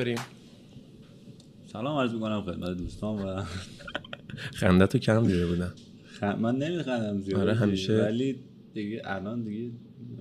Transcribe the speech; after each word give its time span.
بریم. 0.00 0.18
سلام 1.72 1.96
عرض 1.96 2.14
می‌کنم 2.14 2.42
خدمت 2.42 2.76
دوستان 2.76 3.22
و 3.22 3.42
خنده 4.32 4.86
تو 4.86 4.98
کم 4.98 5.26
دیده 5.26 5.46
بودم. 5.46 5.72
خ... 6.04 6.22
من 6.22 6.56
نمیخندم 6.56 7.20
زیاد. 7.20 7.40
آره، 7.40 7.54
همیشه. 7.54 8.02
ولی 8.02 8.36
دیگه 8.74 9.02
الان 9.04 9.44
دیگه 9.44 9.70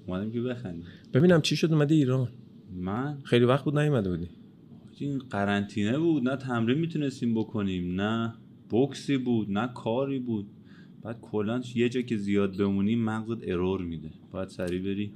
اومدم 0.08 0.32
که 0.32 0.42
بخندیم. 0.42 0.84
ببینم 1.14 1.42
چی 1.42 1.56
شد 1.56 1.74
اومدی 1.74 1.96
ایران؟ 1.96 2.28
من؟ 2.76 3.18
خیلی 3.24 3.46
وقت 3.46 3.66
بود 3.66 3.80
نیومده 3.80 4.10
بودی. 4.10 4.28
این 4.98 5.20
قرنطینه 5.20 5.98
بود. 5.98 6.30
نه 6.30 6.36
تمرین 6.36 6.78
می‌تونستیم 6.78 7.34
بکنیم 7.34 8.02
نه 8.02 8.34
بوکسی 8.70 9.18
بود 9.18 9.52
نه 9.52 9.70
کاری 9.76 10.20
بود. 10.20 10.48
بعد 11.04 11.18
کلا 11.22 11.62
یه 11.76 11.90
جا 11.90 12.02
که 12.02 12.18
زیاد 12.18 12.58
بمونی 12.58 12.96
مغزت 12.96 13.38
ارور 13.48 13.82
میده. 13.82 14.10
باید 14.32 14.50
سریع 14.50 14.82
بری. 14.82 15.14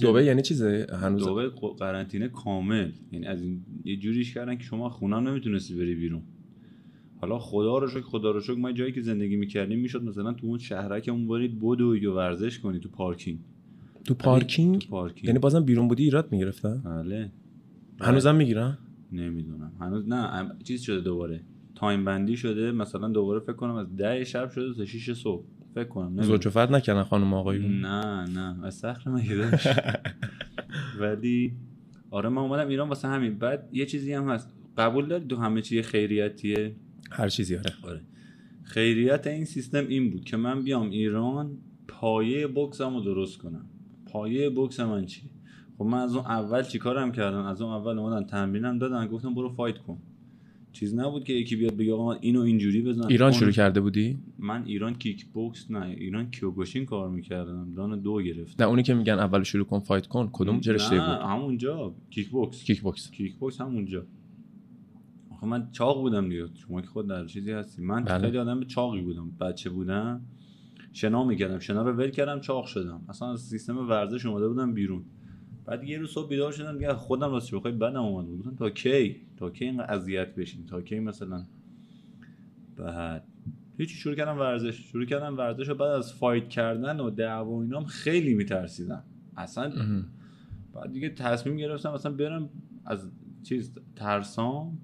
دبی 0.00 0.24
یعنی 0.24 0.42
چیزه؟ 0.42 0.86
هنوز؟ 1.02 1.24
دبی 1.24 1.48
قرنطینه 1.78 2.28
کامل. 2.28 2.90
یعنی 3.12 3.26
از 3.26 3.42
این 3.42 3.62
یه 3.84 3.96
جوریش 3.96 4.34
کردن 4.34 4.56
که 4.56 4.64
شما 4.64 4.88
خونه 4.88 5.20
نمی‌تونستی 5.20 5.74
بری 5.74 5.94
بیرون. 5.94 6.22
حالا 7.20 7.38
خدا 7.38 7.78
رو 7.78 7.88
شکر 7.88 8.00
خدا 8.00 8.30
رو 8.30 8.40
شکر 8.40 8.58
ما 8.58 8.72
جایی 8.72 8.92
که 8.92 9.00
زندگی 9.02 9.36
می‌کردیم 9.36 9.78
می‌شد 9.78 10.02
مثلا 10.02 10.32
تو 10.32 10.46
اون 10.46 10.58
شهرکمون 10.58 11.28
برید 11.28 11.58
بدوی 11.60 12.06
و 12.06 12.14
ورزش 12.14 12.58
کنی 12.58 12.78
تو 12.78 12.88
پارکینگ. 12.88 13.38
تو 14.04 14.14
پارکینگ؟ 14.14 14.78
تو 14.78 14.88
پارکینگ. 14.88 15.24
یعنی 15.24 15.38
بازم 15.38 15.64
بیرون 15.64 15.88
بودی 15.88 16.02
ایراد 16.04 16.32
می‌گرفتن؟ 16.32 16.82
بله. 16.84 17.32
هنوزم 18.00 18.34
می‌گیرن؟ 18.34 18.78
نمی‌دونم. 19.12 19.72
هنوز 19.80 20.08
نه 20.08 20.50
چیز 20.64 20.82
شده 20.82 21.00
دوباره. 21.00 21.40
تایم 21.74 22.04
بندی 22.04 22.36
شده 22.36 22.72
مثلا 22.72 23.08
دوباره 23.08 23.40
فکر 23.40 23.52
کنم 23.52 23.74
از 23.74 23.96
ده 23.96 24.24
شب 24.24 24.50
شده 24.50 24.74
تا 24.74 24.84
6 24.84 25.12
صبح. 25.12 25.44
فکر 25.78 25.88
کنم. 25.88 26.22
زوج 26.22 26.46
و 26.46 26.50
فرد 26.50 26.74
نکردن 26.74 27.02
خانم 27.02 27.34
آقایون؟ 27.34 27.80
نه 27.80 28.26
نه 28.26 28.64
از 28.66 28.84
مگه 29.06 29.34
داشت. 29.34 29.68
ولی 31.00 31.52
آره 32.10 32.28
من 32.28 32.42
اومدم 32.42 32.68
ایران 32.68 32.88
واسه 32.88 33.08
همین. 33.08 33.38
بعد 33.38 33.68
یه 33.72 33.86
چیزی 33.86 34.12
هم 34.12 34.28
هست. 34.28 34.54
قبول 34.78 35.06
داری 35.06 35.24
تو 35.24 35.36
همه 35.36 35.62
چی 35.62 35.82
خیریتیه؟ 35.82 36.76
هر 37.10 37.28
چیزی 37.28 37.56
آره. 37.56 37.72
آره. 37.82 38.00
خیریت 38.62 39.26
این 39.26 39.44
سیستم 39.44 39.86
این 39.88 40.10
بود 40.10 40.24
که 40.24 40.36
من 40.36 40.62
بیام 40.62 40.90
ایران 40.90 41.58
پایه 41.88 42.46
بوکسم 42.46 42.94
رو 42.94 43.00
درست 43.00 43.38
کنم. 43.38 43.64
پایه 44.06 44.50
بوکس 44.50 44.80
من 44.80 45.06
چی؟ 45.06 45.30
خب 45.78 45.84
من 45.84 45.98
از 45.98 46.14
اون 46.14 46.24
اول 46.24 46.62
چیکارم 46.62 47.12
کردم؟ 47.12 47.44
از 47.44 47.62
اون 47.62 47.72
اول 47.72 47.98
اومدن 47.98 48.26
تمرینم 48.26 48.78
دادن 48.78 49.06
گفتم 49.06 49.34
برو 49.34 49.48
فایت 49.48 49.78
کن. 49.78 49.98
چیز 50.78 50.94
نبود 50.94 51.24
که 51.24 51.32
یکی 51.32 51.56
بیاد 51.56 51.76
بگه 51.76 51.92
آقا 51.92 52.06
من 52.06 52.18
اینو 52.20 52.40
اینجوری 52.40 52.82
بزن 52.82 53.06
ایران 53.06 53.32
شروع 53.32 53.50
کرده 53.50 53.80
بودی؟ 53.80 54.18
من 54.38 54.64
ایران 54.64 54.94
کیک 54.94 55.26
بوکس 55.26 55.70
نه 55.70 55.86
ایران 55.86 56.30
کیوگوشین 56.30 56.84
کار 56.84 57.10
می‌کردم. 57.10 57.74
دان 57.74 58.00
دو 58.00 58.22
گرفت 58.22 58.62
نه 58.62 58.68
اونی 58.68 58.82
که 58.82 58.94
میگن 58.94 59.12
اول 59.12 59.42
شروع 59.42 59.64
کن 59.64 59.78
fight 59.78 60.06
کن 60.06 60.30
کدوم 60.32 60.60
چه 60.60 60.72
رشته 60.72 60.94
نه 60.94 61.00
بود؟ 61.00 61.26
همونجا. 61.26 61.94
کیک 62.10 62.28
بوکس. 62.28 62.64
کیک 62.64 62.82
باکس 62.82 63.10
کیک 63.10 63.36
بوکس 63.36 63.60
همونجا. 63.60 64.06
آخه 65.30 65.46
من 65.46 65.68
چاق 65.72 66.00
بودم 66.00 66.28
دیگه. 66.28 66.46
شما 66.54 66.80
که 66.80 66.86
خود 66.86 67.08
در 67.08 67.26
چیزی 67.26 67.52
هستی. 67.52 67.82
من 67.82 68.04
بله. 68.04 68.18
خیلی 68.18 68.38
آدم 68.38 68.60
چاقی 68.62 69.00
بودم. 69.00 69.30
بچه 69.40 69.70
بودم. 69.70 70.20
شنا 70.92 71.24
می‌کردم. 71.24 71.58
شنا 71.58 71.82
رو 71.82 71.92
ول 71.92 72.10
کردم 72.10 72.40
چاق 72.40 72.66
شدم. 72.66 73.00
اصلا 73.08 73.32
از 73.32 73.40
سیستم 73.40 73.78
ورزش 73.78 74.26
اومده 74.26 74.48
بودم 74.48 74.74
بیرون. 74.74 75.04
بعد 75.68 75.84
یه 75.84 75.98
روز 75.98 76.10
صبح 76.10 76.28
بیدار 76.28 76.52
شدم 76.52 76.72
دیگه 76.72 76.94
خودم 76.94 77.30
راستش 77.30 77.54
بخوای 77.54 77.72
بدم 77.72 78.02
اومد. 78.02 78.38
گفتم 78.38 78.56
تا 78.56 78.70
کی؟ 78.70 79.16
تا 79.36 79.50
کی 79.50 79.64
اینقدر 79.64 79.94
اذیت 79.94 80.34
بشین؟ 80.34 80.66
تا 80.66 80.82
کی 80.82 81.00
مثلا؟ 81.00 81.44
بعد 82.76 83.24
هیچی 83.78 83.94
شروع 83.94 84.14
کردم 84.14 84.38
ورزش. 84.38 84.74
شروع 84.74 85.04
کردم 85.04 85.36
ورزش 85.36 85.68
و 85.68 85.74
بعد 85.74 85.90
از 85.90 86.12
fight 86.12 86.48
کردن 86.48 87.00
و 87.00 87.10
دعوا 87.10 87.50
و 87.50 87.62
اینام 87.62 87.84
خیلی 87.84 88.34
میترسیدم. 88.34 89.02
اصلا 89.36 89.72
بعد 90.74 90.92
دیگه 90.92 91.08
تصمیم 91.08 91.56
گرفتم 91.56 91.92
مثلا 91.92 92.12
برم 92.12 92.48
از 92.84 93.10
چیز 93.42 93.72
ترسام 93.96 94.78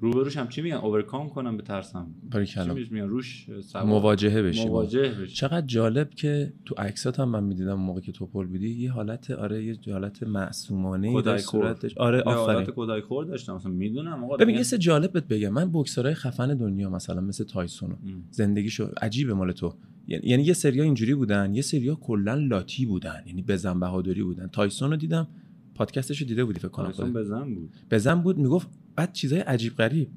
روبروش 0.00 0.36
هم 0.36 0.48
چی 0.48 0.62
میگن؟ 0.62 0.76
اوورکام 0.76 1.28
کنم 1.28 1.56
به 1.56 1.62
ترسم. 1.62 2.14
چی 2.44 2.68
میگن؟ 2.90 3.08
روش 3.08 3.46
مواجهه 3.74 4.42
بشی. 4.42 4.64
با. 4.64 4.68
مواجه 4.68 5.08
بشی. 5.08 5.34
چقدر 5.34 5.66
جالب 5.66 6.10
که 6.10 6.52
تو 6.64 6.74
عکسات 6.78 7.20
هم 7.20 7.28
من 7.28 7.44
می‌دیدم 7.44 7.74
موقع 7.74 8.00
که 8.00 8.12
تو 8.12 8.26
پل 8.26 8.46
بودی 8.46 8.68
یه 8.68 8.92
حالت 8.92 9.30
آره 9.30 9.64
یه 9.64 9.76
حالت 9.92 10.22
معصومانه 10.22 11.08
ای 11.08 11.22
در. 11.22 11.38
صورتش. 11.38 11.98
آره 11.98 12.20
آفرین 12.20 12.54
حالت 12.54 12.70
کودای 12.70 13.00
خور 13.00 13.24
داشتم. 13.24 13.54
مثلا 13.54 13.72
می‌دونم 13.72 14.24
آقا 14.24 14.36
ببین 14.36 14.56
یه 14.56 14.62
سه 14.62 14.78
جالب 14.78 15.12
بهت 15.12 15.28
بگم. 15.28 15.48
من 15.48 15.70
بوکسرهای 15.70 16.14
خفن 16.14 16.54
دنیا 16.54 16.90
مثلا 16.90 17.20
مثل 17.20 17.44
تایسون. 17.44 17.96
زندگیشو 18.30 18.88
عجیبه 19.02 19.34
مال 19.34 19.52
تو. 19.52 19.74
یعنی 20.08 20.28
یعنی 20.28 20.42
یه 20.42 20.52
سریا 20.52 20.84
اینجوری 20.84 21.14
بودن 21.14 21.54
یه 21.54 21.62
سریا 21.62 21.94
کلا 21.94 22.34
لاتی 22.34 22.86
بودن. 22.86 23.22
یعنی 23.26 23.42
بزن 23.42 23.80
بهادری 23.80 24.22
بودن. 24.22 24.46
تایسون 24.46 24.90
رو 24.90 24.96
دیدم 24.96 25.28
پادکستش 25.78 26.20
رو 26.20 26.26
دیده 26.26 26.44
بودی 26.44 26.58
فکر 26.58 26.68
کنم. 26.68 26.92
خودت. 26.92 27.12
بزن 27.12 27.54
بود. 27.54 27.76
بزن 27.90 28.14
بود 28.14 28.38
می‌گفت 28.38 28.68
بعد 28.96 29.12
چیزای 29.12 29.40
عجیب 29.40 29.74
غریب. 29.76 30.08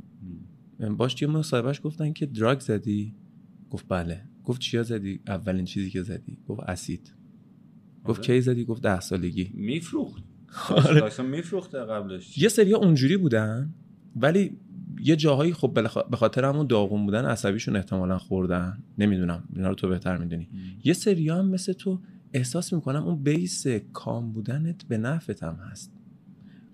باش 0.97 1.13
توی 1.13 1.27
مصاحبهش 1.27 1.81
گفتن 1.83 2.13
که 2.13 2.25
دراگ 2.25 2.59
زدی. 2.59 3.15
گفت 3.69 3.85
بله. 3.89 4.23
گفت 4.43 4.61
چیا 4.61 4.83
زدی؟ 4.83 5.19
اولین 5.27 5.65
چیزی 5.65 5.89
که 5.89 6.01
زدی. 6.01 6.37
گفت 6.47 6.59
اسید. 6.59 7.13
گفت 8.05 8.19
آره. 8.19 8.27
کی 8.27 8.41
زدی؟ 8.41 8.65
گفت 8.65 8.81
ده 8.83 8.99
سالگی. 8.99 9.51
میفروخت. 9.53 10.23
آره. 10.69 11.23
میفروخته 11.23 11.77
قبلش. 11.77 12.37
یه 12.37 12.49
سریا 12.49 12.77
اونجوری 12.77 13.17
بودن 13.17 13.73
ولی 14.15 14.57
یه 15.03 15.15
جاهایی 15.15 15.53
خب 15.53 15.73
به 16.11 16.17
خاطر 16.17 16.45
همون 16.45 16.67
داغون 16.67 17.05
بودن 17.05 17.25
عصبیشون 17.25 17.75
احتمالا 17.75 18.17
خوردن. 18.17 18.83
نمی‌دونم 18.97 19.43
اینا 19.55 19.69
رو 19.69 19.75
تو 19.75 19.87
بهتر 19.87 20.17
می‌دونی. 20.17 20.49
یه 20.83 20.93
سریا 20.93 21.35
هم 21.35 21.49
مثل 21.49 21.73
تو 21.73 22.01
احساس 22.33 22.73
می‌کنم 22.73 23.03
اون 23.03 23.23
بیس 23.23 23.67
کام 23.93 24.31
بودنت 24.31 24.83
به 24.83 24.97
نفعت 24.97 25.43
هم 25.43 25.55
هست. 25.55 25.93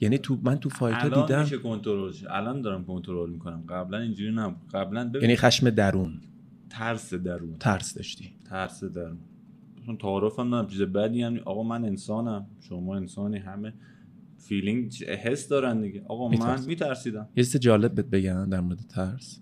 یعنی 0.01 0.17
تو 0.17 0.39
من 0.43 0.55
تو 0.55 0.69
فایت 0.69 1.05
الان 1.05 1.25
دیدم 1.25 1.41
میشه 1.41 1.57
کنترل. 1.57 2.13
الان 2.29 2.61
دارم 2.61 2.85
کنترل 2.85 3.29
می‌کنم. 3.29 3.63
قبلا 3.69 3.97
اینجوری 3.97 4.31
نبود. 4.31 4.69
قبلا 4.73 5.11
یعنی 5.21 5.35
خشم 5.35 5.69
درون. 5.69 6.21
ترس 6.69 7.13
درون. 7.13 7.57
ترس 7.59 7.93
داشتی. 7.93 8.29
ترس 8.49 8.83
دارم 8.83 9.17
چون 9.85 9.97
تعارف 9.97 10.39
هم 10.39 10.47
ندارم 10.47 10.67
چیز 10.67 10.81
بدی 10.81 11.21
هم 11.21 11.39
آقا 11.45 11.63
من 11.63 11.85
انسانم. 11.85 12.45
شما 12.59 12.95
انسانی. 12.95 13.37
همه 13.37 13.73
feeling 14.37 14.93
حس 15.03 15.47
دارن 15.47 15.81
دیگه. 15.81 16.03
آقا 16.07 16.27
من 16.27 16.31
می‌ترسی. 16.31 16.67
میترسیدم. 16.67 17.29
یه 17.35 17.43
چیز 17.43 17.57
جالب 17.57 17.95
بهت 17.95 18.05
بگم 18.05 18.49
در 18.49 18.59
مورد 18.59 18.79
ترس. 18.79 19.41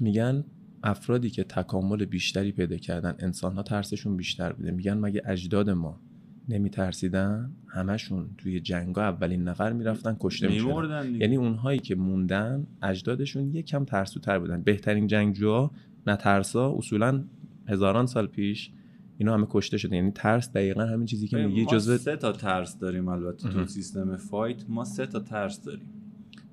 میگن 0.00 0.44
افرادی 0.84 1.30
که 1.30 1.44
تکامل 1.44 2.04
بیشتری 2.04 2.52
پیدا 2.52 2.76
کردن 2.76 3.14
انسان 3.18 3.52
ها 3.52 3.62
ترسشون 3.62 4.16
بیشتر 4.16 4.52
بوده. 4.52 4.70
میگن 4.70 4.94
مگه 4.94 5.22
اجداد 5.24 5.70
ما 5.70 6.00
نمیترسیدن؟ 6.48 7.52
همشون 7.68 8.30
توی 8.38 8.60
جنگا 8.60 9.02
اولین 9.02 9.44
نفر 9.44 9.72
می‌رفتن 9.72 10.16
کشته 10.20 10.48
می‌شدن. 10.48 10.68
میمردن 10.68 11.06
دیگه. 11.06 11.18
یعنی 11.20 11.36
اونهایی 11.36 11.78
که 11.78 11.94
موندن 11.94 12.66
اجدادشون 12.82 13.54
یکم 13.54 13.84
ترسوتر 13.84 14.38
بودن. 14.38 14.62
بهترین 14.62 15.06
جنگجوها 15.06 15.70
نه 16.06 16.16
ترسا 16.16 16.74
اصولا 16.78 17.24
هزاران 17.68 18.06
سال 18.06 18.26
پیش 18.26 18.70
اینا 19.18 19.34
همه 19.34 19.46
کشته 19.50 19.76
شدن. 19.76 19.94
یعنی 19.94 20.10
ترس 20.10 20.52
دقیقا 20.52 20.84
همین 20.84 21.06
چیزی 21.06 21.28
که 21.28 21.36
ما 21.36 21.64
جزء 21.64 21.96
سه 21.96 22.16
تا 22.16 22.32
ترس 22.32 22.78
داریم 22.78 23.08
البته 23.08 23.48
تو. 23.48 23.66
سیستم 23.66 24.16
fight. 24.16 24.64
ما 24.68 24.84
سه 24.84 25.06
تا 25.06 25.20
ترس 25.20 25.62
داریم. 25.62 25.88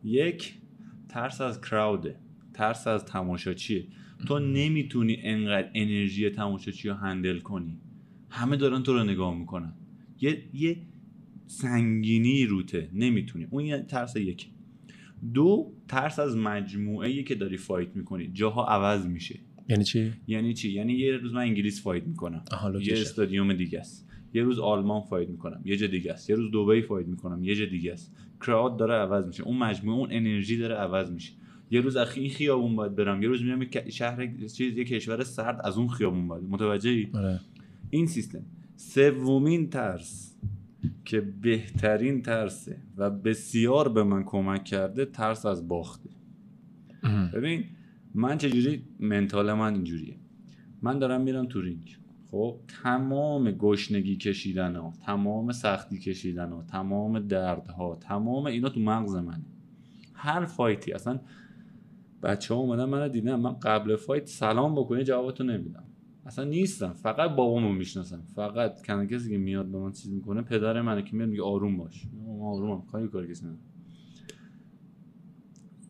یک 0.03 0.57
ترس 1.09 1.41
از 1.41 1.61
crowd 1.61 2.00
ه. 2.00 2.15
ترس 2.53 2.87
از 2.87 3.05
تماشاچیه. 3.05 3.85
تو 4.27 4.39
نمی‌تونی 4.39 5.17
انقدر 5.23 5.71
انرژی 5.75 6.29
تماشاچی 6.29 6.89
رو 6.89 6.95
handle 6.95 7.39
کنی. 7.39 7.77
همه 8.29 8.57
دارن 8.57 8.83
تو 8.83 8.93
رو 8.93 9.03
نگاه 9.03 9.37
می‌کنن. 9.37 9.73
یه 10.21 10.43
یه 10.53 10.77
سنگینی 11.47 12.45
روته. 12.45 12.89
نمی‌تونی. 12.93 13.47
اون 13.49 13.65
یه 13.65 13.85
ترس 13.87 14.15
یک 14.15 14.47
دو 15.33 15.73
ترس 15.87 16.19
از 16.19 16.37
مجموعه 16.37 17.23
که 17.23 17.35
داری 17.35 17.57
fight 17.57 17.95
می‌کنی. 17.95 18.27
جاها 18.33 18.65
عوض 18.65 19.07
میشه. 19.07 19.39
یعنی 19.69 19.83
چی؟ 19.83 20.11
یعنی 20.27 20.53
چی؟ 20.53 20.71
یعنی 20.71 20.93
یه 20.93 21.17
روز 21.17 21.33
من 21.33 21.41
انگلیس 21.41 21.83
fight 21.83 22.03
می‌کنم. 22.07 22.43
یه. 22.81 22.93
استادیوم 22.93 23.53
دیگه 23.53 23.79
است. 23.79 24.07
یه 24.33 24.43
روز 24.43 24.59
آلمان 24.59 25.01
فایت 25.01 25.29
می‌کنم. 25.29 25.61
یه 25.65 25.77
جا 25.77 25.87
دیگه 25.87 26.11
است. 26.11 26.29
یه 26.29 26.35
روز 26.35 26.51
دبی 26.51 26.81
فایت 26.81 27.07
می‌کنم. 27.07 27.43
یه 27.43 27.55
جا 27.55 27.65
دیگه 27.65 27.93
است. 27.93 28.15
کراود 28.41 28.77
داره 28.77 28.93
عوض 28.93 29.27
میشه. 29.27 29.43
اون 29.43 29.57
مجموعه 29.57 29.97
اون 29.97 30.09
انرژی 30.11 30.57
داره 30.57 30.75
عوض 30.75 31.11
میشه. 31.11 31.33
یه 31.71 31.81
روز 31.81 31.95
اخی 31.95 32.21
این 32.21 32.29
خیابون 32.29 32.75
باید 32.75 32.95
برم. 32.95 33.23
یه 33.23 33.29
روز 33.29 33.43
میرم 33.43 33.61
یک 33.61 33.89
شهر 33.89 34.27
چیز 34.27 34.77
یه 34.77 34.85
کشور 34.85 35.23
سرد 35.23 35.61
از 35.63 35.77
اون 35.77 35.87
خیابون 35.87 36.27
باید. 36.27 36.43
متوجهی؟ 36.49 37.09
آره. 37.13 37.39
این 37.89 38.07
سیستم. 38.07 38.41
سومین 38.75 39.69
ترس 39.69 40.37
که 41.05 41.21
بهترین 41.21 42.21
ترسه 42.21 42.77
و 42.97 43.09
بسیار 43.09 43.89
به 43.89 44.03
من 44.03 44.23
کمک 44.23 44.63
کرده 44.63 45.05
ترس 45.05 45.45
از 45.45 45.67
باخته. 45.67 46.09
ببین 47.33 47.63
من 48.15 48.37
چجوری؟ 48.37 48.83
mental 48.99 49.53
من 49.53 49.73
اینجوریه. 49.73 50.15
من 50.81 50.99
دارم 50.99 51.21
میرم 51.21 51.45
تو 51.45 51.61
رینگ. 51.61 51.97
خب 52.31 52.59
تمام 52.83 53.51
گشنگی 53.51 54.17
کشیدن 54.17 54.75
ها 54.75 54.93
تمام 55.05 55.51
سختی 55.51 55.99
کشیدن 55.99 56.49
ها 56.49 56.63
تمام 56.63 57.19
دردها 57.19 57.97
تمام 58.01 58.45
اینا 58.45 58.69
تو 58.69 58.79
مغز 58.79 59.15
منه. 59.15 59.45
هر 60.13 60.45
fight 60.45 60.83
ی 60.83 60.91
اصلا 60.91 61.19
بچه 62.23 62.53
ها 62.53 62.59
اومدن 62.59 62.85
من 62.85 63.07
دیدن. 63.07 63.35
من 63.35 63.53
قبل 63.53 63.95
fight 63.95 64.27
سلام 64.27 64.75
بکنی 64.75 65.03
جوابتو 65.03 65.43
نمیدم. 65.43 65.83
اصلا 66.25 66.45
نیستم. 66.45 66.93
فقط 66.93 67.35
بابامو 67.35 67.71
می‌شناسم. 67.71 68.23
فقط 68.35 68.81
تنها 68.81 69.07
کسی 69.07 69.29
که 69.29 69.37
میاد 69.37 69.65
به 69.65 69.77
من 69.77 69.91
چیز 69.91 70.11
می‌کنه 70.11 70.41
پدر 70.41 70.81
منه 70.81 71.01
که 71.01 71.15
میاد 71.15 71.29
میگه 71.29 71.43
آروم 71.43 71.77
باش. 71.77 72.05
من 72.13 72.41
آرومم. 72.41 72.81
کاری 72.81 73.07
کار 73.07 73.27
کسی 73.27 73.45
ندارم. 73.45 73.59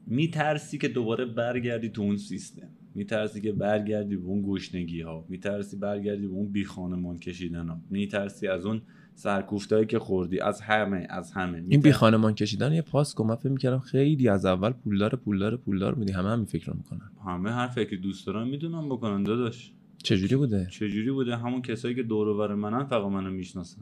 میترسی 0.07 0.77
که 0.77 0.87
دوباره 0.87 1.25
برگردی 1.25 1.89
تو 1.89 2.01
اون 2.01 2.17
سیستم. 2.17 2.69
میترسی 2.95 3.41
که 3.41 3.51
برگردی 3.51 4.15
به 4.15 4.25
اون 4.25 4.43
گشنگی 4.47 5.01
ها 5.01 5.25
میترسی 5.29 5.77
برگردی 5.77 6.27
به 6.27 6.33
اون 6.33 6.51
بی 6.51 6.65
خانمان 6.65 7.19
کشیدن 7.19 7.67
ها 7.67 7.81
میترسی 7.89 8.47
از 8.47 8.65
اون 8.65 8.81
سرکوفتایی 9.13 9.85
که 9.85 9.99
خوردی 9.99 10.39
از 10.39 10.61
همه 10.61 11.07
از 11.09 11.31
همه. 11.31 11.63
این 11.67 11.81
بی 11.81 11.91
خانمان 11.91 12.35
کشیدن 12.35 12.73
یه 12.73 12.81
پاس 12.81 13.13
کن. 13.13 13.27
من 13.27 13.35
فکر 13.35 13.49
می‌کردم 13.49 13.79
خیلی 13.79 14.29
از 14.29 14.45
اول 14.45 14.71
پولدار 14.71 15.15
پولدار 15.15 15.57
پولدار 15.57 15.95
بودی. 15.95 16.11
همه 16.11 16.29
همین 16.29 16.45
فکر 16.45 16.65
رو 16.65 16.77
می‌کنن. 16.77 17.11
همه 17.25 17.51
هر 17.51 17.67
فکری 17.67 17.97
دوست 17.97 18.27
دارن 18.27 18.47
می‌دونم 18.47 18.89
بکنن 18.89 19.23
داداش. 19.23 19.73
چجوری 20.03 20.35
بوده؟ 20.35 20.67
چجوری 20.71 21.11
بوده؟ 21.11 21.37
همون 21.37 21.61
کسایی 21.61 21.95
که 21.95 22.03
دور 22.03 22.27
و 22.27 22.37
بر 22.37 22.55
منن 22.55 22.83
فقط 22.83 23.11
منو 23.11 23.31
می‌شناسن. 23.31 23.81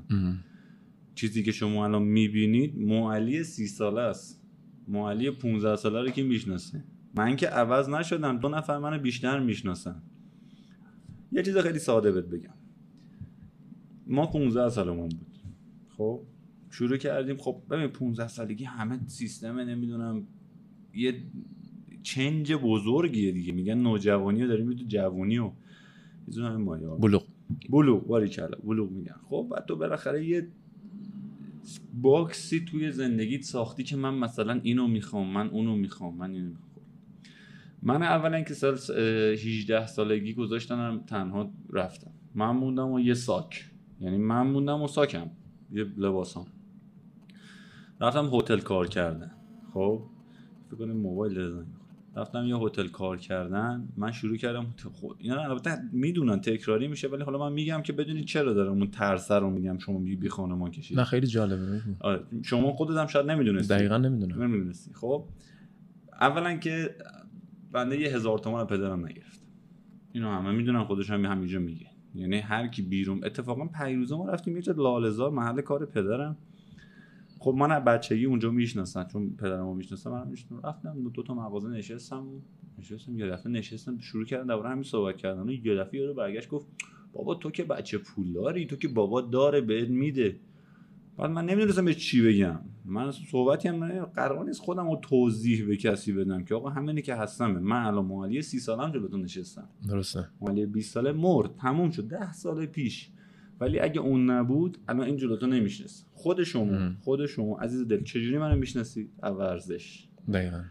چیزی 1.16 1.44
که 1.44 1.52
شما 1.52 1.86
الان 1.86 2.04
می‌بینید 2.04 2.78
معلی 2.78 3.44
سی 3.44 3.68
ساله 3.68 4.02
است. 4.02 4.44
معلی 4.88 5.32
15 5.32 5.76
ساله 5.76 6.02
رو 6.02 6.10
که 6.10 6.24
می‌شناسه؟ 6.24 6.84
من 7.16 7.36
که 7.36 7.48
عوض 7.48 7.90
نشدم. 7.90 8.40
دو 8.40 8.50
نفر 8.50 8.78
منو 8.78 9.00
بیشتر 9.00 9.40
می‌شناسن. 9.40 10.02
یه 11.32 11.44
چیز 11.44 11.58
خیلی 11.58 11.80
ساده 11.80 12.12
بهت 12.12 12.26
بگم. 12.26 12.54
ما 14.10 14.26
15 14.26 14.70
سالمون 14.70 15.10
بود. 15.10 15.38
خب. 15.98 16.22
شروع 16.70 16.98
کردیم. 16.98 17.38
خب 17.38 17.62
ببین 17.70 17.88
15 17.88 18.28
سالگی 18.28 18.64
همه 18.64 19.00
سیستم 19.08 19.60
نمی‌دونم 19.60 20.28
یه 20.94 21.24
چنج 22.04 22.54
بزرگیه 22.54 23.32
دیگه. 23.32 23.54
میگن 23.54 23.78
نوجوانی 23.78 24.42
رو 24.42 24.48
داریم 24.48 24.74
تو 24.74 24.84
جوونی 24.88 25.38
و 25.38 25.52
بلوغ. 27.00 27.24
بلوغ 27.70 28.08
باری 28.08 28.30
کلا 28.30 28.58
بلوغ 28.64 28.92
میگن. 28.92 29.16
خب 29.30 29.48
بعد 29.52 29.66
تو 29.66 29.76
بالاخره 29.76 30.26
یه 30.26 30.48
باکسی 32.02 32.66
توی 32.66 32.92
زندگیت 32.92 33.42
ساختی 33.42 33.84
که 33.84 33.96
من 33.96 34.14
مثلا 34.14 34.60
اینو 34.64 34.88
می‌خوام 34.88 35.34
من 35.34 35.50
اونو 35.50 35.76
می‌خوام 35.76 36.18
من 36.18 36.32
اینو 36.32 36.50
می‌خوام. 36.50 36.70
من 37.84 38.04
اولا 38.04 38.42
که 38.42 38.54
سال 38.54 38.74
18 38.74 39.88
سالگی 39.88 40.34
گذاشتنم 40.34 41.04
تنها 41.08 41.52
رفتم. 41.74 42.12
من 42.36 42.52
موندم 42.52 42.92
و 42.92 43.00
یه 43.00 43.14
ساک. 43.14 43.72
یعنی 44.02 44.18
من 44.18 44.48
موندم 44.48 44.82
و 44.82 44.88
ساکم. 44.88 45.28
یه 45.72 45.84
لباسام. 45.98 46.46
رفتم 48.02 48.30
هتل 48.34 48.60
کار 48.60 48.88
کردن 48.88 49.32
خب؟ 49.74 50.02
فکر 50.68 50.78
کنم 50.78 50.98
موبایل 50.98 51.50
زنگ 51.50 51.66
رفتم 52.16 52.46
یه 52.46 52.58
هتل 52.58 52.88
کار 52.88 53.18
کردن. 53.18 53.88
من 53.98 54.12
شروع 54.12 54.38
کردم 54.38 54.66
خود 54.94 55.18
اینا 55.20 55.42
البته 55.42 55.78
می‌دونن 55.92 56.42
تکراری 56.42 56.88
میشه 56.88 57.08
ولی 57.08 57.24
حالا 57.24 57.38
من 57.38 57.54
میگم 57.54 57.82
که 57.82 57.94
بدونید 57.94 58.26
چرا 58.26 58.54
دارم 58.54 58.72
اون 58.72 58.92
ترس 58.92 59.32
رو 59.32 59.50
میگم 59.50 59.78
شما 59.78 60.00
بی, 60.00 60.16
بی 60.16 60.30
خانمان 60.30 60.72
کشید. 60.72 61.00
نه 61.00 61.04
خیلی 61.04 61.28
جالبه. 61.28 61.82
آره 62.00 62.24
شما 62.44 62.74
خودت 62.74 62.98
هم 62.98 63.08
شاید 63.08 63.32
نمی‌دونستی. 63.32 63.74
دقیقا 63.74 63.98
نمی‌دونم. 63.98 64.44
نمی‌دونستی. 64.44 64.94
خب؟ 64.94 65.26
اولا 66.22 66.58
که 66.58 66.96
بنده 67.72 68.00
یه 68.00 68.16
هزار 68.16 68.40
تومان 68.40 68.68
پدرم 68.68 69.06
نگرفتم 69.06 69.46
اینو 70.12 70.30
همه 70.30 70.52
می‌دونن 70.52 70.84
خودش 70.84 71.10
هم 71.10 71.26
همینجا 71.26 71.60
میگه 71.60 71.89
یعنی 72.16 72.38
هر 72.38 72.68
کی 72.68 72.82
بیرون 72.82 73.24
اتفاقا 73.24 73.66
پیروزه 73.66 74.16
ما 74.16 74.30
رفتیم 74.30 74.56
یه 74.56 74.62
جا 74.62 74.74
لالزار 74.74 75.32
محل 75.32 75.62
کار 75.62 75.86
پدرم. 75.86 76.38
خب 77.40 77.56
من 77.58 77.80
بچگی 77.80 78.26
اونجا 78.26 78.52
می‌شناسم 78.52 79.04
چون 79.04 79.36
پدرمو 79.36 79.74
می‌شناسم 79.74 80.12
من 80.12 80.28
می‌شناسم. 80.28 80.68
رفتم 80.68 81.10
دو 81.10 81.24
تا 81.24 81.34
مغازه 81.34 81.70
نشستم 81.70 82.28
نشستم 82.80 83.20
یه 83.20 83.28
دفعه 83.28 83.52
نشستم 83.52 83.98
شروع 83.98 84.26
کردم 84.26 84.48
دوباره 84.48 84.70
همین 84.70 84.84
صحبت 84.84 85.18
کردن. 85.18 85.50
و 85.50 85.52
یه 85.52 85.76
دفعه 85.76 86.00
یارو 86.00 86.14
برگشت 86.14 86.50
گفت 86.50 86.68
بابا 87.14 87.36
تو 87.36 87.52
که 87.52 87.64
بچه 87.64 87.98
پولداری 87.98 88.66
تو 88.66 88.76
که 88.76 88.88
بابا 88.88 89.22
داره 89.22 89.62
بهت 89.62 89.90
میده. 89.90 90.40
بعد 91.18 91.32
من 91.32 91.46
نمی‌دونستم 91.46 91.86
به 91.86 91.94
چی 91.94 92.22
بگم. 92.22 92.60
من 92.90 93.12
صحبتی 93.12 93.68
هم 93.68 94.06
قرار 94.06 94.46
نیست 94.46 94.62
خودم 94.62 94.90
رو 94.90 95.00
توضیح 95.02 95.68
به 95.68 95.78
کسی 95.78 96.14
بدم 96.14 96.44
که 96.44 96.56
آقا 96.56 96.70
همینی 96.70 97.02
که 97.02 97.16
هستم 97.16 97.52
من 97.52 97.86
الان 97.86 98.06
مالی 98.06 98.42
سی 98.42 98.60
سالم 98.60 98.92
جلوتون 98.92 99.22
نشستم. 99.22 99.70
درسته. 99.90 100.28
مالی 100.42 100.66
20 100.66 100.94
ساله 100.94 101.12
مرد. 101.12 101.56
تموم 101.56 101.92
شد. 101.92 102.08
ده 102.08 102.34
سال 102.34 102.66
پیش. 102.66 103.10
ولی 103.60 103.80
اگه 103.80 104.02
اون 104.02 104.30
نبود 104.30 104.78
الان 104.88 105.06
این 105.06 105.18
جلوتو 105.18 105.48
نمیشنست 105.48 106.08
خود 106.14 106.44
شما 106.44 106.92
خود 107.02 107.26
شما 107.26 107.58
عزیز 107.58 107.88
دل 107.88 108.04
چجوری 108.04 108.38
منو 108.38 108.56
می‌شناسید 108.56 109.10
ورزش. 109.24 110.08
دقیقا. 110.34 110.64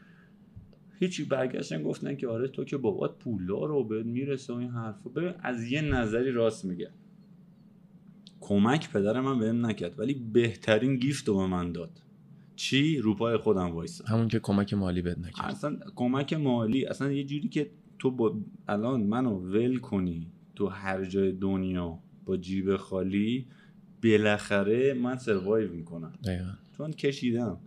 هیچی 0.98 1.24
برگشتن 1.24 1.82
گفتن 1.82 2.16
که 2.16 2.28
آره 2.28 2.48
تو 2.48 2.64
که 2.64 2.76
بابات 2.76 3.18
پولا 3.18 3.64
رو 3.64 3.84
بهت 3.84 4.06
می‌رسه 4.06 4.52
و 4.52 4.56
این 4.56 4.70
حرفا. 4.70 5.10
ببین 5.10 5.32
از 5.42 5.64
یه 5.72 5.80
نظری 5.80 6.32
راست 6.32 6.64
میگه. 6.64 6.90
کمک 8.40 8.92
پدر 8.92 9.20
من 9.20 9.38
بهم 9.38 9.66
نکرد 9.66 10.00
ولی 10.00 10.14
بهترین 10.14 10.96
گیفت 10.96 11.28
رو 11.28 11.36
به 11.36 11.46
من 11.46 11.72
داد. 11.72 12.02
چی 12.58 12.98
روپای 12.98 13.36
خودم 13.36 13.70
وایسا. 13.70 14.04
همون 14.04 14.28
که 14.28 14.38
کمک 14.38 14.74
مالی 14.74 15.02
بهت 15.02 15.18
نکرد. 15.18 15.50
اصلا 15.50 15.76
کمک 15.96 16.32
مالی 16.32 16.86
اصلا 16.86 17.12
یه 17.12 17.24
جوری 17.24 17.48
که 17.48 17.70
تو 17.98 18.10
با 18.10 18.38
الان 18.68 19.02
منو 19.02 19.38
ول 19.38 19.78
کنی 19.78 20.26
تو 20.54 20.66
هر 20.66 21.04
جای 21.04 21.32
دنیا 21.32 21.98
با 22.24 22.36
جیب 22.36 22.76
خالی 22.76 23.46
بالاخره 24.02 24.94
من 24.94 25.16
سروایو 25.16 25.72
می‌کنم. 25.72 26.12
دقیقا. 26.24 26.50
چون 26.76 26.90
کشیدم. 26.90 27.58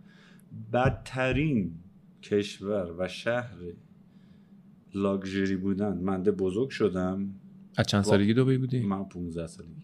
بدترین 0.72 1.74
کشور 2.22 2.94
و 2.98 3.08
شهر 3.08 3.56
لاکچری 4.94 5.56
بودن 5.56 5.98
منده 5.98 6.30
بزرگ 6.30 6.70
شدم. 6.70 7.34
از 7.76 7.86
چند 7.86 8.02
سالگی 8.02 8.34
دوبی 8.34 8.58
بودی؟ 8.58 8.80
من 8.80 9.04
15 9.04 9.46
سالگی. 9.46 9.82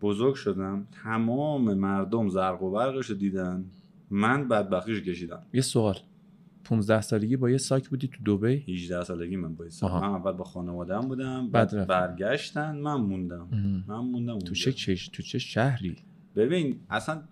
بزرگ 0.00 0.34
شدم. 0.34 0.86
تمام 1.04 1.74
مردم 1.74 2.28
زرق 2.28 2.62
و 2.62 2.70
برقش 2.70 3.06
رو 3.06 3.16
دیدن. 3.16 3.64
من 4.10 4.48
بدبختیش 4.48 5.00
کشیدم. 5.02 5.42
یه 5.52 5.60
سوال. 5.60 5.96
15 6.64 7.00
سالگی 7.00 7.36
با 7.36 7.50
یه 7.50 7.58
ساک 7.58 7.88
بودی 7.88 8.08
تو 8.08 8.36
دبی 8.36 8.74
18 8.74 9.04
سالگی 9.04 9.36
من 9.36 9.54
با 9.54 9.70
ساک. 9.70 9.92
من 9.92 10.08
اول 10.08 10.32
با 10.32 10.44
خانواده‌ام 10.44 11.08
بودم 11.08 11.50
بعد, 11.50 11.74
بعد 11.74 11.86
برگشتن 11.86 12.76
من 12.76 12.94
موندم. 12.94 13.48
من 13.88 13.98
موندم 13.98 14.38
تو 14.38 14.54
چه 14.54 14.72
چش 14.72 15.08
تو 15.08 15.22
چه 15.22 15.38
شهری؟ 15.38 15.96
ببین 16.36 16.80
اصلا 16.90 17.22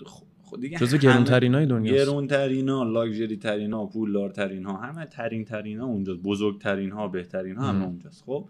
دیگه 0.60 0.78
جزو 0.78 0.96
گرون 0.96 1.24
ترینای 1.24 1.66
دنیا 1.66 1.94
گرون 1.94 2.26
ترینا 2.26 2.82
لاکچری 2.82 3.36
ترینا 3.36 3.86
پولدار 3.86 4.30
ترین 4.30 4.66
همه 4.66 5.06
ترین 5.06 5.44
ترینا 5.44 5.86
اونجاست. 5.86 6.22
بزرگ 6.22 6.60
ترین 6.60 6.90
ها 6.90 7.08
بهترین 7.08 7.56
ها 7.56 7.68
همه 7.68 7.84
اونجاست. 7.84 8.24
خب؟ 8.26 8.48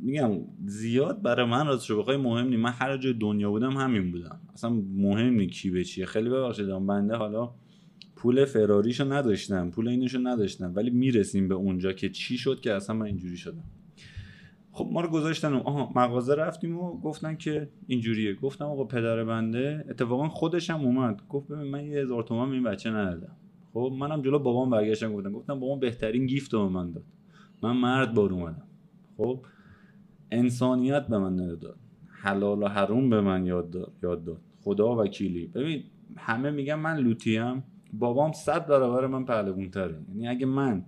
میگم 0.00 0.30
زیاد 0.66 1.22
برای 1.22 1.46
من 1.46 1.66
راستش 1.66 1.92
بخوای 1.92 2.16
مهم 2.16 2.48
نی. 2.48 2.56
من 2.56 2.70
هر 2.70 2.96
جای 2.96 3.12
دنیا 3.12 3.50
بودم 3.50 3.72
همین 3.72 4.12
بودم. 4.12 4.40
اصلا 4.54 4.70
مهم 4.94 5.34
نی 5.34 5.46
کی 5.46 5.70
به 5.70 5.84
چیه. 5.84 6.06
خیلی 6.06 6.30
ببخشید 6.30 6.66
بنده 6.66 7.16
حالا 7.16 7.50
پول 8.16 8.44
فراریشو 8.44 9.12
نداشتم. 9.12 9.70
پول 9.70 9.88
اینشو 9.88 10.18
نداشتم. 10.18 10.72
ولی 10.76 10.90
می‌رسیم 10.90 11.48
به 11.48 11.54
اونجا 11.54 11.92
که 11.92 12.08
چی 12.08 12.38
شد 12.38 12.60
که 12.60 12.72
اصلا 12.72 12.96
من 12.96 13.06
اینجوری 13.06 13.36
شدم. 13.36 13.64
خب 14.72 14.88
ما 14.92 15.00
رو 15.00 15.08
گذاشتن 15.08 15.52
آها 15.52 15.92
مغازه 15.96 16.34
رفتیم 16.34 16.78
و 16.78 17.00
گفتن 17.00 17.36
که 17.36 17.68
اینجوریه. 17.86 18.34
گفتم 18.34 18.64
آقا 18.64 18.84
پدر 18.84 19.24
بنده 19.24 19.84
اتفاقا 19.90 20.28
خودش 20.28 20.70
هم 20.70 20.80
اومد. 20.80 21.22
گفت 21.28 21.48
ببین 21.48 21.70
من 21.70 21.84
یه 21.84 21.98
هزار 21.98 22.22
تومن 22.22 22.52
این 22.52 22.62
بچه 22.62 22.90
ندادم. 22.90 23.36
خب 23.72 23.92
منم 23.98 24.22
جلو 24.22 24.38
بابام 24.38 24.70
برگشتم 24.70 25.12
گفتم. 25.12 25.32
گفتم 25.32 25.60
بابام 25.60 25.80
بهترین 25.80 26.26
گیفت 26.26 26.54
رو 26.54 26.68
من 26.68 26.90
داد. 26.90 27.04
من 27.62 27.76
مرد 27.76 28.14
بار 28.14 28.32
اومدم. 28.32 28.66
خب 29.16 29.40
انسانیت 30.30 31.06
به 31.06 31.18
من 31.18 31.36
داد. 31.36 31.76
حلال 32.08 32.62
و 32.62 32.68
حروم 32.68 33.10
به 33.10 33.20
من 33.20 33.46
یاد 33.46 33.70
داد 33.70 33.92
یاد 34.02 34.24
داد. 34.24 34.40
خدا 34.60 34.96
وکیلی. 34.96 35.46
ببین 35.46 35.82
همه 36.16 36.50
میگن 36.50 36.74
من 36.74 36.96
لوتیم. 36.96 37.64
بابام 37.92 38.32
صد 38.32 38.66
برابر 38.66 39.06
من 39.06 39.24
پهلوون 39.24 39.70
تره 39.70 39.98
یعنی 40.08 40.28
اگه 40.28 40.46
من 40.46 40.84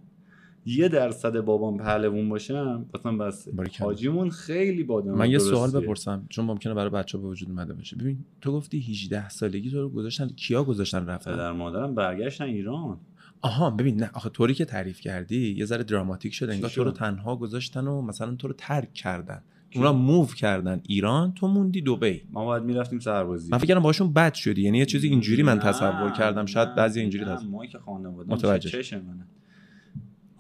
یه 0.67 0.89
درصد 0.89 1.41
بابام 1.41 1.77
پهلوون 1.77 2.29
باشم 2.29 2.87
مثلا 2.95 3.17
بس. 3.17 3.49
حاجیمون 3.81 4.31
خیلی 4.31 4.85
بادم 4.85 5.15
من 5.15 5.31
یه 5.31 5.39
سوال 5.39 5.71
بپرسم. 5.71 6.27
چون 6.29 6.45
ممکنه 6.45 6.75
برای 6.75 6.91
بچه 6.91 7.19
به 7.19 7.27
وجود 7.27 7.49
اومده 7.49 7.75
باشه. 7.75 7.97
ببین 7.97 8.19
تو 8.41 8.53
گفتی 8.53 8.79
18 8.79 9.29
سالگی 9.29 9.71
تو 9.71 9.81
رو 9.81 9.89
گذاشتن. 9.89 10.29
کیا 10.29 10.65
گذاشتن 10.65 11.07
رفتن؟ 11.07 11.35
پدر 11.35 11.53
مادرم 11.53 11.95
برگشتن 11.95 12.45
ایران. 12.45 13.01
آها 13.43 13.71
ببین 13.71 13.97
نه 13.97 14.11
آخه 14.15 14.29
طوری 14.29 14.55
که 14.55 14.65
تعریف 14.65 15.01
کردی 15.01 15.55
یه 15.55 15.65
ذره 15.65 15.85
دراماتیک 15.85 16.35
شد 16.35 16.51
انگار 16.51 16.71
تو 16.71 16.85
رو 16.85 16.91
تنها 16.91 17.37
گذاشتن 17.37 17.87
و 17.87 18.03
مثلا 18.03 18.35
تو 18.35 18.49
رو 18.49 18.55
ترک 18.59 18.93
کردن. 18.93 19.43
اونا 19.75 19.93
موو 19.93 20.27
کردن. 20.27 20.81
ایران 20.87 21.33
تو 21.33 21.49
موندی 21.49 21.81
دبی. 21.81 22.23
ما 22.31 22.45
باید 22.45 22.63
می‌رفتیم 22.63 22.99
سربازی. 22.99 23.53
من 23.53 23.59
فکر 23.59 23.67
کردم 23.67 23.81
باشون 23.81 24.13
بد 24.13 24.35
شدی. 24.35 24.63
یعنی 24.63 24.79
یه 24.79 24.87
چیزی 24.87 25.09
اینجوری 25.09 25.43
من 25.43 25.59
تصور 25.59 26.13
کردم. 26.13 26.47
شاید 26.47 26.75
بعضی 26.75 27.01
اینجوری 27.01 27.25
تصور 27.25 27.51
ما 27.51 27.67
که 27.67 27.79
خانواده 27.79 28.33
متوجه 28.33 28.97
منه. 28.97 29.27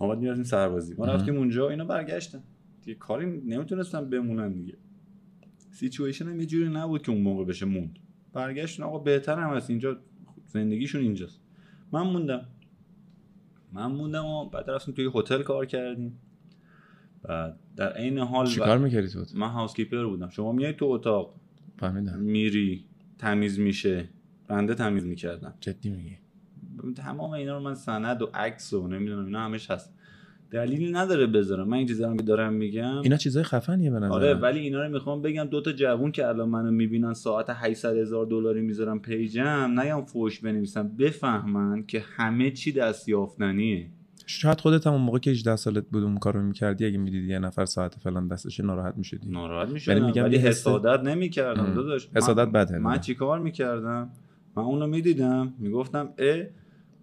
ما 0.00 0.06
باید 0.06 0.18
می‌رفتیم 0.18 0.44
سربازی. 0.44 0.94
ما 0.98 1.04
رفتیم 1.04 1.36
اونجا 1.36 1.68
اینا 1.68 1.84
برگشتن. 1.84 2.42
دیگه 2.84 2.98
کاری 2.98 3.26
نمی‌تونستم 3.26 4.10
بمونن 4.10 4.52
دیگه. 4.52 4.74
سیچویشن 5.70 6.28
هم 6.28 6.40
یه 6.40 6.46
جوری 6.46 6.68
نبود 6.68 7.02
که 7.02 7.12
اون 7.12 7.20
موقع 7.20 7.44
بشه 7.44 7.66
موند. 7.66 7.98
برگشتن 8.32 8.82
آقا 8.82 8.98
بهتر 8.98 9.38
هم 9.38 9.56
هست. 9.56 9.70
اینجا 9.70 9.96
زندگیشون 10.46 11.00
اینجاست. 11.00 11.40
من 11.92 12.02
موندم. 12.02 12.44
من 13.72 13.86
موندم 13.86 14.24
و 14.24 14.48
بعد 14.48 14.70
رفتیم 14.70 14.94
توی 14.94 15.10
هتل 15.14 15.42
کار 15.42 15.66
کردیم. 15.66 16.20
بعد 17.22 17.58
در 17.76 17.92
عین 17.92 18.18
حال 18.18 18.46
چیکار 18.46 18.78
می‌کردی 18.78 19.08
تو 19.08 19.24
من 19.34 19.48
هاوس 19.48 19.74
کیپر 19.74 20.04
بودم. 20.04 20.28
شما 20.28 20.52
میای 20.52 20.72
تو 20.72 20.84
اتاق 20.84 21.34
فهمیدم. 21.78 22.18
میری 22.18 22.84
تمیز 23.18 23.58
میشه 23.58 24.08
بنده 24.48 24.74
تمیز 24.74 25.04
می‌کردم 25.04 25.54
جدی 25.60 25.90
میگی؟ 25.90 26.18
تمام 26.96 27.30
اینا 27.30 27.56
رو 27.56 27.62
من 27.62 27.74
سند 27.74 28.22
و 28.22 28.30
عکس 28.34 28.72
و 28.72 28.88
نمی‌دونم 28.88 29.26
اینا 29.26 29.40
همش 29.40 29.70
هست. 29.70 29.94
دلیلی 30.50 30.92
نداره 30.92 31.26
بذارم. 31.26 31.68
من 31.68 31.76
این 31.76 31.86
چیزا 31.86 32.16
که 32.16 32.22
دارم 32.22 32.52
میگم 32.52 33.00
اینا 33.00 33.16
چیزای 33.16 33.42
خفنیه 33.42 33.90
به 33.90 33.98
نظر 33.98 34.14
آره 34.14 34.34
ولی 34.34 34.60
اینا 34.60 34.82
رو 34.82 34.92
می‌خوام 34.92 35.22
بگم 35.22 35.44
دو 35.44 35.60
تا 35.60 35.72
جوون 35.72 36.12
که 36.12 36.26
الان 36.26 36.48
منو 36.48 36.70
می‌بینن 36.70 37.14
ساعت 37.14 37.46
800 37.48 37.96
هزار 37.96 38.26
دلاری 38.26 38.60
می‌ذارم 38.60 39.00
پیجم 39.00 39.80
نیام 39.80 40.04
فوش 40.04 40.40
بنویسم 40.40 40.88
بفهمن 40.88 41.82
که 41.86 42.04
همه 42.16 42.50
چی 42.50 42.72
دست 42.72 43.08
یافتنیه. 43.08 43.90
شاید 44.26 44.60
خودت 44.60 44.86
هم 44.86 44.92
اون 44.92 45.02
موقع 45.02 45.18
که 45.18 45.30
18 45.30 45.56
سالت 45.56 45.84
بود 45.92 46.02
اون 46.02 46.16
کارو 46.18 46.42
می‌کردی 46.42 46.86
اگه 46.86 46.98
می‌دیدی 46.98 47.28
یه 47.28 47.38
نفر 47.38 47.64
ساعت 47.64 47.94
فلان 47.94 48.28
دستش 48.28 48.60
ناراحت 48.60 48.96
می‌شدی. 48.96 49.30
ناراحت 49.30 49.64
ولی 49.64 49.74
می‌شدم 49.74 50.06
میگم 50.06 50.24
ولی 50.24 50.36
حسادت 50.36 51.04
نمی‌کردم. 51.04 51.74
داداش. 51.74 52.08
حسادت 52.16 52.52
بده. 52.52 52.78
من 52.78 53.00
چیکار 53.00 53.38
می‌کردم؟ 53.38 54.10
من 54.56 54.62
اونو 54.62 54.86
می‌دیدم 54.86 55.54
می‌گفتم 55.58 56.08
اه 56.18 56.42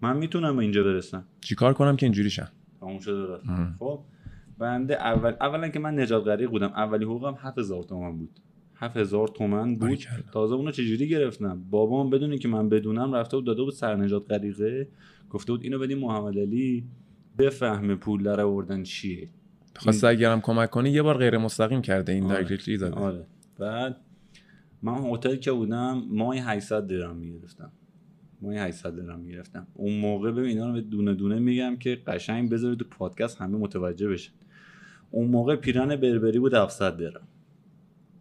من 0.01 0.17
می‌تونم 0.17 0.59
اینجا 0.59 0.83
برسم. 0.83 1.25
چیکار 1.41 1.73
کنم 1.73 1.95
که 1.95 2.05
اینجوری 2.05 2.29
شم؟ 2.29 2.47
تموم 2.85 2.99
شده 2.99 3.33
رفت. 3.33 3.45
خب 3.79 3.99
بنده 4.57 4.93
اول 4.93 5.33
اولا 5.41 5.67
که 5.69 5.79
من 5.79 5.99
نجات 5.99 6.23
غریق 6.23 6.49
بودم. 6.49 6.67
اولی 6.67 7.05
حقوقم 7.05 7.35
7000 7.39 7.83
تومان 7.83 8.17
بود. 8.17 8.39
7000 8.75 9.27
تومن 9.27 9.75
بود. 9.75 9.99
تازه 10.31 10.55
اونو 10.55 10.71
چجوری 10.71 11.09
گرفتم؟ 11.09 11.63
بابام 11.69 12.09
بدونی 12.09 12.37
که 12.37 12.47
من 12.47 12.69
بدونم 12.69 13.13
رفته 13.13 13.37
بود 13.37 13.45
داده 13.45 13.63
بود 13.63 13.73
سر 13.73 13.95
نجات 13.95 14.31
غریقه. 14.31 14.87
گفته 15.29 15.51
بود 15.51 15.63
اینو 15.63 15.79
بدیم 15.79 15.99
محمد 15.99 16.37
علی 16.37 16.85
بفهمه 17.37 17.95
پول 17.95 18.23
در 18.23 18.41
آوردن 18.41 18.83
چیه. 18.83 19.29
خواسته 19.75 20.07
اگرم 20.07 20.41
کمک 20.41 20.69
کنی 20.69 20.89
یه 20.89 21.01
بار 21.01 21.17
غیر 21.17 21.37
مستقیم 21.37 21.81
کرده 21.81 22.11
این 22.11 22.23
آره. 22.23 22.33
دایرکتلی 22.33 22.77
زده. 22.77 22.95
آره. 22.95 23.25
بعد 23.59 23.97
من 24.81 25.13
هتل 25.13 25.35
که 25.35 25.51
بودم 25.51 26.03
ماهی 26.09 26.39
800 26.39 26.87
درهم 26.87 27.15
می‌گرفتم. 27.15 27.71
ماهی 28.41 28.57
800 28.57 28.95
درهم 28.95 29.19
می‌گرفتم. 29.19 29.67
اون 29.73 29.99
موقع 29.99 30.31
ببین 30.31 30.45
اینا 30.45 30.71
رو 30.71 30.81
دونه 30.81 31.13
دونه 31.13 31.39
میگم 31.39 31.75
که 31.75 31.95
قشنگ 32.07 32.49
بذارید 32.49 32.79
تو 32.79 32.85
پادکست 32.85 33.41
همه 33.41 33.57
متوجه 33.57 34.09
بشن. 34.09 34.33
اون 35.11 35.27
موقع 35.27 35.55
پیرن 35.55 35.95
بربری 35.95 36.39
بود 36.39 36.53
700 36.53 36.97
درهم. 36.97 37.27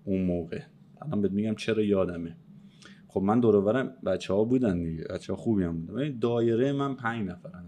اون 0.04 0.24
موقع. 0.24 0.60
الان 1.02 1.22
بهت 1.22 1.32
میگم 1.32 1.54
چرا 1.54 1.82
یادمه. 1.82 2.36
خب 3.08 3.22
من 3.22 3.40
دور 3.40 3.56
و 3.56 3.62
برم 3.62 3.92
بچه 4.06 4.34
ها 4.34 4.44
بودن 4.44 4.82
دیگه. 4.82 5.04
بچه 5.04 5.32
ها 5.32 5.36
خوبی 5.36 5.64
هم 5.64 5.86
بودن. 5.86 6.18
دایره 6.18 6.72
من 6.72 6.94
5 6.94 7.28
نفرن 7.28 7.64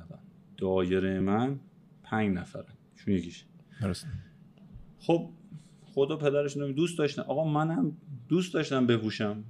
دایره 0.56 1.20
من 1.20 1.60
5 2.02 2.36
نفرن 2.36 2.74
چون 2.94 3.14
یکیش. 3.14 3.44
درست 3.82 4.06
خب 4.98 5.30
خدا 5.84 6.16
پدرشون 6.16 6.62
رو 6.62 6.72
دوست 6.72 6.98
داشتن 6.98 7.22
آقا 7.22 7.44
منم 7.44 7.96
دوست 8.28 8.54
داشتم 8.54 8.86
بپوشم. 8.86 9.44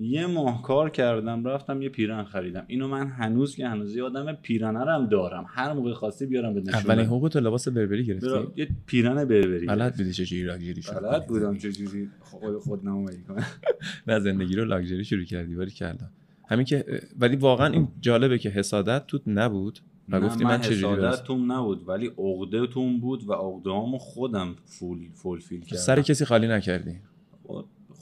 یه 0.00 0.26
ماه 0.26 0.62
کار 0.62 0.90
کردم 0.90 1.44
رفتم 1.44 1.82
یه 1.82 1.88
پیرن 1.88 2.24
خریدم. 2.24 2.64
اینو 2.66 2.88
من 2.88 3.06
هنوز 3.06 3.56
که 3.56 3.68
هنوز 3.68 3.96
یادم 3.96 4.38
هم 4.54 5.06
دارم. 5.06 5.44
هر 5.48 5.72
موقع 5.72 5.92
خواستی 5.92 6.26
بیارم 6.26 6.54
به 6.54 6.62
اولین 6.74 7.06
حقوق 7.06 7.28
تو 7.28 7.40
لباس 7.40 7.68
بربری 7.68 8.04
گرفتی؟ 8.04 8.26
برا... 8.26 8.52
یه 8.56 8.68
پیرن 8.86 9.14
بربری 9.14 9.66
بلد 9.66 9.96
بودی 9.96 10.12
چجوری 10.12 10.42
لاکچری 10.42 10.82
شد 10.82 11.00
بلد 11.00 11.26
بودم 11.26 11.58
چجوری 11.58 12.08
خود 12.20 12.58
خود 12.58 12.86
نمایی 12.86 13.22
کنم. 13.28 13.46
نه 14.08 14.20
زندگی 14.20 14.56
رو 14.56 14.64
لاکچری 14.64 15.04
شروع 15.04 15.24
کردی 15.24 15.54
ولی 15.54 15.70
کردم 15.70 16.10
همین 16.48 16.64
که 16.64 16.84
ولی 17.18 17.36
واقعا 17.36 17.66
این 17.66 17.88
جالبه 18.00 18.38
که 18.38 18.48
حسادت 18.48 19.06
توت 19.06 19.22
نبود 19.26 19.78
و 20.08 20.20
گفتی 20.20 20.44
من 20.44 20.56
درست 20.56 21.24
توم 21.24 21.52
نبود 21.52 21.88
ولی 21.88 22.06
عقده 22.18 22.66
توم 22.66 23.00
بود 23.00 23.28
و 23.28 23.32
عقده 23.32 23.98
خودم 23.98 24.54
فول 24.64 24.98
فول 25.14 25.40
فیل 25.40 25.60
کردم. 25.60 25.82
سر 25.82 26.02
کسی 26.02 26.24
خالی 26.24 26.48
نکردی؟ 26.48 26.96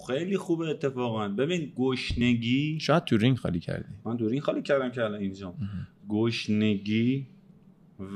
خیلی 0.07 0.37
خوبه 0.37 0.69
اتفاقا. 0.69 1.29
ببین 1.29 1.73
گشنگی 1.77 2.79
شاید 2.81 3.05
تو 3.05 3.17
رینگ 3.17 3.37
خالی 3.37 3.61
کردی. 3.61 3.89
من 4.05 4.17
تو 4.17 4.25
رینگ 4.25 4.41
خالی 4.41 4.63
کردم 4.63 4.91
که 4.91 5.05
الان 5.05 5.21
اینجا 5.21 5.55
گشنگی 6.09 7.27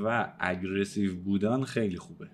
و 0.05 0.33
aggressive 0.41 1.15
بودن 1.17 1.63
خیلی 1.63 1.97
خوبه. 1.97 2.27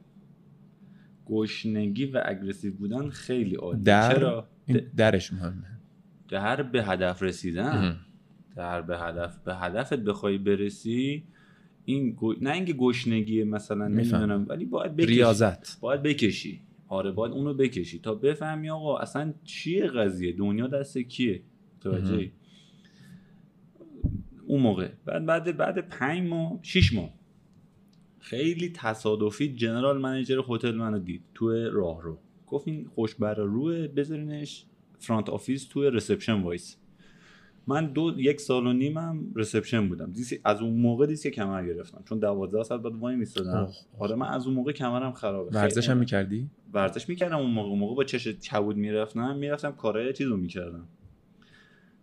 گشنگی 1.27 2.07
و 2.07 2.23
aggressive 2.25 2.75
بودن 2.75 3.09
خیلی 3.09 3.55
عالی 3.55 3.83
در 3.83 4.15
چرا؟ 4.15 4.49
این 4.67 4.81
درش 4.97 5.33
مهمه. 5.33 5.67
در 6.29 6.63
به 6.63 6.85
هدف 6.85 7.23
رسیدن. 7.23 7.97
در 8.57 8.83
به 8.83 8.99
هدف. 8.99 9.39
به 9.39 9.57
هدفت 9.57 9.95
بخوای 9.95 10.39
برسی 10.39 11.25
این 11.85 12.11
گو- 12.11 12.35
نه 12.41 12.51
اینکه 12.53 12.73
گشنگی 12.73 13.45
مثلا. 13.45 13.89
نمی‌دونم 13.89 14.47
ولی 14.49 14.65
باید 14.65 14.97
بکشی. 14.97 15.15
ریاضت. 15.15 15.81
باید 15.81 16.03
بکشی. 16.03 16.61
آره 16.91 17.11
باید 17.11 17.33
اونو 17.33 17.55
بکشی. 17.55 17.99
تا 17.99 18.15
بفهمی 18.15 18.71
آقا 18.71 18.99
اصلا 18.99 19.35
چیه 19.45 19.87
قضیه؟ 19.87 20.33
دنیا 20.33 20.67
دست 20.67 20.99
کیه؟ 20.99 21.43
توجهی 21.81 22.33
اون 24.47 24.61
موقع. 24.61 24.89
بعد 25.05 25.27
بعد 25.27 25.57
بعد 25.57 25.89
پنج 25.89 26.29
ماه 26.29 26.59
شیش 26.63 26.95
ماه. 26.95 27.11
خیلی 28.19 28.69
تصادفی 28.69 29.55
general 29.55 30.01
manager 30.01 30.41
هتل 30.49 30.75
منو 30.75 30.99
دید 30.99 31.23
تو 31.35 31.51
راهرو. 31.71 32.19
گفت 32.47 32.69
این 32.69 32.87
خوش 32.95 33.15
بر 33.15 33.45
و 33.45 33.52
روئه 33.52 33.89
بذارینش 33.89 34.67
front 34.99 35.31
office 35.31 35.69
توی 35.69 35.91
reception 35.91 36.43
وایسه. 36.43 36.77
من 37.67 37.93
دو 37.93 38.15
یک 38.19 38.41
سال 38.41 38.67
و 38.67 38.73
نیمم 38.73 39.33
reception 39.37 39.89
بودم. 39.89 40.13
دیسک 40.13 40.41
از 40.45 40.61
اون 40.61 40.81
موقع 40.81 41.07
دیسک 41.07 41.37
کمر 41.37 41.67
گرفتم. 41.67 42.03
چون 42.05 42.19
12 42.19 42.63
ساعت 42.63 42.83
بعد 42.83 42.95
وای 42.95 43.17
میستادم. 43.17 43.69
آره 43.99 44.15
من 44.15 44.27
از 44.27 44.47
اون 44.47 44.55
موقع 44.57 44.73
کمرم 44.73 45.13
خرابه. 45.13 45.51
ورزش 45.51 45.91
هم 45.91 45.97
می‌کردی؟ 45.97 46.51
ورزش 46.73 47.09
می‌کردم 47.09 47.37
اون 47.37 47.51
موقع 47.51 47.77
موقع 47.77 47.95
با 47.95 48.05
چش 48.05 48.29
کبود 48.29 48.77
می‌رفتم 48.77 49.37
می‌رفتم 49.37 49.73
کارهای 49.73 50.13
چیز 50.13 50.27
رو 50.27 50.37
می‌کردم. 50.37 50.89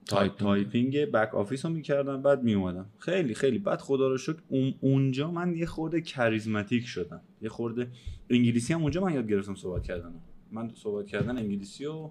تایپ 0.05 0.35
typing. 0.35 0.97
back 0.97 1.35
office 1.35 1.65
رو 1.65 1.71
می‌کردم 1.71 2.21
بعد 2.21 2.43
میومدم 2.43 2.85
خیلی 2.97 3.33
خیلی. 3.33 3.59
بعد 3.59 3.81
خدا 3.81 4.07
رو 4.07 4.17
شکر 4.17 4.37
اون 4.47 4.73
اونجا 4.81 5.31
من 5.31 5.55
یه 5.55 5.65
خورده 5.65 6.01
charismatic 6.01 6.85
شدم. 6.85 7.21
یه 7.41 7.49
خورده 7.49 7.87
انگلیسی 8.29 8.73
هم 8.73 8.81
اونجا 8.81 9.01
من 9.01 9.13
یاد 9.13 9.29
گرفتم 9.29 9.55
صحبت 9.55 9.83
کردن 9.83 10.13
من 10.51 10.71
صحبت 10.75 11.07
کردن 11.07 11.37
انگلیسی 11.37 11.85
و 11.85 12.09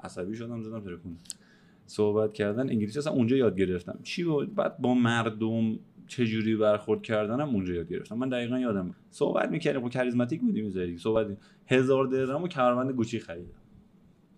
عصبی 0.00 0.36
شدم 0.36 0.62
زدم 0.62 0.80
ترکون 0.80 1.16
صحبت 1.86 2.32
کردن 2.32 2.70
انگلیسی 2.70 2.98
اصلا 2.98 3.12
اونجا 3.12 3.36
یاد 3.36 3.58
گرفتم. 3.58 3.98
چی 4.02 4.24
بود؟ 4.24 4.54
بعد 4.54 4.78
با 4.78 4.94
مردم 4.94 5.78
چجوری 6.10 6.56
برخورد 6.56 7.02
کردنم 7.02 7.48
اونجا 7.48 7.74
یاد 7.74 7.88
گرفتم. 7.88 8.18
من 8.18 8.28
دقیقا 8.28 8.58
یادم 8.58 8.94
صحبت 9.10 9.50
می‌کردیم 9.50 9.82
خب 9.82 9.88
کریزماتیک 9.88 10.40
بودیم 10.40 10.64
می‌ذاری 10.64 10.98
صحبت 10.98 11.38
هزار 11.66 12.06
درهم 12.06 12.42
و 12.42 12.48
کمربند 12.48 12.90
گوچی 12.90 13.18
خریدم. 13.18 13.60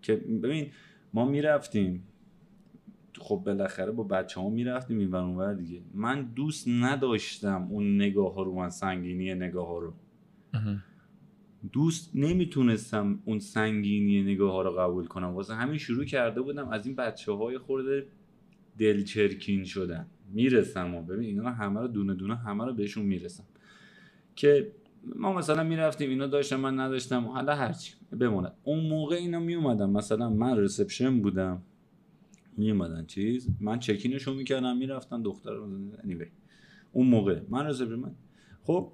که 0.03 0.17
ببین 0.17 0.67
ما 1.15 1.25
می‌رفتیم. 1.25 2.03
خب 3.19 3.43
بالاخره 3.47 3.93
با 3.93 4.03
بچه 4.03 4.41
ها 4.41 4.49
می‌رفتیم 4.49 4.99
این 4.99 5.11
ور 5.11 5.21
اونور 5.21 5.55
دیگه. 5.55 5.83
من 5.95 6.23
دوست 6.23 6.69
نداشتم 6.69 7.67
اون 7.71 7.97
نگاه 7.97 8.35
ها 8.35 8.43
رو 8.43 8.55
من 8.55 8.71
سنگینی 8.71 9.35
نگاه 9.35 9.67
ها 9.67 9.79
رو 9.79 9.95
دوست 11.73 12.11
نمی‌تونستم 12.15 13.19
اون 13.25 13.39
سنگینی 13.39 14.23
نگاه 14.23 14.53
ها 14.53 14.63
رو 14.63 14.71
قبول 14.71 15.07
کنم. 15.07 15.29
واسه 15.29 15.55
همین 15.55 15.79
شروع 15.79 16.05
کرده 16.05 16.41
بودم 16.41 16.69
از 16.69 16.87
این 16.87 16.97
بچه 16.97 17.33
های 17.33 17.59
خورده 17.59 18.07
دلچرکین 18.79 19.65
شدن. 19.65 20.07
می‌رسم 20.33 20.95
و 20.95 21.03
ببین 21.03 21.27
اینا 21.29 21.51
همه 21.51 21.81
رو 21.81 21.89
دونه 21.89 22.15
دونه 22.15 22.37
همه 22.37 22.65
رو 22.65 22.75
بهشون 22.75 23.05
می‌رسم. 23.05 23.45
که 24.37 24.73
ما 25.17 25.33
مثلا 25.33 25.65
می‌رفتیم 25.65 26.11
اینا 26.11 26.27
داشتم 26.27 26.61
من 26.61 26.81
نداشتم 26.81 27.25
حالا 27.25 27.55
هرچی 27.55 27.93
بماند. 28.21 28.53
اون 28.63 28.89
موقع 28.89 29.17
اینا 29.17 29.39
میومدن. 29.39 29.91
مثلا 29.91 30.31
من 30.31 30.59
رسپشن 30.59 31.21
بودم 31.21 31.63
میومدن 32.57 33.07
چیز 33.07 33.49
من 33.61 33.79
چکینشو 33.79 34.35
می‌کردم 34.35 34.77
می‌رفتن 34.77 35.23
دختر 35.23 35.51
anyway. 36.05 36.29
اون 36.93 37.07
موقع 37.07 37.41
من 37.49 37.67
رسپشن 37.67 37.95
من. 37.95 38.15
خب 38.63 38.93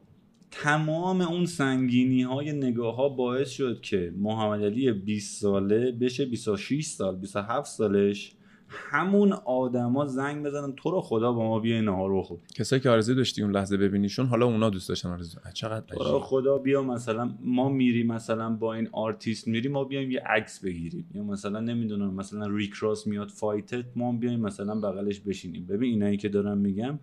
تمام 0.50 1.20
اون 1.20 1.46
سنگینی 1.46 2.22
های 2.22 2.52
نگاه 2.52 2.96
ها 2.96 3.08
باعث 3.08 3.50
شد 3.50 3.80
که 3.80 4.14
محمد 4.16 4.64
علی 4.64 4.92
20 4.92 5.40
ساله 5.40 5.92
بشه 5.92 6.26
26 6.26 6.84
سال 6.84 7.16
27 7.16 7.66
سالش 7.66 8.32
همون 8.68 9.32
آدما 9.32 10.06
زنگ 10.06 10.44
بزنن 10.46 10.72
تو 10.72 10.90
رو 10.90 11.00
خدا 11.00 11.32
با 11.32 11.48
ما 11.48 11.58
بیا 11.58 11.80
نهار 11.80 12.22
بخور. 12.22 12.40
کسایی 12.54 12.82
که 12.82 12.90
آرزو 12.90 13.14
داشتی 13.14 13.42
اون 13.42 13.50
لحظه 13.50 13.76
ببینیشون 13.76 14.26
حالا 14.26 14.46
اونا 14.46 14.70
دوست 14.70 14.88
داشتن 14.88 15.08
آرزو. 15.08 15.38
چقدر 15.54 15.94
تو 15.94 16.04
رو 16.04 16.20
خدا 16.20 16.58
بیا 16.58 16.82
مثلا 16.82 17.30
ما 17.40 17.68
میری 17.68 18.02
مثلا 18.02 18.50
با 18.50 18.74
این 18.74 18.88
آرتیست 18.92 19.48
میری 19.48 19.68
ما 19.68 19.84
بیایم 19.84 20.10
یه 20.10 20.20
عکس 20.20 20.60
بگیریم. 20.64 21.10
یا 21.14 21.22
مثلا 21.22 21.60
نمی‌دونم 21.60 22.14
مثلا 22.14 22.46
Rick 22.46 22.76
Ross 22.76 23.06
میاد 23.06 23.28
fight 23.28 23.75
ت 23.75 23.84
ما 23.96 24.12
بیایم 24.12 24.40
مثلا 24.40 24.80
بغلش 24.80 25.20
بشینیم. 25.20 25.66
ببین 25.66 25.90
اینایی 25.90 26.16
که 26.16 26.28
دارم 26.28 26.58
میگم 26.58 26.98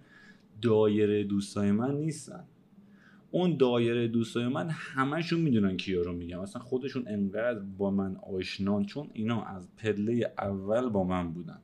دایره 0.62 1.24
دوستای 1.24 1.72
من 1.72 1.96
نیستن. 1.96 2.44
اون 3.36 3.58
دایره 3.58 4.08
دوستای 4.08 4.48
من 4.48 4.70
همشون 4.70 5.42
می‌دونن 5.42 5.78
کیا 5.78 6.02
رو 6.02 6.14
میگم. 6.14 6.40
اصلا 6.40 6.62
خودشون 6.62 7.04
انقدر 7.08 7.60
با 7.60 7.92
من 7.92 8.16
آشنان 8.16 8.86
چون 8.86 9.10
اینا 9.14 9.44
از 9.44 9.76
پله 9.78 10.34
اول 10.38 10.90
با 10.90 11.04
من 11.04 11.34
بودن. 11.34 11.60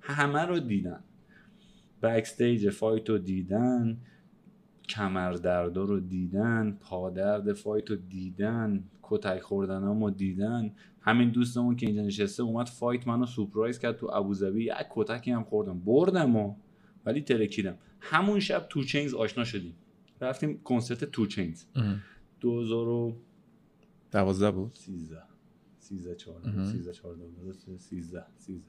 همه 0.00 0.40
رو 0.40 0.60
دیدن. 0.60 1.04
backstage 2.02 2.70
fight 2.70 3.10
رو 3.10 3.18
دیدن 3.18 3.98
کمردردا 4.88 5.84
رو 5.84 6.00
دیدن 6.00 6.78
پادرد 6.80 7.52
fight 7.52 7.90
رو 7.90 7.96
دیدن 7.96 8.84
کتک 9.02 9.40
خوردن 9.40 9.82
رو 9.82 10.10
دیدن. 10.10 10.72
همین 11.00 11.30
دوستمون 11.30 11.76
که 11.76 11.86
اینجا 11.86 12.02
نشسته 12.02 12.42
اومد 12.42 12.66
fight 12.66 13.08
منو 13.08 13.26
سورپرایز 13.26 13.78
کرد 13.78 13.96
تو 13.96 14.10
ابوظبی 14.12 14.64
یک 14.64 14.74
کتکی 14.90 15.30
هم 15.30 15.44
خوردم. 15.44 15.80
بردم 15.80 16.36
و 16.36 16.54
ولی 17.06 17.20
ترکیدم. 17.20 17.78
همون 18.00 18.40
شب 18.40 18.66
2 18.68 18.82
Chainz 18.84 19.14
آشنا 19.14 19.44
شدیم. 19.44 19.74
رفتیم 20.20 20.60
کنسرت 20.64 21.04
2 21.04 21.26
Chainz. 21.26 21.64
2012 22.40 24.50
بود؟ 24.50 24.72
13 24.74 25.16
13 25.78 26.14
14 26.14 26.64
13 26.64 26.92
14 26.92 27.24
13 27.78 28.24
13 28.38 28.62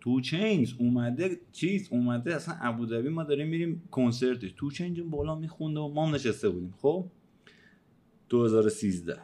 2 0.00 0.20
Chainz 0.20 0.72
اومده 0.78 1.40
چیز 1.52 1.88
اومده 1.90 2.36
اصلا 2.36 2.54
ابوظبی 2.60 3.08
ما 3.08 3.24
داریم 3.24 3.48
میریم 3.48 3.82
کنسرتش 3.90 4.52
2 4.56 4.70
Chainz 4.70 4.98
بالا 5.10 5.34
میخونده 5.34 5.80
و 5.80 5.88
ما 5.88 6.06
هم 6.06 6.14
نشسته 6.14 6.48
بودیم. 6.48 6.74
خب؟ 6.82 7.06
2013 8.28 9.16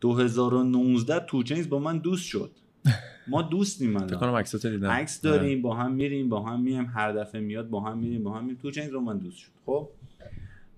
2019 0.00 1.26
2 1.26 1.42
Chainz 1.42 1.68
با 1.68 1.78
من 1.78 1.98
دوست 1.98 2.24
شد. 2.24 2.50
ما 3.28 3.42
دوستیم 3.42 3.98
فکر 3.98 4.16
کنم 4.16 4.34
عکسات 4.34 4.66
دیدم. 4.66 4.90
عکس 4.90 5.20
داریم 5.20 5.62
با 5.62 5.76
هم 5.76 5.92
میریم 5.92 6.28
با 6.28 6.42
هم 6.42 6.60
میایم 6.60 6.86
هر 6.86 7.12
دفعه 7.12 7.40
میاد 7.40 7.70
با 7.70 7.80
هم 7.80 7.98
میریم 7.98 8.22
با 8.22 8.32
هم 8.32 8.44
میریم. 8.44 8.58
2 8.58 8.70
Chainz 8.70 8.90
رو 8.90 9.00
من 9.00 9.18
دوست 9.18 9.38
شد. 9.38 9.52
خب؟ 9.66 9.88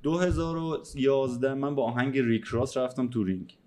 2011 0.03 1.55
من 1.55 1.75
با 1.75 1.85
آهنگ 1.85 2.19
Rick 2.19 2.48
Ross 2.48 2.77
رفتم 2.77 3.09
تو 3.09 3.25
رینگ. 3.25 3.59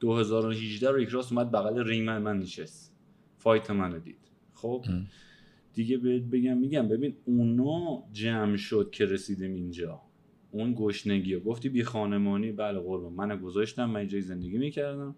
2018 0.00 0.96
Rick 0.96 1.14
Ross 1.14 1.32
اومد 1.32 1.50
بغل 1.50 1.84
رینگ 1.84 2.06
من 2.06 2.22
من 2.22 2.38
نشست. 2.38 2.94
fight 3.38 3.70
منو 3.70 3.98
دید. 3.98 4.18
خب؟ 4.54 4.84
دیگه 5.74 5.98
بهت 5.98 6.22
بگم 6.22 6.58
میگم 6.58 6.88
ببین 6.88 7.16
اونا 7.24 8.02
جمع 8.12 8.56
شد 8.56 8.90
که 8.92 9.06
رسیدیم 9.06 9.54
اینجا. 9.54 10.00
اون 10.50 10.74
گشنگی 10.78 11.40
گفتی 11.40 11.68
بی 11.68 11.82
خانمانی 11.84 12.52
بله 12.52 12.78
قربان. 12.78 13.12
من 13.12 13.40
گذاشتم 13.40 13.90
من 13.90 14.08
جای 14.08 14.20
زندگی 14.20 14.58
می‌کردم. 14.58 15.14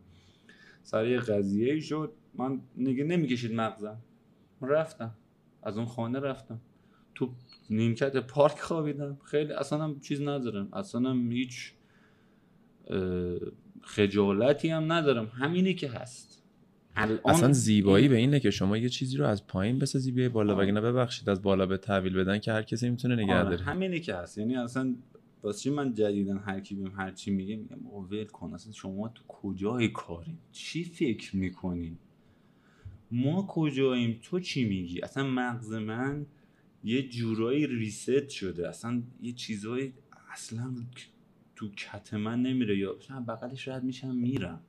سر 0.82 1.06
یه 1.06 1.18
قضیه 1.18 1.72
ای 1.72 1.80
شد. 1.80 2.12
من 2.34 2.60
دیگه 2.76 3.04
نمی‌کشید 3.04 3.54
مغزم. 3.54 3.98
رفتم. 4.62 5.14
از 5.62 5.76
اون 5.76 5.86
خانه 5.86 6.20
رفتم. 6.20 6.60
تو 7.14 7.30
نیمکت 7.70 8.16
پارک 8.16 8.58
خوابیدم. 8.58 9.18
خیلی 9.24 9.52
اصلا 9.52 9.84
هم 9.84 10.00
چیز 10.00 10.22
ندارم. 10.22 10.68
اصلا 10.72 11.10
هم 11.10 11.32
هیچ 11.32 11.72
خجالتی 13.82 14.68
هم 14.68 14.92
ندارم. 14.92 15.26
همینه 15.26 15.74
که 15.74 15.88
هست. 15.88 16.42
اصلا 17.24 17.52
زیبایی 17.52 18.08
به 18.08 18.16
اینه 18.16 18.40
که 18.40 18.50
شما 18.50 18.76
یه 18.76 18.88
چیزی 18.88 19.16
رو 19.16 19.26
از 19.26 19.46
پایین 19.46 19.78
بسازی 19.78 20.12
بیای 20.12 20.28
بالا. 20.28 20.56
وگرنه 20.56 20.80
ببخشید 20.80 21.28
از 21.28 21.42
بالا 21.42 21.66
به 21.66 21.76
تحویل 21.76 22.14
بدن 22.14 22.38
که 22.38 22.52
هر 22.52 22.62
کسی 22.62 22.90
می‌تونه 22.90 23.16
نگه 23.16 23.34
آره، 23.34 23.44
داره. 23.50 23.64
همینه 23.64 24.00
که 24.00 24.14
هست. 24.14 24.38
یعنی 24.38 24.56
اصلا 24.56 24.94
واسه 25.42 25.70
من 25.70 25.94
جدیدن 25.94 26.38
هر 26.38 26.60
کی 26.60 26.74
بهم 26.74 26.92
هر 26.96 27.10
چی 27.10 27.30
میگه 27.30 27.56
میگم 27.56 27.86
ول 28.10 28.24
کن. 28.24 28.54
اصلا 28.54 28.72
شما 28.72 29.08
تو 29.08 29.22
کجای 29.28 29.88
کارین؟ 29.88 30.38
چی 30.52 30.84
فکر 30.84 31.36
می‌کنین؟ 31.36 31.98
ما 33.10 33.46
کجاییم؟ 33.48 34.20
تو 34.22 34.40
چی 34.40 34.64
میگی؟ 34.64 35.00
اصلا 35.00 35.24
مغز 35.24 35.72
من 35.72 36.26
یه 36.84 37.08
جورایی 37.08 37.66
ریست 37.66 38.28
شده. 38.28 38.68
اصلا 38.68 39.02
یه 39.22 39.32
چیزایی 39.32 39.92
اصلا 40.32 40.74
تو 41.56 41.70
کت 41.70 42.14
من 42.14 42.42
نمیره 42.42 42.78
یا 42.78 42.96
بغلش 43.28 43.68
رد 43.68 43.84
میشم 43.84 44.14
میرم. 44.14 44.60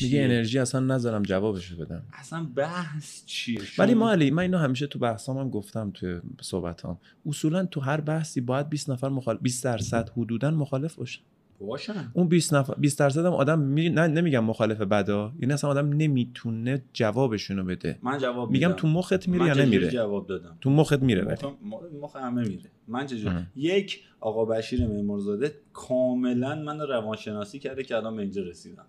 میگه 0.00 0.24
انرژی 0.24 0.58
اصلا 0.58 0.80
نذارم 0.80 1.22
جوابشو 1.22 1.76
بدم. 1.76 2.02
اصلا 2.12 2.44
بحث 2.44 3.24
چیه؟ 3.24 3.60
ولی 3.78 3.94
ما 3.94 4.12
علی 4.12 4.30
من 4.30 4.42
اینو 4.42 4.58
همیشه 4.58 4.86
تو 4.86 4.98
بحثام 4.98 5.38
هم 5.38 5.50
گفتم 5.50 5.90
توی 5.90 6.20
صحبتام. 6.40 6.98
اصولا 7.26 7.66
تو 7.66 7.80
هر 7.80 8.00
بحثی 8.00 8.40
باید 8.40 8.68
20 8.68 8.90
نفر 8.90 9.08
مخالف 9.08 9.40
20 9.40 9.64
درصد 9.64 10.10
حدودا 10.16 10.50
مخالف 10.50 10.94
باشه 10.94 11.20
باشن 11.60 12.10
اون 12.12 12.28
20 12.28 12.54
نفر 12.54 12.74
20 12.74 12.98
درصد 12.98 13.26
هم 13.26 13.32
آدم 13.32 13.58
می... 13.58 13.88
نه 13.88 14.06
نمیگم 14.06 14.44
مخالف 14.44 14.80
بدا. 14.80 15.32
یعنی 15.40 15.52
اصلا 15.54 15.70
آدم 15.70 15.88
نمی‌تونه 15.92 16.82
جوابشونو 16.92 17.64
بده. 17.64 17.98
من 18.02 18.18
جواب 18.18 18.50
میگم. 18.50 18.72
تو 18.72 18.88
مخت 18.88 19.28
میره 19.28 19.46
یا 19.46 19.54
نمیره؟ 19.54 19.90
جواب 19.90 20.26
دادم؟ 20.26 20.58
تو 20.60 20.70
مخت 20.70 21.02
میره 21.02 21.24
ولی. 21.24 21.36
مخ, 21.62 21.82
مخ 22.00 22.16
همه 22.16 22.48
میره. 22.48 22.70
من 22.88 23.06
چجوری. 23.06 23.34
یک 23.56 24.00
آقا 24.20 24.44
بشیر 24.44 24.86
معمارزاده 24.86 25.54
کاملا 25.72 26.54
من 26.54 26.80
روانشناسی 26.80 27.58
کرده 27.58 27.82
که 27.82 27.96
الان 27.96 28.16
به 28.16 28.22
اینجا 28.22 28.42
رسیدم. 28.42 28.86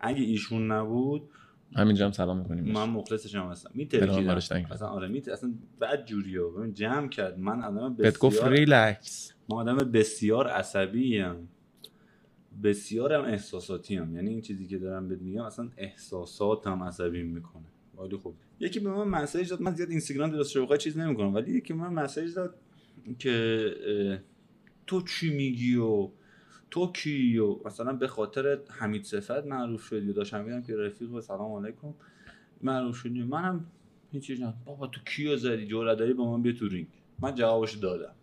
اگه 0.00 0.22
ایشون 0.22 0.72
نبود 0.72 1.22
همینجا 1.76 2.06
هم 2.06 2.12
سلام 2.12 2.38
می‌کنیم. 2.38 2.64
من 2.64 2.88
مخلصش 2.88 3.34
هم 3.34 3.46
هستم. 3.46 3.70
میترکیدم. 3.74 4.28
اصلا 4.70 4.88
آره 4.88 5.08
میت 5.08 5.28
اصلا 5.28 5.54
جوریه 6.06 6.40
ببین 6.58 6.74
جمع 6.74 7.08
کرد. 7.08 7.38
من 7.38 7.62
آدم 7.62 7.94
بهت 7.94 8.18
گفت 8.18 8.36
بسیار 8.36 8.52
ریلکس. 8.52 9.32
من 9.50 9.56
آدم 9.56 9.76
بسیار 9.76 10.48
عصبی 10.48 11.18
ام. 11.18 11.48
بسیارم 12.62 13.24
احساساتی 13.24 13.96
ام 13.96 14.14
یعنی 14.14 14.30
این 14.30 14.40
چیزی 14.40 14.66
که 14.66 14.78
دارم 14.78 15.08
بهت 15.08 15.20
میگم 15.20 15.42
اصلا 15.42 15.68
احساساتم 15.76 16.82
عصبی 16.82 17.22
می‌کنه. 17.22 17.62
ولی 17.98 18.16
خب. 18.16 18.34
یکی 18.60 18.80
به 18.80 18.90
من 18.90 19.08
مسیج 19.08 19.50
داد 19.50 19.62
من 19.62 19.74
زیاد 19.74 19.90
اینستاگرام 19.90 20.30
درست 20.30 20.58
بخوای 20.58 20.78
چیز 20.78 20.98
نمی‌کنم 20.98 21.34
ولی 21.34 21.52
یکی 21.52 21.72
به 21.72 21.78
من 21.78 21.92
مسیج 21.92 22.34
داد 22.34 22.54
که 23.18 23.70
تو 24.86 25.02
چی 25.02 25.36
میگی 25.36 25.76
و 25.76 26.10
تو 26.70 26.92
کی 26.92 27.38
و 27.38 27.58
مثلا 27.64 27.92
به 27.92 28.08
خاطر 28.08 28.58
حمید 28.68 29.04
صفت 29.04 29.46
معروف 29.46 29.82
شدی 29.82 30.12
داشتم 30.12 30.44
میگم 30.44 30.62
که 30.62 30.76
رفیق 30.76 31.12
و 31.12 31.20
سلام 31.20 31.64
علیکم 31.64 31.94
معروف 32.62 32.96
شدی. 32.96 33.22
منم 33.22 33.66
هیچ 34.12 34.40
بابا 34.64 34.86
تو 34.86 35.00
کیو 35.00 35.36
زدی؟ 35.36 35.66
جرأت 35.66 35.98
داری 35.98 36.12
با 36.12 36.36
من 36.36 36.42
بیا 36.42 36.54
من 37.18 37.34
جوابش 37.34 37.74
دادم. 37.74 38.14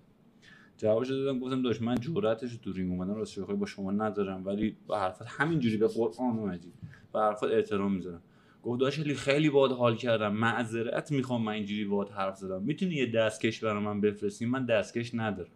جوابش 0.81 1.09
دادم 1.09 1.39
گفتم 1.39 1.61
داشت 1.61 1.81
من 1.81 1.95
جرأتش 1.95 2.57
تو 2.57 2.71
رینگ 2.71 2.91
اومدن 2.91 3.15
راست 3.15 3.39
بخوای 3.39 3.57
با 3.57 3.65
شما 3.65 3.91
ندارم 3.91 4.45
ولی 4.45 4.77
به 4.87 4.97
حرفت 4.97 5.25
همینجوری 5.27 5.77
به 5.77 5.87
قرآن 5.87 6.35
مجید 6.35 6.73
به 7.13 7.19
حرفت 7.19 7.43
احترام 7.43 7.93
می‌ذارم. 7.93 8.21
گفت 8.63 8.79
داشت 8.79 8.99
علی 8.99 9.13
خیلی 9.13 9.49
باد 9.49 9.71
حال 9.71 9.95
کردم 9.95 10.33
معذرت 10.33 11.11
می‌خوام 11.11 11.43
من 11.43 11.51
اینجوری 11.51 11.85
باد 11.85 12.09
حرف 12.09 12.37
زدم. 12.37 12.63
می‌تونی 12.63 12.95
یه 12.95 13.11
دستکش 13.11 13.63
برای 13.63 13.83
من 13.83 14.01
بفرستی؟ 14.01 14.45
من 14.45 14.65
دستکش 14.65 15.11
ندارم. 15.13 15.51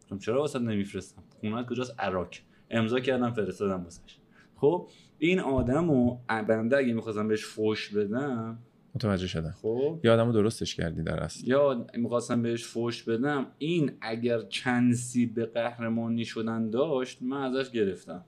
گفتم 0.00 0.18
چرا 0.18 0.40
واسه 0.40 0.58
نمیفرستم؟ 0.58 1.22
خونت 1.40 1.66
کجاست؟ 1.66 1.94
عراق. 1.98 2.28
امضا 2.70 3.00
کردم 3.00 3.30
فرستادم 3.30 3.84
واسش. 3.84 4.18
خب 4.56 4.88
این 5.18 5.40
آدمو 5.40 6.18
بنده 6.28 6.76
اگه 6.76 6.92
می‌خواستم 6.92 7.28
بهش 7.28 7.44
فوش 7.44 7.94
بدم 7.94 8.58
متوجه 8.98 9.26
شدم. 9.26 9.54
خب. 9.62 10.00
یه 10.04 10.10
آدمو 10.10 10.32
درستش 10.32 10.74
کردی 10.74 11.02
در 11.02 11.20
اصل. 11.20 11.48
یا 11.48 11.86
می‌خواستم 11.94 12.42
بهش 12.42 12.64
فوش 12.64 13.02
بدم. 13.02 13.46
این 13.58 13.92
اگر 14.00 14.42
چنسی 14.42 15.26
به 15.26 15.46
قهرمانی 15.46 16.24
شدن 16.24 16.70
داشت 16.70 17.22
من 17.22 17.42
ازش 17.42 17.70
گرفتم. 17.70 18.24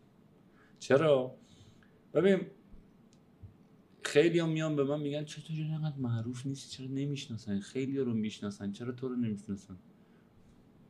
چرا؟ 0.78 1.34
ببین 2.14 2.40
خیلی 4.02 4.38
هم 4.38 4.48
میان 4.48 4.76
به 4.76 4.84
من 4.84 5.00
میگن 5.00 5.24
چطوری 5.24 5.62
انقدر 5.62 5.96
معروف 5.98 6.46
نیستی؟ 6.46 6.76
چرا 6.76 6.86
نمی‌شناسن؟ 6.86 7.60
خیلی 7.60 7.98
رو 7.98 8.14
می‌شناسن. 8.14 8.72
چرا 8.72 8.92
تو 8.92 9.08
رو 9.08 9.16
نمی‌شناسن؟ 9.16 9.76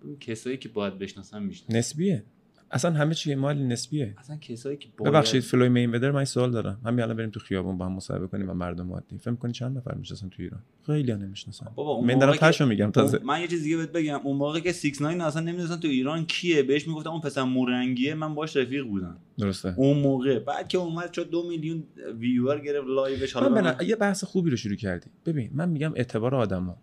ببین 0.03 0.19
کسایی 0.19 0.57
که 0.57 0.69
باید 0.69 0.99
بشناسن 0.99 1.43
می‌شناسن. 1.43 1.79
نسبیه. 1.79 2.25
اصلا 2.73 2.91
همه 2.93 3.15
چی 3.15 3.35
مال 3.35 3.59
نسبیه. 3.59 4.15
اصلا 4.19 4.37
کسایی 4.37 4.77
که 4.77 4.89
باید 4.99 5.13
ببخشید 5.13 5.43
فلوی 5.43 5.69
مین 5.69 5.95
ودر 5.95 6.11
من 6.11 6.25
سوال 6.25 6.51
دارم. 6.51 6.81
همین 6.85 7.01
الان 7.01 7.17
بریم 7.17 7.31
تو 7.31 7.41
خیابون 7.41 7.79
با 7.79 7.87
هم 7.87 7.93
مصاحبه 7.93 8.27
کنیم 8.27 8.51
و 8.51 8.55
مردم 8.55 8.93
عادی. 8.93 9.19
فکر 9.19 9.35
کنی 9.35 9.53
چند 9.53 9.79
نفر 9.79 9.95
می‌شناسن 9.95 10.29
تو 10.29 10.43
ایران؟ 10.43 10.61
خیلی 10.87 11.11
ها 11.13 11.19
نمی‌شناسن 11.19 11.67
بابا 11.75 11.91
اون 11.91 12.07
من 12.07 12.19
دارم 12.19 12.35
تاشو 12.35 12.67
میگم 12.67 12.91
تازه. 12.91 13.19
من 13.25 13.41
یه 13.41 13.49
چیز 13.49 13.63
دیگه 13.63 13.77
بهت 13.77 13.93
بگم. 13.93 14.21
اون 14.25 14.37
موقع 14.37 14.61
که 14.61 14.73
6 14.73 15.01
9 15.03 15.25
اصلا 15.25 15.43
نمی‌دونستن 15.43 15.77
تو 15.77 15.89
ایران 15.89 16.27
کیه. 16.27 16.63
بهش 16.63 16.89
می‌گفتم 16.89 17.11
اون 17.11 17.21
پسر 17.21 17.43
مورنگیه. 17.43 18.15
من 18.15 18.35
باش 18.35 18.57
رفیق 18.57 18.85
بودم. 18.87 19.17
درسته. 19.39 19.75
اون 19.77 19.99
موقع. 19.99 20.39
بعد 20.39 20.69
که 20.69 20.79
اومد 20.79 21.13
شد 21.13 21.31
دو 21.31 21.49
میلیون 21.49 21.83
ویور 22.19 22.61
گرفت 22.61 22.87
لایوش. 22.89 23.33
حالا 23.33 23.49
من 23.49 23.61
من- 23.65 23.77
یه 23.87 23.97
بحث 23.97 24.25
خوبی 24.25 24.51
رو 24.51 24.57
شروع 24.57 24.77
کردی. 24.77 25.11
ببین 25.27 25.51
من 25.55 25.69
میگم 25.69 25.93
اعتبار 25.97 26.35
آدما. 26.35 26.77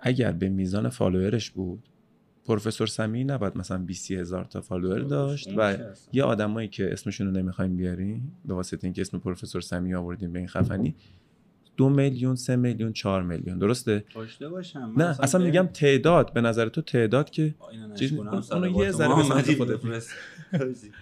اگر 0.00 0.32
به 0.32 0.48
میزان 0.48 0.88
follower 0.88 1.38
ش 1.38 1.50
بود 1.50 1.82
پروفسور 2.50 2.86
سمی 2.86 3.24
نباید 3.24 3.56
مثلا 3.56 3.78
20 3.78 4.10
هزار 4.10 4.44
تا 4.44 4.60
follower 4.60 5.00
داشت 5.00 5.48
اون 5.48 5.56
و 5.56 5.60
اصلا. 5.60 5.84
یه 6.12 6.22
آدمایی 6.22 6.68
که 6.68 6.92
اسمشون 6.92 7.26
رو 7.26 7.32
نمی‌خوایم 7.32 7.76
بیاریم 7.76 8.32
به 8.44 8.54
واسطه 8.54 8.84
اینکه 8.84 9.00
اسم 9.00 9.18
پروفسور 9.18 9.60
سمی 9.60 9.94
آوردیم 9.94 10.32
به 10.32 10.38
این 10.38 10.48
خفنی 10.48 10.94
دو 11.76 11.88
میلیون 11.88 12.34
سه 12.34 12.56
میلیون 12.56 12.92
چهار 12.92 13.22
میلیون 13.22 13.58
درسته 13.58 14.04
داشته 14.14 14.48
باشم 14.48 14.92
نه 14.96 15.04
اصلا 15.04 15.44
میگم 15.44 15.66
تعداد 15.66 16.32
به 16.32 16.40
نظر 16.40 16.68
تو 16.68 16.82
تعداد 16.82 17.30
که 17.30 17.54
اونو 18.52 18.82
یه. 18.82 18.90
ذره 18.90 19.08
به 19.08 19.54
خودت. 19.54 19.84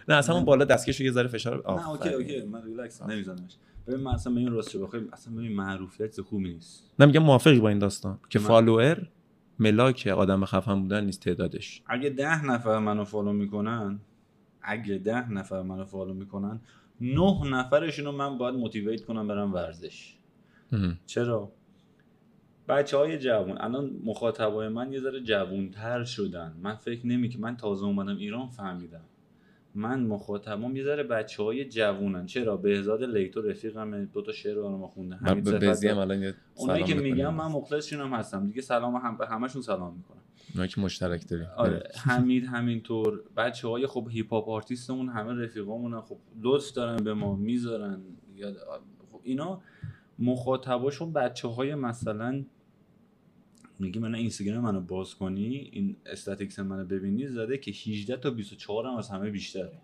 نه 0.09 0.15
اصلا 0.15 0.35
اون 0.35 0.45
بالا 0.45 0.65
دستکش 0.65 1.01
یه 1.01 1.11
ذره 1.11 1.29
فشار 1.29 1.65
نه 1.69 1.89
OK. 1.89 2.09
OK 2.09 2.43
من 2.43 2.63
ریلکس 2.65 3.03
نمیزنمش 3.03 3.57
ببین 3.87 4.01
من 4.01 4.13
اصلا 4.13 4.33
به 4.33 4.41
این 4.41 4.53
راست 4.53 4.77
بخوای 4.77 5.03
اصلا 5.13 5.35
ببین 5.35 5.53
معروفیت 5.53 6.21
خوبی 6.21 6.53
نیست 6.53 6.85
نه 6.99 7.07
میگم 7.07 7.23
موافقی 7.23 7.61
با 7.61 7.69
این 7.69 7.79
داستان 7.79 8.19
که 8.29 8.39
follower 8.39 9.09
ملاک 9.59 10.07
آدم 10.17 10.45
خفن 10.45 10.83
بودن 10.83 11.05
نیست 11.05 11.21
تعدادش. 11.21 11.83
اگه 11.87 12.11
ده 12.11 12.47
نفر 12.47 12.79
منو 12.79 13.05
follow 13.05 13.33
می‌کنن 13.33 14.01
اگه 14.63 14.99
ده 14.99 15.33
نفر 15.33 15.63
منو 15.63 15.85
follow 15.85 16.15
می‌کنن 16.15 16.61
نه 17.01 17.51
نفرشون 17.51 18.05
رو 18.05 18.13
من 18.13 18.39
باید 18.39 18.55
motivate 18.55 19.05
کنم 19.05 19.29
برم 19.29 19.55
ورزش. 19.55 20.17
ام. 20.73 20.99
چرا؟ 21.07 21.53
بچه 22.69 22.97
های 22.97 23.19
جوون 23.19 23.59
الان 23.59 24.01
مخاطبای 24.05 24.69
من 24.69 24.93
یه 24.93 25.01
ذره 25.01 25.21
جوونتر 25.21 26.05
شدن. 26.05 26.57
من 26.63 26.75
فکر 26.75 27.07
نمی 27.07 27.29
که 27.29 27.39
من 27.39 27.57
تازه 27.57 27.85
اومدم 27.85 28.17
ایران 28.17 28.49
فهمیدم. 28.49 29.05
من 29.75 30.07
مخاطبم 30.07 30.77
یه 30.77 30.85
ذره 30.85 31.03
بچه 31.03 31.43
های 31.43 31.65
جوونن. 31.65 32.27
چرا؟ 32.27 32.57
بهزاد 32.57 33.03
لیتو 33.03 33.43
رفیقم 33.43 34.05
دو 34.05 34.23
تا 34.23 34.33
شعر 34.33 34.55
برام 34.55 34.87
خونده. 34.87 35.17
همین 35.17 35.49
الان 35.85 36.35
اونایی 36.55 36.85
که 36.85 36.95
میگم 36.95 37.35
من 37.35 37.47
مخلصشون 37.47 38.01
هم 38.01 38.13
هستم. 38.13 38.47
دیگه 38.47 38.63
سلام 38.63 38.97
هم 38.97 39.17
به 39.17 39.27
همشون 39.27 39.63
سلام 39.63 39.95
می‌کنم. 39.97 40.19
اونایی 40.55 40.69
که 40.69 40.81
مشترک 40.81 41.29
داریم. 41.29 41.47
آره 41.57 41.83
حمید 42.05 42.45
همینطور. 42.45 43.23
بچه 43.37 43.69
های 43.69 43.87
خب 43.87 44.09
hip 44.11 44.33
hop 44.33 44.49
artist 44.49 44.89
مون 44.89 45.09
همه 45.09 45.45
رفیقامون 45.45 46.01
خب 46.01 46.19
لطف 46.43 46.73
دارن 46.73 47.05
به 47.05 47.15
ما 47.15 47.37
می‌ذارن. 47.37 48.01
خب 49.13 49.21
اینا 49.23 49.61
مخاطباشون 50.19 51.13
بچه 51.13 51.49
های 51.49 51.75
مثلا 51.75 52.45
میگه 53.79 54.01
من 54.01 54.15
اینستاگرام 54.15 54.65
منو 54.65 54.81
باز 54.81 55.15
کنی 55.15 55.71
این 55.73 55.97
statistics 56.07 56.59
منو 56.59 56.85
ببینی 56.85 57.27
زده 57.27 57.59
که 57.59 57.71
18 57.71 58.17
تا 58.17 58.31
24 58.31 58.87
هم 58.87 58.95
از 58.97 59.09
همه 59.11 59.31
بیشتره. 59.31 59.79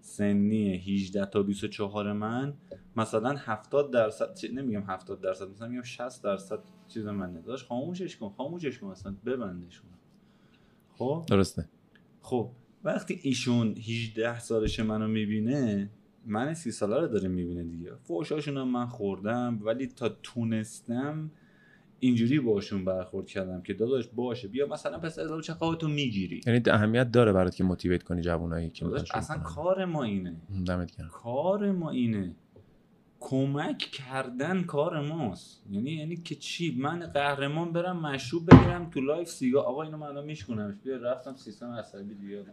سنی 0.00 0.74
18 0.74 1.26
تا 1.26 1.42
24 1.42 2.12
من 2.12 2.54
مثلا 2.96 3.36
70 3.36 3.92
درصد 3.92 4.38
نمیگم 4.54 4.82
70 4.86 5.20
درصد 5.20 5.48
مثلا 5.48 5.68
میگم 5.68 5.82
60 5.82 6.24
درصد 6.24 6.58
چیز 6.88 7.06
من 7.06 7.36
نداشت 7.36 7.66
خاموشش 7.66 8.16
کن 8.16 8.28
خاموشش 8.28 8.78
کن 8.78 8.86
مثلا 8.86 9.16
ببندشون 9.26 9.90
خب؟ 10.92 11.24
درسته. 11.28 11.68
خب 12.20 12.50
وقتی 12.84 13.20
ایشون 13.22 13.74
18 13.76 14.38
سالش 14.38 14.80
منو 14.80 15.08
می‌بینه 15.08 15.90
من 16.26 16.54
سی 16.54 16.70
ساله 16.70 17.00
رو 17.00 17.06
داره 17.06 17.28
می‌بینه 17.28 17.62
دیگه. 17.62 17.94
فوشاشون 17.94 18.56
هم 18.56 18.68
من 18.68 18.86
خوردم 18.86 19.58
ولی 19.62 19.86
تا 19.86 20.08
تونستم 20.22 21.30
اینجوری 22.04 22.40
باشون 22.40 22.84
برخورد 22.84 23.26
کردم 23.26 23.62
که 23.62 23.74
داداش 23.74 24.08
باشه 24.08 24.48
بیا 24.48 24.66
مثلا 24.66 24.98
پس 24.98 25.18
از 25.18 25.44
چه 25.44 25.54
تو 25.78 25.88
می‌گیری؟ 25.88 26.40
یعنی 26.46 26.62
اهمیت 26.66 27.10
داره 27.10 27.32
برات 27.32 27.54
که 27.54 27.64
motivate 27.64 28.02
کنی 28.02 28.22
جوانایی 28.22 28.70
که 28.70 28.86
اصلا 29.14 29.38
کار 29.38 29.84
ما 29.84 30.02
اینه. 30.02 30.36
دمت 30.66 30.96
گرم. 30.96 31.08
کار 31.08 31.72
ما 31.72 31.90
اینه. 31.90 32.34
کمک 33.20 33.78
کردن 33.78 34.62
کار 34.62 35.00
ماست. 35.00 35.62
یعنی 35.70 35.90
یعنی 35.90 36.16
که 36.16 36.34
چی؟ 36.34 36.76
من 36.78 36.98
قهرمان 37.00 37.72
برم 37.72 38.06
مشروب 38.06 38.50
بگیرم 38.50 38.90
تو 38.90 39.00
live 39.00 39.28
سیگار. 39.28 39.64
آقا 39.64 39.82
اینو 39.82 39.96
من 39.96 40.06
الان 40.06 40.24
میشکنمش 40.24 40.74
بیا 40.84 40.96
رفتم 40.96 41.36
سیستم 41.36 41.70
عصبی 41.70 42.14
دیگه. 42.14 42.44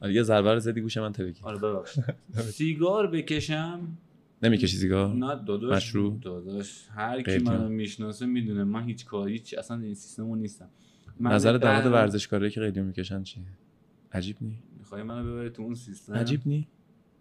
آره 0.00 0.14
یه 0.14 0.22
ضربه 0.22 0.52
رو 0.52 0.58
زدی 0.58 0.80
گوش 0.80 0.96
من 0.96 1.12
ترکید 1.12 1.40
آره 1.44 1.58
ببخشید. 1.58 2.04
سیگار 2.58 3.06
بکشم. 3.06 3.98
نمی‌کشی 4.42 4.76
سیگار 4.76 5.14
نه 5.14 5.44
داداش 5.44 5.76
مشروب 5.76 6.20
داداش 6.20 6.88
هر 6.94 7.22
کی 7.22 7.38
منو 7.38 7.68
می‌شناسه 7.68 8.26
می‌دونه 8.26 8.64
من 8.64 8.82
هیچ 8.82 9.04
کاری 9.04 9.32
هیچ 9.32 9.54
اصلا 9.58 9.76
این 9.76 9.94
سیستمو 9.94 10.36
نیستم. 10.36 10.68
نظر 11.20 11.52
در 11.52 11.72
مورد 11.72 11.86
ورزشکارایی 11.86 12.50
که 12.50 12.60
قلیون 12.60 12.86
می‌کشن 12.86 13.22
چیه؟ 13.22 13.42
عجیب 14.12 14.36
نی. 14.40 14.58
می‌خوای 14.78 15.02
منو 15.02 15.32
ببری 15.32 15.50
تو 15.50 15.62
اون 15.62 15.74
سیستم؟ 15.74 16.14
عجیب 16.14 16.40
نی. 16.46 16.68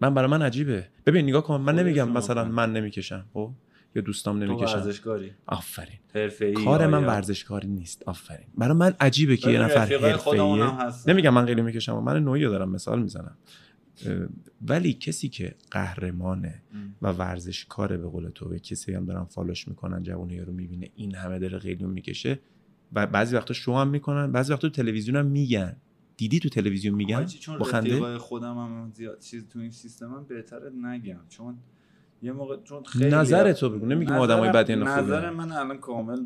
من 0.01 0.13
برای 0.13 0.29
من 0.29 0.41
عجیبه. 0.41 0.87
ببین 1.05 1.25
نگاه 1.25 1.43
کن 1.43 1.61
من 1.61 1.75
نمیگم 1.75 2.11
مثلا 2.11 2.45
من 2.45 2.73
نمی‌کشم 2.73 3.25
خب؟ 3.33 3.51
یا 3.95 4.01
دوستام 4.01 4.43
نمی‌کشن. 4.43 4.65
تو 4.65 4.71
ورزشکاری. 4.71 5.31
آفرین. 5.45 5.99
حرفه‌ای 6.15 6.53
کار 6.53 6.87
من 6.87 7.05
ورزشکاری 7.05 7.67
نیست. 7.67 8.03
آفرین. 8.05 8.47
برای 8.57 8.77
من 8.77 8.93
عجیبه 8.99 9.37
که 9.37 9.49
یه 9.49 9.61
نفر 9.61 9.85
حرفه‌ای 9.85 10.63
نمیگم 11.07 11.33
من 11.33 11.45
قلیون 11.45 11.65
می‌کشم 11.65 12.03
من 12.03 12.23
نوعی 12.23 12.41
دارم 12.41 12.69
مثال 12.69 13.01
می‌زنم. 13.01 13.37
ولی 14.61 14.93
کسی 14.93 15.29
که 15.29 15.55
قهرمانه 15.71 16.63
و 17.01 17.11
ورزشکاره 17.11 17.97
به 17.97 18.07
قول 18.07 18.29
تو 18.29 18.57
کسی 18.57 18.93
هم 18.93 19.05
دارن 19.05 19.23
فالوش 19.23 19.67
می‌کنن 19.67 20.03
جوونه 20.03 20.43
رو 20.43 20.53
می‌بینه 20.53 20.91
این 20.95 21.15
همه 21.15 21.39
داره 21.39 21.57
قلیون 21.57 21.91
می‌کشه 21.91 22.39
و 22.93 23.07
بعضی 23.07 23.35
وقتا 23.35 23.53
شو 23.53 23.73
هم 23.73 23.87
می‌کنن 23.87 24.31
بعضی 24.31 24.53
وقتا 24.53 24.69
تو 24.69 24.81
تلویزیون 24.81 25.17
هم 25.17 25.25
میگن. 25.25 25.75
دیدی 26.17 26.39
تو 26.39 26.49
تلویزیون 26.49 26.95
میگن؟ 26.95 27.25
چون 27.25 27.63
خنده 27.63 28.17
خودم 28.17 28.57
هم 28.57 28.91
زیاد 28.93 29.19
چیز 29.19 29.47
تو 29.47 29.59
این 29.59 29.71
سیستم 29.71 30.13
هم 30.13 30.23
بهتره 30.23 30.69
نگم. 30.69 31.19
چون 31.29 31.57
یه 32.21 32.31
موقع 32.31 32.63
چون 32.63 32.83
خیلی 32.83 33.15
نظر 33.15 33.53
تو 33.53 33.69
بگو 33.69 33.85
نمیگم 33.85 34.13
آدمای 34.13 34.51
بدی 34.51 34.75
نظر 34.75 35.29
من 35.29 35.51
الان 35.51 35.77
کامل 35.77 36.25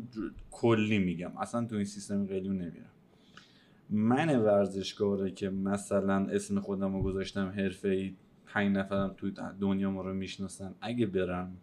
کلی 0.50 0.98
میگم. 0.98 1.32
اصلا 1.38 1.66
تو 1.66 1.76
این 1.76 1.84
سیستم 1.84 2.26
قلیون 2.26 2.56
نمیرم. 2.56 2.90
من 3.90 4.38
ورزشکاره 4.38 5.30
که 5.30 5.50
مثلا 5.50 6.26
اسم 6.26 6.60
خودم 6.60 6.96
رو 6.96 7.02
گذاشتم 7.02 7.48
حرفه 7.48 7.88
ای 7.88 8.14
پنج 8.46 8.76
نفرم 8.76 9.14
تو 9.16 9.30
دنیا 9.60 9.90
ما 9.90 10.02
رو 10.02 10.14
می‌شناسن. 10.14 10.74
اگه 10.80 11.06
برم 11.06 11.56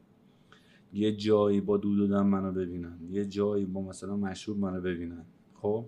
یه 0.94 1.16
جایی 1.16 1.62
با 1.62 1.78
دود 1.78 2.03
و 2.03 2.11
دم 2.11 2.28
منو 2.28 2.52
ببینن. 2.52 3.00
یه 3.10 3.26
جایی 3.26 3.66
با 3.66 3.82
مثلا 3.82 4.18
مشروب 4.18 4.58
منو 4.58 4.82
ببینن. 4.82 5.26
خب؟ 5.54 5.86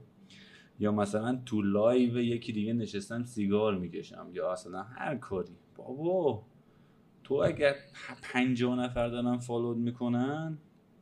یا 0.79 0.91
مثلا 0.91 1.41
تو 1.45 1.61
live 1.61 2.17
یکی 2.17 2.51
دیگه 2.51 2.73
نشستم 2.73 3.23
سیگار 3.23 3.77
می‌کشم. 3.77 4.27
یا 4.33 4.51
اصلا 4.51 4.83
هر 4.83 5.15
کاری. 5.15 5.55
بابا 5.75 6.45
تو 7.23 7.33
اگر 7.33 7.75
پنجاه 8.21 8.79
نفر 8.79 9.07
دارن 9.07 9.37
follow 9.37 9.77
می‌کنن 9.77 10.57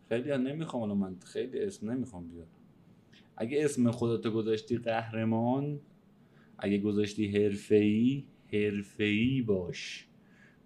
خیلی 0.09 0.37
نمی‌خوام 0.37 0.97
من 0.97 1.15
خیلی 1.25 1.59
اسم 1.59 1.91
نمی‌خوام 1.91 2.27
بیارم. 2.27 2.56
اگه 3.37 3.65
اسم 3.65 3.91
خودتو 3.91 4.31
گذاشتی 4.31 4.77
قهرمان 4.77 5.79
اگه 6.59 6.77
گذاشتی 6.77 7.27
حرفه‌ای 7.27 8.23
حرفه‌ای 8.53 9.41
باش. 9.41 10.07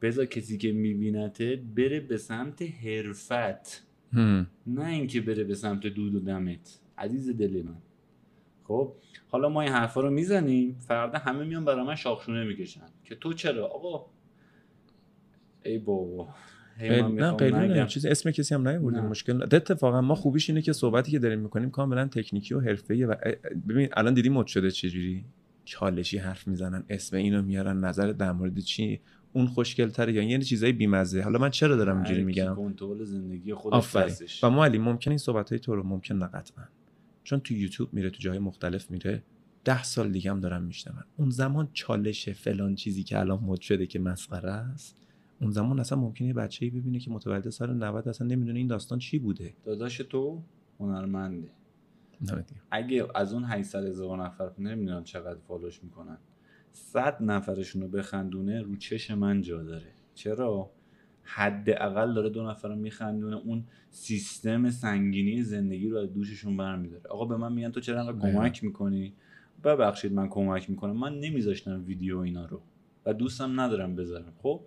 بذار 0.01 0.25
کسی 0.25 0.57
که 0.57 0.71
میبینتت 0.71 1.59
بره 1.59 1.99
به 1.99 2.17
سمت 2.17 2.61
حرفت. 2.61 3.87
نه 4.67 4.85
اینکه 4.87 5.21
بره 5.21 5.43
به 5.43 5.55
سمت 5.55 5.87
دود 5.87 6.15
و 6.15 6.19
دمت. 6.19 6.79
عزیز 6.97 7.29
دل 7.37 7.61
من. 7.61 7.81
خب 8.63 8.93
حالا 9.27 9.49
ما 9.49 9.61
این 9.61 9.71
حرفا 9.71 10.01
رو 10.01 10.09
می‌زنیم. 10.09 10.75
فردا 10.79 11.19
همه 11.19 11.43
میان 11.43 11.65
برای 11.65 11.85
من 11.85 11.95
شاخشونه 11.95 12.43
می‌کشن. 12.43 12.87
که 13.03 13.15
تو 13.15 13.33
چرا؟ 13.33 13.67
آقا. 13.67 14.05
ای 15.65 15.77
بابا. 15.77 16.29
نه 16.79 17.31
قیلی 17.31 17.85
چیز 17.87 18.05
اسم 18.05 18.31
کسی 18.31 18.55
هم 18.55 18.67
نیوردیم 18.67 19.05
مشکل 19.05 19.43
اتفاقا 19.43 20.01
ما 20.01 20.15
خوبیش 20.15 20.49
اینه 20.49 20.61
که 20.61 20.73
صحبتی 20.73 21.11
که 21.11 21.19
داریم 21.19 21.39
می‌کنیم 21.39 21.69
کاملا 21.69 22.07
تکنیکی 22.07 22.53
و 22.53 22.59
حرفه‌ای 22.59 23.05
و 23.05 23.15
ببین 23.67 23.89
الان 23.93 24.13
دیدی 24.13 24.29
مد 24.29 24.47
شده 24.47 24.71
چجوری؟ 24.71 25.25
چالشی 25.65 26.17
حرف 26.17 26.47
می‌زنن 26.47 26.83
اسم 26.89 27.17
اینو 27.17 27.41
میارن 27.41 27.79
نظر 27.79 28.11
در 28.11 28.31
مورد 28.31 28.59
چی؟ 28.59 28.99
اون 29.33 29.47
خوشگل 29.47 29.89
تره 29.89 30.13
یا 30.13 30.23
یعنی 30.23 30.43
چیزای 30.43 30.71
بیمزه. 30.71 31.21
حالا 31.21 31.39
من 31.39 31.49
چرا 31.49 31.75
دارم 31.75 31.95
اینجوری 31.95 32.23
میگم؟ 32.23 32.55
کنترل 32.55 33.03
زندگی 33.03 33.53
خودش 33.53 34.43
و 34.43 34.49
ما 34.49 34.65
علی 34.65 34.77
ممکن 34.77 35.11
این 35.11 35.17
صحبت 35.17 35.49
های 35.49 35.59
تو 35.59 35.75
رو 35.75 35.83
ممکن 35.83 36.15
نه 36.15 36.27
قطعا. 36.27 36.63
چون 37.23 37.39
تو 37.39 37.53
یوتیوب 37.53 37.93
میره 37.93 38.09
تو 38.09 38.17
جای 38.19 38.39
مختلف 38.39 38.91
میره. 38.91 39.23
ده 39.65 39.83
سال 39.83 40.11
دیگه 40.11 40.31
هم 40.31 40.39
دارم 40.39 40.63
میشنون 40.63 41.03
اون 41.17 41.29
زمان 41.29 41.69
چالش 41.73 42.29
فلان 42.29 42.75
چیزی 42.75 43.03
که 43.03 43.19
الان 43.19 43.39
مد 43.43 43.59
شده 43.59 43.85
که 43.85 43.99
مسخره 43.99 44.51
است 44.51 44.97
اون 45.41 45.51
زمان 45.51 45.79
اصلا 45.79 45.99
ممکنه 45.99 46.27
یه 46.27 46.33
بچه‌ای 46.33 46.71
ببینه 46.71 46.99
که 46.99 47.11
متولد 47.11 47.49
سال 47.49 47.73
90 47.73 48.07
اصلا 48.07 48.27
نمی‌دونه 48.27 48.57
این 48.59 48.67
داستان 48.67 48.99
چی 48.99 49.19
بوده. 49.19 49.53
داداش 49.65 49.97
تو 49.97 50.41
هنرمنده 50.79 51.51
اگه 52.71 53.07
از 53.15 53.33
اون 53.33 53.43
800 53.43 53.85
هزار 53.85 54.23
نفر 54.23 54.51
نمی‌دونم 54.59 55.03
چقدر 55.03 55.39
فالوش 55.47 55.83
می‌کنن 55.83 56.17
100 56.71 57.17
نفرشون 57.21 57.81
رو 57.81 57.87
بخندونه 57.87 58.61
رو 58.61 58.75
چش 58.75 59.11
من 59.11 59.41
جا 59.41 59.63
داره. 59.63 59.87
چرا؟ 60.13 60.71
حداقل 61.23 62.13
داره 62.13 62.29
دو 62.29 62.43
نفر 62.43 62.67
رو 62.67 62.75
میخندونه 62.75 63.35
اون 63.35 63.63
سیستم 63.89 64.69
سنگینی 64.69 65.43
زندگی 65.43 65.89
رو 65.89 65.97
از 65.97 66.13
دوششون 66.13 66.57
برمیداره. 66.57 67.03
آقا 67.09 67.25
به 67.25 67.37
من 67.37 67.53
میگن 67.53 67.71
تو 67.71 67.79
چرا 67.79 67.99
انقدر 67.99 68.19
کمک 68.19 68.63
می‌کنی؟ 68.63 69.13
ببخشید 69.63 70.13
من 70.13 70.29
کمک 70.29 70.69
می‌کنم. 70.69 70.97
من 70.97 71.19
نمیذاشتم 71.19 71.83
ویدیو 71.85 72.17
اینا 72.17 72.45
رو 72.45 72.61
و 73.05 73.13
دوستم 73.13 73.59
ندارم 73.59 73.95
بذارم. 73.95 74.33
خب؟ 74.43 74.61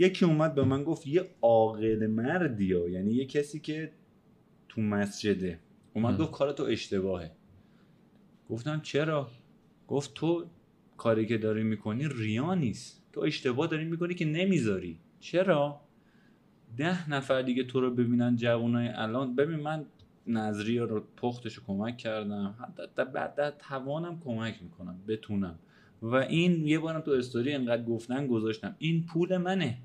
یکی 0.00 0.24
اومد 0.24 0.54
به 0.54 0.64
من 0.64 0.84
گفت 0.84 1.06
یه 1.06 1.30
عاقل 1.42 2.06
مردی 2.06 2.72
ها 2.72 2.88
یعنی 2.88 3.12
یه 3.12 3.26
کسی 3.26 3.60
که 3.60 3.92
تو 4.68 4.80
مسجده 4.80 5.60
اومد 5.94 6.18
گفت 6.18 6.30
کار 6.30 6.52
تو 6.52 6.62
اشتباهه. 6.62 7.30
گفتم 8.50 8.80
چرا؟ 8.80 9.30
گفت 9.88 10.14
تو 10.14 10.46
کاری 10.96 11.26
که 11.26 11.38
داری 11.38 11.62
می‌کنی 11.62 12.08
ریا 12.08 12.54
نیست. 12.54 13.02
تو 13.12 13.20
اشتباه 13.20 13.66
داری 13.66 13.84
می‌کنی 13.84 14.14
که 14.14 14.24
نمی‌ذاری. 14.24 14.98
چرا؟ 15.20 15.80
ده 16.76 17.10
نفر 17.10 17.42
دیگه 17.42 17.64
تو 17.64 17.80
رو 17.80 17.90
ببینن 17.90 18.36
جوانای 18.36 18.88
الان. 18.88 19.34
ببین 19.34 19.60
من 19.60 19.86
نظریه 20.26 20.82
رو 20.82 21.04
پختش 21.16 21.54
رو 21.54 21.62
کمک 21.66 21.96
کردم. 21.96 22.54
بعد 23.14 23.34
در 23.34 23.50
توانم 23.50 24.20
کمک 24.20 24.62
می‌کنم 24.62 25.00
بتونم. 25.08 25.58
و 26.02 26.14
این 26.14 26.66
یه 26.66 26.78
بارم 26.78 27.00
تو 27.00 27.10
استوری 27.10 27.52
انقدر 27.52 27.84
گفتن 27.84 28.26
گذاشتم. 28.26 28.76
این 28.78 29.06
پول 29.06 29.36
منه. 29.36 29.78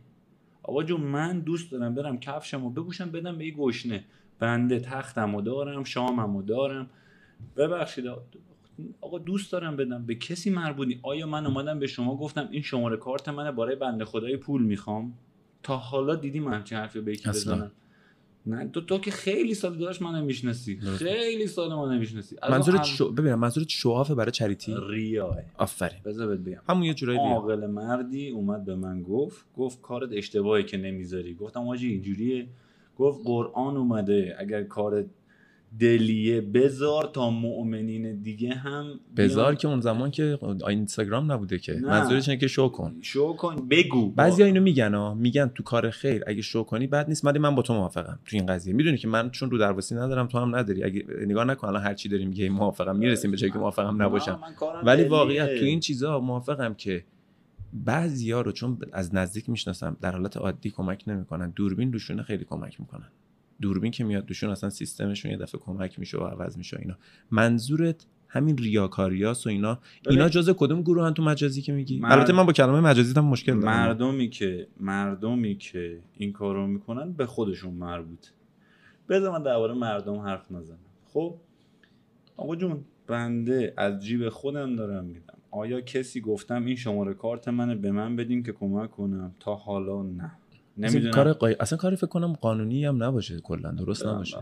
آقا 0.67 0.84
جون 0.84 1.01
من 1.01 1.39
دوست 1.39 1.71
دارم 1.71 1.95
برم 1.95 2.19
کفشمو 2.19 2.69
بپوشم 2.69 3.12
بدم 3.12 3.38
به 3.38 3.45
یه 3.45 3.54
گشنه. 3.54 4.04
بنده 4.39 4.80
تختمو 4.80 5.41
دارم 5.41 5.84
شاممو 5.84 6.41
دارم. 6.41 6.89
ببخشید 7.58 8.06
آقا 9.01 9.19
دوست 9.19 9.51
دارم 9.51 9.75
بدم. 9.75 10.06
به 10.06 10.15
کسی 10.15 10.49
مربوطی؟ 10.49 10.99
آیا 11.04 11.28
من 11.28 11.45
اومدم 11.45 11.80
به 11.80 11.88
شما 11.88 12.17
گفتم 12.17 12.47
این 12.51 12.62
شماره 12.62 12.97
کارت 12.97 13.30
منه 13.30 13.51
برای 13.51 13.75
بنده 13.75 14.06
خدای 14.06 14.38
پول 14.38 14.63
می‌خوام؟ 14.63 15.13
تا 15.63 15.78
حالا 15.78 16.15
دیدی 16.15 16.39
من 16.39 16.54
همچین 16.54 16.78
حرفی 16.78 17.01
به 17.01 17.13
یکی 17.13 17.30
بزنم. 17.30 17.71
نه 18.47 18.69
تو 18.73 18.81
تو 18.81 18.97
که 18.97 19.12
خیلی 19.12 19.53
سال 19.53 19.77
داشت 19.77 20.01
من 20.01 20.21
نمی‌شناسی 20.21 20.79
خیلی 20.79 21.47
سال 21.47 21.73
ما 21.73 21.93
نمی‌شناسی 21.93 22.36
منظورت 22.49 22.84
شو... 22.84 23.12
ببینم 23.12 23.39
منظورت 23.39 23.69
شوافه 23.69 24.15
برای 24.15 24.31
چریتی؟ 24.31 24.75
ریاه. 24.89 25.38
آفرین. 25.58 25.99
بذار 26.05 26.27
بهت 26.27 26.39
بگم. 26.39 26.62
همون 26.69 26.84
یه 26.84 26.93
جورایی 26.93 27.19
عاقل 27.19 27.65
مردی 27.65 28.29
اومد 28.29 28.65
به 28.65 28.75
من 28.75 29.01
گفت 29.01 29.45
گفت 29.58 29.81
کارت 29.81 30.10
اشتباهی 30.13 30.63
که 30.63 30.77
نمی‌ذاری. 30.77 31.34
گفتم 31.34 31.67
آجی 31.67 31.89
اینجوریه. 31.89 32.47
گفت 32.97 33.19
قرآن 33.25 33.77
اومده. 33.77 34.36
اگر 34.39 34.63
کارت 34.63 35.05
دلیه. 35.79 36.41
بذار 36.41 37.09
تا 37.13 37.29
مؤمنین 37.29 38.21
دیگه 38.21 38.53
هم 38.53 38.99
بیان. 39.15 39.55
که 39.55 39.67
اون 39.67 39.81
زمان 39.81 40.11
که 40.11 40.39
اینستاگرام 40.67 41.31
نبوده 41.31 41.59
که. 41.59 41.73
منظورش 41.73 42.29
اینه 42.29 42.41
که 42.41 42.47
شو 42.47 42.69
کن. 42.69 42.95
شو 43.01 43.33
کن. 43.33 43.67
بگو. 43.69 44.11
بعضی 44.11 44.43
اینو 44.43 44.61
میگن 44.61 44.93
ها. 44.93 45.13
میگن 45.13 45.51
تو 45.55 45.63
کار 45.63 45.89
خیر. 45.89 46.23
اگه 46.27 46.41
شو 46.41 46.63
کنی 46.63 46.88
بد 46.88 47.09
نیست. 47.09 47.25
ولی 47.25 47.39
من 47.39 47.55
با 47.55 47.61
تو 47.61 47.73
موافقم 47.73 48.19
تو 48.25 48.38
این 48.38 48.45
قضیه. 48.45 48.73
می‌دونی 48.73 48.97
که 48.97 49.07
من 49.07 49.29
چون 49.29 49.51
رو 49.51 49.57
درواسی 49.57 49.95
ندارم 49.95 50.27
تو 50.27 50.38
هم 50.38 50.55
نداری. 50.55 50.83
اگه 50.83 51.05
نگاه 51.25 51.45
نکن 51.45 51.67
الان 51.67 51.83
هر 51.83 51.93
چی 51.93 52.09
داریم 52.09 52.29
میگه 52.29 52.49
موافقم. 52.49 52.95
می‌رسیم 52.95 53.31
به 53.31 53.38
جایی 53.38 53.53
که 53.53 53.59
موافقم 53.59 54.01
نباشم 54.01 54.39
ولی. 54.83 55.03
واقعیت 55.03 55.55
تو 55.59 55.65
این 55.65 55.79
چیزا 55.79 56.19
موافقم 56.19 56.73
که 56.73 57.03
بعضیا 57.73 58.41
رو 58.41 58.51
چون 58.51 58.77
از 58.93 59.15
نزدیک 59.15 59.49
می‌شناسم 59.49 59.97
در 60.01 60.11
حالت 60.11 60.38
عادی 60.38 60.69
کمک 60.69 61.03
نمی‌کنن. 61.07 61.53
دوربین 61.55 61.89
دوشونه 61.89 62.23
خیلی 62.23 62.45
کمک 62.45 62.79
می‌کنن. 62.79 63.07
دوربین 63.62 63.91
که 63.91 64.04
میاد 64.04 64.26
دوشون 64.26 64.50
اصلا 64.50 64.70
سیستمشون 64.70 65.32
یه 65.32 65.38
دفعه 65.38 65.62
کمک 65.62 66.00
میشه 66.00 66.18
و 66.18 66.24
عوض 66.24 66.58
میشه 66.58 66.78
اینا. 66.80 66.98
منظورت 67.32 68.06
همین 68.28 68.58
ریاکاریاس 68.58 69.48
و 69.48 69.50
اینا. 69.50 69.80
اینا 70.10 70.30
جزء 70.30 70.54
کدوم 70.54 70.82
گروهن 70.82 71.13
تو 71.13 71.24
مجازی 71.24 71.62
که 71.62 71.74
میگی؟ 71.74 72.00
مرد- 72.00 72.12
البته 72.12 72.34
من 72.34 72.46
با 72.46 72.54
کلمه 72.54 72.80
مجازی 72.80 73.13
هم 73.18 73.26
مشکل 73.26 73.60
دارم. 73.60 73.65
مردمی 73.65 74.30
که 74.30 74.68
مردمی 74.80 75.56
که 75.56 76.00
این 76.18 76.32
کارو 76.34 76.68
می‌کنن 76.68 77.12
به 77.12 77.26
خودشون 77.26 77.74
مربوط. 77.74 78.28
بذار 79.10 79.32
من 79.32 79.44
درباره 79.44 79.74
مردم 79.74 80.15
حرف 80.15 80.52
نزنم. 80.52 80.78
خب؟ 81.13 81.36
آقا 82.38 82.56
جون 82.56 82.84
بنده 83.08 83.74
از 83.78 84.06
جیب 84.06 84.30
خودم 84.30 84.76
دارم 84.76 85.06
میدم. 85.06 85.38
آیا 85.52 85.82
کسی 85.82 86.22
گفتم 86.22 86.65
این 86.65 86.76
شماره 86.76 87.13
کارت 87.13 87.48
منه؟ 87.48 87.76
به 87.76 87.91
من 87.91 88.15
بدین 88.15 88.44
که 88.44 88.52
کمک 88.52 88.91
کنم. 88.91 89.36
تا 89.39 89.56
حالا 89.56 90.04
نه. 90.04 90.32
نمی‌دونم. 90.77 91.11
کار 91.11 91.33
قای... 91.33 91.55
اصلا 91.59 91.77
کاری 91.77 91.95
فکر 91.95 92.07
کنم 92.07 92.33
قانونی 92.33 92.85
هم 92.85 93.03
نباشه 93.03 93.39
کلا 93.39 93.71
درست 93.71 94.05
نباشه. 94.05 94.38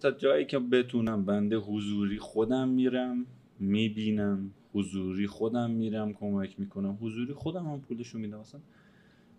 تا 0.00 0.10
جایی 0.10 0.44
که 0.44 0.58
بتونم 0.58 1.24
بنده 1.24 1.56
حضوری 1.56 2.18
خودم 2.18 2.68
میرم 2.68 3.26
می‌بینم 3.60 4.50
حضوری 4.72 5.26
خودم 5.26 5.70
میرم 5.70 6.12
کمک 6.12 6.60
می‌کنم 6.60 6.98
حضوری 7.00 7.32
خودم 7.32 7.66
هم 7.66 7.80
پولشو 7.80 8.18
میدم. 8.18 8.38
اصلا 8.38 8.60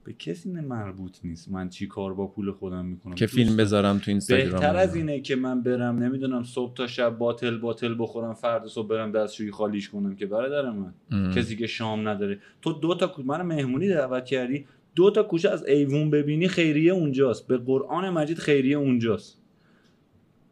به 0.03 0.13
کسی 0.13 0.51
مربوط 0.51 1.17
نیست. 1.23 1.51
من 1.51 1.69
چی 1.69 1.87
کار 1.87 2.13
با 2.13 2.27
پول 2.27 2.51
خودم 2.51 2.85
می‌کنم؟ 2.85 3.15
که 3.15 3.27
فیلم 3.27 3.57
بذارم 3.57 3.97
تو 3.97 4.11
اینستاگرام. 4.11 4.51
بهتر 4.51 4.75
از 4.75 4.95
اینه 4.95 5.19
که 5.19 5.35
من 5.35 5.61
برم 5.61 6.03
نمی‌دونم 6.03 6.43
صبح 6.43 6.73
تا 6.73 6.87
شب 6.87 7.17
باطل 7.17 7.57
باطل 7.57 7.95
بخورم 7.99 8.33
فردا 8.33 8.67
صبح 8.67 8.87
برم 8.87 9.11
دستشویی 9.11 9.51
خالیش 9.51 9.89
کنم 9.89 10.15
که 10.15 10.25
برادر 10.25 10.69
من. 10.71 10.93
ام. 11.11 11.31
کسی 11.31 11.55
که 11.55 11.67
شام 11.67 12.07
نداره. 12.07 12.39
تو 12.61 12.73
دو 12.73 12.95
تا 12.95 13.15
من 13.25 13.41
مهمونی 13.41 13.87
دعوت 13.87 14.25
کردی 14.25 14.65
دو 14.95 15.11
تا 15.11 15.23
کوچه 15.23 15.49
از 15.49 15.65
ایوون 15.65 16.09
ببینی 16.09 16.47
خیریه 16.47 16.93
اونجاست. 16.93 17.47
به 17.47 17.57
قرآن 17.57 18.09
مجید 18.09 18.37
خیریه 18.37 18.77
اونجاست. 18.77 19.41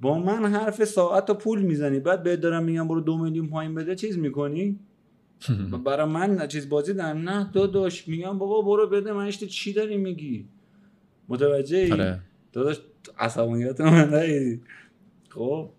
با 0.02 0.20
من 0.20 0.46
حرف 0.46 0.84
ساعت 0.84 1.30
و 1.30 1.34
پول 1.34 1.62
می‌زنی 1.62 2.00
بعد 2.00 2.24
بهت 2.24 2.40
دارم 2.40 2.64
میگم 2.64 2.88
برو 2.88 3.02
دو 3.02 3.18
میلیون 3.18 3.48
پایین 3.48 3.76
بده 3.76 3.96
چیز 3.96 4.18
می‌کنی؟ 4.18 4.80
برای 5.86 6.08
من 6.10 6.36
نه 6.36 6.48
چیز 6.48 6.70
بازی 6.70 6.94
دارم. 6.94 7.18
نه 7.30 7.50
داداش 7.54 8.08
میگم 8.08 8.38
بابا 8.38 8.62
برو 8.62 8.88
بده 8.88 9.14
من 9.14 9.26
اشتی 9.26 9.48
چی 9.48 9.74
داری 9.74 9.98
میگی؟ 9.98 10.46
متوجه 11.30 11.78
ای؟ 11.78 11.92
آره. 11.92 12.20
داداش 12.54 12.82
عصبانیت 13.20 13.82
من 13.82 14.60
خب 15.30 15.70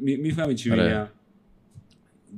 می- 0.00 0.16
می‌فهمی 0.16 0.54
چی 0.54 0.72
آره. 0.72 0.84
میگم؟ 0.84 1.08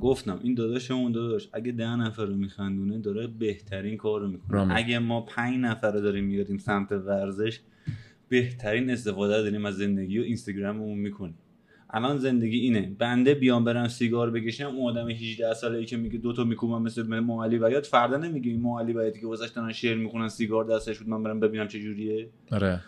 گفتم 0.00 0.40
این 0.42 0.54
داداشمون 0.54 1.12
داداش 1.12 1.48
اگه 1.52 1.72
ده 1.72 1.96
نفر 1.96 2.24
رو 2.24 2.34
میخندونه 2.34 2.98
داره 2.98 3.26
بهترین 3.26 3.96
کار 3.96 4.20
رو 4.20 4.28
می‌کنه. 4.28 4.76
اگه 4.76 4.98
ما 4.98 5.20
پنج 5.20 5.56
نفر 5.58 5.92
رو 5.92 6.00
داریم 6.00 6.24
میاریم 6.24 6.58
سمت 6.58 6.92
ورزش 6.92 7.60
بهترین 8.28 8.90
استفاده 8.90 9.36
رو 9.36 9.42
داریم 9.42 9.64
از 9.64 9.76
زندگی 9.76 10.18
و 10.18 10.22
اینستاگراممون 10.22 10.98
می‌کنیم. 10.98 11.34
الان 11.90 12.18
زندگی 12.18 12.58
اینه. 12.58 12.96
بنده 12.98 13.34
بیام 13.34 13.64
برم 13.64 13.88
سیگار 13.88 14.30
بکشم 14.30 14.66
اون 14.66 14.90
آدم 14.90 15.08
18 15.08 15.54
ساله 15.54 15.78
ای 15.78 15.84
که 15.84 15.96
میگه 15.96 16.18
دو 16.18 16.32
تا 16.32 16.44
میکوبم 16.44 16.82
مثل 16.82 17.20
معلی 17.20 17.58
بیات 17.58 17.86
فردا 17.86 18.16
نمیگه 18.16 18.50
این 18.50 18.60
معلی 18.60 18.92
بیاتی 18.92 19.20
که 19.20 19.26
واسش 19.26 19.48
دارن 19.48 19.72
شعر 19.72 19.96
می‌خونن 19.96 20.28
سیگار 20.28 20.64
دستش 20.64 20.98
بود 20.98 21.08
من 21.08 21.22
برم 21.22 21.40
ببینم 21.40 21.68
چه 21.68 21.80
جوریه. 21.80 22.28
آره. 22.50 22.80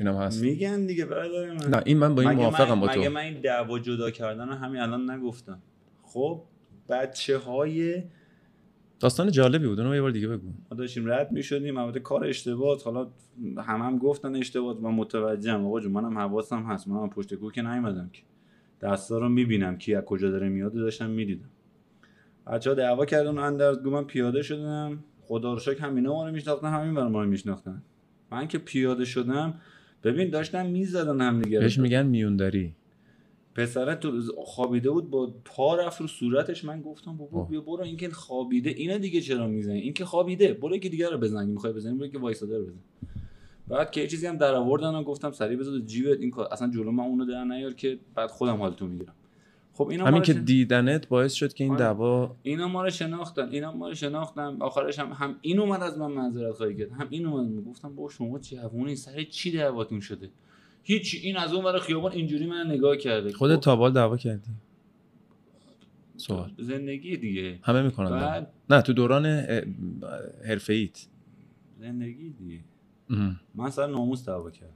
اینم 0.00 0.16
هست. 0.16 0.42
میگن 0.42 0.86
دیگه 0.86 1.04
برادر 1.04 1.52
من. 1.52 1.70
نه 1.70 1.82
این 1.86 1.98
من 1.98 2.14
با 2.14 2.22
این 2.22 2.30
مگه 2.30 2.40
موافقم 2.40 2.80
با 2.80 2.86
مگه 2.86 3.04
تو 3.04 3.10
من 3.10 3.20
این 3.20 3.40
دعوا 3.40 3.78
جدا 3.78 4.10
کردن 4.10 4.48
رو 4.48 4.54
همین 4.54 4.80
الان 4.80 5.10
نگفتم. 5.10 5.62
خب 6.02 6.42
بچه 6.88 7.38
های 7.38 8.02
داستان 9.00 9.30
جالبی 9.30 9.66
بود 9.66 9.80
اونو 9.80 9.94
یه 9.94 10.00
بار 10.00 10.10
دیگه 10.10 10.28
بگو. 10.28 10.48
ما 10.70 10.76
داشتیم 10.76 11.10
رد 11.10 11.32
می‌شدیم 11.32 11.76
البته 11.76 12.00
کار 12.00 12.24
اشتباه 12.24 12.82
حالا 12.84 13.06
هم 13.58 13.80
هم 13.80 13.98
گفتن 13.98 14.36
اشتباه 14.36 14.76
و 14.76 14.88
متوجهم. 14.88 15.66
آقا 15.66 15.80
جون 15.80 15.92
منم 15.92 16.18
حواسم 16.18 16.62
هست 16.62 16.88
منم 16.88 17.10
پشت 17.10 17.34
کو 17.34 17.50
که 17.50 17.62
نیومدم 17.62 18.10
که. 18.12 18.22
دستا 18.80 19.18
رو 19.18 19.28
می‌بینم 19.28 19.78
کی 19.78 19.94
از 19.94 20.04
کجا 20.04 20.30
داره 20.30 20.48
میاد 20.48 20.76
و 20.76 20.80
داشتم 20.80 21.10
می‌دیدم. 21.10 21.48
بچه 22.46 22.70
ها 22.70 22.76
دعوا 22.76 23.04
کردن 23.04 23.38
اندرزگو 23.38 23.90
من 23.90 24.04
پیاده 24.04 24.42
شدم. 24.42 25.04
خدا 25.22 25.52
رو 25.52 25.58
شکر 25.58 25.78
هم 25.78 25.96
اینا 25.96 26.12
ما 26.12 26.26
رو 26.26 26.32
میشناختن 26.32 26.68
همین 26.68 26.94
برای 26.94 27.08
ما 27.08 27.22
رو 27.22 27.28
میشناختن. 27.28 27.82
من 28.30 28.48
که 28.48 28.58
پیاده 28.58 29.04
شدم 29.04 29.54
ببین 30.04 30.30
داشتن 30.30 30.66
می‌زدن 30.66 31.20
هم 31.20 31.42
دیگه 31.42 31.60
بهش 31.60 31.78
میگن 31.78 32.06
میونداری 32.06 32.74
پسره 33.54 33.94
تو 33.94 34.22
خوابیده 34.44 34.90
بود 34.90 35.10
با 35.10 35.34
پا 35.44 35.76
رفت 35.76 36.00
رو 36.00 36.06
صورتش. 36.06 36.64
من 36.64 36.82
گفتم 36.82 37.16
بابا. 37.16 37.44
بیا 37.44 37.60
برو 37.60 37.82
این 37.82 37.96
که 37.96 38.08
خوابیده 38.08 38.70
اینو 38.70 38.98
دیگه 38.98 39.20
چرا 39.20 39.46
می‌زنی؟ 39.46 39.78
این 39.78 39.92
که 39.92 40.04
خوابیده 40.04 40.54
برو 40.54 40.78
که 40.78 40.88
دیگه 40.88 41.08
رو 41.08 41.18
بزن. 41.18 41.46
می‌خوای 41.46 41.72
بزنی 41.72 41.98
برو 41.98 42.08
که 42.08 42.18
وایساده 42.18 42.58
رو 42.58 42.64
بزن. 42.64 42.80
بعد 43.68 43.90
که 43.90 44.06
چیزی 44.06 44.26
هم 44.26 44.36
در 44.36 44.54
آوردن 44.54 44.94
و 44.94 45.02
گفتم 45.02 45.32
سریع 45.32 45.58
بذار 45.58 45.78
جیبت 45.78 46.20
این 46.20 46.30
کار 46.30 46.48
اصلا 46.52 46.70
جلو 46.70 46.90
من 46.90 47.04
اونو 47.04 47.24
در 47.24 47.44
نیار 47.44 47.72
که 47.72 47.98
بعد 48.14 48.30
خودم 48.30 48.56
حالتو 48.56 48.86
می‌گیرم. 48.86 49.14
خب 49.74 49.88
اینا 49.88 50.06
همین 50.06 50.22
که 50.22 50.32
شن- 50.32 50.44
دیدنت 50.44 51.08
باعث 51.08 51.32
شد 51.32 51.54
که 51.54 51.64
این 51.64 51.72
آره. 51.72 51.80
دعوا 51.80 52.36
اینا 52.42 52.68
ما 52.68 52.82
رو 52.82 52.90
شناختن 52.90 53.48
اینا 53.48 53.72
ما 53.72 53.88
رو 53.88 53.94
شناختن. 53.94 54.56
آخرش 54.62 54.98
هم 54.98 55.12
هم 55.12 55.36
این 55.40 55.58
اومد 55.58 55.82
از 55.82 55.98
من 55.98 56.12
معذرت 56.12 56.52
خواهی 56.54 56.76
کرد. 56.76 56.92
هم 56.92 57.06
این 57.10 57.26
اومد. 57.26 57.50
می‌گفتم 57.50 57.94
با 57.94 58.08
شما 58.08 58.38
جوونی 58.38 58.96
سر 58.96 59.22
چی 59.22 59.52
دعواتون 59.52 60.00
شده؟ 60.00 60.30
هیچ 60.82 61.20
این 61.22 61.36
از 61.36 61.52
اون 61.52 61.64
ور 61.64 61.78
خیابان 61.78 62.12
اینجوری 62.12 62.46
من 62.46 62.66
نگاه 62.66 62.96
کرده. 62.96 63.32
خودت 63.32 63.54
خب، 63.54 63.60
تابال 63.60 63.92
دعوا 63.92 64.16
کردی؟ 64.16 64.50
سوال. 66.16 66.52
زندگی 66.58 67.16
دیگه. 67.16 67.58
همه 67.62 67.82
می‌کنن. 67.82 68.10
بعد 68.10 68.52
نه 68.70 68.82
تو 68.82 68.92
دوران 68.92 69.26
حرفه 70.48 70.72
ایت 70.72 71.06
زندگی 71.80 72.30
دیگه. 72.30 72.60
من 73.54 73.70
سر 73.70 73.86
ناموس 73.86 74.26
دعوا 74.26 74.50
کردم. 74.50 74.72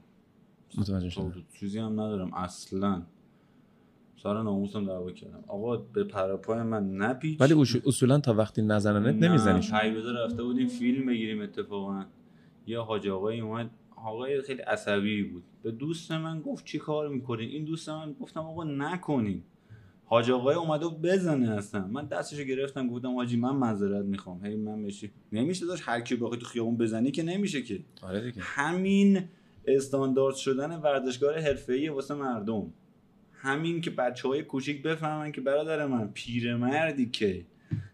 متوجه 0.78 1.10
تو 1.10 1.10
شدم 1.10 1.44
چیزی 1.60 1.78
هم 1.78 1.92
ندارم. 1.92 2.34
اصلا. 2.34 3.02
سر 4.22 4.42
ناموسم 4.42 4.86
دعوا 4.86 5.10
کردم. 5.10 5.44
آقا 5.48 5.76
به 5.76 6.04
پرپای 6.04 6.62
من 6.62 6.90
نپیچ. 6.96 7.40
ولی 7.40 7.54
اص- 7.64 7.86
اصولا 7.86 8.18
تا 8.20 8.34
وقتی 8.34 8.62
نزننت 8.62 9.22
نمیزنیش 9.24 9.72
نه 9.72 9.80
پیروزه 9.80 10.12
رفته 10.12 10.42
بودیم 10.42 10.68
فیلم 10.68 11.06
بگیریم 11.06 11.42
اتفاقا. 11.42 12.04
یه 12.66 12.78
حاج 12.80 13.08
آقایی 13.08 13.40
اومد. 13.40 13.70
آقای 13.96 14.42
خیلی 14.42 14.62
عصبی 14.62 15.22
بود. 15.22 15.42
به 15.62 15.70
دوست 15.70 16.12
من 16.12 16.40
گفت 16.40 16.64
چی 16.64 16.78
کار 16.78 17.08
می‌کنین 17.08 17.48
این 17.48 17.64
دوست 17.64 17.88
من 17.88 18.12
گفتم 18.20 18.40
آقا 18.40 18.64
نکنین. 18.64 19.42
حاج 20.04 20.30
آقای 20.30 20.54
اومده 20.54 20.86
و 20.86 20.90
بزنه 20.90 21.50
اصلا. 21.50 21.86
من 21.86 22.06
دستشو 22.06 22.42
گرفتم 22.44 22.88
گفتم 22.88 23.14
حاجی 23.14 23.36
من 23.36 23.56
معذرت 23.56 24.04
می‌خوام. 24.04 24.44
هی 24.44 24.56
من 24.56 24.82
بشی 24.82 25.10
نمیشه 25.32 25.66
داشت 25.66 25.82
هر 25.86 26.00
کی 26.00 26.16
بخوای 26.16 26.40
تو 26.40 26.46
خیابون 26.46 26.76
بزنی 26.76 27.10
که 27.10 27.22
نمیشه 27.22 27.62
که. 27.62 27.80
آره 28.02 28.20
دیگه. 28.20 28.42
همین 28.42 29.24
استاندارد 29.66 30.34
شدن 30.34 30.76
ورزشگاه 30.76 31.34
حرفه‌ای 31.38 31.88
واسه 31.88 32.14
مردم. 32.14 32.72
همین 33.40 33.80
که 33.80 33.90
بچه 33.90 34.28
های 34.28 34.42
کوچیک 34.42 34.82
بفهمن 34.82 35.32
که 35.32 35.40
برادر 35.40 35.86
من 35.86 36.10
پیرمردی 36.14 37.06
که 37.06 37.44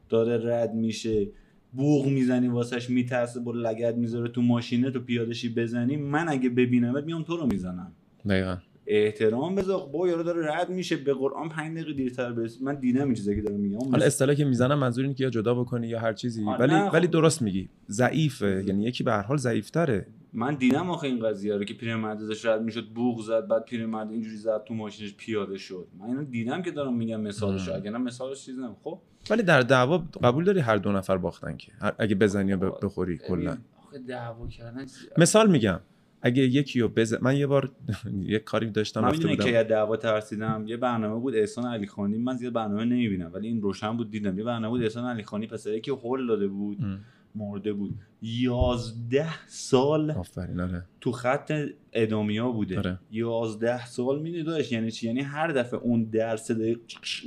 داره 0.08 0.52
رد 0.52 0.74
میشه 0.74 1.26
بوغ 1.72 2.06
می‌زنی 2.06 2.48
واسش 2.48 2.90
میترسه 2.90 3.40
با 3.40 3.52
لگت 3.52 3.94
می‌ذاره 3.94 4.28
تو 4.28 4.42
ماشینه 4.42 4.90
تو 4.90 5.00
پیادشی 5.00 5.48
بزنی 5.48 5.96
من 5.96 6.28
اگه 6.28 6.48
ببینمت 6.48 7.04
میام 7.04 7.22
تو 7.22 7.36
رو 7.36 7.46
می‌زنم. 7.46 7.92
دقیقا. 8.28 8.56
احترام 8.86 9.54
بذار 9.54 9.86
با 9.92 10.08
یارو 10.08 10.22
داره 10.22 10.52
رد 10.52 10.70
میشه. 10.70 10.96
به 10.96 11.14
قرآن 11.14 11.48
5 11.48 11.76
دقیقه 11.76 11.92
دیرتر 11.92 12.32
برس. 12.32 12.62
من 12.62 12.74
دیدم 12.74 13.04
این 13.04 13.14
چیزایی 13.14 13.36
که 13.36 13.42
داره 13.42 13.56
میگم. 13.56 13.90
حالا 13.90 14.04
اصطلاحی 14.06 14.36
که 14.36 14.44
می‌زنم 14.44 14.78
منظور 14.78 15.04
اینه 15.04 15.14
که 15.14 15.24
یا 15.24 15.30
جدا 15.30 15.54
بکنی 15.54 15.88
یا 15.88 15.98
هر 16.00 16.12
چیزی. 16.12 16.44
ولی 16.44 16.72
نه، 16.72 16.88
خب. 16.88 16.94
ولی 16.94 17.06
درست 17.06 17.42
میگی. 17.42 17.68
ضعیفه. 17.88 18.64
یعنی 18.66 18.84
یکی 18.84 19.04
به 19.04 19.12
هر 19.12 19.22
حال 19.22 19.36
ضعیفتره. 19.36 20.06
من 20.34 20.54
دیدم 20.54 20.90
آخه 20.90 21.06
این 21.06 21.28
قضیه 21.28 21.56
رو 21.56 21.64
که 21.64 21.74
پیرمرد 21.74 22.22
ازش 22.22 22.44
رد 22.44 22.62
می‌شد 22.62 22.88
بوغ 22.88 23.20
زد 23.20 23.48
بعد 23.48 23.64
پیرمرد 23.64 24.10
اینجوری 24.10 24.36
زد 24.36 24.64
تو 24.64 24.74
ماشینش 24.74 25.14
پیاده 25.14 25.58
شد. 25.58 25.88
من 25.98 26.06
اینو 26.06 26.24
دیدم 26.24 26.62
که 26.62 26.70
دارم 26.70 26.96
میگم 26.96 27.20
مثالش. 27.20 27.68
اگه 27.68 27.90
نه 27.90 27.98
مثالش 27.98 28.44
چیز 28.44 28.58
نم 28.58 28.76
خب. 28.82 29.00
ولی 29.30 29.42
در 29.42 29.60
دعوا 29.60 29.98
قبول 30.22 30.44
داری 30.44 30.60
هر 30.60 30.76
دو 30.76 30.92
نفر 30.92 31.16
باختن 31.16 31.56
که؟ 31.56 31.72
اگه 31.98 32.14
بزنی 32.14 32.50
یا 32.50 32.56
بخوری 32.56 33.18
کلا. 33.18 33.56
آخه 33.86 33.98
دعوا 33.98 34.48
کردن 34.48 34.86
مثال 35.18 35.50
میگم. 35.50 35.80
اگه 36.22 36.42
یکی 36.42 36.80
رو 36.80 36.88
بزن 36.88 37.18
من 37.22 37.36
یه 37.36 37.46
بار 37.46 37.72
یه 38.32 38.38
کاری 38.38 38.70
داشتم 38.70 39.04
رفته 39.04 39.28
بودم. 39.28 39.44
که 39.44 39.62
دعوا 39.62 39.96
ترسیدم. 39.96 40.64
یه 40.66 40.76
برنامه 40.76 41.20
بود 41.20 41.34
احسان 41.34 41.66
علی 41.66 41.86
خانی. 41.86 42.18
من 42.18 42.36
زیاد 42.36 42.52
برنامه 42.52 42.84
نمی‌بینم 42.84 43.30
ولی 43.34 43.48
این 43.48 43.62
روشن 43.62 43.96
بود 43.96 44.10
دیدم. 44.10 44.38
یه 44.38 44.44
برنامه 44.44 44.68
بود 44.68 44.82
احسان 44.82 45.04
علی 45.04 45.22
خانی 45.22 45.46
پسری 45.46 45.80
که 45.80 45.92
هول 45.92 46.26
داده 46.26 46.48
بود. 46.48 46.78
ام. 46.82 47.00
مرده 47.34 47.72
بود. 47.72 47.94
یازده 48.22 49.46
سال 49.46 50.10
آفرین 50.10 50.60
آره. 50.60 50.84
تو 51.00 51.12
خط 51.12 51.52
ادامیا 51.92 52.50
بوده. 52.50 52.78
آره. 52.78 52.98
یازده 53.10 53.86
سال 53.86 54.22
می‌دونی 54.22 54.42
داشت 54.44 54.72
یعنی 54.72 54.90
چی؟ 54.90 55.06
یعنی 55.06 55.20
هر 55.20 55.48
دفعه 55.48 55.80
اون 55.80 56.04
درس 56.04 56.50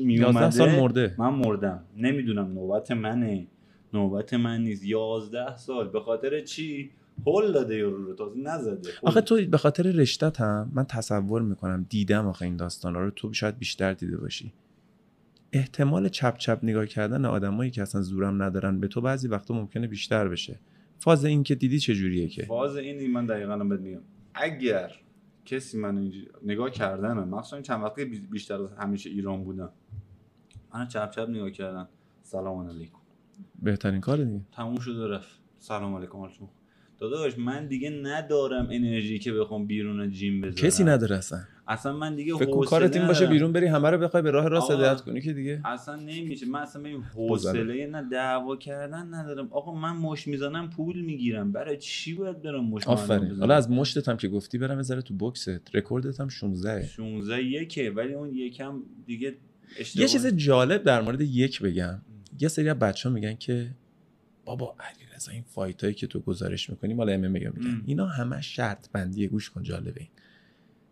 میومده 0.03 0.49
سال 0.49 0.79
مرده. 0.79 1.15
من 1.17 1.29
مردم. 1.29 1.83
نمی‌دونم 1.97 2.53
نوبت 2.53 2.91
منه. 2.91 3.47
نوبت 3.93 4.33
من 4.33 4.61
نیست. 4.61 4.85
یازده 4.85 5.57
سال. 5.57 5.87
به 5.87 5.99
خاطر 5.99 6.39
چی؟ 6.39 6.91
هول 7.27 7.51
داده 7.51 7.75
یارو 7.75 8.05
رو. 8.05 8.13
تازه 8.15 8.39
نزده. 8.39 8.89
آخه 9.03 9.21
تو 9.21 9.45
به 9.51 9.57
خاطر 9.57 9.83
رشتت 9.83 10.41
هم 10.41 10.71
من 10.73 10.83
تصور 10.83 11.41
می‌کنم 11.41 11.85
دیدم 11.89 12.27
آخه 12.27 12.45
این 12.45 12.57
داستان 12.57 12.93
رو 12.93 13.11
تو 13.11 13.33
شاید 13.33 13.57
بیشتر 13.57 13.93
دیده 13.93 14.17
باشی. 14.17 14.53
احتمال 15.53 16.09
چپ 16.09 16.37
چپ 16.37 16.59
نگاه 16.63 16.85
کردن 16.85 17.25
آدمایی 17.25 17.71
که 17.71 17.81
اصلا 17.81 18.01
زورم 18.01 18.43
ندارن 18.43 18.79
به 18.79 18.87
تو 18.87 19.01
بعضی 19.01 19.27
وقتا 19.27 19.53
ممکنه 19.53 19.87
بیشتر 19.87 20.27
بشه. 20.27 20.59
فاز 20.99 21.25
این 21.25 21.43
که 21.43 21.55
دیدی 21.55 21.79
چجوریه 21.79 22.27
که؟ 22.27 22.43
فاز 22.45 22.75
این 22.77 23.11
من 23.11 23.25
دقیقا 23.25 23.53
هم 23.53 23.69
بهت 23.69 23.79
میگم. 23.79 24.01
اگر 24.33 24.91
کسی 25.45 25.77
من 25.77 26.11
نگاه 26.43 26.69
کردن 26.71 27.13
مخصوصا 27.13 27.61
چند 27.61 27.83
وقتی 27.83 28.05
بی- 28.05 28.19
بیشتر 28.19 28.61
از 28.61 28.73
همیشه 28.73 29.09
ایران 29.09 29.43
بودم. 29.43 29.69
من 30.73 30.87
چپ 30.87 31.09
چپ 31.11 31.29
نگاه 31.29 31.51
کردن 31.51 31.87
سلام 32.23 32.67
علیکم. 32.69 32.97
بهترین 33.63 34.01
کار 34.01 34.17
دیگه. 34.23 34.41
تموم 34.51 34.79
شد 34.79 35.07
رفت. 35.09 35.39
سلام 35.57 35.95
علیکم 35.95 36.17
حالتون؟ 36.17 36.47
داداش 36.99 37.37
من 37.39 37.67
دیگه 37.67 37.89
ندارم 37.89 38.67
انرژی 38.71 39.19
که 39.19 39.33
بخوام 39.33 39.65
بیرون 39.67 40.11
جیم 40.11 40.41
بذارم. 40.41 40.55
کسی 40.67 40.83
نداره 40.83 41.17
اصلا. 41.17 41.39
اصلا 41.67 41.97
من 41.97 42.15
دیگه 42.15 42.37
فکر 42.37 42.45
حوصله 42.45 42.69
کارت 42.69 42.95
این 42.95 43.07
باشه. 43.07 43.25
بیرون 43.25 43.51
بری 43.51 43.65
همه 43.65 43.89
رو 43.89 43.97
بخوای 43.97 44.23
به 44.23 44.31
راه 44.31 44.47
راست. 44.47 44.71
هدایت 44.71 45.01
کنی 45.01 45.21
که 45.21 45.33
دیگه. 45.33 45.61
اصلا 45.65 45.95
نمیشه. 45.95 46.45
من 46.45 46.59
اصلا 46.59 46.81
ببین 46.81 47.03
حوصله 47.03 47.87
نه 47.87 48.09
دعوا 48.11 48.55
کردن 48.55 49.13
ندارم. 49.13 49.47
آقا 49.51 49.75
من 49.75 49.95
مش 49.95 50.27
می‌زنم 50.27 50.69
پول 50.69 51.01
می‌گیرم. 51.01 51.51
برای 51.51 51.77
چی 51.77 52.13
باید 52.13 52.41
برم 52.41 52.65
مش 52.65 52.87
آفرین؟ 52.87 53.31
حالا 53.31 53.55
از 53.55 53.71
مشتت 53.71 54.09
هم 54.09 54.17
که 54.17 54.27
گفتی 54.27 54.57
برم 54.57 54.77
بذاره 54.77 55.01
تو 55.01 55.13
بوکست 55.13 55.75
رکوردت 55.75 56.19
هم 56.19 56.29
16 56.29 56.87
16 56.87 57.43
یکه 57.43 57.91
ولی 57.91 58.13
اون 58.13 58.33
یکم 58.33 58.83
دیگه 59.05 59.35
اشتباه. 59.79 60.01
یه 60.01 60.07
چیز 60.07 60.27
جالب 60.27 60.83
در 60.83 61.01
مورد 61.01 61.21
یک 61.21 61.61
بگم. 61.61 62.01
یه 62.39 62.47
سری 62.47 62.69
از 62.69 63.07
میگن 63.07 63.35
که 63.35 63.69
بابا 64.45 64.75
علیرضا 64.79 65.31
این 65.31 65.43
fight 65.47 65.81
هایی 65.83 65.95
که 65.95 66.07
تو 66.07 66.19
گزارش 66.19 66.69
می‌کنی 66.69 66.93
مال 66.93 67.09
ام 67.09 67.31
میگن. 67.31 67.47
ام. 67.47 67.83
اینا 67.85 68.05
همه 68.05 68.41
شرط 68.41 68.89
بندیه 68.91 69.27
گوش 69.27 69.49
کن 69.49 69.63
جالبه 69.63 69.99
این. 69.99 70.09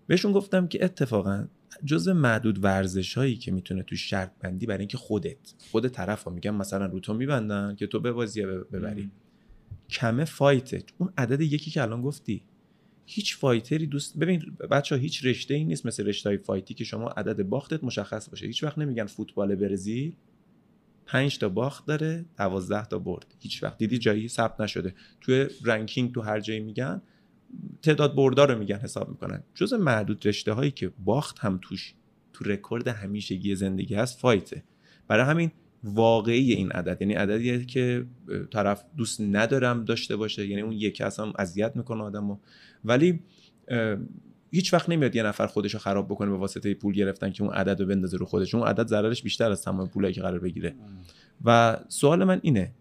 بهشون 0.08 0.32
گفتم 0.32 0.68
که 0.68 0.86
اتفاقا 0.86 1.48
جز 1.86 2.08
معدود 2.08 2.63
ورزش 2.63 3.18
هایی 3.18 3.36
که 3.36 3.52
می‌تونه 3.52 3.84
تو 3.84 3.96
شرط 3.96 4.32
بندی 4.39 4.65
برای 4.65 4.80
اینکه 4.80 4.98
خودت 4.98 5.54
خود 5.72 5.88
طرف 5.88 6.24
ها 6.24 6.32
میگن 6.32 6.52
مثلا 6.52 6.86
رو 6.86 7.00
تو 7.00 7.13
میبندن 7.13 7.76
که 7.76 7.88
تو 7.88 8.00
ببازی 8.00 8.41
یا 8.41 8.48
ببری. 8.48 9.12
کمه 9.89 10.26
fight 10.25 10.67
ه. 10.67 10.84
اون 10.98 11.13
عدد 11.18 11.41
یکی 11.41 11.72
که 11.72 11.82
الان 11.82 12.02
گفتی 12.02 12.44
هیچ 13.06 13.38
fighter 13.38 13.81
ی 13.81 13.88
دوست 13.88 14.18
ببین 14.18 14.58
بچه 14.72 14.96
هیچ 14.96 15.26
رشته 15.26 15.54
ای 15.54 15.63
نیست 15.63 15.86
مثل 15.86 16.06
رشته 16.06 16.30
های 16.30 16.38
fight 16.38 16.67
ی 16.67 16.73
که 16.74 16.84
شما 16.84 17.08
عدد 17.08 17.44
باختت 17.44 17.84
مشخص 17.84 18.30
باشه. 18.30 18.48
هیچ 18.48 18.63
وقت 18.63 18.78
نمیگن 18.78 19.06
فوتبال 19.06 19.56
برزیل. 19.56 20.15
پنج 21.06 21.38
تا 21.38 21.50
باخت 21.50 21.86
داره 21.86 22.26
دوازده 22.38 22.86
تا 22.86 23.00
برد. 23.00 23.36
هیچ 23.39 23.63
وقت. 23.63 23.78
دیدی 23.78 23.98
جایی 23.98 24.28
ثبت 24.28 24.62
نشده. 24.62 24.96
توی 25.22 25.48
ranking 25.63 26.13
تو 26.13 26.22
هر 26.22 26.39
جایی 26.39 26.60
میگن 26.60 27.02
تعداد 27.82 28.15
بردا 28.15 28.51
رو 28.54 28.60
میگن 28.60 28.78
حساب 28.78 29.10
می‌کنن. 29.10 29.44
جز 29.56 29.74
معدود 29.74 30.28
رشته 30.28 30.54
هایی 30.54 30.72
که 30.72 30.91
باخت 31.06 31.39
هم 31.39 31.60
توش 31.62 31.94
تو 32.34 32.44
رکورد 32.44 32.88
همیشگی 32.88 33.56
زندگی 33.56 33.96
هست 33.96 34.20
fight 34.19 34.51
ه. 34.51 34.63
برای 35.08 35.26
همین 35.26 35.52
واقعی 35.84 36.54
این 36.54 36.72
عدد 36.72 37.02
یعنی 37.02 37.13
عددیه 37.13 37.65
که 37.65 38.06
طرف 38.52 38.84
دوست 38.98 39.22
ندارم 39.22 39.86
داشته 39.86 40.15
باشه 40.15 40.48
یعنی 40.48 40.62
اون 40.62 40.74
یکی 40.74 41.04
اصلا 41.04 41.32
اذیت 41.39 41.76
می‌کنه 41.76 42.04
آدمو. 42.04 42.38
ولی 42.86 43.20
هیچ 44.52 44.74
وقت 44.74 44.89
نمیاد 44.89 45.15
یه 45.15 45.24
نفر 45.24 45.48
خودش 45.48 45.74
رو 45.74 45.80
خراب 45.80 46.08
بکنه 46.08 46.30
به 46.30 46.38
واسطه 46.38 46.74
پول 46.74 46.94
گرفتن 46.94 47.32
که 47.32 47.44
اون 47.44 47.54
عدد 47.54 47.82
رو 47.82 47.88
بندازه 47.88 48.18
رو 48.18 48.26
خودش. 48.26 48.56
اون 48.56 48.68
عدد 48.68 48.88
ضررش 48.88 49.24
بیشتر 49.24 49.52
از 49.52 49.63
تمام 49.63 49.88
پولایی 49.88 50.13
که 50.13 50.22
قرار 50.22 50.39
بگیره. 50.39 50.76
و 51.46 51.78
سوال 51.88 52.24
من 52.24 52.39
اینه 52.44 52.72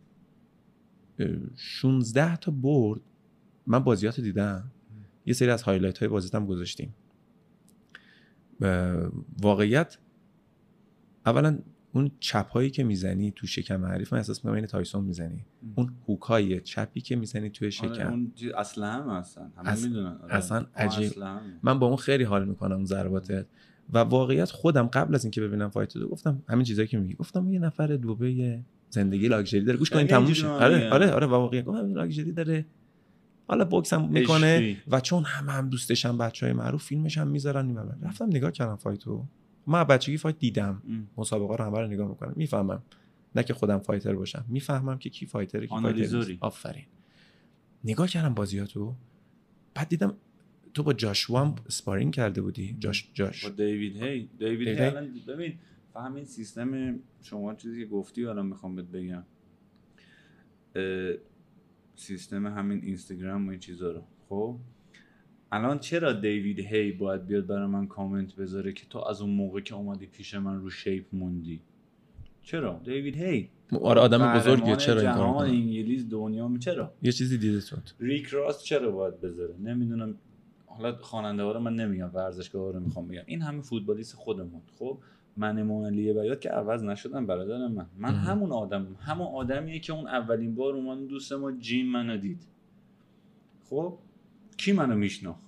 اه، 1.18 1.28
16 1.56 2.36
تا 2.36 2.52
برد 2.52 3.00
من 3.66 3.78
بازیات 3.78 4.18
رو 4.18 4.24
دیدم 4.24 4.70
یه 5.26 5.32
سری 5.34 5.50
از 5.50 5.62
هایلایت 5.62 5.98
های 5.98 6.08
بازیت 6.08 6.34
هم 6.34 6.46
گذاشتیم. 6.46 6.94
واقعیت 9.42 9.98
اولا 11.26 11.58
اون 11.92 12.10
چپ 12.20 12.48
هایی 12.48 12.70
که 12.70 12.84
می‌زنی 12.84 13.32
تو 13.36 13.46
شکم 13.46 13.84
حریف 13.84 14.12
من 14.12 14.18
احساس 14.18 14.38
می‌کنم 14.44 14.54
این 14.54 14.66
تایسون 14.66 15.04
می‌زنی. 15.04 15.44
اون 15.74 15.92
hook 16.08 16.22
های 16.22 16.60
چپی 16.60 17.00
که 17.00 17.16
می‌زنی 17.16 17.50
توی 17.50 17.66
آره، 17.66 17.70
شکم. 17.94 18.10
اون 18.10 18.32
چیز 18.34 18.52
اصلا 18.52 18.86
هم 18.92 19.10
هستن. 19.10 19.52
همه 19.56 19.70
اص- 19.70 19.82
می‌دونن. 19.84 20.16
آره. 20.22 20.34
اصلا 20.34 20.58
اون 20.58 20.66
عجیب. 20.76 21.10
اصلا. 21.10 21.40
من 21.62 21.78
با 21.78 21.86
اون 21.86 21.96
خیلی 21.96 22.24
حال 22.24 22.48
می‌کنم 22.48 22.76
اون 22.76 22.84
ضرباتت 22.84 23.46
و 23.92 23.98
واقعیت 23.98 24.50
خودم 24.50 24.86
قبل 24.86 25.14
از 25.14 25.24
اینکه 25.24 25.40
ببینم 25.40 25.68
fight 25.70 25.96
رو 25.96 26.08
گفتم 26.08 26.42
همین 26.48 26.64
چیزایی 26.64 26.88
که 26.88 26.98
میگی. 26.98 27.14
گفتم 27.14 27.50
یه 27.50 27.58
نفر 27.58 27.86
دبی 27.86 28.64
زندگی 28.90 29.28
لاکچری 29.28 29.64
داره. 29.64 29.78
گوش 29.78 29.90
کنین 29.90 30.06
خیلی 30.06 30.34
تموم 30.34 30.52
آره. 30.52 30.90
آره 30.90 31.10
آره 31.10 31.26
واقعیت 31.26 31.64
گفتم 31.64 31.94
لاکچری 31.94 32.32
داره. 32.32 32.66
حالا 33.46 33.64
بوکس 33.64 33.92
هم 33.92 34.08
می‌کنه 34.08 34.56
عشقی. 34.56 34.76
و 34.88 35.00
چون 35.00 35.24
همه 35.24 35.52
هم 35.52 35.68
دوستشن 35.68 36.18
بچه 36.18 36.46
های 36.46 36.52
معروف 36.52 36.84
فیلمش 36.84 37.18
هم 37.18 37.28
می‌ذارن 37.28 37.66
این 37.66 37.76
ور. 37.76 37.96
رفتم 38.02 38.26
نگاه 38.26 38.50
کردم 38.50 38.76
fight 38.76 39.10
و. 39.10 39.24
من 39.66 39.84
بچگی 39.84 40.16
fight 40.16 40.38
دیدم. 40.38 40.82
ام. 40.88 41.08
مسابقه 41.16 41.56
رو 41.56 41.64
همه 41.64 41.80
رو 41.80 41.86
نگاه 41.86 42.08
می‌کنم. 42.08 42.32
می‌فهمم. 42.36 42.82
نه 43.36 43.42
که 43.42 43.54
خودم 43.54 43.78
fighter 43.78 44.14
باشم. 44.14 44.44
می‌فهمم 44.48 44.98
که 44.98 45.10
کی 45.10 45.26
fighter 45.26 45.61
ه 45.61 45.66
کی 45.66 45.74
fighter. 45.82 46.36
آفرین. 46.40 46.84
نگاه 47.84 48.08
کردم 48.08 48.34
بازیاتو. 48.34 48.94
بعد 49.74 49.88
دیدم 49.88 50.14
تو 50.74 50.82
با 50.82 50.92
جاشوا 50.92 51.40
هم 51.40 51.54
sparring 51.66 52.14
کرده 52.14 52.42
بودی. 52.42 52.76
جاش 52.78 53.10
جاش. 53.14 53.44
با 53.44 53.50
دیوید. 53.50 53.96
هی 53.96 54.28
دیوید 54.38 54.68
هی 54.68 54.74
دیوید 54.74 54.80
الان 54.80 55.08
ببین 55.28 55.58
همین 55.96 56.24
سیستم 56.24 56.98
شما 57.22 57.54
چیزی 57.54 57.84
که 57.84 57.90
گفتی 57.90 58.26
الان 58.26 58.46
می‌خوام 58.46 58.74
بهت 58.76 58.86
بگم. 58.86 59.22
سیستم 61.96 62.46
همین 62.46 62.80
اینستاگرام 62.84 63.46
و 63.46 63.50
این 63.50 63.60
چیزا 63.60 63.92
رو. 63.92 64.02
خب؟ 64.28 64.56
الان 65.52 65.78
چرا 65.78 66.12
دیوید 66.12 66.58
هی 66.60 66.92
باید 66.92 67.26
بیاد 67.26 67.46
برای 67.46 67.66
من 67.66 67.86
کامنت 67.86 68.34
بذاره 68.34 68.72
که 68.72 68.86
تو 68.90 68.98
از 68.98 69.20
اون 69.20 69.30
موقع 69.30 69.60
که 69.60 69.74
اومدی 69.74 70.06
پیش 70.06 70.34
من 70.34 70.60
رو 70.60 70.70
شیپ 70.70 71.04
موندی؟ 71.12 71.60
چرا؟ 72.42 72.80
دیوید 72.84 73.16
هی. 73.16 73.50
آره 73.82 74.00
آدم 74.00 74.34
بزرگیه 74.34 74.56
قهرمان 74.56 74.76
چرا 74.76 75.00
این 75.00 75.10
کار 75.10 75.16
جهان 75.16 75.34
کنه 75.34 75.48
انگلیس 75.48 76.08
دنیا 76.10 76.48
می 76.48 76.58
چرا؟ 76.58 76.94
یه 77.02 77.12
چیزی 77.12 77.38
دیده 77.38 77.60
تو 77.60 77.76
ریک 78.00 78.26
راست 78.26 78.64
چرا 78.64 78.90
باید 78.90 79.20
بذاره؟ 79.20 79.54
نمی‌دونم. 79.62 80.14
حالا 80.66 80.96
خواننده 80.96 81.42
ها 81.42 81.52
رو 81.52 81.60
من 81.60 81.74
نمیگم 81.74 82.10
ورزشگاه 82.14 82.72
رو 82.72 82.80
می‌خوام 82.80 83.08
بگم. 83.08 83.22
این 83.26 83.42
همه 83.42 83.62
فوتبالیست 83.62 84.14
خودمون. 84.14 84.62
خب؟ 84.78 84.98
من 85.36 85.62
معلیه 85.62 86.12
بیات 86.12 86.40
که 86.40 86.48
عوض 86.48 86.84
نشدم 86.84 87.26
برادر 87.26 87.68
من. 87.68 87.86
من. 87.98 88.14
همون 88.14 88.52
آدم 88.52 88.96
همون 89.00 89.26
آدمیه 89.26 89.78
که 89.78 89.92
اون 89.92 90.06
اولین 90.06 90.54
بار 90.54 90.74
اومد 90.74 91.06
دوست 91.06 91.32
ما 91.32 91.52
جیم 91.52 91.86
منو 91.86 92.16
دید. 92.16 92.46
خب؟ 93.70 93.98
کی 94.56 94.72
منو 94.72 94.94
میشناخت؟ 94.94 95.42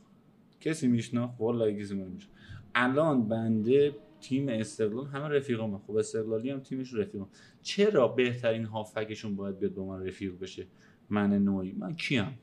کسی 0.61 0.89
میشناخت؟ 0.89 1.41
والله 1.41 1.82
کسی 1.82 1.95
منو 1.95 2.09
میشناخت. 2.09 2.37
الان 2.74 3.28
بنده 3.28 3.95
تیم 4.20 4.49
استقلال 4.49 5.07
همه 5.07 5.28
رفیقامه 5.28 5.78
خب 5.78 5.97
استقلالی 5.97 6.51
هم 6.51 6.61
تیمش 6.61 6.95
رفیقم 6.95 7.28
چرا 7.62 8.09
بهترین 8.09 8.64
هافکشون 8.64 9.37
باید 9.37 9.59
بیاد 9.59 9.74
با 9.74 9.84
من 9.84 10.07
رفیق 10.07 10.39
بشه؟ 10.39 10.66
من 11.11 11.32
نوعی. 11.32 11.72
من 11.72 11.95
کیم؟ 11.95 12.39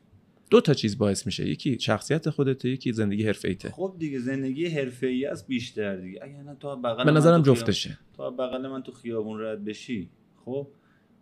دو 0.54 0.62
تا 0.62 0.74
چیز 0.74 0.98
باعث 0.98 1.26
میشه. 1.26 1.50
یکی 1.50 1.80
شخصیت 1.80 2.30
خودته 2.30 2.70
یکی 2.70 2.94
زندگی 2.94 3.28
حرفه‌ایته 3.28 3.70
خب 3.70 3.96
دیگه 4.00 4.20
زندگی 4.20 4.66
حرفه‌ای 4.66 5.26
است 5.26 5.48
بیشتر 5.48 5.96
دیگه. 5.96 6.20
اگه 6.24 6.44
نه 6.44 6.56
تو 6.60 6.76
بغل 6.76 7.04
به 7.04 7.12
من 7.12 7.18
نظرم 7.18 7.42
جفتشه. 7.42 7.98
تو 8.18 8.32
بغل 8.32 8.68
من 8.68 8.84
تو 8.84 8.92
خیابون 8.92 9.42
رد 9.42 9.66
بشی 9.66 10.10
خب 10.46 10.68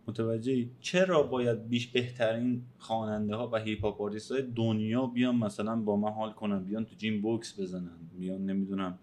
متوجهی؟ 0.08 0.70
چرا 0.80 1.22
باید 1.22 1.68
بیش 1.68 1.86
بهترین 1.86 2.62
خواننده 2.78 3.34
ها 3.34 3.50
و 3.52 3.56
هیپ 3.56 3.84
هاپ 3.84 4.00
های 4.00 4.42
دنیا 4.56 5.06
بیان 5.06 5.36
مثلا 5.36 5.76
با 5.76 5.96
من 5.96 6.10
حال 6.10 6.32
کنن 6.32 6.64
بیان 6.64 6.84
تو 6.84 6.94
جیم 6.96 7.22
بوکس 7.22 7.60
بزنن 7.60 7.96
بیان 8.18 8.46
نمی‌دونم 8.46 8.98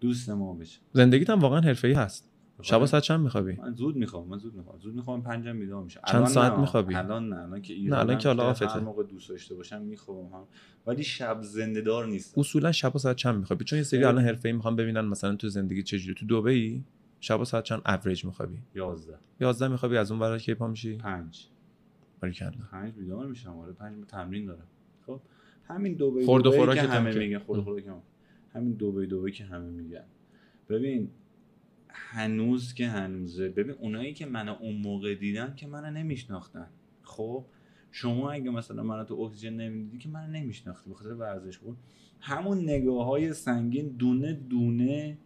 دوست 0.00 0.30
ما 0.30 0.54
بشه 0.54 0.80
زندگیت 0.92 1.30
هم 1.30 1.40
واقعا 1.40 1.60
حرفه‌ای 1.60 1.94
هست. 1.94 2.31
شبا 2.62 2.86
ساعت 2.86 3.02
چند 3.02 3.20
میخوابی؟ 3.20 3.52
من 3.52 3.74
زود 3.74 3.96
می‌خوام 3.96 4.28
من 4.28 4.38
زود 4.38 4.54
می‌خوام 4.54 4.78
زود 4.78 4.94
می‌خوام 4.94 5.22
پنجم 5.22 5.58
بیدار 5.58 5.82
میشم. 5.82 6.00
چند 6.08 6.26
ساعت 6.26 6.58
میخوابی؟ 6.58 6.94
الان 6.94 7.28
نه. 7.28 7.40
الان 7.40 7.62
که 7.62 7.74
نه، 7.74 7.98
الان 7.98 8.18
که 8.18 8.28
حالا 8.28 8.42
هر 8.42 8.50
آفته. 8.50 8.80
موقع 8.80 9.02
دوست 9.02 9.28
داشته 9.28 9.54
باشم 9.54 9.82
می‌خوام 9.82 10.32
هم. 10.32 10.44
ولی 10.86 11.02
شب 11.02 11.38
زنده 11.42 11.80
دار 11.80 12.06
نیستم. 12.06 12.40
اصولا 12.40 12.72
شبا 12.72 12.98
ساعت 12.98 13.16
چند 13.16 13.38
میخوابی؟ 13.38 13.64
چون 13.64 13.76
یه 13.76 13.82
سری. 13.82 14.04
الان 14.04 14.24
حرفه‌ای 14.24 14.52
می‌خوام 14.52 14.76
ببینن 14.76 15.00
مثلا 15.00 15.36
تو 15.36 15.48
زندگی 15.48 15.82
چجوری 15.82 16.14
تو 16.14 16.40
دبی 16.40 16.84
شبا 17.20 17.44
ساعت 17.44 17.64
چند 17.64 17.82
اوریج 17.86 18.24
میخوابی؟ 18.24 18.58
11 18.74 19.18
11 19.40 19.68
میخوابی؟ 19.68 19.96
از 19.96 20.10
اون 20.10 20.20
ورا 20.20 20.38
کی 20.38 20.54
پا 20.54 20.68
میشی؟ 20.68 20.96
5 20.96 21.48
باریکلا. 22.22 22.52
پنج 22.70 22.94
بیدار 22.94 23.26
میشم. 23.26 23.58
آره 23.58 23.72
پنج 23.72 24.04
تمرین 24.08 24.46
دارم. 24.46 24.66
خب 25.06 25.20
همین 25.64 25.94
دبی 25.94 26.24
خورد 26.24 26.46
هم 26.46 26.86
همه 26.86 27.18
میگن 27.18 27.38
خورد 27.38 27.60
خوراک 27.60 27.86
هم. 27.86 28.02
همین 28.54 28.72
دبی 28.72 29.06
دبی 29.06 29.32
که 29.32 29.44
همه 29.44 29.70
میگن. 29.70 30.04
ببین 30.68 31.08
هنوز 31.94 32.74
که 32.74 32.86
هنوزه. 32.86 33.48
ببین 33.48 33.74
اونایی 33.80 34.14
که 34.14 34.26
منو 34.26 34.56
اون 34.60 34.76
موقع 34.76 35.14
دیدن 35.14 35.54
که 35.56 35.66
منو 35.66 35.90
نمیشناختن. 35.98 36.66
خب؟ 37.02 37.44
شما 37.90 38.30
اگه 38.30 38.50
مثلا 38.50 38.82
منو 38.82 39.04
تو 39.04 39.14
اکسیژن 39.14 39.52
نمی‌دیدی 39.52 39.98
که 39.98 40.08
منو 40.08 40.32
نمیشناختی 40.32 40.90
به 40.90 40.96
خاطر 40.96 41.14
ورزش. 41.14 41.58
بود 41.58 41.76
همون 42.20 42.58
نگاه 42.58 43.06
های 43.06 43.32
سنگین 43.32 43.88
دونه 43.88 44.32
دونه 44.32 45.18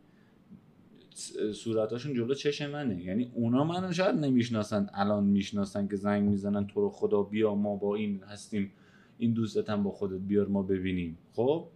صورتاشون 1.54 2.14
جلو 2.14 2.34
چشم 2.34 2.70
منه. 2.70 3.04
یعنی 3.04 3.30
اونا 3.34 3.64
منو 3.64 3.92
شاید 3.92 4.16
نمی‌شناسن 4.16 4.86
الان 4.94 5.24
می‌شناسن 5.24 5.88
که 5.88 5.96
زنگ 5.96 6.28
می‌زنن 6.28 6.66
تو 6.66 6.80
رو 6.80 6.90
خدا 6.90 7.22
بیا 7.22 7.54
ما 7.54 7.76
با 7.76 7.94
این 7.94 8.22
هستیم. 8.22 8.72
این 9.18 9.32
دوستت 9.32 9.70
هم 9.70 9.82
با 9.82 9.90
خودت 9.90 10.20
بیار 10.20 10.48
ما 10.48 10.62
ببینیم. 10.62 11.18
خب؟ 11.32 11.68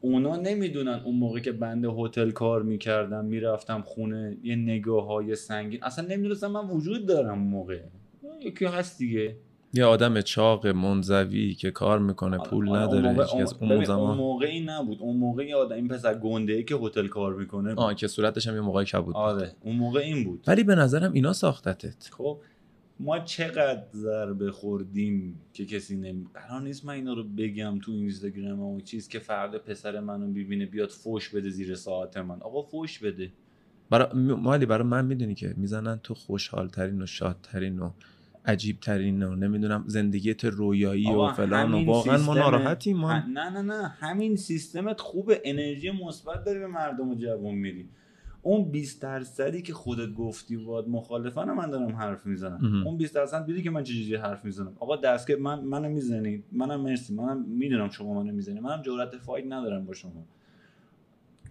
اونا 0.00 0.36
نمی‌دونن 0.36 1.00
اون 1.04 1.14
موقع 1.14 1.40
که 1.40 1.52
بنده 1.52 1.88
هتل 1.88 2.30
کار 2.30 2.62
می‌کردم 2.62 3.24
می‌رفتم 3.24 3.82
خونه 3.86 4.36
یه 4.42 4.56
نگاه 4.56 5.06
های 5.06 5.34
سنگین. 5.34 5.84
اصلا 5.84 6.06
نمی‌دونستم 6.06 6.50
من 6.50 6.68
وجود 6.68 7.06
دارم 7.06 7.38
اون 7.38 7.48
موقع. 7.48 7.80
یکی 8.42 8.64
هست 8.64 8.98
دیگه. 8.98 9.36
یه 9.76 9.84
آدم 9.84 10.20
چاق 10.20 10.66
منزوی 10.66 11.54
که 11.54 11.70
کار 11.70 11.98
می‌کنه 11.98 12.38
پول 12.38 12.68
آره، 12.68 12.80
نداره 12.80 13.06
اون 13.06 13.16
موقع, 13.16 13.32
اون, 13.32 13.42
اون 13.42 13.54
ببین، 13.58 13.72
اون 13.72 13.84
زمان. 13.84 14.16
موقعی 14.16 14.60
نبود. 14.60 14.98
اون 15.00 15.16
موقع 15.16 15.46
یه 15.46 15.56
آدم 15.56 15.76
این 15.76 15.88
پسر 15.88 16.14
گنده 16.14 16.52
ای 16.52 16.64
که 16.64 16.74
هتل 16.74 17.06
کار 17.06 17.34
می‌کنه. 17.34 17.74
آه 17.74 17.94
که 17.94 18.06
صورتش 18.06 18.48
هم 18.48 18.54
یه 18.54 18.60
موقعی 18.60 18.84
کبود 18.84 19.04
بود. 19.04 19.16
آره 19.16 19.52
اون 19.60 19.76
موقع 19.76 20.00
این 20.00 20.24
بود. 20.24 20.44
ولی 20.46 20.64
به 20.64 20.74
نظرم 20.74 21.12
اینا 21.12 21.32
ساختتت. 21.32 22.10
خب 22.12 22.38
ما 23.00 23.18
چقدر 23.18 23.82
ضربه 23.94 24.50
خوردیم 24.52 25.40
که 25.52 25.66
کسی 25.66 25.96
نمی 25.96 26.26
قرار 26.34 26.62
نیست 26.62 26.84
من 26.84 26.94
اینا 26.94 27.12
رو 27.12 27.24
بگم 27.24 27.78
تو 27.82 27.92
اینستاگرام 27.92 28.60
و 28.60 28.80
چیز 28.80 29.08
که 29.08 29.18
فرد 29.18 29.58
پسر 29.58 30.00
منو 30.00 30.26
ببینه 30.26 30.66
بیاد 30.66 30.88
فوش 30.88 31.28
بده 31.28 31.50
زیر 31.50 31.74
ساعت 31.74 32.16
من. 32.16 32.42
آقا 32.42 32.62
فوش 32.62 32.98
بده. 32.98 33.32
برای 33.90 34.08
مالی 34.14 34.66
برای 34.66 34.88
من 34.88 35.04
می‌دونی 35.04 35.34
که 35.34 35.54
می‌زنن 35.56 36.00
تو 36.02 36.14
خوشحال 36.14 36.68
ترین 36.68 37.02
و 37.02 37.06
شادترین 37.06 37.78
و 37.78 37.90
عجیب 38.46 38.80
ترین 38.80 39.22
و 39.22 39.36
نمی‌دونم 39.36 39.84
زندگیت 39.86 40.44
رویایی 40.44 41.12
و 41.12 41.32
فلان 41.32 41.74
و 41.74 41.84
واقعا 41.84 42.18
ما 42.18 42.34
ناراحتیم 42.34 43.06
نه 43.06 43.50
نه 43.50 43.62
نه 43.62 43.88
همین 43.88 44.36
سیستمت 44.36 45.00
خوبه 45.00 45.42
انرژی 45.44 45.90
مثبت 45.90 46.44
داری 46.44 46.58
به 46.58 46.66
مردم 46.66 47.14
جوان 47.14 47.54
میدی 47.54 47.88
اون 48.44 48.70
20 48.70 49.02
درصدی 49.02 49.62
که 49.62 49.72
خودت 49.72 50.14
گفتی 50.14 50.56
باید 50.56 50.88
مخالفن 50.88 51.50
من 51.50 51.70
دارم 51.70 51.96
حرف 51.96 52.26
می‌زنم. 52.26 52.82
اون 52.86 52.96
20 52.96 53.14
درصد 53.14 53.46
دیدی 53.46 53.62
که 53.62 53.70
من 53.70 53.82
چجوری 53.82 54.16
حرف 54.16 54.44
می‌زنم. 54.44 54.72
آقا 54.80 54.96
دستگاه 54.96 55.36
من 55.36 55.60
منو 55.60 55.88
می‌زنید 55.88 56.44
منم 56.52 56.80
مرسی. 56.80 57.14
منم 57.14 57.44
می‌دونم 57.48 57.90
شما 57.90 58.22
منو 58.22 58.32
می‌زنید 58.32 58.62
منم 58.62 58.82
جرأت 58.82 59.16
فایت 59.16 59.44
ندارم 59.48 59.84
با 59.84 59.92
شما. 59.92 60.26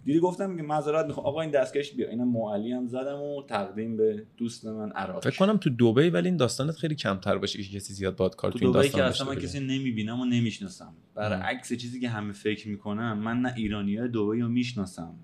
دیدی 0.04 0.20
گفتم 0.20 0.56
که 0.56 0.62
معذرت 0.62 1.06
می‌خوام. 1.06 1.26
آقا 1.26 1.40
این 1.40 1.50
دستکش 1.50 1.92
بیا. 1.92 2.08
اینم 2.10 2.28
معلی 2.28 2.72
هم 2.72 2.86
زدم 2.86 3.20
و 3.20 3.42
تقدیم 3.42 3.96
به 3.96 4.26
دوست 4.36 4.66
من 4.66 4.90
عراق. 4.92 5.24
فکر 5.24 5.38
کنم 5.38 5.56
تو 5.56 5.70
دبی 5.70 6.10
ولی 6.10 6.28
این 6.28 6.36
داستانت 6.36 6.76
خیلی 6.76 6.94
کمتر 6.94 7.38
باشه 7.38 7.62
که 7.62 7.76
کسی 7.76 7.94
زیاد 7.94 8.16
باد 8.16 8.36
کار 8.36 8.52
تو, 8.52 8.58
تو 8.58 8.64
این 8.64 8.74
داستان 8.74 9.00
که 9.00 9.06
اصلا 9.06 9.26
من. 9.26 9.34
کسی 9.34 9.60
نمی‌بینم 9.60 10.20
و 10.20 10.24
نمی‌شناسم. 10.24 10.94
برعکس 11.14 11.72
چیزی 11.72 12.00
که 12.00 12.08
همه 12.08 12.32
فکر 12.32 12.68
می‌کنم 12.68 13.18
من 13.18 13.40
نه 13.40 13.54
ایرانی 13.56 13.96
های 13.96 14.08
دبی 14.08 14.40
رو 14.40 14.48
می‌شناسم. 14.48 15.14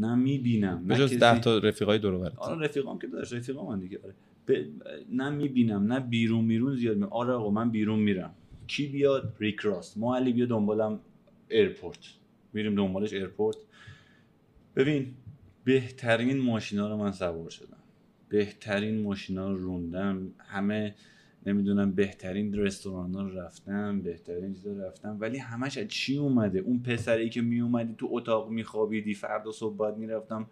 نه 0.00 0.14
می‌بینم 0.14 0.86
به 0.86 0.94
نه 0.94 1.00
جز 1.00 1.18
ده 1.18 1.40
تا 1.40 1.58
رفیقای 1.58 1.98
دور 1.98 2.14
و. 2.14 2.30
آره 2.36 2.64
رفیقام 2.64 2.98
که 2.98 3.06
داشت 3.06 3.32
رفیقام 3.34 3.68
من 3.68 3.80
دیگه 3.80 4.00
آره. 4.04 4.14
ب... 4.48 4.52
نه 5.12 5.30
می‌بینم 5.30 5.92
نه 5.92 6.00
بیرون 6.00 6.44
میرون 6.44 6.76
زیاد 6.76 6.96
می 6.96 7.04
آره 7.10 7.32
آقا 7.32 7.50
من 7.50 7.70
بیرون 7.70 7.98
میرم. 7.98 8.34
کی 8.66 8.86
بیاد؟ 8.86 9.36
Rick 9.40 9.69
Ross 9.69 9.98
ما 9.98 10.16
علی 10.16 10.32
بیا 10.32 10.46
دنبالم 10.46 11.00
airport. 11.48 11.98
میریم 12.52 12.74
دنبالش 12.74 13.12
airport. 13.12 13.56
ببین 14.76 15.14
بهترین 15.64 16.38
ماشینا 16.38 16.88
رو 16.88 16.96
من 16.96 17.12
سوار 17.12 17.50
شدم. 17.50 17.76
بهترین 18.28 19.02
ماشینا 19.02 19.48
رو 19.50 19.56
روندم. 19.56 20.32
همه 20.38 20.94
نمی‌دونم 21.46 21.92
بهترین 21.92 22.54
رستوران 22.54 23.14
ها 23.14 23.22
رو 23.22 23.38
رفتم 23.38 24.00
بهترین 24.00 24.54
چیزا 24.54 24.72
رو 24.72 24.80
رفتم 24.80 25.16
ولی 25.20 25.38
همش 25.38 25.78
از 25.78 25.88
چی 25.88 26.18
اومده؟ 26.18 26.58
اون 26.58 26.82
پسری 26.82 27.30
که 27.30 27.42
می 27.42 27.60
اومدی 27.60 27.94
تو 27.98 28.08
اتاق 28.10 28.50
میخوابیدی 28.50 29.14
فردا 29.14 29.52
صبح 29.52 29.76
باید 29.76 29.96
می‌رفتم 29.96 30.46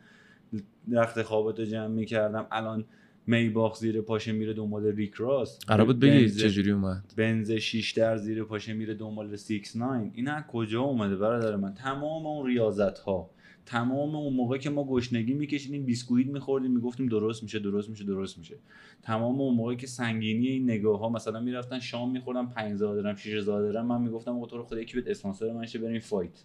رخت 0.93 1.23
خوابتو 1.23 1.65
جمع 1.65 1.87
می‌کردم 1.87 2.47
الان 2.51 2.85
میباخ 3.27 3.79
زیر 3.79 4.01
پاشه 4.01 4.33
میره 4.33 4.53
دنبال 4.53 4.87
ریکراس 4.87 5.59
قرار 5.67 5.87
بود 5.87 6.01
بگی 6.01 6.31
چجوری 6.31 6.71
اومد؟ 6.71 7.13
بنز 7.17 7.51
6 7.51 7.93
در 7.93 8.17
زیر 8.17 8.45
پاشه 8.45 8.73
میره 8.73 8.95
دنبال 8.95 9.37
69 9.37 10.11
این 10.15 10.29
از 10.29 10.45
کجا 10.53 10.81
اومده 10.81 11.17
برادر 11.17 11.57
من؟ 11.57 11.75
تمام 11.75 12.27
اون 12.27 12.47
ریاضت 12.47 12.99
ها 12.99 13.31
تمام 13.69 14.17
اون 14.17 14.35
موقع 14.35 14.59
که 14.59 14.71
ما 14.71 14.85
گشنگی 14.85 15.35
میکشیدیم 15.35 15.85
بیسکویت 15.85 16.27
میخوردیم 16.27 16.71
می‌گفتیم 16.71 17.07
درست 17.07 17.43
میشه 17.43 17.59
درست 17.59 17.91
میشه 17.91 18.05
درست 18.05 18.39
میشه. 18.39 18.59
تمام 19.03 19.41
اون 19.41 19.55
موقع 19.55 19.75
که 19.75 19.87
سنگینی 19.87 20.49
این 20.49 20.65
نگاه 20.65 21.01
ها 21.01 21.09
مثلا 21.09 21.41
می‌رفتن 21.41 21.79
شام 21.79 22.11
میخوردم 22.11 22.49
5000 22.49 23.03
درم 23.03 23.15
6000 23.15 23.73
درم 23.73 23.87
من 23.87 24.01
می‌گفتم 24.01 24.37
آقا 24.37 24.47
تو 24.47 24.57
رو 24.57 24.65
خدا 24.65 24.81
یکی 24.81 24.97
بهت 24.97 25.09
اسپانسر 25.09 25.53
من 25.53 25.67
شه 25.67 25.79
بریم 25.79 26.01
fight. 26.01 26.45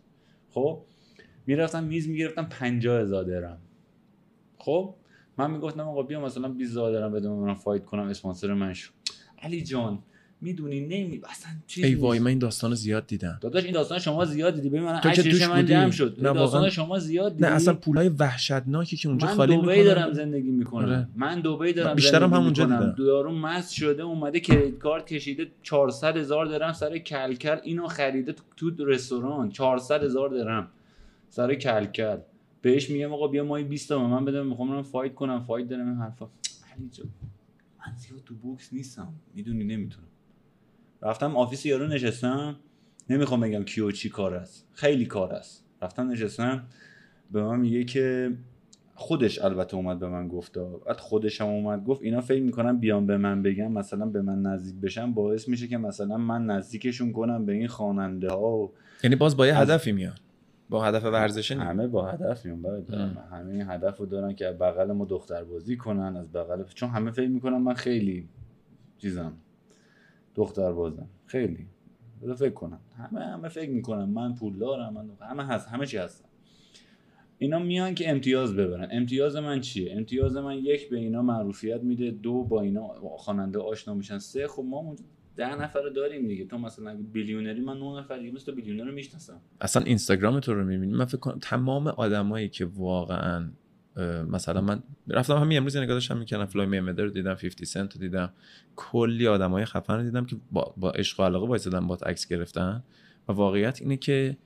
خب؟ 0.49 0.81
می‌رفتم 1.47 1.83
میز 1.83 2.09
می‌گرفتم 2.09 2.45
50000 2.45 3.23
درم. 3.23 3.57
خب؟ 4.57 4.95
من 5.37 5.51
می‌گفتم 5.51 5.87
آقا 5.87 6.03
بیا 6.03 6.21
مثلا 6.21 6.49
20000 6.49 6.91
درم 6.93 7.11
بده 7.11 7.29
من 7.29 7.53
fight 7.53 7.85
کنم 7.85 8.03
اسپانسر 8.03 8.53
من 8.53 8.73
شو. 8.73 8.91
علی 9.41 9.61
جان 9.63 10.03
می‌دونی 10.43 10.79
نمی 10.79 11.21
اصلا 11.29 11.51
چیزی 11.67 11.87
ای 11.87 11.95
وای. 11.95 12.19
من 12.19 12.27
این 12.27 12.39
داستان 12.39 12.75
زیاد 12.75 13.07
دیدم. 13.07 13.37
داداش 13.41 13.63
این 13.63 13.73
داستان 13.73 13.99
شما 13.99 14.25
زیاد 14.25 14.55
دیدی. 14.55 14.69
ببین 14.69 14.83
من 14.83 14.99
تو 14.99 15.11
که 15.11 15.21
عکسش 15.21 15.41
من. 15.41 15.65
جمع 15.65 15.91
شد. 15.91 16.17
نه، 16.17 16.33
داستان. 16.33 16.69
شما 16.69 16.99
زیاد 16.99 17.31
دیدی. 17.31 17.43
نه 17.43 17.51
اصلا 17.51 17.73
پولای 17.73 18.09
وحشتناکی 18.09 18.97
که 18.97 19.09
اونجا 19.09 19.27
من 19.27 19.33
خالی 19.33 19.57
دبی 19.57 19.61
می‌کنن 19.67 19.83
دارم 19.83 20.13
زندگی 20.13 20.51
می‌کنم. 20.51 20.85
آره. 20.85 21.07
من 21.15 21.41
دبی 21.41 21.73
دارم 21.73 21.95
بیشترم 21.95 22.33
همونجا 22.33 22.63
دیدم. 22.63 22.95
یارو 22.97 23.31
مست 23.31 23.73
شده 23.73 24.03
اومده 24.03 24.39
credit 24.39 24.77
card 24.77 25.05
کشیده 25.05 25.47
400 25.63 26.17
هزار 26.17 26.45
درم 26.45 26.73
سر 26.73 26.97
کلکل 26.97 27.57
اینو 27.63 27.87
خریده 27.87 28.33
تو, 28.57 28.71
تو 28.71 28.85
رستوران. 28.85 29.49
400 29.49 30.03
هزار 30.03 30.29
درم 30.29 30.67
سر 31.29 31.55
کلکل. 31.55 32.17
بهش 32.61 32.89
میگم 32.89 33.13
آقا 33.13 33.27
بیا 33.27 33.43
ماهی 33.43 33.65
20 33.65 33.89
تا 33.89 34.07
من 34.07 34.25
بده 34.25 34.43
می‌خوام 34.43 34.69
برم 34.69 34.83
fight 34.83 35.15
کنم. 35.15 35.43
fight 35.43 35.67
دارم 35.67 35.87
این 35.87 35.97
حرفا. 35.97 36.25
علی 36.75 36.89
من 37.79 37.93
زیاد 37.97 38.23
تو 38.25 38.35
بوکس 38.35 38.73
نیستم. 38.73 39.13
می‌دونی 39.35 39.63
نمی‌تونم. 39.63 40.07
رفتم 41.03 41.37
office 41.37 41.65
یارو 41.65 41.87
نشستم. 41.87 42.55
نمی‌خوام 43.09 43.39
بگم 43.39 43.63
کیو 43.63 43.91
چی 43.91 44.09
کار 44.09 44.33
است. 44.33 44.67
خیلی 44.73 45.05
کار 45.05 45.33
است. 45.33 45.65
رفتم 45.81 46.11
نشستم. 46.11 46.63
به 47.31 47.43
من 47.43 47.59
میگه 47.59 47.83
که 47.83 48.31
خودش 48.95 49.41
البته 49.41 49.75
اومد 49.75 49.99
به 49.99 50.07
من 50.07 50.27
گفت. 50.27 50.57
بعد 50.87 50.97
خودش 50.97 51.41
هم 51.41 51.47
اومد 51.47 51.83
گفت 51.83 52.01
اینا 52.01 52.21
فکر 52.21 52.41
می‌کنم 52.41 52.79
بیان 52.79 53.05
به 53.05 53.17
من 53.17 53.41
بگم 53.41 53.71
مثلا 53.71 54.05
به 54.05 54.21
من 54.21 54.41
نزدیک 54.41 54.81
بشن 54.81 55.11
باعث 55.11 55.47
میشه 55.47 55.67
که 55.67 55.77
مثلا 55.77 56.17
من 56.17 56.45
نزدیکشون 56.45 57.11
کنم 57.11 57.45
به 57.45 57.53
این 57.53 57.67
خواننده 57.67 58.29
ها 58.29 58.57
و 58.57 58.71
یعنی 59.03 59.15
باز 59.15 59.37
با 59.37 59.47
یه 59.47 59.57
هدفی 59.57 59.91
میان. 59.91 60.15
با 60.69 60.83
هدف 60.83 61.03
ورزشی. 61.03 61.53
همه 61.53 61.87
با 61.87 62.11
هدف 62.11 62.45
میان. 62.45 63.17
همه 63.31 63.51
این 63.51 63.69
هدف 63.69 63.97
رو 63.97 64.05
دارن 64.05 64.35
که 64.35 64.47
از 64.47 64.57
بغل 64.57 64.91
ما 64.91 65.05
دختر 65.05 65.43
بازی 65.43 65.77
کنن 65.77 66.17
از 66.17 66.31
بغل 66.31 66.63
چون 66.63 66.89
همه 66.89 67.11
فکر 67.11 67.29
می‌کنن 67.29 67.57
من 67.57 67.73
خیلی 67.73 68.29
چیزم. 68.97 69.33
دختر 70.35 70.71
بازم 70.71 71.07
خیلی. 71.25 71.67
بذار 72.21 72.35
فکر 72.35 72.53
کنم. 72.53 72.79
همه 72.97 73.19
همه 73.19 73.49
فکر 73.49 73.69
می‌کنن. 73.69 74.05
من 74.05 74.35
پول 74.35 74.57
دارم 74.57 74.93
من 74.93 75.09
همه 75.29 75.43
هست. 75.43 75.67
همه 75.67 75.85
چی 75.85 75.97
هستم 75.97 76.25
اینا 77.37 77.59
میان 77.59 77.95
که 77.95 78.09
امتیاز 78.09 78.55
ببرن. 78.55 78.87
امتیاز 78.91 79.35
من 79.35 79.61
چیه؟ 79.61 79.93
امتیاز 79.97 80.37
من 80.37 80.57
یک 80.57 80.89
به 80.89 80.97
اینا 80.97 81.21
معروفیت 81.21 81.83
میده. 81.83 82.11
دو 82.11 82.43
با 82.43 82.61
اینا 82.61 82.87
خواننده 83.17 83.59
آشنا 83.59 83.93
میشن. 83.93 84.17
سه 84.17 84.47
خب 84.47 84.63
ما 84.63 84.77
اونجا 84.77 85.03
ده 85.35 85.55
نفر 85.55 85.89
داریم 85.95 86.27
دیگه. 86.27 86.45
تو 86.45 86.57
مثلا 86.57 86.97
بیلیونری 87.13 87.61
من 87.61 87.77
نه 87.77 87.99
نفر 87.99 88.17
دیگه 88.17 88.31
مثل 88.31 88.51
بیلیونر 88.51 88.83
رو 88.83 88.91
می‌شناسم. 88.91 89.41
اصلا 89.61 89.83
اینستاگرام 89.83 90.39
تو 90.39 90.53
رو 90.53 90.63
می‌بینی؟ 90.63 90.93
من 90.93 91.05
فکر 91.05 91.17
کنم 91.17 91.39
تمام 91.41 91.87
آدمایی 91.87 92.49
که 92.49 92.65
واقعا 92.65 93.51
مثلا 94.27 94.61
من 94.61 94.83
رفتم 95.07 95.35
همین 95.37 95.57
امروز 95.57 95.77
نگاه 95.77 95.95
داشتم 95.95 96.17
می‌کردم 96.17 96.45
فلوید 96.45 96.65
میودر 96.65 97.03
رو 97.03 97.09
دیدم 97.09 97.33
50 97.33 97.51
سنت 97.65 97.93
رو 97.93 98.01
دیدم. 98.01 98.33
کلی 98.75 99.27
آدمای 99.27 99.65
خفن 99.65 99.95
رو 99.95 100.03
دیدم 100.03 100.25
که 100.25 100.35
با, 100.51 100.73
با 100.77 100.91
عشق 100.91 101.19
و 101.19 101.23
علاقه 101.23 101.47
وایسادن 101.47 101.87
با 101.87 101.95
عکس 101.95 102.27
گرفتن. 102.27 102.83
و 103.27 103.33
واقعیت 103.33 103.81
اینه 103.81 103.97
که 103.97 104.37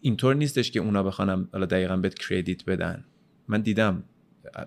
اینطور 0.00 0.34
نیستش 0.34 0.70
که 0.70 0.80
اونا 0.80 1.02
بخوانم 1.02 1.48
حالا 1.52 1.66
دقیقا 1.66 1.96
بهت 1.96 2.14
credit 2.14 2.64
بدن. 2.64 3.04
من 3.48 3.60
دیدم 3.60 4.04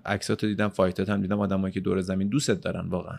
عکساتو 0.06 0.48
دیدم 0.48 0.68
fight 0.68 1.03
ات 1.03 1.10
هم 1.10 1.22
دیدم 1.22 1.40
آدمایی 1.40 1.74
که 1.74 1.80
دور 1.80 2.02
زمین 2.02 2.28
دوستت 2.28 2.62
دارن 2.62 2.90
واقعا. 2.90 3.18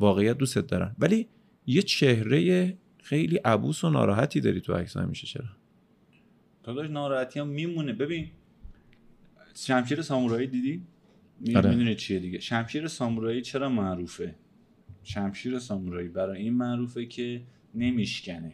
واقعیت 0.00 0.38
دوستت 0.38 0.66
دارن. 0.66 0.96
ولی 0.98 1.28
یه 1.66 1.82
چهره 1.82 2.76
خیلی 3.02 3.36
عبوس 3.36 3.84
و 3.84 3.90
ناراحتی 3.90 4.40
داری 4.40 4.60
تو 4.60 4.74
عکس 4.74 4.96
همیشه 4.96 5.26
چرا؟ 5.26 5.44
داداش 6.62 6.90
ناراحتی 6.90 7.40
هم 7.40 7.48
میمونه. 7.48 7.92
ببین 7.92 8.30
شمشیر 9.54 10.02
سامورایی 10.02 10.46
دیدی؟ 10.46 10.82
می- 11.40 11.56
آره. 11.56 11.70
می‌دونی 11.70 11.94
چیه 11.94 12.18
دیگه. 12.18 12.40
شمشیر 12.40 12.88
سامورایی 12.88 13.42
چرا 13.42 13.68
معروفه؟ 13.68 14.34
شمشیر 15.02 15.58
سامورایی 15.58 16.08
برای 16.08 16.42
این 16.42 16.54
معروفه 16.54 17.06
که 17.06 17.42
نمیشکنه. 17.74 18.52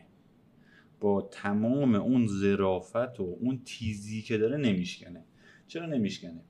با 1.01 1.29
تمام 1.31 1.95
اون 1.95 2.27
ظرافت 2.27 3.21
و 3.21 3.37
اون 3.41 3.61
تیزی 3.65 4.23
که 4.23 4.39
داره 4.39 4.57
نمیشکنه. 4.57 5.25
چرا 5.67 5.87
نمیشکنه؟ 5.87 6.41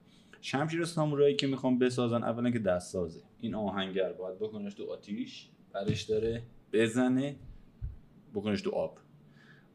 شمشیر 0.41 0.85
سامورایی 0.85 1.37
که 1.37 1.47
می‌خوام 1.47 1.79
بسازن 1.79 2.23
اولا 2.23 2.51
که 2.51 2.59
دست 2.59 2.93
سازه 2.93 3.21
این 3.41 3.55
آهنگر 3.55 4.13
باید 4.13 4.39
بکنش 4.39 4.75
تو 4.75 4.93
آتیش 4.93 5.49
برش 5.73 6.03
داره 6.03 6.43
بزنه 6.73 7.37
بکنش 8.35 8.63
تو 8.63 8.71
آب. 8.71 8.99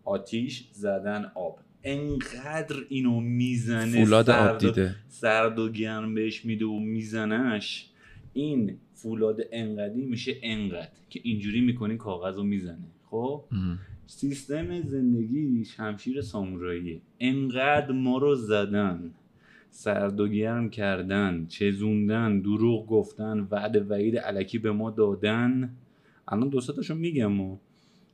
آتیش 0.04 0.70
زدن 0.72 1.32
آب. 1.36 1.60
انقدر 1.86 2.76
اینو 2.90 3.20
می‌زنه 3.20 4.06
فولاد 4.06 4.30
آب 4.30 4.36
سرد 4.36 4.64
و- 4.64 4.68
دیده 4.68 4.96
سرد 5.08 5.60
و 5.60 5.70
گرم 5.70 6.14
بهش 6.14 6.46
میده 6.46 6.66
و 6.66 6.80
میزنش. 6.80 7.90
این 8.34 8.78
فولاد 8.94 9.42
انقدی 9.52 10.02
میشه 10.02 10.38
انقدر 10.44 10.88
که 11.10 11.20
اینجوری 11.24 11.62
می‌کنی 11.62 11.98
کاغذ 11.98 12.38
رو 12.38 12.44
می‌زنه. 12.44 12.88
خب؟ 13.10 13.44
ام. 13.52 13.80
سیستم 14.08 14.82
زندگی 14.82 15.66
شمشیر 15.66 16.22
ساموراییه. 16.22 17.02
انقدر 17.20 17.92
ما 17.92 18.18
رو 18.18 18.36
زدن 18.36 19.12
سرد 19.70 20.20
و 20.20 20.28
گرم 20.28 20.70
کردن 20.70 21.46
چزوندن 21.50 22.40
دروغ 22.40 22.88
گفتن 22.88 23.48
وعده 23.52 23.80
وعید 23.80 24.18
علکی 24.18 24.58
به 24.58 24.72
ما 24.72 24.92
دادن. 24.92 25.76
الان 26.28 26.50
دو 26.50 26.62
تاشو 26.62 26.96
میگم 26.96 27.42
و 27.42 27.58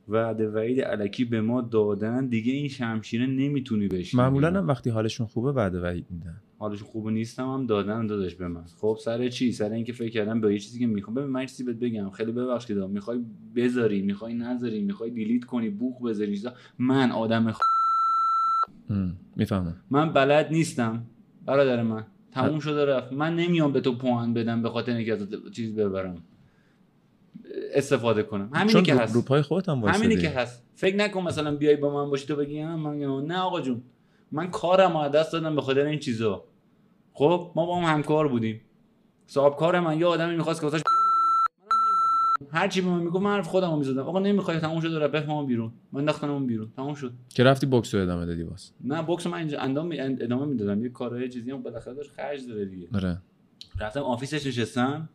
وعده 0.07 0.49
وعید 0.49 0.81
علکی 0.81 1.25
به 1.25 1.41
ما 1.41 1.61
دادن 1.61 2.27
دیگه 2.27 2.53
این 2.53 2.67
شمشیره 2.67 3.25
نمی‌تونی 3.25 3.87
بهش 3.87 4.15
معمولا. 4.15 4.47
هم 4.47 4.67
وقتی 4.67 4.89
حالشون 4.89 5.27
خوبه 5.27 5.51
بعد 5.51 5.75
وعید 5.75 6.05
میدن. 6.09 6.35
حالش 6.59 6.81
خوب 6.81 7.09
نیستم 7.09 7.53
هم 7.53 7.65
دادن 7.65 8.07
داداش 8.07 8.35
به 8.35 8.47
من. 8.47 8.63
خب 8.77 8.97
سر 9.03 9.29
چی؟ 9.29 9.51
سر 9.51 9.71
اینکه 9.71 9.93
فکر 9.93 10.09
کردم 10.09 10.41
به 10.41 10.53
یه 10.53 10.59
چیزی 10.59 10.79
که 10.79 10.87
می‌خوام. 10.87 11.15
ببین 11.15 11.29
من 11.29 11.45
چیزی 11.45 11.63
بهت 11.63 11.75
بگم. 11.75 12.09
خیلی 12.09 12.31
ببخشید 12.31 12.77
می‌خوای 12.77 13.19
بذاری 13.55 14.01
می‌خوای 14.01 14.33
نذاری 14.33 14.81
می‌خوای 14.81 15.09
دیلیت 15.09 15.43
کنی 15.43 15.69
بوق 15.69 16.09
بذاری 16.09 16.31
چیزا. 16.31 16.53
من 16.79 17.11
آدم 17.11 17.51
خ... 17.51 17.59
می‌فهمم. 19.35 19.75
من 19.91 20.13
بلد 20.13 20.47
نیستم. 20.51 21.03
برادر 21.45 21.83
من 21.83 22.05
تموم 22.31 22.59
شده 22.59 22.85
رفت. 22.85 23.13
من 23.13 23.35
نمیام 23.35 23.71
به 23.71 23.81
تو 23.81 23.97
پوان 23.97 24.33
بدم 24.33 24.61
به 24.61 24.69
خاطر 24.69 24.95
اینکه 24.95 25.17
چیز 25.51 25.75
ببرم. 25.75 26.15
استفاده 27.73 28.23
کنم. 28.23 28.49
همینی 28.53 28.81
که 28.81 28.95
هست. 28.95 29.15
رو 29.15 29.21
پای 29.21 29.41
خودت 29.41 29.69
هم 29.69 29.83
همینی. 29.83 30.17
که 30.17 30.29
هست. 30.29 30.63
فکر 30.75 30.95
نکن 30.95 31.21
مثلا 31.21 31.55
بیای 31.55 31.75
با 31.75 31.93
من 32.03 32.09
باشی 32.09 32.27
تو 32.27 32.35
بگی 32.35 32.63
"آه، 32.63 32.75
من 32.75 33.25
نه 33.25 33.39
آقا 33.39 33.61
جون 33.61 33.81
من 34.31 34.51
کارم 34.51 34.95
از 34.95 35.11
دست 35.11 35.33
دادم 35.33 35.55
به 35.55 35.61
خاطر 35.61 35.85
این 35.85 35.99
چیزا. 35.99 36.43
خب 37.13 37.51
ما 37.55 37.65
با 37.65 37.79
هم 37.81 37.93
همکار 37.93 38.27
بودیم. 38.27 38.61
صاحب 39.27 39.55
کار 39.55 39.79
من 39.79 39.99
یه 39.99 40.05
آدمی 40.05 40.35
می‌خواست 40.35 40.61
که 40.61 40.67
واسش 40.67 40.81
هر 42.51 42.67
چی 42.67 42.81
به 42.81 42.87
من 42.89 42.99
می‌گفت 42.99 43.23
من 43.23 43.31
حرف 43.31 43.47
خودم 43.47 43.71
رو 43.71 43.77
می‌زدم. 43.77 44.01
آقا 44.01 44.19
نمی‌خوای 44.19 44.59
تموم 44.59 44.79
شد 44.81 44.93
رفت 44.93 45.27
ما 45.27 45.43
بیرون. 45.45 45.71
من 45.91 46.09
اون 46.23 46.47
بیرون. 46.47 46.71
تموم 46.75 46.93
شد. 46.93 47.11
که 47.29 47.43
رفتی 47.43 47.65
بوکس 47.65 47.95
رو 47.95 48.01
ادامه 48.01 48.25
دادی 48.25 48.43
باز. 48.43 48.71
نه 48.83 49.01
بوکس 49.01 49.27
من 49.27 49.37
اینجا 49.37 49.59
اندام 49.59 49.87
می- 49.87 49.99
ادامه 49.99 50.45
می‌دادم. 50.45 50.83
یه 50.83 50.89
کارهای 50.89 51.29
چیزی 51.29 51.51
هم 51.51 51.63
بالاخره 51.63 51.93
داشت 51.93 52.11
خرج 52.11 52.47
داره 52.47 52.65
دیگه. 52.65 52.87
آره. 52.93 53.17
رفتم 53.79 53.99
آفیسش 53.99 54.47
نشستم. 54.47 55.09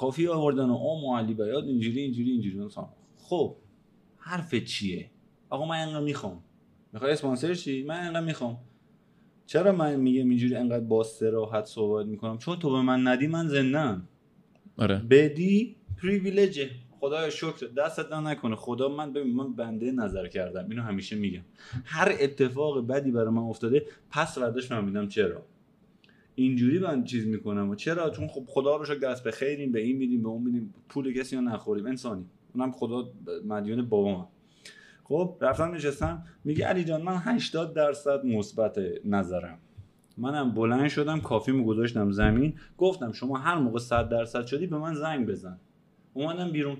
کافی 0.00 0.28
آوردن 0.28 0.64
و 0.64 0.74
آم 0.74 1.04
و 1.04 1.16
علی 1.16 1.34
بیاد 1.34 1.64
اینجوری 1.64 2.00
اینجوری 2.00 2.30
اینجوری. 2.30 2.58
مثلا 2.58 2.88
خب 3.16 3.56
حرف 4.16 4.54
چیه؟ 4.54 5.10
آقا 5.50 5.66
من 5.66 5.76
انقدر 5.76 6.04
می‌خوام. 6.04 6.42
می‌خوای 6.92 7.12
اسپانسر 7.12 7.54
چی؟ 7.54 7.82
من 7.82 8.06
انقدر 8.06 8.26
می‌خوام. 8.26 8.58
چرا 9.46 9.72
من 9.72 9.96
میگم 9.96 10.28
اینجوری 10.28 10.56
انقدر 10.56 10.84
با 10.84 11.02
سراحت 11.02 11.64
صحبت 11.64 12.06
می‌کنم؟ 12.06 12.38
چون 12.38 12.58
تو 12.58 12.70
به 12.70 12.82
من 12.82 13.06
ندی 13.06 13.26
من 13.26 13.48
زندم 13.48 14.08
آره. 14.78 14.98
بدی 15.10 15.76
پریویلجه. 16.02 16.70
خدایا 17.00 17.30
شکر. 17.30 17.66
دستت 17.76 18.12
نکنه. 18.12 18.56
خدا 18.56 18.88
من 18.88 19.12
ببین 19.12 19.34
من 19.34 19.54
بنده 19.54 19.92
نظر 19.92 20.28
کردم. 20.28 20.70
اینو 20.70 20.82
همیشه 20.82 21.16
میگم. 21.16 21.42
هر 21.84 22.16
اتفاق 22.20 22.86
بدی 22.86 23.10
برای 23.10 23.30
من 23.30 23.42
افتاده 23.42 23.86
پس 24.10 24.38
برداشت 24.38 24.68
فهمیدم 24.68 25.08
چرا. 25.08 25.42
اینجوری 26.42 26.78
من 26.78 27.04
چیز 27.04 27.26
می‌کنم. 27.26 27.70
و 27.70 27.74
چرا؟ 27.74 28.10
چون 28.10 28.28
خب 28.28 28.44
خدا 28.46 28.76
رو 28.76 28.84
شکر 28.84 28.98
دست 28.98 29.24
به 29.24 29.30
خیریم 29.30 29.72
به 29.72 29.80
این 29.80 29.96
میدیم 29.96 30.22
به 30.22 30.28
اون 30.28 30.42
میدیم. 30.42 30.74
پول 30.88 31.12
کسی 31.12 31.36
رو 31.36 31.42
نخوریم 31.42 31.86
انسانی. 31.86 32.24
اونم 32.54 32.72
خدا 32.72 33.12
مدیون 33.44 33.88
بابام. 33.88 34.28
خب 35.04 35.36
رفتم 35.40 35.74
نشستم. 35.74 36.24
میگه 36.44 36.66
علی 36.66 36.84
جان 36.84 37.02
من 37.02 37.16
80 37.16 37.74
درصد 37.74 38.24
مثبت 38.24 38.78
نظرم. 39.04 39.58
منم 40.18 40.54
بلند 40.54 40.88
شدم 40.88 41.20
کافیمو 41.20 41.64
گذاشتم 41.64 42.10
زمین. 42.10 42.54
گفتم 42.78 43.12
شما 43.12 43.38
هر 43.38 43.58
موقع 43.58 43.78
100 43.78 44.08
درصد 44.08 44.46
شدی 44.46 44.66
به 44.66 44.78
من 44.78 44.94
زنگ 44.94 45.26
بزن. 45.26 45.58
اومدم 46.14 46.52
بیرون. 46.52 46.76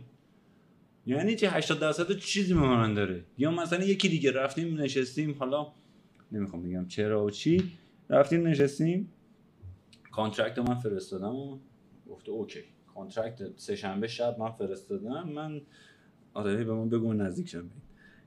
یعنی 1.07 1.35
چه 1.37 1.51
80 1.51 1.81
درصد 1.81 2.17
چیزی 2.19 2.55
به 2.55 2.61
من 2.61 2.95
داره؟ 2.95 3.25
یا 3.39 3.51
مثلا 3.51 3.85
یکی 3.85 4.09
دیگه 4.09 4.33
رفتیم 4.33 4.81
نشستیم 4.81 5.37
حالا 5.39 5.67
نمی‌خوام 6.33 6.63
بگم 6.63 6.87
چرا 6.87 7.25
و 7.25 7.31
چی. 7.31 7.63
رفتیم 8.11 8.47
نشستیم. 8.47 9.09
contract 10.11 10.59
من 10.59 10.75
فرستادم 10.75 11.37
و 11.37 11.59
گفته 12.11 12.31
OK. 12.33 12.65
contract 12.95 13.59
سه 13.59 13.77
شنبه 13.77 14.07
شب 14.07 14.37
من 14.39 14.51
فرستادم 14.51 15.29
من 15.29 15.61
آره 16.35 16.65
به 16.65 16.75
من 16.75 16.89
بگو 16.89 17.13
نزدیک 17.13 17.49
شم. 17.49 17.71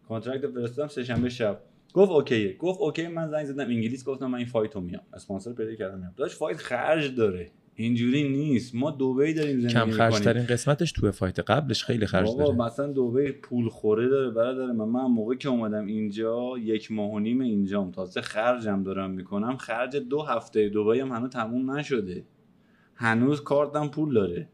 contract 0.07 0.47
فرستادم 0.47 0.87
سه 0.87 1.03
شنبه 1.03 1.29
شب. 1.29 1.61
گفت 1.93 2.11
OK 2.11 2.34
ه. 2.34 2.57
گفت 2.57 2.79
OK 2.79 3.07
من 3.07 3.29
زنگ 3.29 3.45
زدم 3.45 3.65
انگلیس 3.67 4.05
گفتم 4.05 4.25
من 4.25 4.37
این 4.37 4.47
fight 4.47 4.76
و 4.76 4.81
میام. 4.81 5.03
اسپانسر 5.13 5.53
پیدا 5.53 5.75
کردم 5.75 5.99
میام. 5.99 6.13
داداش 6.17 6.37
fight 6.37 6.57
خرج 6.57 7.15
داره. 7.15 7.51
اینجوری 7.75 8.29
نیست. 8.29 8.75
ما 8.75 8.91
دبی 8.91 9.33
داریم 9.33 9.59
زندگی 9.59 9.73
کم 9.73 9.91
خرج. 9.91 10.19
ترین 10.19 10.45
قسمتش 10.45 10.91
توی 10.91 11.11
fight 11.11 11.39
قبلش 11.39 11.83
خیلی 11.83 12.05
خرج 12.05 12.29
داره 12.37 12.55
مثلا 12.55 12.87
دبی 12.87 13.31
پول 13.31 13.69
خوره 13.69 14.09
داره 14.09 14.31
برادر 14.31 14.71
من. 14.71 14.85
من 14.85 15.05
موقع 15.05 15.35
که 15.35 15.49
اومدم 15.49 15.85
اینجا 15.85 16.57
یک 16.63 16.91
ماه 16.91 17.11
و 17.11 17.19
نیم 17.19 17.41
اینجام. 17.41 17.91
تازه 17.91 18.21
خرجم 18.21 18.83
دارم 18.83 19.11
می‌کنم. 19.11 19.57
خرج 19.57 19.95
دو 19.95 20.21
هفته. 20.21 20.69
دبی 20.69 20.99
هم 20.99 21.11
هنوز 21.11 21.29
تموم 21.29 21.71
نشده. 21.71 22.23
هنوز 22.95 23.41
کارتم 23.41 23.87
پول 23.87 24.13
داره. 24.13 24.47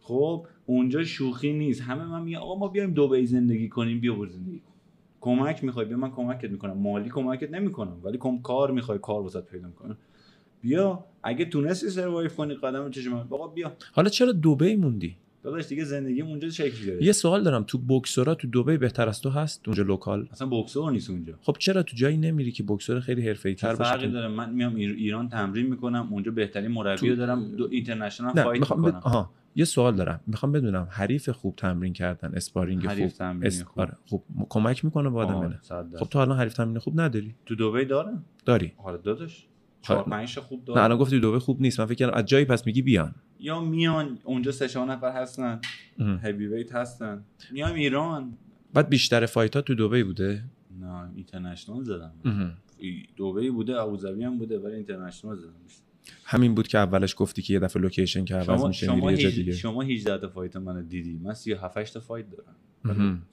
خب 0.00 0.46
اونجا 0.66 1.04
شوخی 1.04 1.52
نیست. 1.52 1.82
همه 1.82 2.06
من 2.06 2.22
میگن 2.22 2.38
آقا 2.38 2.58
ما 2.58 2.68
بیایم 2.68 2.94
دبی 2.94 3.26
زندگی 3.26 3.68
کنیم. 3.68 4.00
بیا 4.00 4.14
برو 4.14 4.28
زندگی 4.28 4.58
کن. 4.58 4.72
کمک 5.20 5.64
می‌خوای 5.64 5.86
بیا 5.86 5.96
من 5.96 6.10
کمکت 6.10 6.50
می‌کنم. 6.50 6.78
مالی 6.78 7.10
کمکت 7.10 7.50
نمی‌کنم 7.50 8.00
ولی 8.04 8.18
کم 8.18 8.38
کار 8.42 8.70
می‌خوای 8.70 8.98
کار 8.98 9.22
واست 9.22 9.44
پیدا 9.44 9.66
می‌کنم 9.68 9.96
بیا 10.62 11.04
اگه 11.22 11.44
تونستی 11.44 11.88
survive 11.90 12.28
کنی 12.28 12.54
قدم 12.54 12.90
چشم 12.90 13.14
آقا 13.14 13.48
بیا. 13.48 13.72
حالا 13.92 14.08
چرا 14.08 14.32
دبی 14.32 14.76
موندی؟ 14.76 15.16
داداش 15.42 15.66
دیگه 15.68 15.84
زندگی 15.84 16.20
اونجا 16.22 16.50
شکل 16.50 16.86
گرفت. 16.86 17.02
یه 17.02 17.12
سوال 17.12 17.42
دارم. 17.44 17.62
تو 17.62 17.78
بوکسورا 17.78 18.34
تو 18.34 18.48
دبی 18.48 18.76
بهتر 18.76 19.08
از 19.08 19.20
تو 19.20 19.30
هست؟ 19.30 19.62
اونجا 19.68 19.82
local؟ 19.82 20.28
اصلا 20.32 20.48
بوکسور 20.48 20.92
نیست 20.92 21.10
اونجا. 21.10 21.34
خب 21.42 21.56
چرا 21.58 21.82
تو 21.82 21.96
جایی 21.96 22.16
نمیری 22.16 22.52
که 22.52 22.62
بوکسور 22.62 23.00
خیلی 23.00 23.28
حرفه‌ای 23.28 23.54
تر 23.54 23.74
باشه 23.76 23.90
فرقی 23.90 24.08
داره؟ 24.08 24.28
من 24.28 24.52
میام 24.52 24.74
ایر- 24.76 24.96
ایران 24.96 25.28
تمرین 25.28 25.66
می‌کنم 25.66 26.08
اونجا 26.10 26.32
بهترین 26.32 26.70
مربی 26.70 27.08
تو- 27.08 27.16
دارم 27.16 27.56
دو 27.56 27.68
international 27.70 28.32
fight 28.42 28.60
می‌خوام 28.60 28.80
می‌کنم. 28.80 29.00
بد... 29.00 29.04
آها 29.06 29.30
یه 29.56 29.64
سوال 29.64 29.96
دارم. 29.96 30.20
می‌خوام 30.26 30.52
بدونم 30.52 30.88
حریف 30.90 31.28
خوب 31.30 31.56
تمرین 31.56 31.92
کردن 31.92 32.34
sparring 32.34 32.86
حریف 32.86 33.08
خوب 33.08 33.18
تمرینی 33.18 33.46
اس... 33.46 33.62
خوب. 33.62 33.80
آره 33.80 33.92
خوب. 34.06 34.24
م- 34.36 34.42
کمک 34.48 34.84
می‌کنه 34.84 35.10
به 35.10 35.18
آدم. 35.18 35.58
خب 35.98 36.06
تو 36.08 36.18
الان 36.18 36.38
حریف 36.38 36.54
تمرین 36.54 36.78
خوب 36.78 37.00
نداری؟ 37.00 37.34
تو 37.46 37.54
دبی 37.54 37.84
دارم 37.84 38.24
داری. 38.46 38.72
آره 38.84 38.98
داداش. 38.98 39.46
چهار 39.82 39.98
آره. 39.98 40.10
پنج 40.10 40.38
خوب 40.38 40.58
نه 40.60 40.64
دارم 40.64 40.84
الان 40.84 40.98
گفتی 40.98 41.20
دبی 41.20 41.38
خوب 41.38 41.60
نیست. 41.60 41.80
من 41.80 41.86
فکر 41.86 41.94
کردم 41.94 42.14
از 42.14 42.24
جایی 42.24 42.44
پس 42.44 42.66
میگی 42.66 42.82
بیان. 42.82 43.14
یا 43.40 43.60
میان 43.60 44.18
اونجا 44.24 44.52
سه 44.52 44.68
چهار 44.68 44.86
نفر 44.86 45.12
هستن. 45.12 45.60
heavyweight 46.22 46.74
هستن. 46.74 47.24
میام 47.52 47.74
ایران. 47.74 48.32
بعد 48.74 48.88
بیشتر 48.88 49.26
fight 49.26 49.58
تو 49.58 49.74
دبی 49.74 50.02
بوده؟ 50.02 50.44
نه 50.80 51.10
international 51.14 51.84
زدم. 51.84 52.12
دبی 53.18 53.50
بوده 53.50 53.80
ابوظبی 53.80 54.24
هم 54.24 54.38
بوده 54.38 54.58
ولی 54.58 54.74
اینترنشنال 54.74 55.36
زدم 55.36 55.52
همین 56.24 56.54
بود 56.54 56.68
که 56.68 56.78
اولش 56.78 57.14
گفتی 57.18 57.42
که 57.42 57.52
یه 57.54 57.60
دفعه 57.60 57.82
location 57.82 58.24
که 58.24 58.34
عوض 58.34 58.64
میشه 58.64 58.86
شما, 58.86 58.94
میری 58.94 59.10
یه 59.12 59.16
جا 59.22 59.28
هیچ- 59.28 59.38
دیگه. 59.38 59.52
شما 59.52 59.82
18 59.82 60.18
تا 60.18 60.28
fight 60.28 60.56
منو 60.56 60.82
دیدی. 60.82 61.18
من 61.22 61.34
37 61.34 61.94
تا 61.94 62.00
fight 62.00 62.26
دارم. 62.30 62.54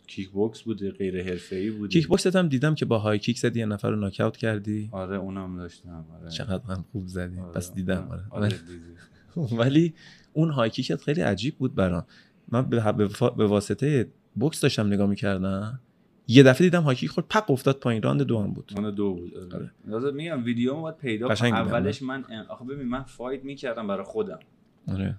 کیک 0.07 0.29
بوکس 0.29 0.61
بوده 0.61 0.91
غیر 0.91 1.23
حرفه‌ای 1.23 1.71
بوده 1.71 1.93
کیک 1.93 2.07
بوکست 2.07 2.35
هم 2.35 2.47
دیدم 2.47 2.75
که 2.75 2.85
با 2.85 2.99
high 2.99 3.19
kick 3.19 3.39
زدی 3.39 3.59
یه 3.59 3.65
نفر 3.65 3.89
رو 3.89 3.95
ناکاوت 3.95 4.37
کردی. 4.37 4.89
آره 4.91 5.17
اونم 5.17 5.57
داشتم. 5.57 6.05
آره. 6.21 6.29
چقدر 6.29 6.63
هم 6.73 6.85
خوب 6.91 7.07
زدی 7.07 7.39
آره، 7.39 7.51
پس 7.51 7.73
دیدم 7.73 8.07
آره. 8.11 8.21
آره. 8.29 8.45
آره، 8.45 8.49
دیدی. 8.57 9.55
ولی 9.61 9.93
اون 10.33 10.49
high 10.51 10.69
kick 10.69 10.95
ت 10.95 11.01
خیلی 11.01 11.21
عجیب 11.21 11.57
بود 11.57 11.75
برام. 11.75 12.05
من 12.51 12.69
به, 12.69 12.91
به, 12.91 13.09
فا- 13.09 13.37
به 13.37 13.47
واسطه 13.47 14.07
بوکس 14.35 14.61
داشتم 14.61 14.87
نگاه 14.87 15.09
می‌کردم. 15.09 15.79
یه 16.27 16.43
دفعه 16.43 16.67
دیدم 16.67 16.81
high 16.83 16.95
kick 16.95 17.09
خورد 17.09 17.27
پق 17.29 17.51
افتاد 17.51 17.79
پایین 17.79 18.01
راند 18.01 18.21
دو 18.21 18.39
هم 18.41 18.53
بود 18.53 18.71
مال 18.79 18.91
دو 18.95 19.13
بود 19.13 19.37
آره. 19.37 19.55
آره. 19.55 19.71
لازم 19.87 20.15
میگم 20.15 20.43
ویدیو 20.43 20.75
باید 20.75 20.97
پیدا 20.97 21.35
کنم 21.35 21.53
اولش 21.53 22.01
من 22.01 22.23
آخه 22.49 22.65
ببین 22.65 22.87
من 22.87 23.03
fight 23.03 23.43
می‌کردم 23.43 23.87
برای 23.87 24.03
خودم 24.03 24.39
آره. 24.87 25.15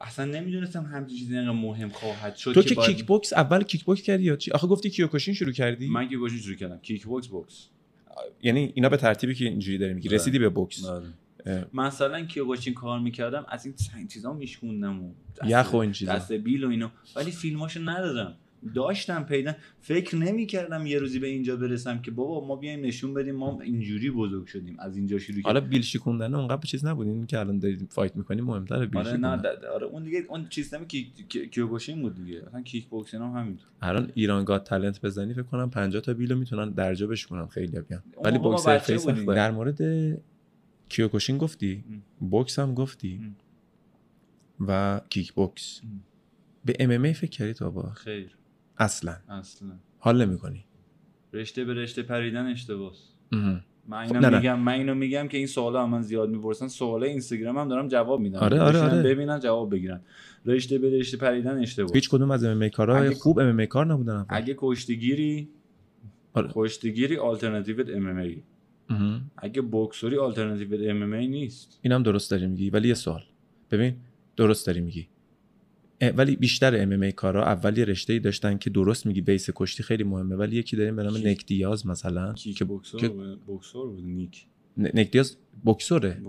اصلا 0.00 0.24
نمی‌دونستم 0.24 0.82
همچین 0.84 1.18
چیزی 1.18 1.36
اینقدر 1.38 1.52
مهم 1.56 1.88
خواهد 1.88 2.36
شد 2.36 2.52
تو 2.52 2.62
که 2.62 2.74
باید- 2.74 2.96
کیک 2.96 3.04
بوکس 3.06 3.32
اول 3.32 3.62
کیک 3.62 3.84
بوکس 3.84 4.02
کردی 4.02 4.22
یا 4.22 4.36
چی 4.36 4.50
آخه 4.50 4.66
گفتی 4.66 4.90
کیوکوشین 4.90 5.34
شروع 5.34 5.52
کردی 5.52 5.88
من 5.88 6.08
که 6.08 6.16
کیوکوشین 6.16 6.38
شروع 6.38 6.56
کردم 6.56 6.78
کیک 6.78 7.06
بوکس 7.06 7.28
بوکس 7.28 7.68
یعنی 8.42 8.72
اینا 8.74 8.88
به 8.88 8.96
ترتیبی 8.96 9.34
که 9.34 9.44
اینجوری 9.44 9.78
داری 9.78 9.94
میگی 9.94 10.08
آره. 10.08 10.16
رسیدی 10.16 10.38
به 10.38 10.48
بوکس 10.48 10.84
آره. 10.84 11.06
مثلا 11.74 12.24
کیوکوشین 12.24 12.74
کار 12.74 12.98
می‌کردم 13.00 13.46
از 13.48 13.66
این 13.66 13.74
چیزا 14.08 14.32
میشکوندم 14.32 15.02
و 15.04 15.12
دست- 15.42 15.50
یخ 15.50 15.72
و 15.72 15.76
این 15.76 15.92
چیزا. 15.92 16.12
دست 16.14 16.32
بیل 16.32 16.64
و 16.64 16.68
اینا 16.68 16.90
ولی 17.16 17.30
فیلماشو 17.30 17.80
ندادم 17.84 18.34
داشتم 18.74 19.22
پیدا. 19.24 19.52
فکر 19.80 20.16
نمی‌کردم 20.16 20.86
یه 20.86 20.98
روزی 20.98 21.18
به 21.18 21.26
اینجا 21.26 21.56
برسم 21.56 22.02
که 22.02 22.10
بابا 22.10 22.46
ما 22.46 22.56
بیایم 22.56 22.84
نشون 22.84 23.14
بدیم 23.14 23.34
ما 23.34 23.60
اینجوری 23.60 24.10
بزرگ 24.10 24.46
شدیم 24.46 24.76
از 24.78 24.96
اینجا 24.96 25.18
شروع 25.18 25.42
حالا 25.42 25.60
بیل 25.60 25.82
شکوندن 25.82 26.34
اونقدر 26.34 26.66
چیز 26.66 26.84
نبود؟ 26.84 27.06
این 27.06 27.26
که 27.26 27.38
الان 27.38 27.58
دارید 27.58 27.88
fight 27.90 28.16
می‌کنیم 28.16 28.44
مهمتره 28.44 28.86
بیل 28.86 29.00
آره 29.00 29.16
نه 29.16 29.28
آره 29.74 29.86
اون 29.86 30.04
دیگه 30.04 30.24
اون 30.28 30.48
چیز 30.48 30.74
کی 30.74 31.12
کیوکوشین 31.50 32.02
بود 32.02 32.14
دیگه. 32.14 32.42
اصلا 32.46 32.62
کیک 32.62 32.86
بوکسینگ 32.86 33.22
هم 33.22 33.30
همینطور. 33.30 33.68
الان 33.82 34.12
ایران 34.14 34.44
Got 34.44 34.62
Talent 34.62 35.00
بزنی 35.00 35.34
فکر 35.34 35.42
کنم 35.42 35.70
50 35.70 36.02
تا 36.02 36.14
بیلو 36.14 36.36
می‌تونن 36.36 36.70
درجا 36.70 37.06
بشکنن 37.06 37.46
خیلی 37.46 37.80
بیان. 37.80 38.02
ولی 38.24 38.38
بوکس 38.38 38.68
فیس 38.68 39.06
در 39.06 39.50
مورد 39.50 39.80
کیوکوشین 40.88 41.38
گفتی؟ 41.38 41.84
بوکس 42.20 42.58
هم 42.58 42.74
گفتی؟ 42.74 43.34
و 44.68 45.00
کیک 45.10 45.32
بوکس 45.32 45.80
به 46.64 46.76
ام 46.80 46.90
ام 46.90 47.12
فکر 47.12 47.30
کردی 47.30 47.54
تو 47.54 47.70
با 47.70 47.90
خیر. 47.90 48.37
اصلا. 48.78 49.16
اصلا. 49.28 49.68
حال 49.98 50.26
نمی‌کنی. 50.26 50.64
رشته 51.32 51.64
به 51.64 51.74
رشته 51.74 52.02
پریدن 52.02 52.46
اشتباهه 52.46 52.96
من 53.88 53.98
اینو 53.98 54.20
خب 54.20 54.34
میگم 54.34 54.58
من 54.58 54.72
اینو 54.72 54.94
میگم 54.94 55.28
که 55.28 55.38
این 55.38 55.46
سوالا 55.46 55.86
من 55.86 56.02
زیاد 56.02 56.30
می‌پرسن. 56.30 56.68
سوال 56.68 57.04
اینستاگرام 57.04 57.58
هم 57.58 57.68
دارم 57.68 57.88
جواب 57.88 58.20
میدم. 58.20 58.38
آره 58.38 58.60
آره, 58.60 58.80
آره. 58.80 59.02
ببینن 59.02 59.40
جواب 59.40 59.70
بگیرن. 59.70 60.00
رشته 60.46 60.78
به 60.78 60.90
رشته 60.90 61.16
پریدن 61.16 61.58
اشتباه 61.58 61.90
هیچ 61.94 62.10
کدوم 62.10 62.30
از 62.30 62.44
ام 62.44 62.68
کارا 62.68 62.96
اگه... 62.98 63.14
خوب 63.14 63.38
ام 63.38 63.64
کار 63.66 63.86
نبودن 63.86 64.26
اگه 64.28 64.54
کشتیگیری 64.58 65.48
آره. 66.32 66.50
کشتیگیری 66.52 67.16
alternative 67.16 67.84
MMA. 67.94 68.42
اگه 69.36 69.62
بوکسوری 69.62 70.16
alternative 70.16 70.90
MMA 70.90 71.28
نیست. 71.28 71.78
اینم 71.82 72.02
درست 72.02 72.30
داری 72.30 72.46
میگی 72.46 72.70
ولی 72.70 72.88
یه 72.88 72.94
سوال. 72.94 73.22
ببین 73.70 73.96
درست 74.36 74.66
داری 74.66 74.80
میگی. 74.80 75.08
ولی 76.00 76.36
بیشتر 76.36 76.82
MMA 76.82 77.10
کارا 77.10 77.44
اول 77.44 77.78
یه 77.78 77.84
رشته 77.84 78.12
ای 78.12 78.18
داشتن 78.18 78.58
که 78.58 78.70
درست 78.70 79.06
میگی 79.06 79.20
base 79.20 79.50
کشتی 79.54 79.82
خیلی 79.82 80.04
مهمه 80.04 80.36
ولی 80.36 80.56
یکی 80.56 80.76
داریم 80.76 80.96
به 80.96 81.02
نام 81.02 81.16
نیک 81.16 81.46
دیاز 81.46 81.86
مثلا 81.86 82.32
که 82.32 82.64
بوکسور 82.64 83.36
بوکسور 83.46 83.88
بود 83.88 84.04
نیک؟ 84.04 84.46
نیک 84.76 85.10
دیاز 85.10 85.36
بوکسوره 85.64 86.22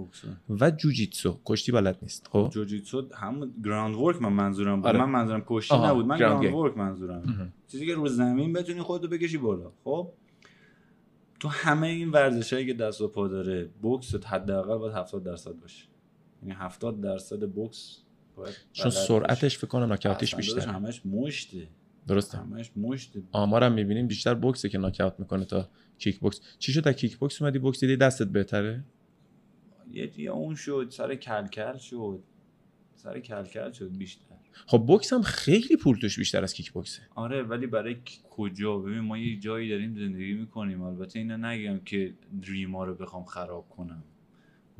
و 0.50 0.72
جوجیتسو 0.72 1.40
کشتی 1.46 1.72
بلد 1.72 1.98
نیست 2.02 2.28
خب؟ 2.32 2.50
جوجیتسو 2.54 3.08
هم 3.16 3.54
ground 3.66 3.96
work 3.96 4.22
من 4.22 4.34
منظورم 4.34 4.76
بود. 4.76 4.88
آره. 4.88 5.00
من 5.00 5.10
منظورم 5.10 5.44
کشتی 5.48 5.76
نبود 5.76 6.06
من 6.06 6.18
ground 6.18 6.54
work 6.54 6.78
منظورم. 6.78 7.54
چیزی 7.68 7.86
که 7.86 7.94
رو 7.94 8.08
زمین 8.08 8.54
بتونی 8.54 8.82
خودتو 8.82 9.08
بکشی 9.08 9.38
بالا 9.38 9.72
خب؟ 9.84 10.12
تو 11.40 11.48
همه 11.48 11.88
این 11.88 12.12
ورزشایی 12.12 12.66
که 12.66 12.74
دست 12.74 13.02
و 13.02 13.08
پا 13.08 13.28
داره 13.28 13.70
بوکس 13.82 14.16
حداقل 14.16 14.78
باید 14.78 14.94
70 14.94 15.24
درصد 15.24 15.60
باشه. 15.62 15.86
یعنی 16.44 16.56
70 16.56 17.02
درصد 17.02 17.50
بوکس 17.50 18.02
چون 18.74 18.92
سرعتش 18.92 19.58
فکر 19.58 19.68
کنم 19.68 19.86
ناکاوتش 19.86 20.36
بیشتر 20.36 20.70
همش 20.70 21.06
مشته. 21.06 21.68
درسته. 22.08 22.38
همش 22.38 22.72
مشته. 22.76 23.24
آمارم 23.32 23.74
می‌بینیم 23.74 24.08
بیشتر 24.08 24.34
بوکسه 24.34 24.70
که 24.70 24.78
ناکاوت 24.78 25.20
می‌کنه 25.20 25.46
تا 25.46 25.70
کیک 25.98 26.20
بوکس. 26.20 26.42
چی 26.60 26.72
شد؟ 26.72 26.82
تا 26.82 26.94
کیک 26.94 27.18
بوکس 27.18 27.42
اومدی 27.42 27.60
بوکس 27.60 27.80
دیدی 27.80 27.98
دستت 27.98 28.28
بهتره؟ 28.28 28.84
یه 30.18 30.32
اون 30.32 30.56
شد 30.56 30.88
سر 30.90 31.16
کلکل 31.16 31.78
شد. 31.78 32.24
سر 32.96 33.20
کلکل 33.20 33.72
شد 33.72 33.98
بیشتر. 33.98 34.36
خب 34.68 34.78
بوکس 34.78 35.14
هم 35.14 35.22
خیلی 35.22 35.78
پول 35.78 36.00
توش 36.00 36.20
بیشتر 36.20 36.44
از 36.44 36.54
کیک 36.54 36.72
بوکسه. 36.72 37.02
آره 37.16 37.44
ولی 37.44 37.68
برای 37.68 37.98
کجا؟ 38.30 38.78
ببین 38.78 39.00
ما 39.00 39.18
یه 39.18 39.40
جایی 39.40 39.70
داریم 39.70 39.96
زندگی 39.96 40.34
می‌کنیم. 40.34 40.82
البته 40.82 41.20
اینو 41.20 41.38
نگم 41.38 41.80
که 41.80 42.14
دریما 42.42 42.84
رو 42.84 42.96
بخوام 42.96 43.24
خراب 43.24 43.70
کنم. 43.70 44.04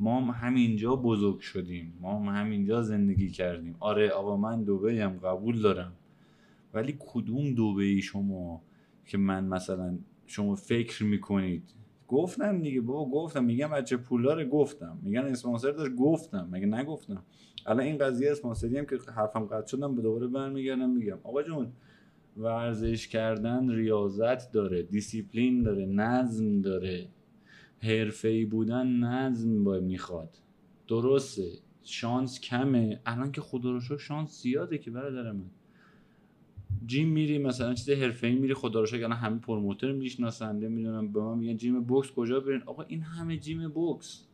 ما 0.00 0.20
هم 0.20 0.30
همینجا 0.48 0.96
بزرگ 0.96 1.40
شدیم. 1.40 1.94
ما 2.00 2.18
هم 2.18 2.40
همینجا 2.40 2.82
زندگی 2.82 3.30
کردیم. 3.30 3.76
آره 3.80 4.08
آقا 4.08 4.36
من 4.36 4.64
دوبه 4.64 5.04
هم 5.04 5.18
قبول 5.18 5.62
دارم. 5.62 5.92
ولی 6.74 6.96
کدوم 6.98 7.54
دوبه 7.54 8.00
شما 8.00 8.62
که 9.06 9.18
من 9.18 9.44
مثلا 9.44 9.98
شما 10.26 10.54
فکر 10.54 11.04
می‌کنید؟ 11.04 11.62
گفتم 12.08 12.62
دیگه 12.62 12.80
بابا 12.80 13.10
گفتم. 13.10 13.44
میگم 13.44 13.68
بچه 13.68 13.96
پولاره 13.96 14.44
گفتم. 14.44 14.98
میگن 15.02 15.20
اسپانسر 15.20 15.70
داشت 15.70 15.94
گفتم. 15.94 16.48
مگه 16.50 16.66
نگفتم؟ 16.66 17.22
الان 17.66 17.80
این 17.80 17.98
قضیه 17.98 18.30
اسپانسری 18.30 18.78
هم 18.78 18.86
که 18.86 18.98
حرفم 19.16 19.44
قطع 19.44 19.66
شدم 19.66 19.94
به 19.94 20.02
دوباره 20.02 20.26
برمیگردم 20.26 20.90
میگم. 20.90 21.18
آقا 21.22 21.42
جون 21.42 21.72
ورزش 22.36 23.08
کردن 23.08 23.70
ریاضت 23.70 24.52
داره 24.52 24.82
دیسیپلین 24.82 25.62
داره 25.62 25.86
نظم 25.86 26.60
داره. 26.60 27.08
حرفه‌ای 27.82 28.44
بودن 28.44 28.86
نظم 28.86 29.64
باید 29.64 29.82
می‌خواد. 29.82 30.38
درسته. 30.88 31.48
شانس 31.82 32.40
کمه. 32.40 33.00
الان 33.06 33.32
که 33.32 33.40
خدا 33.40 33.70
رو 33.70 33.80
شانس 33.80 34.42
زیاده 34.42 34.78
که 34.78 34.90
برادر 34.90 35.32
من. 35.32 35.50
gym 36.86 37.08
میری 37.08 37.38
مثلا 37.38 37.74
چیز 37.74 37.90
حرفه‌ای 37.90 38.34
میری 38.34 38.54
خدا 38.54 38.80
رو 38.80 38.86
شکر 38.86 39.10
همه 39.10 39.38
promoter 39.38 39.92
می‌شناسن 39.92 40.56
نمی‌دونم 40.56 41.12
به 41.12 41.20
من 41.20 41.38
میگن 41.38 41.56
gym 41.56 41.82
بوکس 41.82 42.10
کجا 42.10 42.40
برین؟ 42.40 42.62
آقا 42.66 42.82
این 42.82 43.00
همه 43.00 43.36
gym 43.36 43.68
بوکس. 43.68 44.26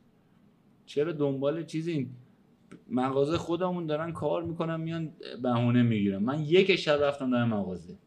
چرا 0.87 1.13
دنبال 1.13 1.65
چیزی 1.65 2.11
مغازه 2.91 3.39
خودمون 3.39 3.87
دارن 3.87 4.13
کار 4.13 4.43
می‌کنن 4.45 4.81
میان 4.81 5.13
بهونه 5.43 5.83
می‌گیرن. 5.83 6.19
من 6.19 6.41
یک 6.41 6.77
شب 6.77 6.99
رفتم 7.03 7.31
در 7.31 7.45
مغازه. 7.45 7.99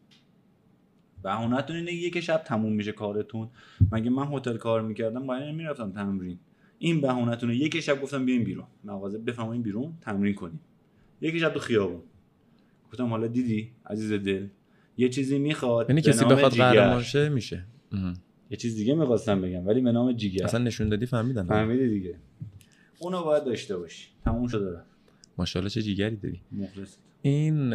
بهونهتون 1.22 1.76
اینه 1.76 1.92
یک 1.92 2.20
شب 2.20 2.42
تموم 2.46 2.72
میشه 2.72 2.92
کارتون. 2.92 3.48
مگه 3.92 4.10
من 4.10 4.28
هتل 4.32 4.56
کار 4.56 4.82
می‌کردم 4.82 5.26
باید 5.26 5.42
نمی‌رفتم 5.42 5.92
تمرین. 5.92 6.38
این 6.78 7.00
بهونهتون 7.00 7.50
یک 7.50 7.80
شب 7.80 8.02
گفتم 8.02 8.24
بیاین 8.24 8.44
بیرون. 8.44 8.66
مغازه 8.84 9.18
بفهمین 9.18 9.62
بیرون 9.62 9.92
تمرین 10.00 10.34
کنیم. 10.34 10.60
یک 11.20 11.38
شب 11.38 11.54
تو 11.54 11.60
خیابون. 11.60 12.02
گفتم 12.92 13.06
حالا 13.06 13.26
دیدی 13.26 13.70
عزیز 13.86 14.12
دل 14.12 14.46
یه 14.96 15.08
چیزی 15.08 15.38
می‌خواد 15.38 15.90
یعنی 15.90 16.02
کسی 16.02 16.24
بخواد 16.24 16.52
قهرمان 16.52 17.02
شه 17.02 17.28
میشه. 17.28 17.64
یه 18.50 18.56
چیز 18.56 18.76
دیگه 18.76 18.94
می‌خواستم 18.94 19.40
بگم 19.40 19.66
ولی 19.66 19.80
به 19.80 19.92
نام 19.92 20.12
جیگر. 20.12 20.44
اصلا 20.44 20.64
نشون 20.64 20.88
دادی 20.88 21.06
فهمیدن 21.06 21.46
فهمیدی 21.46 21.88
دیگه. 21.88 22.16
اونو 22.98 23.24
باید 23.24 23.44
داشته 23.44 23.76
باشی. 23.76 24.08
تموم 24.24 24.48
شده 24.48 24.80
ماشاءالله 25.38 25.70
چه 25.70 25.82
جیگری 25.82 26.16
داری. 26.16 26.40
مخلص 26.52 26.96
این 27.22 27.70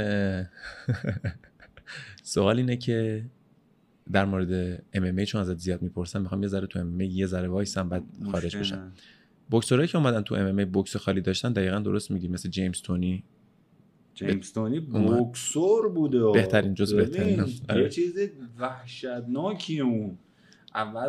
سوال 2.24 2.58
اینه 2.58 2.78
که 2.78 3.26
در 4.12 4.26
مورد 4.26 4.84
ام 4.94 5.24
چون 5.24 5.42
ازت 5.42 5.58
زیاد 5.58 5.82
می‌پرسم 5.82 6.22
می‌خوام 6.22 6.42
یه 6.42 6.48
ذره 6.48 6.68
تو 6.68 6.80
ام 6.80 7.02
یه 7.02 7.26
ذره 7.26 7.48
وایسم 7.48 7.90
بعد 7.90 8.04
خارج 8.32 8.58
بشم. 8.58 8.92
بوکسورایی 9.50 9.88
که 9.88 9.98
اومدن 9.98 10.22
تو 10.22 10.36
ام 10.36 10.66
بوکس 10.66 10.96
خالی 10.98 11.22
داشتن 11.22 11.54
دقیقا 11.54 11.80
درست 11.80 12.12
میگی 12.12 12.28
مثل 12.28 12.50
جیمز 12.50 12.82
تونی. 12.82 13.24
جیمز 14.14 14.54
تونی 14.54 14.80
بوکسور 14.80 15.90
بوده. 15.90 16.32
بهترین 16.32 16.74
جز 16.74 16.94
بهترین. 16.94 17.40
یه 17.40 17.46
آره. 17.70 17.90
چیز 17.90 18.18
وحشتناکی 18.60 19.80
اون. 19.80 20.18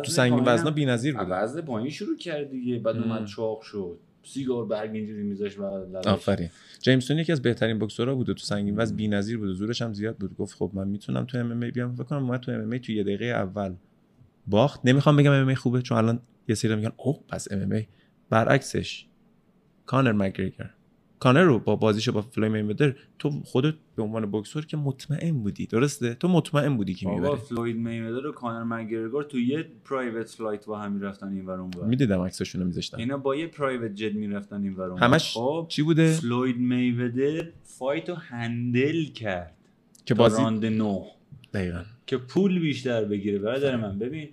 تو 0.03 0.11
سنگین 0.11 0.43
وزنا 0.45 0.71
بی‌نظیر 0.71 1.17
بود 1.17 1.27
وزن 1.29 1.61
پایین 1.61 1.89
شروع 1.89 2.17
کرد 2.17 2.49
دیگه 2.49 2.79
بعد 2.79 2.97
اومد 2.97 3.25
چاق 3.25 3.61
شد. 3.61 3.99
سیگار 4.27 4.65
برگ 4.65 4.95
اینجوری 4.95 5.23
میذاش 5.23 5.59
آفرین. 6.05 6.49
جیمز 6.81 7.11
یکی 7.11 7.31
از 7.31 7.41
بهترین 7.41 7.79
بوکسورها 7.79 8.15
بوده 8.15 8.33
تو 8.33 8.39
سنگین. 8.39 8.75
وزن 8.77 8.95
بی‌نظیر 8.95 9.37
بود 9.37 9.53
زورش 9.53 9.81
هم 9.81 9.93
زیاد 9.93 10.17
بود. 10.17 10.37
گفت 10.37 10.57
خب 10.57 10.71
من 10.73 10.87
می‌تونم 10.87 11.25
تو 11.25 11.37
MMA 11.37 11.59
بیام. 11.59 11.95
فکر 11.95 12.03
کنم 12.03 12.37
تو 12.37 12.51
MMA 12.51 12.77
تو 12.77 12.91
یه 12.91 13.03
دقیقه 13.03 13.25
اول 13.25 13.75
باخت. 14.47 14.81
نمی‌خوام 14.83 15.15
بگم 15.15 15.31
MMA 15.31 15.53
خوبه 15.53 15.81
چون 15.81 15.97
الان 15.97 16.19
یه 16.47 16.55
سری 16.55 16.75
میگن 16.75 16.91
اوه 16.97 17.23
پس 17.27 17.51
MMA 17.51 17.83
برعکسش 18.29 19.05
کانر 19.85 20.11
مگرگور 20.11 20.73
کانر 21.19 21.43
رو 21.43 21.59
با 21.59 21.75
بازیشو 21.75 22.11
با 22.11 22.21
فلوید 22.21 22.49
میودر 22.49 22.95
تو 23.19 23.29
خودت 23.29 23.73
به 23.95 24.03
عنوان 24.03 24.31
بوکسور 24.31 24.65
که 24.65 24.77
مطمئن 24.77 25.31
بودی 25.31 25.65
درسته؟ 25.65 26.13
تو 26.13 26.27
مطمئن 26.27 26.77
بودی 26.77 26.93
که 26.93 27.09
می‌بره 27.09 27.35
فلوید 27.35 27.77
میودر 27.77 28.27
و 28.27 28.31
کانر 28.31 28.63
مگرگور 28.63 29.23
تو 29.23 29.39
یه 29.39 29.65
private 29.85 30.29
flight 30.29 30.65
با 30.65 30.79
هم 30.79 30.91
می‌رفتن 30.91 31.27
این 31.27 31.45
ور 31.45 31.59
اون 31.59 31.71
می‌دیدم 31.87 32.21
عکساشونو 32.21 32.65
میذاشتن. 32.65 32.97
اینا 32.97 33.17
با 33.17 33.35
یه 33.35 33.47
private 33.47 33.95
jet 33.95 34.13
می‌رفتن 34.13 34.63
این 34.63 34.73
ور 34.73 34.99
همش 34.99 35.33
خب 35.33 35.65
چی 35.69 35.81
بوده؟ 35.81 36.13
فلوید 36.13 36.57
میودر 36.57 37.47
fight 37.63 38.13
و 38.13 38.26
handle 38.26 39.05
کرد 39.05 39.57
که 40.05 40.13
بازی 40.13 40.41
راند 40.41 40.65
نو 40.65 41.05
دقیقا. 41.53 41.83
که 42.05 42.17
پول 42.17 42.59
بیشتر 42.59 43.05
بگیره. 43.05 43.39
برادر 43.39 43.75
من 43.75 43.99
ببین 43.99 44.29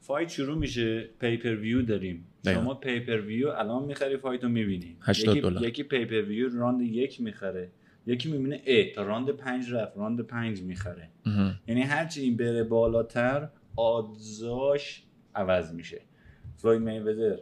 fight 0.00 0.28
شروع 0.28 0.58
میشه 0.58 1.10
pay-per-view 1.20 1.82
داریم. 1.82 2.24
شما 2.44 2.74
pay-per-view 2.74 3.48
الان 3.48 3.84
می‌خری 3.84 4.16
fight 4.16 4.43
و 4.43 4.48
می‌بینی. 4.48 4.96
80 5.00 5.40
دلار. 5.40 5.62
یکی 5.62 5.82
pay-per-view 5.82 6.58
راند 6.58 6.82
یک 6.82 7.20
می‌خره. 7.20 7.70
یکی 8.06 8.32
می‌بینه 8.32 8.62
ا 8.66 8.94
تا 8.94 9.02
راند 9.02 9.30
پنج 9.30 9.72
رفت 9.72 9.96
راند 9.96 10.20
پنج 10.20 10.62
می‌خره. 10.62 11.08
یعنی 11.68 11.82
هرچی 11.82 12.20
این 12.20 12.36
بره 12.36 12.64
بالاتر 12.64 13.48
odds 13.76 14.60
اش 14.60 15.02
عوض 15.34 15.74
میشه. 15.74 16.02
فلوید 16.56 16.82
میودر 16.82 17.36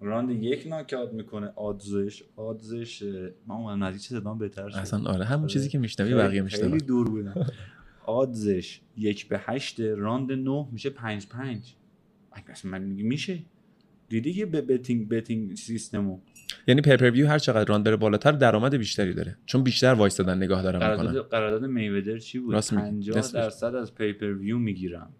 راند 0.00 0.42
یک 0.42 0.66
ناک‌اوت 0.66 1.12
می‌کنه 1.12 1.52
odds 1.56 2.00
ش 2.00 2.22
odds 2.36 2.80
ش 2.80 3.02
من 3.46 3.54
اومدم 3.54 3.82
نزدیک 3.82 4.02
چه 4.02 4.08
صدام 4.08 4.38
بهتر 4.38 4.68
شد. 4.68 4.78
اصلا 4.78 5.10
آره 5.10 5.24
همون 5.24 5.46
چیزی 5.46 5.68
که 5.68 5.78
میشنوی 5.78 6.14
بقیه 6.14 6.42
میشنوی 6.42 6.70
خیلی 6.70 6.78
دور 6.78 7.10
بودم 7.10 7.46
odds 8.06 8.55
ش 8.55 8.80
یک 8.96 9.28
به 9.28 9.38
هشت 9.38 9.80
راند 9.80 10.32
نه 10.32 10.66
میشه 10.72 10.90
پنج 10.90 11.26
پنج. 11.26 11.74
اصلا 12.46 12.70
من 12.70 12.82
میگه 12.82 13.04
میشه؟ 13.04 13.38
دیدی 14.10 14.32
که 14.32 14.46
به 14.46 14.60
betting 14.60 15.08
betting 15.08 15.54
system 15.54 16.02
و؟ 16.02 16.18
یعنی 16.68 16.80
pay-per-view 16.80 17.26
هر 17.26 17.38
چقدر 17.38 17.64
راند 17.64 17.82
بره 17.82 17.96
بالاتر 17.96 18.32
درآمد 18.32 18.74
بیشتری 18.74 19.14
داره. 19.14 19.36
چون 19.46 19.62
بیشتر 19.62 19.94
وایستادن 19.94 20.36
نگاه 20.36 20.62
دارن 20.62 20.78
می‌کنن. 20.78 20.96
قرارداد 20.96 21.28
قرارداد 21.30 21.64
میودر 21.64 22.18
چی 22.18 22.38
بود؟ 22.38 22.54
راست 22.54 22.72
میگی. 22.72 22.90
50 22.90 23.18
نصفش. 23.18 23.34
درصد 23.34 23.74
از 23.74 23.94
pay-per-view 23.94 24.58
می‌گیرم 24.58 25.10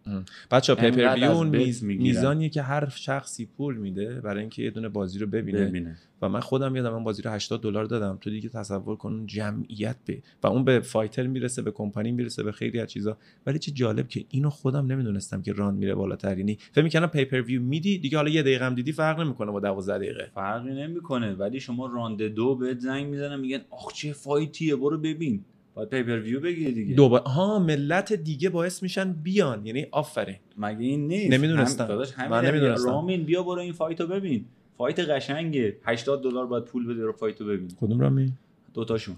بچا 0.51 0.75
pay-per 0.75 1.03
انقدر 1.03 1.15
view 1.15 1.31
از 1.31 1.37
اون 1.37 1.51
bet 1.51 1.61
میز... 1.61 1.85
می‌گیرن. 1.85 2.09
میزانیه 2.09 2.49
که 2.49 2.63
هر 2.63 2.89
شخصی 2.89 3.47
پول 3.47 3.77
میده 3.77 4.21
برای 4.21 4.41
اینکه 4.41 4.63
یه 4.63 4.71
دونه 4.71 4.89
بازی 4.89 5.19
رو 5.19 5.27
ببینه. 5.27 5.67
ببینه. 5.67 5.97
و 6.23 6.29
من 6.29 6.41
خودم 6.41 6.77
یادم 6.77 6.93
من 6.93 7.05
بازی 7.05 7.23
رو 7.23 7.31
80 7.31 7.61
دلار 7.61 7.85
دادم. 7.85 8.19
تو 8.21 8.31
دیگه 8.31 8.49
تصور 8.49 8.97
کن 8.97 9.27
جمعیت 9.27 9.97
به 10.07 10.23
و 10.43 10.47
اون 10.47 10.65
به 10.65 10.81
fighter 10.81 11.27
می‌رسه 11.27 11.63
به 11.63 11.71
کمپانی 11.71 12.13
می‌رسه 12.13 12.43
به 12.43 12.53
خیلی 12.53 12.81
از 12.81 12.89
چیزا. 12.89 13.17
ولی 13.47 13.59
چه 13.59 13.71
جالب 13.71 14.09
که 14.09 14.25
اینو 14.29 14.51
خودم 14.51 14.87
نمی‌دونستم 14.87 15.43
که 15.43 15.53
راند 15.53 15.75
میره 15.75 15.95
بالاتر. 15.95 16.39
یعنی 16.39 16.59
فکر 16.73 16.85
می‌کنم 16.85 17.07
pay-per-view 17.07 17.63
میدی 17.63 17.99
دیگه 17.99 18.17
حالا 18.17 18.31
یه 18.31 18.43
دقیقه 18.43 18.67
هم 18.67 18.75
دیدی 18.75 18.93
فرق 18.93 19.21
نمی‌کنه 19.21 19.51
با 19.51 19.61
12 19.61 19.99
دقیقه. 19.99 20.31
فرقی 20.35 20.71
نمی‌کنه. 20.71 21.35
ولی 21.35 21.61
شما 21.61 21.87
راند 21.87 22.29
دو 22.29 22.55
بهت 22.55 22.79
زنگ 22.79 23.07
می‌زنن 23.07 23.41
میگن 23.41 23.61
آخ 23.71 23.93
چه 23.93 24.13
fight 24.13 24.58
یه 24.58 24.77
برو 24.77 24.99
ببین. 24.99 25.45
باید 25.75 25.89
pay-per-view 25.89 26.41
بگیری 26.41 26.73
دیگه. 26.73 26.95
دوباره 26.95 27.25
ها 27.25 27.59
ملت 27.59 28.13
دیگه 28.13 28.51
باعث 28.51 28.83
میشن 28.83 29.13
بیان. 29.13 29.67
یعنی 29.67 29.87
آفرین. 29.91 30.37
مگه 30.59 30.87
این 30.87 31.07
نیست؟ 31.07 31.33
نمی‌دونستم. 31.33 31.87
من 31.87 32.05
همین 32.27 32.51
نمی‌دونستم. 32.51 32.89
رامین 32.89 33.25
بیا 33.25 33.43
برو 33.43 33.61
این 33.61 33.73
fight 33.73 34.01
و 34.01 34.07
ببین. 34.07 34.45
fight 34.81 35.01
قشنگه. 35.01 35.77
80 35.85 36.23
دلار 36.23 36.47
باید 36.47 36.65
پول 36.65 36.87
بده 36.87 37.05
رو 37.05 37.13
fight 37.13 37.39
و 37.39 37.45
ببین 37.45 37.69
کدوم 37.81 38.01
رامی 38.01 38.33
دوتاشون 38.75 39.17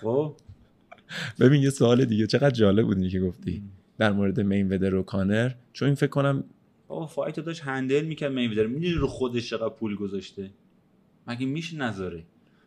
خب؟ 0.00 0.36
ببین 1.40 1.62
یه 1.62 1.70
سوال 1.70 2.04
دیگه. 2.04 2.26
چقدر 2.26 2.50
جالب 2.50 2.86
بود 2.86 3.08
که 3.08 3.20
گفتی. 3.20 3.62
در 3.98 4.12
مورد 4.12 4.40
میودر 4.40 4.94
و 4.94 5.02
کانر. 5.02 5.52
چون 5.72 5.86
این 5.86 5.94
فکر 5.94 6.10
کنم 6.10 6.44
بابا 6.88 7.06
fight 7.06 7.36
و 7.36 7.42
داشت 7.42 7.62
handle 7.62 8.04
می‌کرد 8.04 8.32
میودر 8.32 8.66
می‌دونی 8.66 8.92
رو 8.92 9.06
خودش 9.06 9.50
چقدر 9.50 9.68
پول 9.68 9.96
گذاشته؟ 9.96 10.50
مگه 11.26 11.46
میشه 11.46 11.76
نذاره؟ 11.76 12.24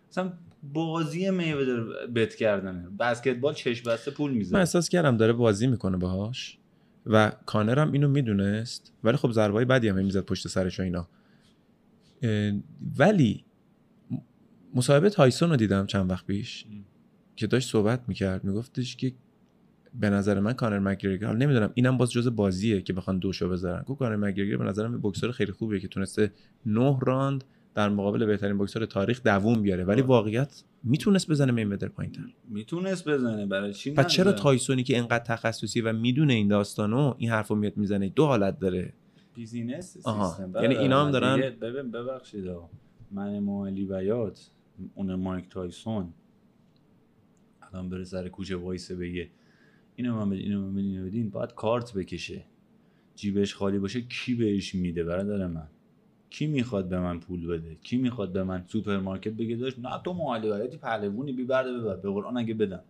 مثلا 0.09 0.34
بازی 0.74 1.30
میودر 1.30 1.84
بت 2.07 2.36
کردنه. 2.36 2.89
بسکتبال 2.99 3.53
چش 3.53 3.82
بسته 3.82 4.11
پول 4.11 4.32
من 4.32 4.38
می‌زنه 4.38 4.59
احساس 4.59 4.89
کردم 4.89 5.18
داره 5.18 5.34
بازی 5.34 5.68
می‌کنه 5.68 5.97
باهاش. 5.97 6.57
و 7.05 7.32
کانر 7.45 7.80
هم 7.80 7.91
اینو 7.91 8.07
می‌دونست. 8.07 8.93
ولی 9.03 9.18
خب 9.18 9.32
ضربای 9.32 9.66
بدی 9.66 9.88
هم 9.88 9.95
می‌زد 9.95 10.26
پشت 10.26 10.47
سرش 10.47 10.80
و 10.80 10.84
اینا. 10.84 11.07
ولی 12.98 13.46
مصاحبه 14.76 15.10
تایسون 15.10 15.50
رو 15.50 15.56
دیدم 15.56 15.86
چند 15.86 16.12
وقت 16.12 16.26
پیش. 16.26 16.66
که 17.36 17.48
داشت 17.48 17.70
صحبت 17.70 18.02
می‌کرد 18.08 18.44
میگفتش 18.44 18.96
که 18.96 19.14
به 20.00 20.10
نظر 20.10 20.40
من 20.40 20.54
کانر 20.54 20.80
مکگرگر 20.80 21.28
حالا 21.28 21.38
نمی‌دونم 21.40 21.72
اینم 21.74 21.98
باز 21.98 22.12
جز 22.12 22.28
بازیه 22.28 22.82
که 22.82 22.94
بخوان 22.94 23.20
دوشو 23.20 23.50
بذارن 23.50 23.84
گفت 23.84 24.00
کانر 24.00 24.16
مکگرگر 24.16 24.58
به 24.58 24.64
نظرم 24.64 24.94
یه 24.94 25.00
بکسور 25.04 25.32
خیلی 25.32 25.52
خوبیه 25.52 25.80
که 25.80 25.88
تونسته 25.88 26.32
نه 26.66 27.00
راند 27.02 27.44
در 27.76 27.90
مقابل 27.90 28.26
بهترین 28.26 28.58
بوکسور 28.58 28.86
تاریخ 28.86 29.24
دووم 29.24 29.62
بیاره 29.62 29.84
ولی. 29.84 30.02
واقعیت 30.02 30.64
می‌تونست 30.84 31.32
بزنه 31.32 31.52
میودر 31.52 31.88
پایینتر 31.88 32.22
می‌تونست 32.50 33.10
بزنه 33.10 33.46
برای 33.46 33.74
چی 33.74 33.92
پس 33.92 34.08
چرا؟ 34.08 34.32
تایسونی 34.32 34.84
که 34.84 34.98
انقدر 34.98 35.24
تخصصی 35.24 35.82
و 35.82 35.94
می‌دونه 35.94 36.34
این 36.34 36.48
داستانو 36.48 37.14
این 37.18 37.30
حرفو 37.30 37.56
میاد 37.56 37.78
می‌زنه 37.78 38.10
دو 38.10 38.26
حالت 38.26 38.60
داره 38.60 38.94
business. 39.36 39.86
سیستم. 39.94 40.10
یعنی 40.12 40.54
برادر 40.54 40.80
اینا 40.80 41.00
هم 41.00 41.06
من 41.06 41.12
دارن- 41.12 41.60
ببین 41.60 41.92
ببخشید. 41.92 42.46
من 43.12 43.40
مالی 43.40 43.86
بیات 43.86 44.50
اون 44.96 45.16
مایک 45.16 45.50
تایسون. 45.50 46.14
الان 47.62 47.90
بره 47.90 48.04
سر 48.04 48.28
کوچه 48.30 48.56
وایسه 48.56 48.96
بگه. 48.96 49.30
اینو 49.96 50.16
من 50.16 50.30
بدین 50.30 50.42
اینو 50.46 50.72
من 50.72 50.78
اینو 50.78 51.06
بدین. 51.06 51.30
باید 51.30 51.54
کارت 51.54 51.94
بکشه. 51.94 52.44
جیبش 53.16 53.56
خالی 53.56 53.80
باشه 53.80 54.02
کی 54.02 54.36
بهش 54.36 54.76
میده 54.76 55.04
برادر 55.04 55.48
من؟ 55.48 55.68
کی 56.30 56.48
می‌خواد 56.48 56.90
به 56.90 57.00
من 57.00 57.20
پول 57.20 57.48
بده؟ 57.48 57.76
کی 57.84 57.98
می‌خواد 57.98 58.32
به 58.34 58.44
من 58.44 58.64
سوپرمارکت 58.68 59.32
بگه؟ 59.34 59.56
داشت 59.56 59.80
نه 59.80 60.02
تو 60.06 60.14
مالی 60.14 60.48
بیاتی 60.48 60.78
پهلوونی 60.78 61.32
بی 61.34 61.44
برده 61.44 61.74
ببر. 61.80 61.96
به 61.96 62.10
قرآن 62.12 62.38
اگه 62.38 62.54
بدن. 62.54 62.82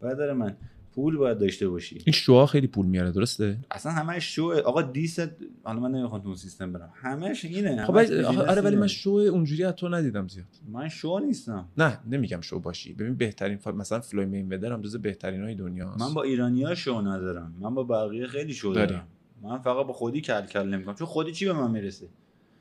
برادر 0.00 0.32
من 0.32 0.56
پول 0.94 1.16
باید 1.16 1.38
داشته 1.38 1.68
باشی. 1.68 1.98
این 2.04 2.12
شوها 2.12 2.46
خیلی 2.46 2.66
پول 2.66 2.86
میاره 2.86 3.10
درسته؟ 3.10 3.58
اصلا 3.70 3.92
همش 3.92 4.34
شو 4.34 4.52
آقا 4.64 4.82
دیست 4.82 5.30
حالا 5.64 5.80
من 5.80 5.90
نمی‌خوام 5.90 6.20
تو 6.20 6.26
اون 6.26 6.36
سیستم 6.36 6.72
برم. 6.72 6.92
همش 6.94 7.44
اینه 7.44 7.84
خب 7.84 7.96
همش 7.96 8.08
business 8.08 8.26
آره 8.26 8.60
ولی. 8.60 8.76
من 8.76 8.86
شو 8.86 9.10
اونجوری 9.10 9.64
از 9.64 9.74
تو 9.74 9.88
ندیدم 9.88 10.28
زیاد. 10.28 10.46
من 10.68 10.88
شو 10.88 11.18
نیستم. 11.18 11.68
نه 11.78 11.98
نمیگم 12.10 12.40
شو 12.40 12.58
باشی. 12.58 12.92
ببین 12.92 13.14
بهترین 13.14 13.56
فا... 13.56 13.72
مثلا 13.72 14.00
فلوید 14.00 14.24
میودر 14.24 14.72
هم 14.72 14.82
جز 14.82 14.96
بهترین 14.96 15.42
های 15.42 15.54
دنیاست 15.54 16.00
من 16.00 16.14
با 16.14 16.22
ایرانیا 16.22 16.74
شو 16.74 17.00
ندارم. 17.00 17.54
من 17.60 17.74
با 17.74 17.84
بقیه 17.84 18.26
خیلی 18.26 18.52
شو 18.52 18.72
داری. 18.74 18.86
دارم. 18.86 19.06
من 19.42 19.58
فقط 19.58 19.86
با 19.86 19.92
خودی 19.92 20.20
کل 20.20 20.46
کل 20.46 20.68
نمی‌کنم. 20.68 20.94
چون 20.94 21.06
خودی 21.06 21.32
چی 21.32 21.46
به 21.46 21.52
من 21.52 21.70
می‌رسه؟ 21.70 22.08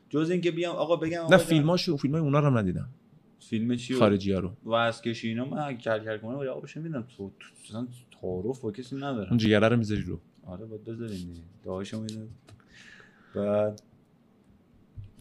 جز 0.10 0.30
اینکه 0.30 0.52
بیام 0.52 0.76
آقا 0.76 0.96
بگم 0.96 1.20
آقا 1.20 1.36
نه 1.36 1.42
فیلماشو 1.42 1.98
فیلم 1.98 2.14
های 2.14 2.24
اونا 2.24 2.40
رو 2.40 2.46
هم 2.46 2.58
ندیدم 2.58 2.90
فیلم 3.40 3.76
چی 3.76 3.96
خارجی 3.96 4.32
ها 4.32 4.40
رو. 4.40 4.52
کشی 5.04 5.28
اینا 5.28 5.46
من 5.46 5.78
کل 5.78 6.00
کل 6.00 6.18
کنم 6.18 6.36
آقا 6.36 6.60
بشه 6.60 6.80
میدم 6.80 7.08
تو 7.18 7.32
اصلا 7.70 7.88
تعارف 8.22 8.62
با 8.62 8.72
کسی 8.72 8.96
ندارم. 8.96 9.30
اون 9.30 9.38
جیگره 9.38 9.68
رو 9.68 9.78
می‌ذاری 9.78 10.02
رو. 10.02 10.20
آره 10.46 10.66
باید 10.66 10.84
بذاریم 10.84 11.18
دیگه. 11.18 11.42
دعاشو 11.64 12.02
میدم 12.02 12.28
بعد 13.36 13.82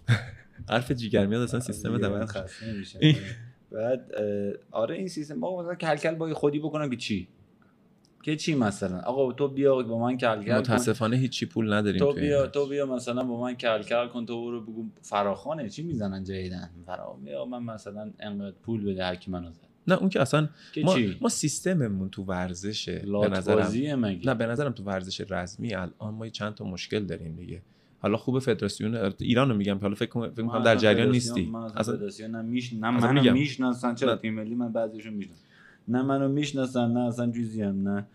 حرف 0.71 0.93
جیگر 0.93 1.27
میاد 1.27 1.43
اصلا 1.43 1.61
سیستم 1.61 1.97
دیگه 1.97 2.09
من 2.09 2.15
دمن 2.15 2.27
خسته 2.27 2.85
بعد 3.73 4.11
آره 4.71 4.95
این 4.95 5.09
سیستم. 5.09 5.45
آقا 5.45 5.63
مثلا 5.63 5.75
کل 5.75 5.97
کل 5.97 6.15
با 6.15 6.35
خودی 6.35 6.59
بکنم 6.59 6.91
که 6.91 6.97
چی؟ 6.97 7.29
که 8.23 8.37
چی 8.37 8.55
مثلا؟ 8.55 9.01
آقا 9.01 9.33
تو 9.33 9.49
بیا 9.49 9.83
با 9.83 9.99
من 9.99 10.17
کل 10.19 10.45
کن. 10.45 10.53
متاسفانه 10.53 11.17
هیچی 11.17 11.47
پول 11.47 11.73
نداریم 11.73 11.99
تو 11.99 12.13
بیا. 12.13 12.47
تو 12.47 12.67
بیا 12.69 12.87
مثلا 12.87 13.25
با 13.25 13.41
من 13.41 13.55
کل 13.55 13.83
کل 13.83 14.09
کن. 14.09 14.27
تو 14.27 14.45
برو 14.45 14.61
بگو 14.61 14.85
فراخانه. 15.03 15.69
چی 15.69 15.83
می‌زنن 15.83 16.25
جیدن 16.25 16.71
فرا 16.87 17.19
بیا 17.25 17.45
من 17.45 17.63
مثلا 17.63 18.13
انقدر 18.21 18.57
پول 18.63 18.85
بده 18.85 19.05
هر 19.05 19.15
کی 19.15 19.31
منو 19.31 19.53
زد. 19.53 19.68
نه 19.89 19.95
اون 19.95 20.09
که 20.09 20.21
اصلا 20.21 20.49
که 20.73 20.83
ما, 20.83 20.95
چی؟ 20.95 21.17
ما 21.21 21.29
سیستممون 21.29 22.09
تو 22.09 22.23
ورزشه 22.23 22.99
به 22.99 23.29
نظرم. 23.29 24.01
مگه؟ 24.01 24.27
نه 24.27 24.35
به 24.35 24.47
نظرم 24.47 24.73
تو 24.73 24.83
ورزش 24.83 25.21
رزمی 25.31 25.75
الان 25.75 26.15
ما 26.15 26.29
چند 26.29 26.55
تا 26.55 26.65
مشکل 26.65 27.05
داریم 27.05 27.37
دیگه. 27.37 27.63
حالا 28.01 28.17
خوب 28.17 28.39
فدراسیون 28.39 29.13
ایران 29.21 29.49
رو 29.49 29.57
میگم 29.57 29.79
حالا 29.79 29.95
فکر 29.95 30.09
کنم 30.09 30.31
فکر 30.31 30.59
در 30.59 30.77
جریان 30.77 31.11
نیستی. 31.11 31.47
من 31.47 31.61
اصلا 31.61 31.97
فدراسیون 31.97 32.31
نه 32.31 32.43
میش 32.43 32.73
نه 32.73 32.91
منو. 32.91 33.33
می‌شناسن 33.33 33.95
چرا. 33.95 34.17
تیم 34.17 34.35
ملی 34.35 34.55
من 34.55 34.73
بعضیشون 34.73 35.15
می‌شناسن 35.15 35.43
نه 35.89 36.03
منو 36.03 36.29
می‌شناسن 36.29 36.93
نه 36.93 37.01
اصلا 37.01 37.33
چیزی 37.33 37.63
هم 37.63 37.89
نه. 37.89 38.07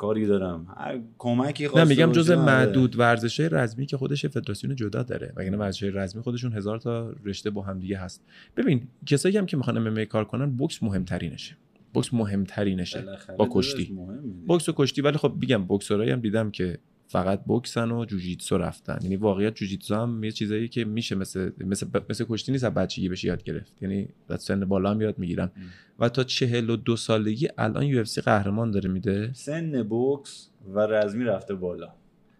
کاری 0.00 0.26
دارم. 0.26 0.66
هر 0.76 1.00
کمکی 1.18 1.62
نه 1.62 1.68
خواسته 1.68 1.88
میگم 1.88 2.12
جز 2.12 2.30
آره. 2.30 2.40
معدود 2.40 2.98
ورزش 2.98 3.40
رزمی 3.40 3.86
که 3.86 3.96
خودش 3.96 4.26
فدراسیون 4.26 4.76
جدا 4.76 5.02
داره. 5.02 5.32
وگرنه 5.36 5.56
ورزش 5.56 5.82
رزمی 5.82 6.22
خودشون 6.22 6.52
هزار 6.52 6.78
تا 6.78 7.14
رشته 7.24 7.50
با 7.50 7.62
هم 7.62 7.78
دیگه 7.78 7.98
هست. 7.98 8.24
ببین 8.56 8.88
کسایی 9.06 9.36
هم 9.36 9.46
که 9.46 9.56
می‌خوان 9.56 9.76
ام 9.76 10.04
کار 10.04 10.24
کنن 10.24 10.50
بوکس 10.50 10.82
مهمترینشه. 10.82 11.56
بوکس 11.94 12.14
مهمترینشه. 12.14 13.04
با 13.38 13.48
کشتی. 13.50 13.98
بوکس 14.46 14.68
و 14.68 14.72
کشتی. 14.76 15.02
ولی 15.02 15.18
خب 15.18 15.34
میگم 15.40 15.64
بوکسورایی 15.64 16.10
هم 16.10 16.20
دیدم 16.20 16.50
که 16.50 16.78
فقط 17.10 17.44
بوکسن 17.44 17.90
و 17.90 18.04
جوجیتسو 18.04 18.58
رفتن. 18.58 18.98
یعنی 19.02 19.16
واقعیت 19.16 19.54
جوجیتسو 19.54 19.94
هم 19.94 20.24
یه 20.24 20.30
چیزایی 20.30 20.68
که 20.68 20.84
میشه 20.84 21.14
مثل 21.14 21.50
مثل 21.60 21.86
مثل 22.10 22.24
کشتی 22.28 22.52
نیست 22.52 22.64
از 22.64 22.74
بچگی 22.74 23.08
بشه 23.08 23.28
یاد 23.28 23.42
گرفت. 23.42 23.82
یعنی 23.82 24.08
از 24.28 24.42
سن 24.42 24.64
بالا 24.64 24.90
هم 24.90 25.00
یاد 25.00 25.18
می‌گیرن. 25.18 25.50
و 25.98 26.08
تا 26.08 26.24
چهل 26.24 26.70
و 26.70 26.76
دو 26.76 26.96
سالگی 26.96 27.48
الان 27.58 27.84
یو 27.84 28.04
قهرمان 28.24 28.70
داره 28.70 28.90
میده. 28.90 29.30
سن 29.32 29.82
بوکس 29.82 30.50
و 30.74 30.80
رزمی 30.80 31.24
رفته 31.24 31.54
بالا. 31.54 31.88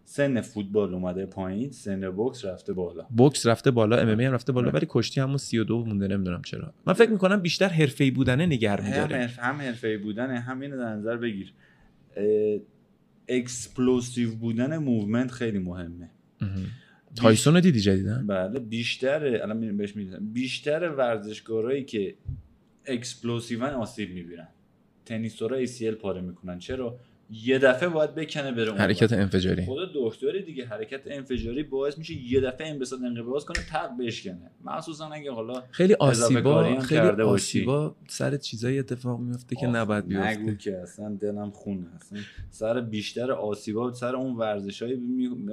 سن 0.05 0.41
فوتبال 0.41 0.95
اومده 0.95 1.27
پایین 1.27 1.71
سن 1.71 2.11
بوکس 2.11 2.45
رفته 2.45 2.73
بالا. 2.73 3.07
بوکس 3.11 3.47
رفته 3.47 3.71
بالا 3.71 3.97
MMA 3.97 4.21
هم 4.21 4.33
رفته 4.33 4.53
بالا. 4.53 4.71
ولی 4.71 4.87
کشتی 4.89 5.21
همون 5.21 5.37
32 5.37 5.85
مونده 5.85 6.09
نمی‌دونم 6.09 6.43
چرا. 6.43 6.73
من 6.87 6.93
فکر 6.93 7.11
می‌کنم 7.11 7.41
بیشتر 7.41 7.69
حرفه‌ای 7.69 8.11
بودنه 8.11 8.47
نگه 8.47 8.81
میداره 8.81 9.27
هم 9.27 9.57
حرفه‌ای 9.61 9.97
بودن 9.97 10.37
هم 10.37 10.61
اینو 10.61 10.77
در 10.77 10.95
نظر 10.97 11.17
بگیر. 11.17 11.53
explosive 13.31 14.35
بودن 14.35 14.79
movement 14.79 15.31
خیلی 15.31 15.59
مهمه. 15.59 16.11
تایسون 17.17 17.55
رو 17.55 17.61
دیدی 17.61 17.81
جدیدن 17.81 18.27
بله 18.27 18.61
بیشتر 18.61 19.43
الان 19.43 19.77
بهش 19.77 19.97
می‌رسم 19.97 20.33
بیشتر 20.33 20.89
ورزشکارایی 20.89 21.85
که 21.85 22.15
explosive 22.87 23.55
ان 23.55 23.63
آسیب 23.63 24.11
می‌بینن. 24.11 24.49
تنیسورا 25.07 25.67
ACL 25.67 25.95
پاره 26.01 26.21
می‌کنن. 26.21 26.59
چرا؟ 26.59 26.99
یه 27.33 27.59
دفعه 27.59 27.89
باید 27.89 28.15
بکنه 28.15 28.53
بره 28.53 28.69
اون 28.69 28.79
حرکت 28.79 29.13
انفجاری. 29.13 29.67
خدا 29.67 29.91
دکتری 29.95 30.43
دیگه 30.43 30.67
حرکت 30.67 31.01
انفجاری 31.07 31.63
باعث 31.63 31.99
میشه 31.99 32.15
یه 32.15 32.41
دفعه 32.41 32.69
انبساط 32.69 33.01
انقباض 33.03 33.45
کنه 33.45 33.59
تق 33.71 33.91
بشکنه. 34.01 34.51
مخصوصا 34.65 35.09
اگه 35.09 35.33
حالا 35.33 35.63
خیلی 35.71 35.95
آسیبا 35.95 36.81
خیلی. 36.81 37.01
آسیبا 37.01 37.97
سر 38.09 38.37
چیزایی 38.37 38.79
اتفاق 38.79 39.21
میفته 39.21 39.57
که 39.57 39.67
نباید 39.67 40.05
نگو 40.13 40.45
بیفته. 40.45 40.57
که 40.57 40.79
اصلا 40.79 41.15
دلم 41.21 41.51
خونه. 41.51 41.87
اصلا 41.97 42.19
سر 42.51 42.81
بیشتر 42.81 43.33
آسیبا 43.33 43.93
سر 43.93 44.17
اون 44.17 44.37
ورزشایی 44.37 44.97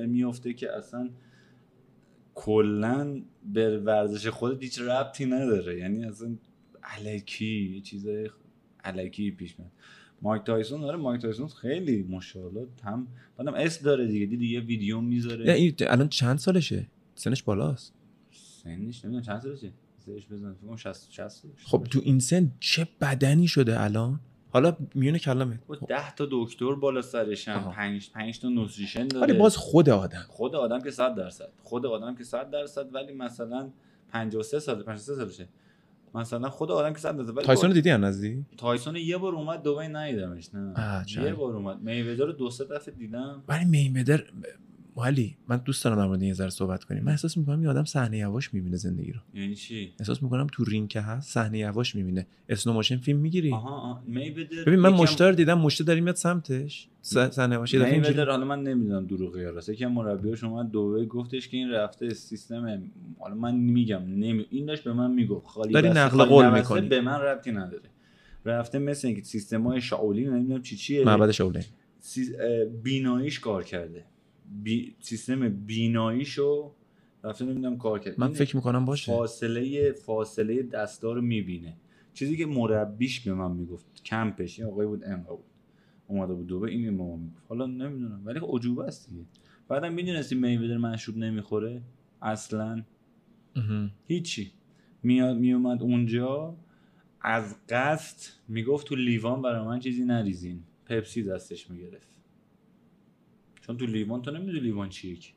میفته 0.07 0.53
که 0.53 0.71
اصلا 0.77 1.09
کلا 2.33 3.21
به 3.53 3.77
ورزش 3.79 4.27
خود 4.27 4.63
هیچ 4.63 4.81
ربطی 4.81 5.25
نداره. 5.25 5.79
یعنی 5.79 6.05
اصلا 6.05 6.35
الکی 6.83 7.73
یه 7.75 7.81
چیزای 7.81 8.29
الکی 8.83 9.31
پیش 9.31 9.59
میاد. 9.59 9.71
مایک 10.21 10.43
تایسون 10.43 10.81
داره 10.81 10.97
مایک 10.97 11.21
تایسون 11.21 11.47
خیلی 11.47 12.03
ماشاءالله 12.03 12.67
هم 12.83 13.07
بعدم 13.37 13.53
اس 13.53 13.81
داره 13.81 14.07
دیگه 14.07 14.25
دیدی 14.25 14.47
یه 14.47 14.59
ویدیو 14.59 15.01
می‌ذاره. 15.01 15.53
این 15.53 15.75
الان 15.79 16.09
چند 16.09 16.37
سالشه؟ 16.37 16.87
سنش 17.15 17.43
بالاست. 17.43 17.93
سنش 18.31 19.05
نمی‌دونم 19.05 19.21
چند 19.23 19.39
سالشه؟ 19.41 19.71
سرش 20.05 20.27
بزن 20.27 20.53
فکر 20.53 20.67
کنم 20.67 20.75
60 20.75 21.11
60 21.11 21.45
خب 21.63 21.83
تو 21.91 21.99
این 22.03 22.19
سن 22.19 22.51
چه 22.59 22.87
بدنی 23.01 23.47
شده 23.47 23.81
الان؟ 23.83 24.19
حالا 24.49 24.77
میونه 24.95 25.19
کلامه 25.19 25.59
با 25.67 25.75
10 25.75 26.15
تا 26.15 26.27
دکتر 26.31 26.75
بالا 26.75 27.01
سرشن 27.01 27.51
آها. 27.51 27.71
5 27.71 28.11
5 28.11 28.39
تا 28.39 28.49
nutrition 28.49 29.07
داره. 29.07 29.27
ولی 29.27 29.39
باز 29.39 29.57
خود 29.57 29.89
آدم. 29.89 30.25
خود 30.27 30.55
آدم 30.55 30.81
که 30.81 30.91
100 30.91 31.15
درصد 31.15 31.49
خود 31.63 31.85
آدم 31.85 32.15
که 32.15 32.23
100 32.23 32.51
درصد 32.51 32.95
ولی 32.95 33.13
مثلا 33.13 33.69
53 34.09 34.59
سال 34.59 34.83
53 34.83 35.15
سالشه. 35.15 35.47
مثلا 36.17 36.49
خود 36.49 36.71
آدم 36.71 36.93
که 36.93 36.99
100 36.99 37.17
درصد 37.17 37.37
ولی 37.37 37.45
تایسون 37.45 37.71
دیدی 37.73 37.89
هم 37.89 38.05
نزدیک؟ 38.05 38.37
تایسون 38.57 38.95
یه 38.95 39.17
بار 39.17 39.35
اومد 39.35 39.63
دبی 39.63 39.87
ندیدمش 39.87 40.49
نه؟ 40.53 40.73
یه 41.23 41.33
بار 41.33 41.55
اومد. 41.55 41.81
میودر 41.81 42.25
رو 42.25 42.31
دو 42.31 42.49
سه 42.49 42.65
دفعه 42.65 42.93
دیدم. 42.95 43.43
ولی 43.47 43.65
میودر 43.65 44.23
مالی 44.97 45.37
من 45.47 45.57
دوست 45.57 45.83
دارم 45.83 45.95
در 45.97 46.05
مورد 46.07 46.19
این 46.21 46.27
یه 46.27 46.33
ذره 46.33 46.49
صحبت 46.49 46.83
کنیم. 46.83 47.03
من 47.03 47.11
احساس 47.11 47.37
می‌کنم 47.37 47.59
این 47.59 47.67
آدم 47.67 47.83
صحنه 47.83 48.17
یواش 48.17 48.53
می‌بینه 48.53 48.77
زندگی 48.77 49.11
رو. 49.11 49.19
یعنی 49.33 49.55
چی؟ 49.55 49.93
احساس 49.99 50.23
می‌کنم 50.23 50.47
تو 50.51 50.63
رینگ 50.63 50.87
که 50.87 51.01
هست 51.01 51.31
صحنه 51.33 51.57
یواش 51.57 51.95
می‌بینه. 51.95 52.27
slow 52.49 52.73
motion 52.73 52.97
فیلم 52.97 53.19
می‌گیری. 53.19 53.53
آها 53.53 54.03
میودر 54.07 54.63
ببین 54.67 54.79
من 54.79 54.89
یکم- 54.89 55.01
مشتر 55.01 55.31
دیدم 55.31 55.59
مشته 55.59 55.83
داره 55.83 56.01
میاد 56.01 56.15
سمتش. 56.15 56.87
صحنه 57.01 57.55
یواش 57.55 57.73
یه 57.73 57.91
میودر 57.91 58.29
حالا 58.29 58.45
من 58.45 58.63
نمی‌دونم 58.63 59.05
دروغ 59.05 59.37
یا 59.37 59.49
راست 59.49 59.69
یکی 59.69 59.85
از 59.85 59.91
مربیاش 59.91 60.43
اومد 60.43 60.71
دوبه 60.71 61.05
گفتش 61.05 61.47
که 61.47 61.57
این 61.57 61.69
رفته 61.69 62.13
سیستم 62.13 62.91
حالا 63.19 63.35
من 63.35 63.55
میگم 63.55 64.01
نمی... 64.01 64.45
این 64.49 64.65
داشت 64.65 64.83
به 64.83 64.93
من 64.93 65.11
می‌گفت. 65.11 65.47
خالی 65.47 65.73
داری 65.73 65.89
نقل 65.89 66.23
قول 66.23 66.53
می‌کنی. 66.53 66.87
به 66.87 67.01
من 67.01 67.19
ربطی 67.21 67.51
نداره. 67.51 67.89
رفته 68.45 68.79
مثل 68.79 69.07
اینکه 69.07 69.23
سیستم 69.23 69.67
های 69.67 69.81
شاولین 69.81 70.29
نمی‌دونم 70.29 70.61
چی 70.61 70.75
چیه. 70.75 71.05
معبد 71.05 71.31
سیز- 71.99 72.35
اه، 72.39 72.65
بیناییش 72.65 73.39
کار 73.39 73.63
کرده. 73.63 74.05
بی... 74.63 74.95
سیستم 74.99 75.49
بیناییشو 75.49 76.71
رفته 77.23 77.45
نمی‌دونم 77.45 77.77
کار 77.77 77.99
کرده 77.99 78.15
من 78.19 78.27
فکر 78.27 78.55
می‌کنم 78.55 78.85
باشه. 78.85 79.11
فاصله 79.11 79.91
فاصله 79.91 80.63
دستا 80.63 81.11
رو 81.13 81.21
می‌بینه. 81.21 81.77
چیزی 82.13 82.37
که 82.37 82.45
مربیش 82.45 83.19
به 83.19 83.33
من 83.33 83.51
می‌گفت 83.51 84.03
کمپش 84.03 84.59
این 84.59 84.67
آقای 84.69 84.87
بود 84.87 85.03
انقا 85.03 85.35
بود. 85.35 85.45
اومده 86.07 86.33
بود 86.33 86.47
دوبه 86.47 86.69
این 86.69 86.83
به 86.83 86.91
ما 86.91 87.15
می‌گفت. 87.15 87.43
حالا 87.49 87.65
نمی‌دونم 87.65 88.21
ولی 88.25 88.39
خب 88.39 88.47
عجوبه 88.53 88.83
است 88.83 89.09
دیگه. 89.09 89.23
بعدم 89.67 89.93
می‌دونستی 89.93 90.35
میویدر 90.35 90.77
مشروب 90.77 91.17
نمی‌خوره؟ 91.17 91.81
اصلا. 92.21 92.83
هیچی. 94.05 94.51
میاد 95.03 95.37
میومد 95.37 95.81
اونجا 95.81 96.55
از 97.21 97.55
قصد 97.69 98.33
می‌گفت 98.47 98.87
تو 98.87 98.95
لیوان 98.95 99.41
برای 99.41 99.65
من 99.65 99.79
چیزی 99.79 100.05
نریزین. 100.05 100.63
پپسی 100.85 101.23
دستش 101.23 101.69
می‌گرفت. 101.69 102.16
چون 103.67 103.77
تو 103.77 103.85
لیوان 103.85 104.21
تو 104.21 104.31
نمی‌دونی 104.31 104.59
لیوان 104.59 104.89
چیه 104.89 105.15
که. 105.15 105.29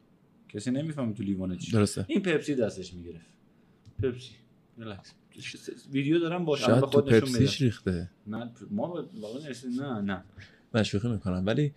کسی 0.49 0.70
نمی‌فهمه 0.70 1.12
تو 1.12 1.22
لیوان 1.22 1.57
چیه 1.57 1.72
درسته. 1.72 2.05
این 2.09 2.22
پپسی 2.22 2.55
دستش 2.55 2.95
می‌گرفت. 2.95 3.26
پپسی. 4.03 4.35
ریلکس 4.78 5.14
ویدیو 5.93 6.18
دارم 6.18 6.45
باش 6.45 6.61
شاید 6.61 6.85
تو 6.85 7.03
پپسیش 7.03 7.62
ریخته. 7.62 8.11
نه 8.26 8.51
ما 8.70 9.07
واقعا 9.14 9.53
نه 9.78 10.01
نه. 10.01 10.24
من 10.74 10.83
شوخی 10.83 11.09
می‌کنم. 11.09 11.47
ولی 11.47 11.72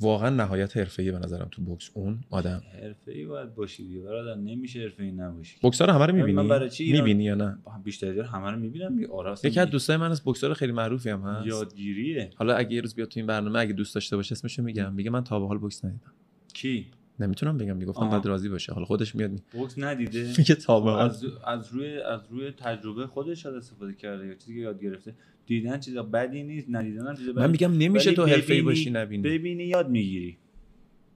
واقعا 0.00 0.30
نهایت 0.30 0.76
حرفه‌ای 0.76 1.12
به 1.12 1.18
نظرم 1.18 1.48
تو 1.50 1.62
بوکس 1.62 1.90
اون 1.94 2.18
آدم. 2.30 2.62
حرفه‌ای 2.82 3.26
باید 3.26 3.54
باشی 3.54 3.84
دیگه 3.88 4.00
برادر 4.00 4.34
نمیشه 4.34 4.80
حرفه‌ای 4.80 5.12
نباشی. 5.12 5.56
بوکسا 5.62 5.84
رو 5.84 5.92
همه 5.92 6.06
رو 6.06 6.12
من 6.12 6.20
می‌بینی؟ 6.22 6.48
برای 6.48 6.70
چی 6.70 6.92
می‌بینی 6.92 7.24
یا 7.24 7.34
نه؟ 7.34 7.58
بیشتر 7.84 8.12
دیار 8.12 8.24
همه 8.24 8.50
رو 8.50 8.58
می‌بینم 8.58 8.98
آره 9.12 9.30
اصلا 9.32 9.50
یکی 9.50 9.60
از 9.60 9.70
دوستای 9.70 9.96
من 9.96 10.10
از 10.10 10.22
بوکسور 10.24 10.54
خیلی 10.54 10.72
معروفی 10.72 11.10
هم 11.10 11.20
هست. 11.22 11.46
یادگیریه. 11.46 12.30
حالا 12.36 12.54
اگه 12.54 12.74
یه 12.74 12.80
روز 12.80 12.94
بیاد 12.94 13.08
تو 13.08 13.20
این 13.20 13.26
برنامه 13.26 13.58
اگه 13.58 13.72
دوست 13.72 13.94
داشته 13.94 14.16
باشه 14.16 14.32
اسمشو 14.32 14.62
میگم. 14.62 14.92
میگه 14.92 15.10
من 15.10 15.24
تا 15.24 15.40
به 15.40 15.46
حال 15.46 15.58
بوکس 15.58 15.84
ندیدم. 15.84 16.12
کی؟ 16.54 16.86
نمی‌تونم 17.20 17.58
بگم 17.58 17.76
می‌گفتم. 17.76 18.08
بعد 18.10 18.26
راضی 18.26 18.48
باشه. 18.48 18.72
حالا 18.72 18.84
خودش 18.86 19.14
میاد 19.14 19.30
می- 19.30 19.42
بوکس 19.52 19.74
ندیده. 19.78 20.32
میگه 20.38 20.54
تا 20.54 20.80
به 20.80 20.90
خب 20.90 20.96
حال. 20.96 21.04
از, 21.10 21.24
از 21.46 21.72
روی 21.72 21.98
از 21.98 22.20
روی 22.30 22.50
تجربه 22.50 23.06
خودش 23.06 23.46
استفاده 23.46 23.94
کرده 23.94 24.26
یا 24.26 24.34
چیزی 24.34 24.54
که 24.54 24.60
یاد 24.60 24.80
گرفته. 24.82 25.14
دیدن 25.46 25.80
چیزا 25.80 26.02
بدی 26.02 26.42
نیست 26.42 26.66
ندیدن 26.70 27.06
هم 27.06 27.16
چیزا 27.16 27.32
بدی 27.32 27.40
من 27.40 27.50
میگم 27.50 27.72
نمیشه 27.78 28.12
تو 28.12 28.26
حرفه‌ای 28.26 28.62
باشی 28.62 28.90
نبینی. 28.90 29.22
ببینی 29.22 29.64
یاد 29.64 29.90
می‌گیری. 29.90 30.38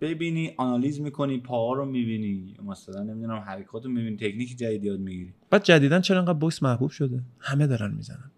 ببینی 0.01 0.53
آنالیز 0.57 1.01
می‌کنی 1.01 1.39
پاها 1.39 1.73
رو 1.73 1.85
می‌بینی. 1.85 2.55
مثلا 2.67 3.03
نمی‌دونم 3.03 3.39
حرکات 3.39 3.85
رو 3.85 3.91
می‌بینی 3.91 4.17
تکنیک 4.17 4.57
جدید 4.57 4.85
یاد 4.85 5.01
می‌گیری. 5.01 5.33
بعد 5.51 5.63
جدیدن 5.63 6.01
چرا 6.01 6.19
انقدر 6.19 6.33
بوکس 6.33 6.63
محبوب 6.63 6.91
شده؟ 6.91 7.21
همه 7.39 7.67
دارن 7.67 7.95
می‌زنن. 7.95 8.31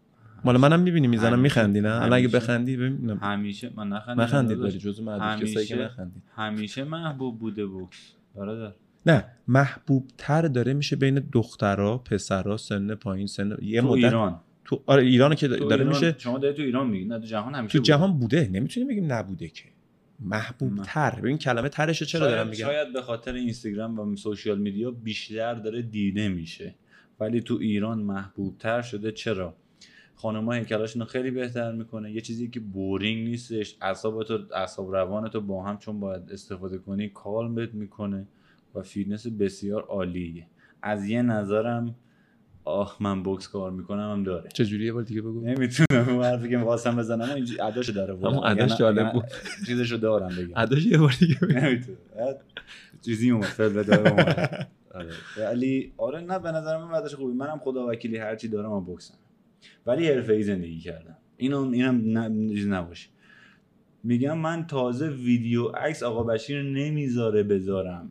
مال 0.45 0.57
منم 0.57 0.80
می‌بینی 0.80 1.07
می‌زنم 1.07 1.38
میخندی 1.38 1.80
نه؟ 1.80 1.95
الان 1.95 2.12
اگه. 2.12 2.28
بخندی 2.28 2.76
ببین 2.76 3.11
همیشه. 3.11 3.70
من 3.76 3.88
نخندیدم 3.88 4.22
نخندید. 4.22 4.61
ولی 4.61 4.78
جزو 4.78 5.05
معدود 5.05 5.49
کسایی 5.49 5.66
که 5.66 5.76
نخندید. 5.76 6.22
همیشه 6.36 6.84
محبوب 6.84 7.38
بوده 7.38 7.66
بوکس 7.66 8.12
برادر. 8.36 8.74
نه 9.07 9.24
محبوب 9.49 10.11
تر 10.18 10.43
داره 10.43 10.72
میشه 10.74 10.97
بین 10.97 11.22
دخترها 11.32 11.99
پسرها 11.99 12.57
سن 12.57 12.95
پایین 12.95 13.26
سن 13.26 13.57
یه 13.62 13.80
مدت 13.80 14.05
ایران. 14.05 14.41
تو 14.65 14.83
آره 14.87 15.03
ایران 15.03 15.35
که 15.35 15.49
تو 15.49 15.57
داره 15.57 15.85
ایران 15.85 15.89
میشه. 15.89 16.15
شما 16.19 16.39
داری 16.39 16.55
تو 16.55 16.63
ایران 16.63 16.87
میگی 16.87 17.05
نه 17.05 17.19
تو 17.19 17.27
جهان 17.27 17.55
همیشه 17.55 17.73
تو 17.73 17.79
بوده. 17.79 17.89
جهان 17.89 18.19
بوده 18.19 18.51
نمی‌تونیم 18.53 18.89
بگیم 18.89 19.13
نبوده 19.13 19.49
که. 19.49 19.65
محبوب 20.21 20.83
تر. 20.83 21.21
ببین 21.21 21.39
کلمه 21.39 21.69
ترش 21.69 22.03
چرا 22.03 22.21
شاید, 22.21 22.31
دارم 22.31 22.49
میگم؟ 22.49 22.65
شاید 22.65 22.93
به 22.93 23.03
خاطر 23.03 23.35
اینستاگرام 23.35 23.99
و 23.99 24.17
سوشیال 24.17 24.59
میدیا 24.59 24.91
بیشتر 24.91 25.55
داره 25.55 25.83
دیده 25.83 26.29
میشه. 26.29 26.75
ولی 27.21 27.41
تو 27.41 27.55
ایران 27.55 27.99
محبوب 27.99 28.59
تر 28.59 28.83
شده. 28.83 29.13
چرا؟ 29.13 29.57
خانم‌ها 30.15 30.53
هیکلاشون 30.53 31.05
خیلی 31.05 31.31
بهتر 31.31 31.73
می‌کنه. 31.73 32.13
یه 32.13 32.21
چیزی 32.21 32.49
که 32.49 32.61
بورینگ 32.61 33.29
نیستش. 33.29 33.77
اعصابت 33.81 34.31
و 34.31 34.39
اعصاب 34.55 34.95
روانت 34.95 35.35
رو 35.35 35.41
با 35.41 35.65
هم 35.65 35.79
چون 35.79 36.01
باید 36.01 36.33
استفاده 36.33 36.79
کنی 36.79 37.09
کالمت 37.09 37.75
می‌کنه 37.75 38.27
و 38.75 38.83
فیتنس 38.83 39.27
بسیار 39.27 39.83
عالیه. 39.83 40.47
از 40.83 41.09
یه 41.09 41.23
نظرم 41.23 41.95
آه 42.65 42.97
من 43.01 43.23
بوکس 43.23 43.49
کار 43.49 43.71
می‌کنم 43.71 44.13
هم 44.13 44.23
داره. 44.23 44.49
چجوری 44.55 44.85
یه 44.85 44.93
بار 44.93 45.03
دیگه 45.03 45.21
بگو. 45.21 45.41
نمی‌تونم 45.41 46.09
اون 46.09 46.25
حرفی 46.25 46.49
که 46.49 46.57
می‌خواستم 46.57 46.97
بزنم 46.97 47.35
اینجوری 47.35 47.61
اداشو 47.61 47.93
داره. 47.93 48.15
همون 48.15 48.45
اداش 48.45 48.79
جالب 48.79 49.13
بود. 49.13 49.25
چیزشو 49.67 49.97
دارم 49.97 50.29
بگم. 50.29 50.53
اداش 50.57 50.87
یه 50.87 50.99
بار 50.99 51.17
دیگه 51.21 51.39
بعد 52.17 52.45
چیزی 53.03 53.31
اومد 53.31 53.57
داره 53.57 54.11
اومد. 54.11 54.69
آره. 54.95 55.11
ولی 55.39 55.93
آره 55.97 56.21
نه 56.21 56.39
به 56.39 56.53
نظر 56.53 56.79
من 56.79 56.91
بعدش 56.91 57.15
خوبی. 57.15 57.33
منم 57.33 57.59
خدا 57.59 57.87
وکیلی 57.87 58.17
هر 58.17 58.37
چی 58.37 58.49
دارم 58.49 58.71
من 58.71 58.85
بوکسم. 58.85 59.15
ولی 59.87 60.09
حرفه 60.09 60.33
ای 60.33 60.43
زندگی 60.43 60.79
کردم. 60.79 61.17
اینم 61.37 61.71
اینم 61.71 62.49
چیز 62.49 62.67
نباشه. 62.67 63.09
میگم 64.05 64.39
من 64.39 64.67
تازه 64.67 65.09
ویدیو 65.09 65.69
عکس 65.69 66.03
آقا 66.03 66.23
بشیر 66.23 66.63
نمی‌ذاره 66.63 67.43
بذارم 67.43 68.11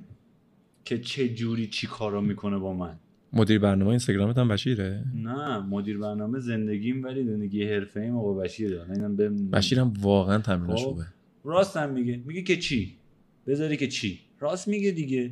که 0.86 1.00
چه 1.00 1.30
جوری 1.30 1.68
چی 1.68 1.88
کارا 1.88 2.22
می‌کنه 2.22 2.58
با 2.58 2.74
من. 2.74 3.00
مدیر 3.34 3.60
برنامه 3.60 3.90
اینستاگرامت 3.90 4.38
هم 4.38 4.48
بشیره؟ 4.48 5.04
نه 5.16 5.60
مدیر 5.60 5.98
برنامه 5.98 6.40
زندگیم 6.40 7.04
ولی 7.04 7.24
زندگی 7.24 7.64
حرفه 7.64 8.00
ایم 8.00 8.18
آقا 8.18 8.34
بشیر 8.34 8.70
داره 8.70 8.92
اینم 8.92 9.16
به 9.16 9.30
بشیرم 9.30 9.94
واقعا 10.02 10.38
تمرینش 10.38 10.80
خب. 10.80 10.86
خوبه. 10.90 11.04
راست 11.44 11.78
هم 11.78 11.90
میگه. 11.90 12.20
میگه 12.26 12.42
که 12.42 12.58
چی؟ 12.58 12.96
بذاری 13.48 13.78
که 13.78 13.88
چی؟ 13.88 14.20
راست 14.40 14.68
میگه 14.68 14.92
دیگه. 14.92 15.32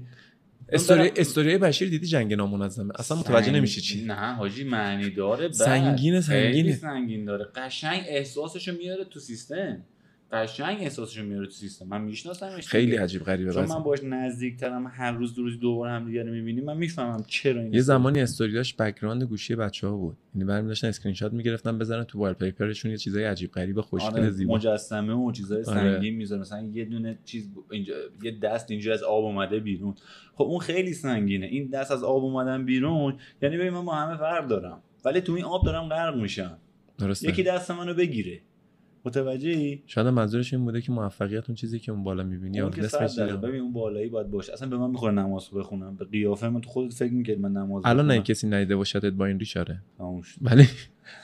استوری 0.69 1.11
استوری 1.15 1.57
بشیر 1.57 1.89
دیدی 1.89 2.07
جنگ 2.07 2.33
نامنظمه؟ 2.33 2.93
اصلا 2.99 3.17
متوجه 3.17 3.45
سنگ- 3.51 3.55
نمیشه 3.55 3.81
چی. 3.81 4.05
نه 4.05 4.33
حاجی 4.35 4.63
معنی 4.63 5.09
داره 5.09 5.47
بد. 5.47 5.51
سنگینه، 5.51 6.21
سنگینه. 6.21 6.73
سنگین 6.73 7.25
داره. 7.25 7.45
قشنگ 7.55 8.01
احساسشو 8.07 8.71
میاره 8.77 9.03
تو 9.05 9.19
سیستم. 9.19 9.77
قشنگ 10.31 10.77
احساسشو 10.81 11.23
میاره 11.23 11.45
تو 11.45 11.51
سیستم. 11.51 11.87
من 11.87 12.01
میشناسمش 12.01 12.67
خیلی 12.67 12.85
دیگه. 12.85 13.03
عجیب 13.03 13.23
غریبه 13.23 13.53
چون. 13.53 13.65
من 13.65 13.83
باش 13.83 13.99
نزدیکترم 14.03 14.91
هر 14.93 15.11
روز 15.11 15.35
دو 15.35 15.43
روز 15.43 15.59
دوباره 15.59 15.91
هم 15.91 16.05
دیگه 16.05 16.23
رو 16.23 16.31
می‌بینیم 16.31 16.63
من 16.63 16.77
می‌فهمم 16.77 17.23
چرا 17.27 17.61
این 17.61 17.73
یه 17.73 17.81
زمانی 17.81 18.21
story 18.21 18.60
اش 18.60 18.75
background 18.75 19.23
گوشی 19.23 19.55
بچه 19.55 19.87
ها 19.87 19.97
بود. 19.97 20.17
یعنی 20.35 20.45
برمی 20.45 20.67
داشتن 20.67 20.87
اسکرین 20.87 21.15
شات 21.15 21.33
می‌گرفتن 21.33 21.77
بزنن 21.77 22.03
تو 22.03 22.19
wallpaper 22.19 22.33
شون 22.33 22.91
یه 22.91 22.97
چیزای 22.97 23.23
عجیب 23.23 23.51
غریب 23.51 23.81
خوشگل 23.81 24.19
آره 24.19 24.29
زیبا. 24.29 24.55
مجسمه 24.55 25.13
و 25.13 25.31
چیزای 25.31 25.63
آره. 25.63 25.93
سنگین 25.93 26.15
می‌ذاره. 26.15 26.41
مثلا 26.41 26.61
یه 26.61 26.85
دونه 26.85 27.17
چیز 27.25 27.49
ب- 27.49 27.73
اینجا 27.73 27.93
یه 28.23 28.39
دست 28.39 28.71
اینجا 28.71 28.93
از 28.93 29.03
آب 29.03 29.23
اومده 29.23 29.59
بیرون. 29.59 29.95
خب 30.35 30.43
اون 30.43 30.59
خیلی 30.59 30.93
سنگینه. 30.93 31.45
این 31.45 31.67
دست 31.67 31.91
از 31.91 32.03
آب 32.03 32.23
اومدن 32.23 32.65
بیرون 32.65 33.15
یعنی 33.41 33.57
ببین 33.57 33.69
من 33.69 33.85
با 33.85 33.95
همه 33.95 34.17
فرق 34.17 34.47
دارم. 34.47 34.81
ولی 35.05 35.21
تو 35.21 35.33
این 35.33 35.45
آب 35.45 35.65
دارم 35.65 35.89
غرق 35.89 36.15
میشم. 36.15 36.57
درسته. 36.97 37.29
یکی 37.29 37.43
دست 37.43 37.71
منو 37.71 37.93
بگیره. 37.93 38.41
متوجهی 39.07 39.83
شاید 39.85 40.07
هم 40.07 40.13
منظورش 40.13 40.53
این 40.53 40.65
بوده 40.65 40.81
که 40.81 40.91
موفقیت 40.91 41.49
اون 41.49 41.55
چیزی 41.55 41.79
که 41.79 41.91
اون 41.91 42.03
بالا 42.03 42.23
می‌بینی 42.23 42.59
اون 42.59 42.71
که. 42.71 42.81
ببین 43.41 43.61
اون 43.61 43.73
بالایی 43.73 44.09
باید 44.09 44.31
باشه 44.31 44.53
اصلا 44.53 44.69
به 44.69 44.77
من 44.77 44.89
می‌خوره 44.89 45.13
نماز 45.13 45.49
بخونم 45.51 45.95
به 45.95 46.05
قیافه 46.05 46.49
من 46.49 46.61
تو 46.61 46.69
خودت 46.69 46.93
فکر 46.93 47.13
می‌کرد 47.13 47.39
من 47.39 47.51
نماز 47.51 47.83
الان 47.85 48.07
نه. 48.07 48.21
کسی 48.21 48.47
ندیده 48.47 48.75
باشدت 48.75 49.13
با 49.13 49.25
این 49.25 49.39
ریش 49.39 49.57
تموم 49.97 50.21
شد. 50.21 50.39
ولی 50.41 50.67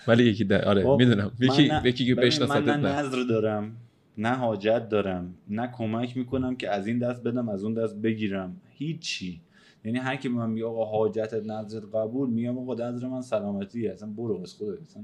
ولی 0.07 0.23
یکی 0.23 0.43
ده. 0.43 0.61
آره 0.61 0.83
خب، 0.83 0.95
می‌دونم 0.99 1.31
یکی 1.39 1.71
یکی 1.83 2.05
که 2.05 2.45
من 2.45 2.63
نه 2.63 2.77
نظر 2.77 3.23
دارم 3.29 3.77
نه 4.17 4.35
حاجت 4.35 4.89
دارم 4.89 5.33
نه 5.49 5.67
کمک 5.67 6.17
می‌کنم 6.17 6.55
که 6.55 6.69
از 6.69 6.87
این 6.87 6.99
دست 6.99 7.23
بدم 7.23 7.49
از 7.49 7.63
اون 7.63 7.73
دست 7.73 7.95
بگیرم 7.95 8.55
هیچی 8.69 9.41
یعنی 9.85 9.97
هر 9.97 10.15
کی 10.15 10.29
به 10.29 10.35
من 10.35 10.49
میگه 10.49 10.65
آقا 10.65 10.85
حاجتت 10.85 11.45
نظرت 11.45 11.83
قبول 11.93 12.29
میگم 12.29 12.57
آقا 12.57 12.73
نظر 12.73 13.07
من 13.07 13.21
سلامتی 13.21 13.87
اصلا 13.87 14.09
برو 14.09 14.39
از 14.41 14.53
خودت 14.53 14.81
اصلا. 14.81 15.03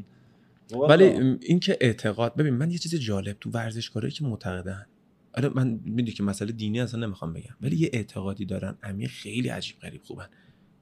ولی 0.74 1.04
این 1.42 1.60
که 1.60 1.78
اعتقاد 1.82 2.36
ببین 2.36 2.54
من 2.54 2.72
یه 2.72 2.78
چیز 2.78 2.96
جالب 2.96 3.38
تو 3.40 3.50
ورزشکارایی 3.50 4.12
که 4.12 4.26
معتقدن. 4.26 4.86
آره 5.34 5.50
من 5.50 5.68
می‌دونی 5.68 6.12
که 6.12 6.24
مسئله 6.24 6.52
دینی 6.52 6.80
اصلا 6.80 7.06
نمی‌خوام 7.06 7.34
بگم. 7.34 7.56
ولی 7.62 7.76
یه 7.76 7.90
اعتقادی 7.94 8.46
دارن. 8.46 8.78
عمیق 8.84 9.10
خیلی 9.10 9.50
عجیب 9.50 9.80
غریب 9.80 10.04
خوبن. 10.04 10.28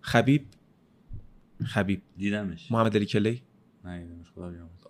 خبیب؟ 0.01 0.45
خبیب. 1.65 2.01
دیدمش. 2.17 2.71
محمد 2.71 2.95
علی 2.95 3.05
کلی. 3.05 3.41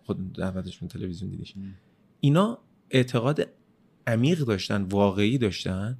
خود 0.05 0.33
دعوتشون 0.33 0.87
تلویزیون 0.87 1.31
دیدیش. 1.31 1.53
اینا 2.19 2.59
اعتقاد 2.89 3.47
عمیق 4.07 4.39
داشتن 4.39 4.81
واقعی 4.81 5.37
داشتن 5.37 5.97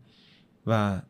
و 0.67 1.01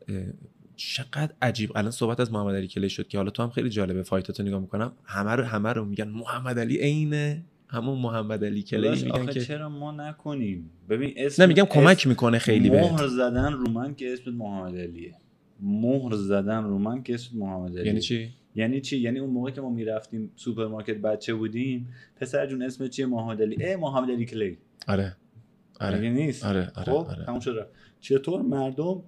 چقدر 0.76 1.34
عجیب. 1.42 1.76
الان 1.76 1.90
صحبت 1.90 2.20
از 2.20 2.32
محمد 2.32 2.54
علی 2.54 2.68
کلی 2.68 2.90
شد 2.90 3.08
که 3.08 3.18
حالا 3.18 3.30
تو 3.30 3.42
هم 3.42 3.50
خیلی 3.50 3.70
جالبه. 3.70 4.02
فایتاتو 4.02 4.42
نگاه 4.42 4.60
می‌کنم. 4.60 4.92
همه 5.04 5.30
رو 5.30 5.44
همه 5.44 5.72
رو 5.72 5.84
میگن 5.84 6.08
محمد 6.08 6.58
علی 6.58 6.78
عینه. 6.78 7.44
همون 7.68 7.98
محمد 7.98 8.44
علی 8.44 8.62
کلی 8.62 8.90
میگن 8.90 9.10
آخه 9.10 9.32
که 9.32 9.40
چرا 9.40 9.68
ما 9.68 9.92
نکنیم؟ 9.92 10.70
ببین 10.88 11.14
اسم 11.16 11.42
نه 11.42 11.48
میگم 11.48 11.64
اسم- 11.64 11.74
کمک 11.74 12.06
می‌کنه 12.06 12.38
خیلی 12.38 12.70
مهر 12.70 12.96
بهت. 12.96 13.06
زدن 13.06 13.52
رو 13.52 13.70
من 13.70 13.94
که 13.94 14.12
اسمت 14.12 14.34
محمد 14.34 14.76
علیه. 14.76 15.14
مهر 15.60 16.14
زدن 16.14 16.64
رو 16.64 16.78
من 16.78 17.02
که 17.02 17.14
اسمت 17.14 17.34
محمد 17.42 17.70
علیه. 17.72 17.86
یعنی 17.86 18.00
چی؟ 18.00 18.28
یعنی 18.54 18.80
چی؟ 18.80 18.98
یعنی 18.98 19.18
اون 19.18 19.30
موقع 19.30 19.50
که 19.50 19.60
ما 19.60 19.70
می‌رفتیم 19.70 20.30
سوپرمارکت 20.36 20.96
بچه 20.96 21.34
بودیم 21.34 21.88
پسر 22.16 22.46
جون 22.46 22.62
اسمت 22.62 22.90
چیه؟ 22.90 23.06
محمد 23.06 23.42
علی. 23.42 23.64
ای 23.64 23.76
محمد 23.76 24.10
علی 24.10 24.24
کلی 24.24 24.58
آره. 24.88 25.16
آره. 25.80 26.10
نیست؟ 26.10 26.44
آره 26.44 26.72
آره 26.76 26.84
خب 26.92 27.06
آره 27.10 27.24
تموم 27.24 27.40
شد. 27.40 27.56
رفت. 27.60 27.70
چطور 28.00 28.42
مردم 28.42 29.02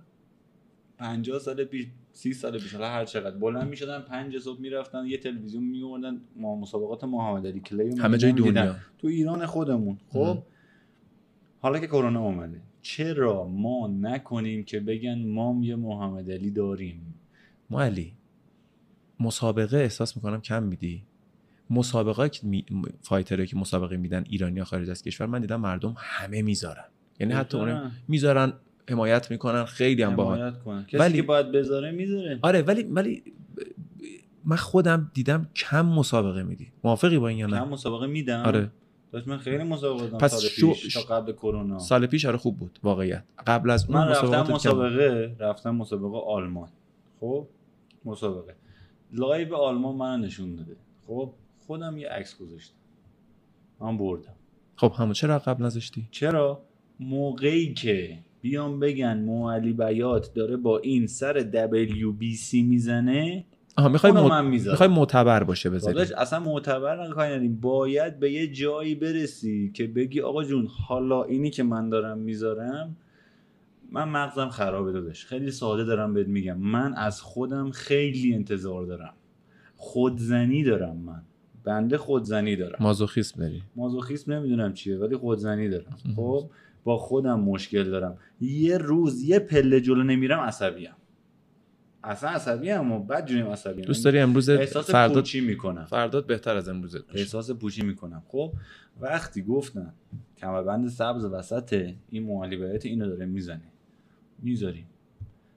50 0.99 1.39
سال 1.39 1.65
پیش 1.65 1.87
30 2.13 2.33
سال 2.33 2.59
پیش 2.59 2.75
حالا 2.75 2.89
هر 2.89 3.05
چقدر. 3.05 3.37
بلند 3.37 3.69
می‌شدن 3.69 4.01
5 4.01 4.39
صبح 4.39 4.61
می‌رفتن 4.61 5.07
یه 5.07 5.19
تلویزیون 5.19 5.65
میوردن 5.65 6.21
ما 6.37 6.57
مسابقات 6.57 7.05
محمد 7.05 7.47
علی 7.47 7.61
کلی 7.61 7.99
همه 7.99 8.19
جای 8.19 8.33
دیدن. 8.33 8.51
دنیا. 8.51 8.77
تو 8.99 9.09
ایران 9.09 9.47
خودمون. 9.47 9.99
خب. 10.09 10.43
حالا 11.61 11.79
که 11.79 11.87
کرونا 11.87 12.21
اومده 12.21 12.61
چرا 12.83 13.49
ما 13.49 13.89
نکنیم 13.89 14.65
که 14.65 14.81
بگن 14.81 15.27
ما 15.27 15.59
یه 15.63 15.77
محمد 15.77 16.31
علی 16.31 16.51
داریم؟ 16.51 17.15
ما 17.71 17.83
علی 17.83 18.13
مسابقه 19.21 19.77
احساس 19.77 20.17
می‌کنم 20.17 20.41
کم 20.41 20.63
میدی. 20.63 21.03
مسابقه 21.71 22.29
که 22.29 22.47
می... 22.47 22.65
فایترهایی 23.01 23.47
که 23.47 23.57
مسابقه 23.57 23.97
میدن 23.97 24.25
ایرانی 24.29 24.65
خارج 24.65 24.91
از 24.91 25.03
کشور 25.03 25.27
من 25.27 25.41
دیدم 25.41 25.61
مردم 25.61 25.95
همه 25.99 26.43
می‌ذارن. 26.43 26.85
یعنی 27.21 27.33
حتی 27.33 27.59
اون. 27.59 27.91
می‌ذارن 28.09 28.53
حمایت 28.91 29.31
می‌کنن 29.31 29.65
خیلی 29.65 30.03
هم 30.03 30.17
باحال. 30.17 30.53
ولی- 30.93 31.17
که 31.17 31.23
باید 31.23 31.53
بذاره 31.53 31.91
می‌ذاره. 31.91 32.39
آره 32.43 32.63
ولی 32.63 32.83
ولی 32.83 33.23
من 34.45 34.57
خودم 34.57 35.11
دیدم 35.15 35.49
کم 35.57 35.87
مسابقه 35.87 36.43
میدی. 36.43 36.73
موافقی 36.85 37.19
با 37.19 37.29
این 37.29 37.39
یا 37.39 37.47
کم 37.47 37.55
نه 37.55 37.65
مسابقه 37.65 38.07
میدم. 38.07 38.43
آره. 38.47 38.71
داشت 39.13 39.29
من 39.29 39.39
خیلی 39.39 39.63
مسابقه 39.65 40.03
دادم 40.07 40.19
پس 40.19 40.31
سال 40.31 40.41
شو- 40.41 40.73
پیش 40.73 40.95
تا 40.95 41.01
قبل 41.01 41.33
کرونا. 41.33 41.79
سال 41.79 42.07
پیش 42.07 42.25
آره 42.27 42.37
خوب 42.37 42.59
بود 42.59 42.79
واقعیت. 42.83 43.25
قبل 43.47 43.71
از 43.71 43.87
اون 43.91 43.99
من 43.99 44.09
رفتم 44.09 44.45
کم. 44.45 44.53
مسابقه 44.53 45.37
رفتم 45.39 45.75
مسابقه 45.77 46.19
آلمان. 46.19 46.69
خب؟ 47.21 47.47
مسابقه. 48.05 48.55
live 49.13 49.55
آلمان 49.55 49.95
منو 49.97 50.25
نشون 50.27 50.57
داده. 50.57 50.77
خب؟ 51.07 51.33
خودم 51.67 51.99
یه 51.99 52.09
عکس 52.09 52.39
گذاشتم. 52.39 52.75
من 53.81 53.99
بردم. 53.99 54.35
خب 54.77 54.93
همون 54.97 55.13
چرا 55.13 55.39
قبل 55.39 55.65
نذاشتی؟ 55.65 56.09
چرا؟ 56.11 56.63
موقعی 57.01 57.75
که 57.75 58.19
بیام 58.41 58.81
بگن 58.81 59.19
معلی 59.19 59.73
بیات 59.73 60.35
داره 60.35 60.57
با 60.57 60.79
این 60.79 61.07
سر 61.07 61.67
WBC 61.69 62.55
می‌زنه 62.55 63.45
آها 63.77 63.89
می‌خوای. 63.89 64.13
من 64.13 64.47
می‌خوای 64.47 64.89
معتبر 64.89 65.45
باشه 65.45 65.71
بذاری 65.71 66.15
اصلا 66.15 66.41
معتبر 66.41 67.09
نکاری 67.09 67.29
نداریم 67.29 67.61
باید 67.61 68.21
به 68.21 68.33
یه 68.33 68.47
جایی 68.47 68.95
برسی 68.95 69.71
که 69.75 69.87
بگی 69.87 70.21
آقا 70.21 70.45
جون 70.45 70.67
حالا 70.67 71.25
اینی 71.25 71.51
که 71.51 71.63
من 71.63 71.89
دارم 71.89 72.19
می‌ذارم 72.19 72.97
من 73.93 74.09
مغزم 74.09 74.49
خرابه 74.49 74.93
داداش. 74.93 75.27
خیلی 75.27 75.51
ساده 75.51 75.85
دارم 75.85 76.15
بهت 76.15 76.27
میگم. 76.27 76.59
من 76.59 76.95
از 76.95 77.21
خودم 77.21 77.71
خیلی 77.71 78.35
انتظار 78.35 78.87
دارم. 78.87 79.15
خودزنی 79.77 80.65
دارم 80.65 80.97
من. 80.97 81.23
بنده 81.65 81.99
خودزنی 81.99 82.57
دارم. 82.57 82.77
مازوخیسم 82.81 83.41
داری 83.41 83.63
مازوخیسم 83.77 84.33
نمی‌دونم 84.33 84.73
چیه 84.73 84.99
ولی 84.99 85.17
خودزنی 85.17 85.69
دارم. 85.69 85.97
خب؟ 86.17 86.51
با 86.85 86.99
خودم 86.99 87.41
مشکل 87.41 87.91
دارم. 87.91 88.19
یه 88.41 88.79
روز 88.79 89.23
یه 89.23 89.39
پله 89.39 89.81
جلو 89.81 90.03
نمیرم 90.03 90.41
عصبیم 90.41 90.91
اصلا 92.05 92.31
عصبیم 92.31 92.93
و 92.93 92.99
بعد 92.99 93.27
جونیم 93.27 93.47
عصبیم 93.47 93.85
دوست 93.85 94.05
داری 94.05 94.19
امروز 94.19 94.49
احساس 94.49 94.91
فرداد 94.91 95.17
پوچی 95.17 95.41
می‌کنم. 95.41 95.85
فرداد 95.85 96.27
بهتر 96.27 96.57
از 96.57 96.69
امروزت 96.69 97.07
باشه 97.07 97.19
احساس 97.19 97.51
پوچی 97.51 97.83
می‌کنم. 97.83 98.23
خب 98.29 98.53
وقتی 99.01 99.43
گفتن 99.43 99.93
کمربند 100.39 100.89
سبز 100.89 101.25
وسط 101.25 101.93
این 102.11 102.23
معلیبایت 102.23 102.87
اینو 102.87 103.07
داره 103.07 103.27
می‌زنه. 103.27 103.73
می‌ذاریم. 104.43 104.87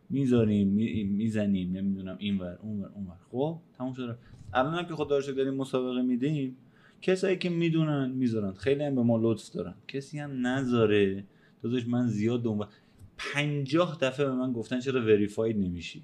می‌ذاریم 0.09 0.67
می- 0.67 1.03
می‌زنیم 1.03 1.71
نمی‌دونم 1.71 2.15
اینور 2.19 2.57
اونور 2.61 2.89
اونور. 2.95 3.15
خب 3.31 3.57
تموم 3.77 3.93
شده 3.93 4.15
الان 4.53 4.73
هم 4.73 4.85
که 4.85 4.93
خدا 4.93 5.17
رو 5.17 5.33
داریم 5.33 5.53
مسابقه 5.53 6.01
میدیم. 6.01 6.57
کسایی 7.03 7.37
که 7.37 7.49
می‌دونن 7.49 8.11
می‌ذارن. 8.11 8.53
خیلی 8.53 8.83
هم 8.83 8.95
به 8.95 9.01
ما 9.03 9.17
لطف 9.21 9.49
دارن. 9.49 9.75
کسی 9.87 10.19
هم 10.19 10.47
نذاره. 10.47 11.25
داداش 11.61 11.87
من 11.87 12.07
زیاد 12.07 12.43
دنبال 12.43 12.67
پنجاه 13.17 13.97
دفعه 14.01 14.25
به 14.25 14.31
من 14.31 14.53
گفتن 14.53 14.79
چرا 14.79 15.01
verified 15.01 15.57
نمیشی. 15.57 16.03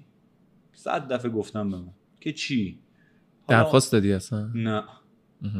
صد 0.72 1.12
دفعه 1.12 1.30
گفتم 1.30 1.70
به 1.70 1.76
من. 1.76 1.92
که 2.20 2.32
چی؟ 2.32 2.78
درخواست 3.48 3.92
دادی 3.92 4.12
اصلا؟ 4.12 4.50
نه. 4.54 4.84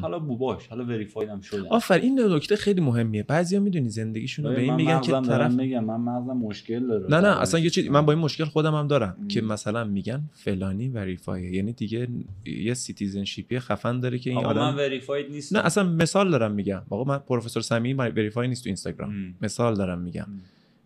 حالا 0.01 0.19
بو 0.19 0.37
باش 0.37 0.67
حالا 0.67 0.85
verified 0.85 1.29
هم 1.29 1.41
شده. 1.41 1.69
آفر 1.69 1.99
این 1.99 2.21
نکته 2.21 2.57
خیلی 2.57 2.81
مهمیه. 2.81 3.23
بعضیا 3.23 3.61
می‌دونی 3.61 3.89
زندگیشون 3.89 4.45
رو 4.45 4.51
به 4.53 4.61
این 4.61 4.75
میگن 4.75 5.01
که 5.01 5.13
طرف 5.13 5.53
میگم 5.53 5.85
من 5.85 5.97
مغزم 5.97 6.37
مشکل 6.37 6.87
داره. 6.87 7.07
نه 7.11 7.21
نه 7.21 7.41
اصلا 7.41 7.61
یه 7.61 7.71
چیز 7.71 7.89
من 7.89 8.07
با 8.07 8.13
این 8.13 8.23
مشکل 8.23 8.45
خودم 8.45 8.75
هم 8.75 8.87
دارم 8.87 9.17
ام. 9.21 9.29
که 9.29 9.41
مثلا 9.41 9.85
میگن 9.85 10.23
فلانی 10.33 10.89
verify 10.89 11.38
ه. 11.38 11.55
یعنی 11.55 11.73
دیگه 11.73 12.09
یه 12.47 12.75
citizenship 12.75 13.52
ی 13.52 13.59
خفن 13.59 14.01
داره 14.01 14.19
که 14.19 14.31
این 14.31 14.39
آقا 14.39 14.53
من 14.55 14.61
آدم 14.61 14.77
verified 14.77 15.31
نیستم. 15.31 15.59
نه 15.59 15.65
اصلا 15.65 15.85
مثال 15.85 16.31
دارم 16.31 16.53
میگم. 16.53 16.83
آقا 16.91 17.05
من 17.05 17.19
پروفسور 17.19 17.63
سمیعی 17.63 17.93
verify 17.93 18.49
نیست 18.49 18.65
تو 18.65 18.69
اینستاگرام. 18.69 19.11
ام. 19.11 19.35
مثال 19.43 19.75
دارم 19.75 19.99
میگم. 19.99 20.25
ام. 20.29 20.41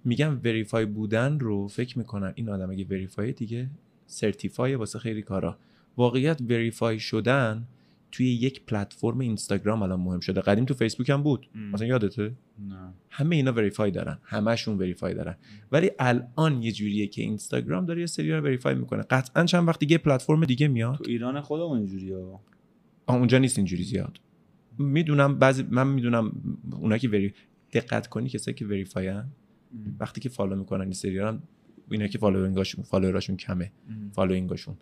میگم 0.05 0.41
verify 0.45 0.87
بودن 0.87 1.39
رو 1.39 1.69
فکر 1.69 1.99
می‌کنن 1.99 2.33
این 2.35 2.49
آدم 2.49 2.71
اگه 2.71 2.85
verify 2.85 3.33
دیگه 3.33 3.71
certify 4.07 4.75
واسه 4.75 4.99
خیلی 4.99 5.23
کارا. 5.23 5.57
واقعیت 5.97 6.41
verify 6.41 6.99
شدن 7.01 7.65
توی 8.15 8.27
یک 8.27 8.65
پلتفرم 8.65 9.19
اینستاگرام 9.19 9.83
الان 9.83 10.01
مهم 10.01 10.21
شده. 10.21 10.41
قدیم 10.41 10.65
تو 10.65 10.75
فیسبوک 10.75 11.11
هم 11.11 11.23
بود. 11.23 11.47
ام. 11.55 11.71
مثلا 11.71 11.87
یادته؟ 11.87 12.33
نه. 12.69 12.95
همه 13.11 13.37
اینا 13.37 13.53
verify 13.53 13.91
دارن. 13.91 14.19
همشون 14.23 14.79
verify 14.79 15.15
دارن. 15.15 15.37
ولی 15.73 15.91
الان 15.99 16.63
یه 16.63 16.73
جوریه 16.73 17.07
که 17.07 17.23
اینستاگرام 17.23 17.87
داره 17.87 18.01
یه 18.01 18.07
سری 18.07 18.33
رو 18.33 18.41
verify 18.41 18.75
می‌کنه. 18.75 19.03
قطعا 19.03 19.45
چند 19.45 19.69
وقت 19.69 19.81
دیگه 19.81 19.99
پلتفرم 19.99 20.45
دیگه 20.45 20.69
میاد. 20.69 20.97
تو 20.97 21.05
ایران 21.07 21.41
خودمون 21.41 21.79
اینجوریه 21.79 22.17
اونجا 23.09 23.39
نیست 23.39 23.59
اینجوری 23.59 23.83
زیاد. 23.83 24.21
می‌دونم 24.79 25.39
بعضی 25.39 25.65
من 25.71 25.87
می‌دونم 25.87 26.33
اونا 26.73 26.99
که 26.99 27.09
وری 27.09 27.35
دقت 27.73 28.07
کنی 28.07 28.29
کسایی 28.29 28.55
که 28.55 28.67
verify 28.67 29.07
هن. 29.07 29.29
وقتی 30.01 30.21
که 30.21 30.29
follow 30.29 30.57
می‌کنن 30.57 30.83
این 30.83 30.93
سری 30.93 31.19
هم 31.19 31.43
اینا 31.91 32.07
که 32.07 32.19
following 32.19 32.65
اشون 32.65 32.85
follower 32.85 33.20
اشون 33.20 33.37
کمه. 33.37 33.73
following 34.13 34.54
اشون. 34.54 34.77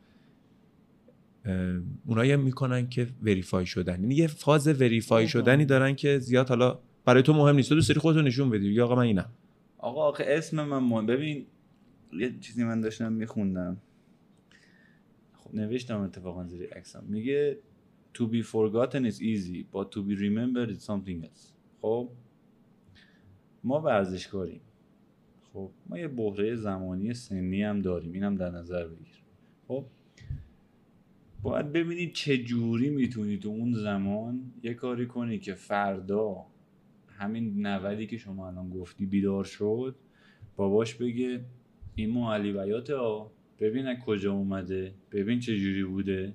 اونایی 2.07 2.33
هم 2.33 2.41
می‌کنن 2.41 2.89
که 2.89 3.09
verify 3.23 3.67
شدن. 3.67 4.01
یعنی 4.01 4.15
یه 4.15 4.27
فاز 4.27 4.69
verify. 4.69 5.29
شدنی 5.29 5.65
دارن 5.65 5.95
که 5.95 6.19
زیاد 6.19 6.49
حالا 6.49 6.79
برای 7.05 7.23
تو 7.23 7.33
مهم 7.33 7.57
نیست. 7.57 7.69
تو 7.69 7.75
دوست 7.75 7.89
داری 7.89 8.01
خودتو 8.01 8.23
نشون 8.23 8.51
بدی. 8.51 8.73
یا 8.73 8.85
آقا 8.85 8.95
من 8.95 9.03
اینم. 9.03 9.31
آقا 9.79 10.09
آخه 10.09 10.25
اسم 10.29 10.65
من 10.65 10.79
مهم. 10.79 11.07
ببین 11.07 11.47
یه 12.13 12.35
چیزی 12.41 12.65
من 12.65 12.81
داشتم 12.81 13.13
میخوندم. 13.13 13.77
خب 15.35 15.55
نوشتم 15.55 16.01
اتفاقا 16.01 16.45
زیر 16.45 16.69
عکسم. 16.73 17.05
میگه 17.09 17.59
to 18.19 18.21
be 18.21 18.43
forgotten 18.43 19.05
is 19.11 19.19
easy 19.21 19.65
but 19.75 19.87
to 19.95 19.99
be 19.99 20.15
remembered 20.17 20.71
is 20.77 20.85
something 20.85 21.25
else. 21.25 21.53
خب 21.83 22.09
ما 23.65 23.81
ورزشکاریم. 23.81 24.61
خب 25.53 25.71
ما 25.89 25.99
یه 25.99 26.09
بحره 26.09 26.55
زمانی 26.57 27.15
سنی 27.15 27.63
هم 27.63 27.83
داریم. 27.83 28.13
اینم 28.13 28.35
در 28.35 28.51
نظر 28.51 28.87
بگیر. 28.87 29.23
خب 29.69 29.85
باید 31.43 31.73
ببینید 31.73 32.13
چه 32.13 32.39
جوری 32.39 32.91
می‌تونی 32.91 33.39
تو 33.39 33.49
اون 33.49 33.73
زمان 33.73 34.53
یه 34.63 34.75
کاری 34.75 35.07
کنی 35.07 35.39
که 35.39 35.55
فردا 35.55 36.37
همین 37.09 37.67
نودی 37.67 38.07
که 38.07 38.19
شما 38.19 38.49
الان 38.49 38.71
گفتی 38.71 39.07
بیدار 39.07 39.45
شد 39.45 39.97
باباش 40.57 40.95
بگه 40.95 41.45
این 41.95 42.11
معلی 42.11 42.53
بیات 42.53 42.91
ها 42.91 43.33
ببین 43.59 43.87
از 43.87 43.97
کجا 43.99 44.33
اومده 44.33 44.95
ببین 45.13 45.41
چه 45.41 45.59
جوری 45.59 45.85
بوده. 45.85 46.35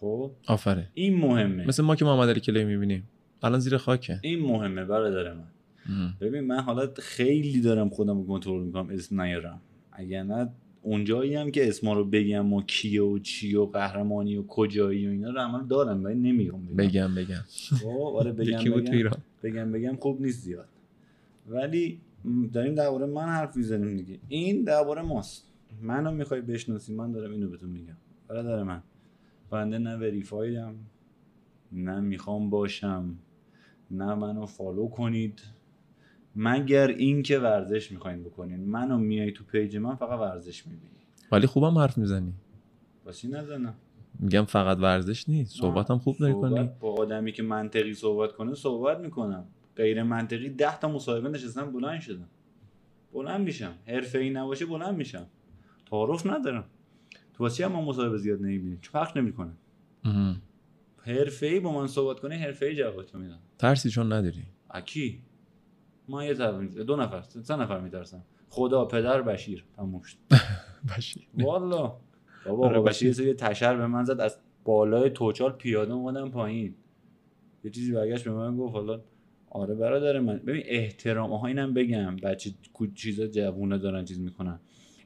خب؟ 0.00 0.30
آفره. 0.46 0.88
این 0.94 1.16
مهمه. 1.16 1.66
مثل 1.66 1.82
ما 1.82 1.96
که 1.96 2.04
محمد 2.04 2.28
علی 2.28 2.40
کلی 2.40 2.64
می‌بینیم. 2.64 3.08
الان 3.42 3.60
زیر 3.60 3.76
خاکه. 3.76 4.20
این 4.22 4.42
مهمه 4.42 4.84
برادر 4.84 5.34
من. 5.34 5.48
ام. 5.88 6.16
ببین 6.20 6.40
من 6.40 6.60
حالا 6.60 6.88
خیلی 6.98 7.60
دارم 7.60 7.88
خودم 7.88 8.18
رو 8.18 8.26
کنترل 8.26 8.62
می‌کنم 8.62 8.88
اسم 8.90 9.20
نیارم. 9.20 9.60
اگر 9.92 10.22
نه 10.22 10.52
اونجایی 10.86 11.34
هم 11.34 11.50
که 11.50 11.68
اسما 11.68 11.92
رو 11.92 12.04
بگم 12.04 12.52
و 12.52 12.62
کیه 12.62 13.02
و 13.02 13.18
چی 13.18 13.54
و 13.54 13.64
قهرمانی 13.66 14.36
و 14.36 14.42
کجایی 14.46 15.06
و 15.06 15.10
اینا 15.10 15.30
رو 15.30 15.40
عمل 15.40 15.66
دارم 15.66 16.04
ولی 16.04 16.14
نمیگم 16.14 16.66
بگم. 16.66 16.76
بگم 16.76 17.14
بگم. 17.14 17.44
خب 17.82 17.88
آره 17.88 18.32
بگم 18.32 18.64
بگم. 18.64 19.10
بگم 19.42 19.72
بگم 19.72 19.96
خوب 19.96 20.22
نیست 20.22 20.40
زیاد. 20.44 20.68
ولی 21.48 22.00
داریم 22.52 22.74
درباره 22.74 23.06
من 23.06 23.22
حرف 23.22 23.56
می‌زنیم 23.56 23.96
دیگه. 23.96 24.18
این 24.28 24.64
درباره 24.64 25.02
ماست. 25.02 25.46
منو 25.82 26.10
می‌خوای 26.10 26.40
بشناسی 26.40 26.94
من 26.94 27.12
دارم 27.12 27.32
اینو 27.32 27.48
بهتون 27.48 27.70
میگم. 27.70 27.96
برادر 28.28 28.62
من 28.62 28.82
بنده 29.50 29.78
نه 29.78 29.96
verified 29.96 30.65
م 30.65 30.74
نه 31.72 32.00
می‌خوام 32.00 32.50
باشم 32.50 33.14
نه 33.90 34.14
منو 34.14 34.46
follow 34.46 34.88
کنید. 34.88 35.40
مگر 36.36 36.88
اینکه 36.88 37.38
ورزش 37.38 37.92
می‌خواین 37.92 38.24
بکنین. 38.24 38.60
منو 38.60 38.98
میای 38.98 39.32
تو 39.32 39.44
page 39.44 39.76
من 39.76 39.94
فقط 39.94 40.20
ورزش 40.20 40.66
می‌بینی. 40.66 40.90
ولی 41.32 41.46
خوبم 41.46 41.78
حرف 41.78 41.98
می‌زنی. 41.98 42.32
باسی 43.04 43.28
نزنم؟ 43.28 43.74
میگم 44.18 44.44
فقط 44.44 44.78
ورزش 44.78 45.28
نیست. 45.28 45.56
صحبت 45.56 45.90
هم 45.90 45.98
خوب 45.98 46.16
داری 46.18 46.32
کنی. 46.32 46.70
با 46.80 46.94
آدمی 46.94 47.32
که 47.32 47.42
منطقی 47.42 47.94
صحبت 47.94 48.32
کنه 48.32 48.54
صحبت 48.54 48.98
می‌کنم. 48.98 49.44
غیر 49.76 50.02
منطقی 50.02 50.48
ده 50.48 50.78
تا 50.78 50.88
مصاحبه 50.88 51.28
نشستم 51.28 51.72
بلند 51.72 52.00
شدم. 52.00 52.28
بلند 53.12 53.40
میشم. 53.40 53.74
حرفه 53.86 54.18
ای 54.18 54.30
نباشه 54.30 54.66
بلند 54.66 54.96
میشم. 54.96 55.26
تعارف 55.90 56.26
ندارم. 56.26 56.64
تو 57.34 57.44
واسه 57.44 57.64
هم 57.64 57.72
مصاحبه 57.72 58.18
زیاد 58.18 58.40
نمی‌بینیم؟ 58.40 58.78
چون 58.80 58.92
فرق 58.92 59.18
نمی‌کنه. 59.18 59.52
حرفه 60.98 61.46
ای 61.46 61.60
با 61.60 61.72
من 61.72 61.86
صحبت 61.86 62.20
کنه 62.20 62.36
حرفه 62.36 62.66
ای 62.66 62.76
جواب 62.76 63.02
تو 63.02 63.18
میدم. 63.18 63.38
ترسی 63.58 63.90
چون 63.90 64.12
نداری. 64.12 64.42
اکی. 64.70 65.22
ما 66.08 66.24
یه 66.24 66.34
طرف 66.34 66.54
دو 66.64 66.96
نفر 66.96 67.22
سه 67.22 67.56
نفر 67.56 67.80
میترسم 67.80 68.22
خدا 68.50 68.84
پدر 68.84 69.22
بشیر. 69.22 69.64
تموم 69.76 70.02
شد. 70.02 70.16
باشی 70.88 71.26
والا 71.38 71.96
بابا 72.46 72.66
آره، 72.66 72.80
بشیر. 72.80 73.10
بشیر. 73.10 73.26
یه 73.26 73.34
تشر 73.34 73.76
به 73.76 73.86
من 73.86 74.04
زد 74.04 74.20
از 74.20 74.38
بالای 74.64 75.10
توچال 75.10 75.52
پیاده 75.52 75.92
اومدم 75.92 76.30
پایین. 76.30 76.74
یه 77.64 77.70
چیزی 77.70 77.92
برگشت 77.92 78.24
به 78.24 78.30
من 78.30 78.56
گفت 78.56 78.74
حالا 78.74 79.00
آره 79.50 79.74
برادر 79.74 80.20
من. 80.20 80.36
ببین 80.38 80.62
احترام 80.66 81.32
آها 81.32 81.46
اینم 81.46 81.74
بگم. 81.74 82.16
بچه 82.16 82.50
چیزا 82.94 83.26
جوونه 83.26 83.78
دارن 83.78 84.04
چیز 84.04 84.20
می‌کنن. 84.20 84.60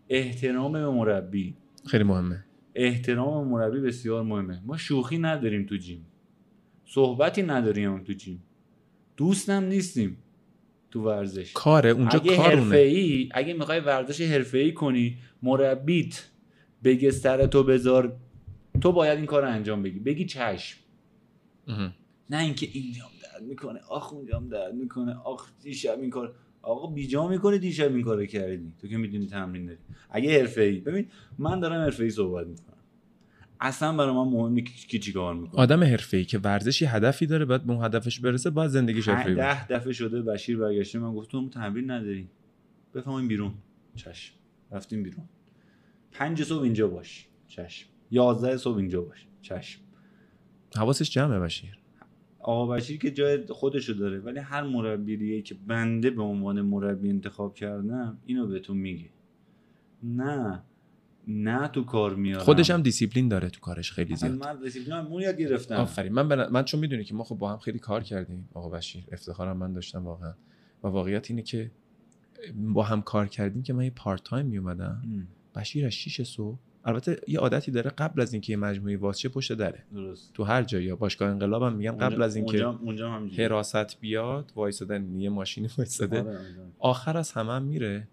احترام 0.08 0.72
به 0.72 0.88
مربی. 0.90 1.56
خیلی 1.86 2.04
مهمه. 2.04 2.44
احترام 2.74 3.44
به 3.44 3.50
مربی 3.50 3.80
بسیار 3.80 4.22
مهمه. 4.22 4.60
ما 4.66 4.76
شوخی 4.76 5.18
نداریم 5.18 5.66
تو 5.66 5.76
جیم. 5.76 6.06
صحبتی 6.84 7.42
نداریم 7.42 8.04
تو 8.04 8.12
جیم. 8.12 8.42
دوستم 9.16 9.64
نیستیم. 9.64 10.16
تو 10.90 11.02
ورزش. 11.02 11.52
کاره 11.52 11.90
اونجا 11.90 12.18
اگه 12.18 12.36
کارونه 12.36 12.62
حرفه‌ای 12.62 13.28
اگه 13.32 13.54
می‌خوای 13.54 13.80
ورزش 13.80 14.20
حرفه‌ای 14.20 14.72
کنی 14.72 15.16
مربیت 15.42 16.28
بگه 16.84 17.10
سر 17.10 17.46
تو 17.46 17.62
بذار 17.62 18.16
تو 18.80 18.92
باید 18.92 19.16
این 19.16 19.26
کار 19.26 19.42
رو 19.42 19.48
انجام 19.48 19.82
بگی. 19.82 19.98
بگی 19.98 20.24
چشم. 20.24 20.78
نه 22.30 22.42
اینکه 22.42 22.68
اینجام 22.72 23.10
درد 23.22 23.42
می‌کنه 23.42 23.80
آخ 23.88 24.12
اونجام 24.12 24.48
درد 24.48 24.74
می‌کنه 24.74 25.16
آخ 25.24 25.48
دیشب 25.62 26.00
این 26.00 26.10
کار. 26.10 26.34
آقا 26.62 26.86
بیجا 26.86 27.28
می‌کنه 27.28 27.58
دیشب 27.58 27.94
این 27.94 28.02
کارو 28.02 28.26
کردی. 28.26 28.72
تو 28.80 28.88
که 28.88 28.96
می‌دونی 28.96 29.26
تمرین 29.26 29.66
داری. 29.66 29.78
اگه 30.10 30.40
حرفه‌ای 30.40 30.80
ببین 30.80 31.06
من 31.38 31.60
دارم 31.60 31.82
حرفه‌ای 31.82 32.10
صحبت 32.10 32.46
می‌کنم. 32.46 32.76
اصلا 33.60 33.96
برای 33.96 34.14
من 34.14 34.28
مهم 34.28 34.52
نیست 34.52 34.88
کی 34.88 34.98
چی 34.98 35.12
کار 35.12 35.34
می‌کنه 35.34 35.60
آدم 35.60 35.84
حرفه‌ای 35.84 36.24
که 36.24 36.38
ورزشی 36.38 36.84
هدفی 36.84 37.26
داره 37.26 37.44
بعد 37.44 37.64
به 37.66 37.72
اون 37.72 37.84
هدفش 37.84 38.20
برسه 38.20 38.50
باید 38.50 38.70
زندگیش 38.70 39.08
باشه. 39.08 39.34
ده 39.34 39.68
دفعه 39.68 39.92
شده 39.92 40.22
بشیر 40.22 40.58
برگشته 40.58 40.98
من 40.98 41.14
گفت 41.14 41.30
تو 41.30 41.48
تمرین 41.48 41.90
نداری. 41.90 42.28
بفهمیم 42.94 43.28
بیرون. 43.28 43.54
چشم. 43.96 44.34
رفتیم 44.70 45.02
بیرون. 45.02 45.24
پنج 46.12 46.42
صبح 46.42 46.62
اینجا 46.62 46.88
باش. 46.88 47.28
چشم. 47.48 47.88
یازده 48.10 48.56
صبح 48.56 48.76
اینجا 48.76 49.00
باش. 49.02 49.26
چشم. 49.42 49.80
حواسش 50.76 51.10
جمعه 51.10 51.40
بشیر. 51.40 51.78
آقا 52.38 52.66
بشیر 52.66 52.98
که 52.98 53.10
جای 53.10 53.46
خودشو 53.46 53.92
داره 53.92 54.18
ولی 54.18 54.38
هر 54.38 54.62
مربیه 54.62 55.42
که 55.42 55.54
بنده 55.66 56.10
به 56.10 56.22
عنوان 56.22 56.60
مربی 56.60 57.08
انتخاب 57.08 57.54
کردم 57.54 58.18
اینو 58.26 58.46
بهتون 58.46 58.76
میگه. 58.76 59.10
نه. 60.02 60.62
نه 61.30 61.68
تو 61.68 61.84
کار 61.84 62.14
میارم. 62.14 62.44
خودش 62.44 62.70
هم 62.70 62.82
دیسیپلین 62.82 63.28
داره 63.28 63.50
تو 63.50 63.60
کارش 63.60 63.92
خیلی 63.92 64.16
زیاد. 64.16 64.32
من 64.32 64.60
دیسیپلین 64.60 64.92
اون 64.92 65.22
یاد 65.22 65.36
گرفتم. 65.36 65.74
آفرین. 65.74 66.12
من 66.12 66.28
بنا... 66.28 66.48
من 66.48 66.64
چون 66.64 66.80
می‌دونی 66.80 67.04
که 67.04 67.14
ما 67.14 67.24
خب 67.24 67.34
با 67.34 67.52
هم 67.52 67.58
خیلی 67.58 67.78
کار 67.78 68.02
کردیم 68.02 68.48
آقا 68.54 68.68
بشیر 68.68 69.04
افتخارم 69.12 69.56
من 69.56 69.72
داشتم 69.72 70.04
واقعا. 70.04 70.34
و 70.84 70.88
واقعیت 70.88 71.30
اینه 71.30 71.42
که 71.42 71.70
با 72.54 72.82
هم 72.82 73.02
کار 73.02 73.26
کردیم 73.26 73.62
که 73.62 73.72
من 73.72 73.84
یه 73.84 73.90
part 73.90 74.22
time 74.24 74.46
میومدم 74.46 75.02
ام، 75.04 75.28
بشیر 75.54 75.86
از 75.86 75.92
6 75.92 76.22
صبح. 76.22 76.58
البته 76.84 77.20
یه 77.28 77.38
عادتی 77.38 77.70
داره 77.70 77.90
قبل 77.90 78.20
از 78.20 78.32
اینکه 78.32 78.52
یه 78.52 78.56
مجموعه 78.56 78.96
وا 78.96 79.04
شه 79.04 79.28
پشت 79.28 79.52
دره. 79.52 79.84
درست. 79.94 80.32
تو 80.34 80.44
هر 80.44 80.62
جایی 80.62 80.86
یا 80.86 80.96
باشگاه 80.96 81.30
انقلاب 81.30 81.62
هم 81.62 81.72
میگن 81.72 81.96
قبل 81.98 82.22
از 82.22 82.36
اینکه 82.36 82.50
اونجا 82.50 82.80
اونجا 82.82 83.10
هم. 83.10 83.30
حراست 83.38 84.00
بیاد 84.00 84.52
وایسادن 84.56 85.20
یه 85.20 85.30
ماشینی 85.30 85.68
وایساده. 85.78 86.20
آره، 86.20 86.30
آره. 86.30 86.72
آخر 86.78 87.16
از 87.16 87.32
همه 87.32 87.52
هم 87.52 87.62
میره. 87.62 88.08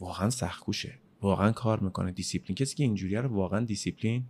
واقعا 0.00 0.30
سختکوشه. 0.30 0.94
واقعا 1.22 1.52
کار 1.52 1.80
می‌کنه. 1.80 2.12
دیسیپلین. 2.12 2.54
کسی 2.54 2.76
که 2.76 2.84
اینجوریه 2.84 3.20
رو 3.20 3.28
واقعا 3.28 3.64
دیسیپلین 3.64 4.24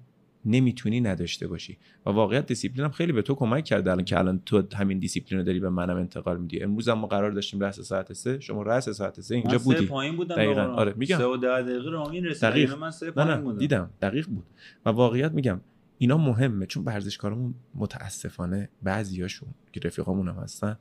نمی‌تونی 0.44 1.00
نداشته 1.00 1.48
باشی. 1.48 1.78
و 2.06 2.10
واقعیت 2.10 2.46
دیسیپلین 2.46 2.84
هم 2.84 2.90
خیلی 2.90 3.12
به 3.12 3.22
تو 3.22 3.34
کمک 3.34 3.64
کرده 3.64 3.90
الان 3.90 4.04
که 4.04 4.18
الان 4.18 4.42
تو 4.46 4.62
همین 4.76 4.98
دیسیپلین 4.98 5.38
رو 5.38 5.46
داری 5.46 5.60
به 5.60 5.68
منم 5.68 5.96
انتقال 5.96 6.40
میدی. 6.40 6.62
امروز 6.62 6.88
هم 6.88 6.98
ما 6.98 7.06
قرار 7.06 7.30
داشتیم 7.30 7.60
رأس 7.60 7.80
ساعت 7.80 8.12
سه. 8.12 8.40
شما 8.40 8.62
رأس 8.62 8.88
ساعت 8.88 9.20
سه 9.20 9.34
اینجا 9.34 9.58
من 9.58 9.64
بودی. 9.64 9.86
پایین 9.86 10.16
بودم 10.16 10.36
دقیقاً. 10.36 10.62
آره، 10.62 10.94
میگم. 10.96 11.18
سه 11.18 11.24
و 11.24 11.36
ده 11.36 11.62
دقیقه 11.62 11.90
رامین 11.90 12.24
رسید. 12.24 12.42
دقیق. 12.42 12.68
یعنی 12.68 12.80
من 12.80 12.90
سه 12.90 13.06
نه 13.06 13.12
پایین 13.12 13.30
نه 13.30 13.40
بودم. 13.40 13.58
دیدم. 13.58 13.90
دقیق 14.02 14.26
بود. 14.26 14.44
و 14.86 14.90
واقعیت 14.90 15.32
میگم 15.32 15.60
اینا 15.98 16.16
مهمه. 16.16 16.66
چون 16.66 16.84
ورزشکارمون 16.84 17.54
متاسفانه 17.74 18.68
بعضیاشون 18.82 19.48
که 19.72 19.80
رفیقامون 19.84 20.28
هم 20.28 20.36
هستن 20.36 20.78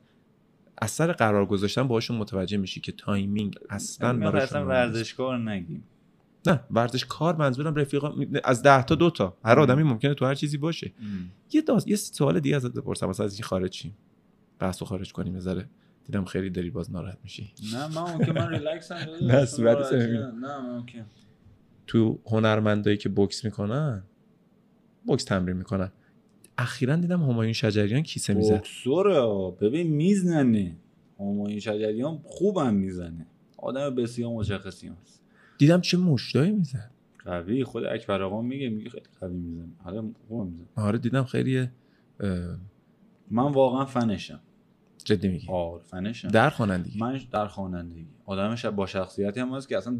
از 0.78 0.90
سر 0.90 1.12
قرار 1.12 1.46
گذاشتن 1.46 1.88
باهاشون 1.88 2.16
متوجه 2.16 2.56
میشی 2.56 2.80
که 2.80 2.92
timing 2.92 3.58
اصلا 3.70 4.18
براشون. 4.18 4.62
ورزشکار 4.62 5.38
نگیم. 5.38 5.84
نه 6.48 6.60
ورزش 6.70 7.04
کار 7.04 7.36
منظورم 7.36 7.74
رفیقا 7.74 8.12
از 8.44 8.62
ده 8.62 8.82
تا 8.82 8.94
دو 8.94 9.10
تا. 9.10 9.36
هر 9.44 9.60
آدمی 9.60 9.82
ممکنه 9.82 10.14
تو 10.14 10.26
هر 10.26 10.34
چیزی 10.34 10.56
باشه. 10.58 10.92
یه 11.52 11.62
داز 11.62 11.88
یه 11.88 11.96
سوال 11.96 12.40
دیگه 12.40 12.56
ازت 12.56 12.72
بپرسم 12.72 13.08
مثلا 13.08 13.26
از 13.26 13.34
این 13.34 13.42
خارج 13.42 13.70
چیم 13.70 13.96
بحثو 14.58 14.84
خارج 14.84 15.12
کنیم 15.12 15.40
ذره. 15.40 15.68
دیدم 16.04 16.24
خیلی 16.24 16.50
داری 16.50 16.70
باز 16.70 16.92
ناراحت 16.92 17.18
میشی. 17.22 17.52
نه 17.74 17.86
من 17.86 17.98
اون 17.98 18.24
که 18.24 18.32
من 18.32 18.48
ریلکس. 18.48 18.92
نه، 18.92 19.46
نمی‌بینم. 19.92 20.44
نه 20.44 20.60
من 20.62 20.76
okay. 20.76 21.02
تو 21.86 22.18
هنرمندایی 22.26 22.96
که 22.96 23.08
بوکس 23.08 23.44
می‌کنن 23.44 24.02
بوکس 25.06 25.24
تمرین 25.24 25.56
می‌کنن. 25.56 25.92
اخیرا 26.58 26.96
دیدم 26.96 27.22
همایون 27.22 27.52
شجریان 27.52 28.02
کیسه 28.02 28.34
می‌زد. 28.34 28.60
بوکسوره 28.60 29.50
ببین 29.60 29.86
می‌زنه. 29.86 30.76
همایون 31.20 31.60
شجریان 31.60 32.20
خوبم 32.24 32.74
می‌زنه. 32.74 33.26
آدم 33.56 33.94
بسیار 33.94 34.32
مشخصی 34.32 34.88
هست. 35.02 35.17
دیدم 35.58 35.80
چه 35.80 35.98
مشتایی 35.98 36.52
می‌زد. 36.52 36.90
قوی 37.24 37.64
خود 37.64 37.84
اکبر 37.84 38.22
آقا 38.22 38.42
میگه 38.42 38.68
میگه 38.68 38.90
خیلی 38.90 39.02
قوی 39.20 39.64
حالا 39.84 40.10
خوب 40.28 40.46
می‌زنه. 40.50 40.66
آره 40.76 40.98
دیدم 40.98 41.24
خیلی 41.24 41.58
اه، 41.58 41.68
من 43.30 43.52
واقعا 43.52 43.84
فنشم. 43.84 44.40
جدی 45.04 45.28
میگی؟ 45.28 45.46
آره 45.48 45.82
فنشم. 45.82 46.28
در 46.28 46.50
خوانندگی. 46.50 46.98
من 46.98 47.20
در 47.32 47.46
خوانندگی. 47.46 48.06
آدم 48.26 48.54
ش- 48.54 48.66
با 48.66 48.86
شخصیتی 48.86 49.40
هم 49.40 49.54
هست 49.54 49.68
که 49.68 49.76
اصلا 49.78 49.98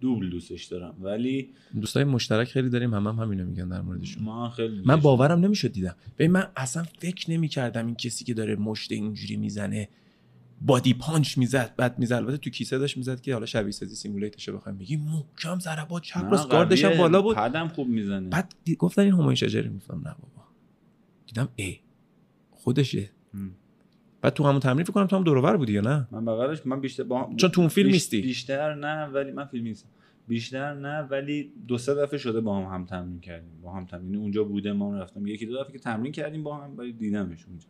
دوبل 0.00 0.30
دوستش 0.30 0.64
دارم. 0.64 0.94
ولی 1.00 1.48
دوستای 1.74 2.04
مشترک 2.04 2.48
خیلی 2.48 2.68
داریم 2.68 2.94
هم 2.94 3.06
هم 3.06 3.18
همینو 3.18 3.44
میگن 3.44 3.68
در 3.68 3.80
موردشون. 3.80 4.22
من 4.24 4.48
خیلی 4.50 4.82
من 4.84 4.96
باورم 4.96 5.40
نمی‌شد 5.40 5.72
دیدم. 5.72 5.94
ببین 6.18 6.30
من 6.30 6.46
اصلا 6.56 6.82
فکر 6.98 7.30
نمی‌کردم 7.30 7.86
این 7.86 7.94
کسی 7.94 8.24
که 8.24 8.34
داره 8.34 8.56
مشت 8.56 8.92
اینجوری 8.92 9.36
می‌زنه. 9.36 9.88
body 10.60 10.94
punch 10.94 11.38
می‌زد 11.38 11.74
بعد 11.76 11.98
می‌زد. 11.98 12.14
البته 12.14 12.36
تو 12.36 12.50
کیسه 12.50 12.78
داشت 12.78 12.96
می‌زد 12.96 13.20
که 13.20 13.32
حالا 13.32 13.46
شبیه 13.46 13.72
سازی 13.72 13.94
simulate 13.94 14.37
ش 14.37 14.48
بخوایم 14.48 14.78
بگی 14.78 14.96
محکم 14.96 15.58
ضربات 15.58 16.02
چپ 16.02 16.24
راست 16.30 16.48
گاردش 16.48 16.84
هم. 16.84 16.98
بالا 16.98 17.22
بود. 17.22 17.36
پدم 17.36 17.68
خوب 17.68 17.88
می‌زنه. 17.88 18.28
بعد 18.28 18.54
گفتن 18.78 19.02
این 19.02 19.12
همایون 19.12 19.34
شجری 19.34 19.68
گفتم 19.76 19.94
نه 19.96 20.14
بابا. 20.22 20.48
دیدم 21.26 21.48
ای. 21.56 21.78
خودشه. 22.50 23.10
هم. 23.34 23.50
بعد 24.20 24.32
تو 24.32 24.44
همون 24.44 24.60
تمرین 24.60 24.84
فکر 24.84 24.92
کنم 24.92 25.06
تو 25.06 25.16
هم 25.16 25.24
دور 25.24 25.36
و 25.36 25.42
بر 25.42 25.56
بودی 25.56 25.72
یا 25.72 25.80
نه؟ 25.80 26.08
من 26.10 26.24
بغلش 26.24 26.66
من 26.66 26.80
بیشتر 26.80 27.02
با 27.02 27.30
چون 27.36 27.50
تو 27.50 27.60
اون 27.60 27.68
فیلم 27.68 27.86
بیش- 27.88 27.92
نیستی. 27.94 28.20
بیشتر 28.22 28.74
نه 28.74 29.04
ولی 29.06 29.32
من 29.32 29.44
فیلم 29.44 29.64
نیستم. 29.64 29.88
بیشتر 30.28 30.74
نه 30.74 31.00
ولی 31.02 31.52
دو 31.68 31.78
سه 31.78 31.94
دفعه 31.94 32.18
شده 32.18 32.40
با 32.40 32.58
هم 32.58 32.74
هم 32.74 32.84
تمرین 32.84 33.20
کردیم. 33.20 33.50
با 33.62 33.72
هم 33.72 33.84
تمرین. 33.86 34.16
اونجا 34.16 34.44
بوده 34.44 34.72
ما 34.72 34.98
رفتم 34.98 35.26
یکی 35.26 35.46
دو 35.46 35.60
دفعه 35.60 35.72
که 35.72 35.78
تمرین 35.78 36.12
کردیم 36.12 36.42
با 36.42 36.56
هم 36.56 36.78
ولی 36.78 36.92
دیدمش 36.92 37.44
اونجا. 37.46 37.66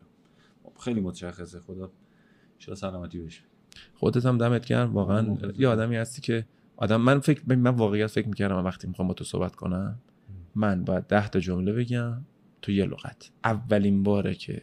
خیلی 0.81 1.01
متشخصه. 1.01 1.61
خدا 1.61 1.91
شما 2.59 2.75
سلامتی 2.75 3.19
بشه 3.19 3.43
خودت 3.95 4.27
هم 4.27 4.39
دمت 4.39 4.67
گرم 4.67 4.95
واقعا. 4.95 5.37
یه 5.59 5.69
آدمی 5.69 5.97
هستی 5.97 6.23
که 6.23 6.47
آدم 6.77 7.01
من 7.01 7.21
فکر 7.21 7.43
من 7.47 7.71
واقعیت 7.71 8.07
فکر 8.07 8.29
می‌کردم 8.29 8.65
وقتی 8.65 8.87
می‌خوام 8.87 9.09
با 9.09 9.15
تو 9.15 9.25
صحبت 9.25 9.57
کنم 9.57 9.99
من 10.55 10.85
باید 10.85 11.05
ده 11.05 11.29
تا 11.29 11.41
جمله 11.41 11.73
بگم 11.73 12.25
تو 12.63 12.73
یه 12.73 12.85
لغت. 12.85 13.31
اولین 13.45 14.03
باره 14.03 14.35
که 14.35 14.63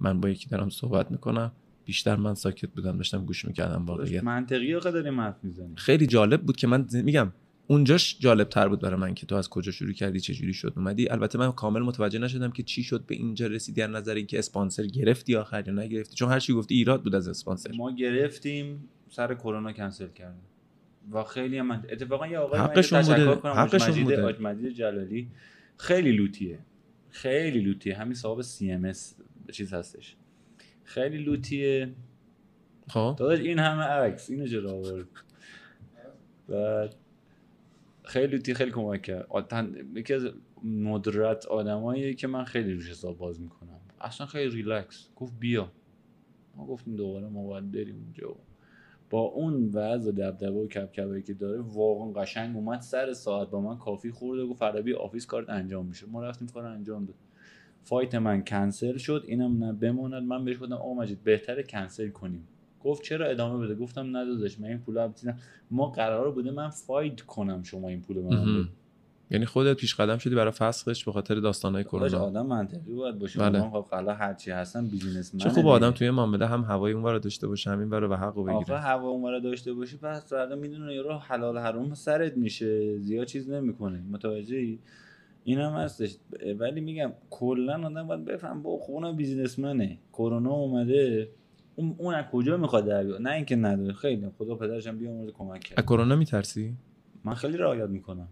من 0.00 0.20
با 0.20 0.28
یکی 0.28 0.48
دارم 0.48 0.68
صحبت 0.68 1.10
می‌کنم 1.10 1.52
بیشتر 1.84 2.16
من 2.16 2.34
ساکت 2.34 2.70
بودم 2.70 2.96
داشتم 2.96 3.24
گوش 3.24 3.44
می‌کردم 3.44 3.86
واقعیت. 3.86 4.24
منطقی 4.24 4.80
داریم 4.80 5.20
حرف 5.20 5.36
می‌زنیم 5.42 5.74
خیلی 5.74 6.06
جالب 6.06 6.42
بود 6.42 6.56
که 6.56 6.66
من 6.66 6.86
میگم 6.92 7.32
اونجاش 7.66 8.18
جالب 8.18 8.48
تر 8.48 8.68
بود 8.68 8.80
برای 8.80 9.00
من 9.00 9.14
که 9.14 9.26
تو 9.26 9.34
از 9.34 9.48
کجا 9.48 9.72
شروع 9.72 9.92
کردی 9.92 10.20
چه 10.20 10.34
جوری 10.34 10.52
شد 10.52 10.72
اومدی. 10.76 11.10
البته 11.10 11.38
من 11.38 11.52
کامل 11.52 11.80
متوجه 11.80 12.18
نشدم 12.18 12.50
که 12.50 12.62
چی 12.62 12.82
شد 12.82 13.06
به 13.06 13.14
اینجا 13.14 13.46
رسیدی 13.46 13.82
از 13.82 13.90
نظر 13.90 14.14
اینکه 14.14 14.38
اسپانسر 14.38 14.86
گرفتی 14.86 15.36
آخر 15.36 15.64
یا 15.66 15.72
نگرفتی. 15.72 16.14
چون 16.14 16.28
هر 16.28 16.38
چی 16.40 16.52
گفتی 16.52 16.74
ایراد 16.74 17.02
بود 17.02 17.14
از 17.14 17.28
اسپانسر. 17.28 17.70
ما 17.72 17.92
گرفتیم 17.92 18.88
سر 19.08 19.34
کرونا 19.34 19.72
کنسل 19.72 20.08
کردن 20.08 20.40
و 21.12 21.24
خیلی 21.24 21.58
هم 21.58 21.66
من 21.66 21.84
اتفاقا 21.90 22.26
یه 22.26 22.38
آقای 22.38 22.60
حقشون 22.60 23.02
بوده. 23.02 23.34
کنم 23.36 23.52
حقشون 23.52 23.88
مجید 23.88 24.04
بوده. 24.04 24.42
مجید 24.42 24.72
جلالی. 24.72 25.30
خیلی 25.76 26.12
لوتیه. 26.12 26.58
خیلی 27.10 27.60
لوتیه. 27.60 27.94
همین 27.94 28.14
صاحب 28.14 28.40
CMS 28.40 29.14
چیز 29.52 29.74
هستش. 29.74 30.16
خیلی 30.84 31.18
لوتیه. 31.18 31.92
خب. 32.88 33.16
داداش 33.18 33.38
این 33.38 33.58
همه 33.58 33.82
عکس 33.82 34.30
اینو 34.30 34.46
چرا 34.46 34.72
آورد. 34.72 35.06
و 36.48 36.88
خیلی 38.04 38.26
لوتی 38.26 38.54
خیلی 38.54 38.70
کمک 38.70 39.02
کرد. 39.02 39.26
یکی 39.94 40.14
از 40.14 40.28
ندرت 40.64 41.46
آدمایی 41.46 42.14
که 42.14 42.26
من 42.26 42.44
خیلی 42.44 42.74
روش 42.74 42.90
حساب 42.90 43.18
باز 43.18 43.40
می‌کنم. 43.40 43.80
اصلا 44.00 44.26
خیلی 44.26 44.50
ریلکس. 44.50 45.08
گفت 45.16 45.32
بیا. 45.40 45.72
ما 46.56 46.66
گفتیم 46.66 46.96
دوباره 46.96 47.28
ما 47.28 47.46
باید 47.46 47.72
بریم 47.72 47.96
اونجا. 48.04 48.36
با 49.10 49.20
اون 49.20 49.70
وضع 49.72 50.12
دبدبه 50.12 50.60
و 50.60 50.66
کبکبایی 50.66 51.22
که 51.22 51.34
داره 51.34 51.60
واقعا 51.60 52.22
قشنگ 52.22 52.56
اومد 52.56 52.80
سر 52.80 53.12
ساعت 53.12 53.50
با 53.50 53.60
من 53.60 53.78
coffee 53.78 54.10
خورده 54.10 54.42
و 54.42 54.48
گفت 54.48 54.58
فردا 54.58 54.98
office 54.98 55.26
کارت 55.26 55.50
انجام 55.50 55.86
میشه. 55.86 56.06
ما 56.06 56.22
رفتیم 56.22 56.48
کار 56.48 56.66
انجام 56.66 57.04
داد. 57.04 57.16
fight 57.82 58.14
من 58.14 58.44
کنسل 58.44 58.96
شد. 58.96 59.24
اینم 59.26 59.64
نه 59.64 59.72
بماند 59.72 60.22
من 60.22 60.44
بهش 60.44 60.58
گفتم 60.58 60.72
آقا 60.72 60.94
مجید 60.94 61.24
بهتره 61.24 61.62
کنسل 61.62 62.08
کنیم. 62.08 62.48
گفت 62.84 63.02
چرا 63.02 63.26
ادامه 63.26 63.66
بده؟ 63.66 63.74
گفتم 63.74 64.16
نه 64.16 64.31
داداش 64.31 64.60
من 64.60 64.68
این 64.68 64.78
پول 64.78 64.98
رو 64.98 65.12
ما 65.70 65.86
قرار 65.86 66.30
بوده 66.30 66.50
من 66.50 66.68
fight 66.68 67.20
کنم 67.20 67.62
شما 67.62 67.88
این 67.88 68.00
پول 68.00 68.16
به 68.16 68.22
من. 68.22 68.68
یعنی 69.30 69.46
خودت 69.46 69.76
پیش 69.76 69.94
قدم 69.94 70.18
شدی 70.18 70.34
برای 70.34 70.50
فسخش 70.50 71.04
به 71.04 71.12
خاطر 71.12 71.34
داستانهای 71.34 71.84
داداش 71.84 72.10
کرونا 72.10 72.26
آدم 72.26 72.46
منطقی 72.46 72.92
باید 72.92 73.18
باشه. 73.18 73.38
بله. 73.38 73.60
من 73.60 73.70
خب 73.70 73.86
حالا 73.86 74.14
هر 74.14 74.34
چی 74.34 74.50
هستم 74.50 74.86
بیزینس 74.86 75.36
چه 75.36 75.48
خوب 75.48 75.66
آدم 75.66 75.90
توی 75.90 76.10
معامله 76.10 76.46
هم 76.46 76.62
هوای 76.62 76.92
اون 76.92 77.04
رو 77.04 77.18
داشته 77.18 77.48
باشه 77.48 77.70
همین 77.70 77.90
برای 77.90 78.10
و 78.10 78.14
حقو 78.14 78.50
آخه 78.50 78.60
بگیره. 78.60 78.78
هوا 78.78 79.08
اونورا 79.08 79.40
داشته 79.40 79.72
باشی 79.72 79.96
پس 79.96 80.30
فردا 80.30 80.56
می‌دونه 80.56 80.94
یارو 80.94 81.18
حلال 81.18 81.58
حرام 81.58 81.94
سرت 81.94 82.36
میشه. 82.36 82.98
زیاد 82.98 83.26
چیز 83.26 83.50
نمی‌کنه 83.50 84.02
متوجهی؟ 84.10 84.78
این 85.44 85.58
هم 85.58 85.72
هستش. 85.72 86.16
ولی 86.58 86.80
میگم 86.80 87.12
کلا 87.30 87.86
آدم 87.86 88.06
باید 88.06 88.24
بفهم 88.24 88.62
با 88.62 88.78
خونه 88.78 89.12
بیزینسمنه. 89.12 89.98
کرونا 90.12 90.52
اومده. 90.52 91.28
اون 91.76 91.94
اون 91.98 92.14
از 92.14 92.24
کجا 92.32 92.56
می‌خواد 92.56 92.86
در 92.86 93.04
بیاد؟ 93.04 93.22
نه 93.22 93.30
اینکه 93.30 93.56
نداره. 93.56 93.92
خیلی. 93.92 94.28
خدا 94.38 94.54
پدرشم 94.54 94.98
بیامرزه 94.98 95.32
کمک 95.32 95.50
از 95.50 95.58
کرد 95.58 95.86
کرونا 95.86 96.16
میترسی؟ 96.16 96.74
من 97.24 97.34
خیلی 97.34 97.56
رعایت 97.56 97.88
می‌کنم. 97.88 98.28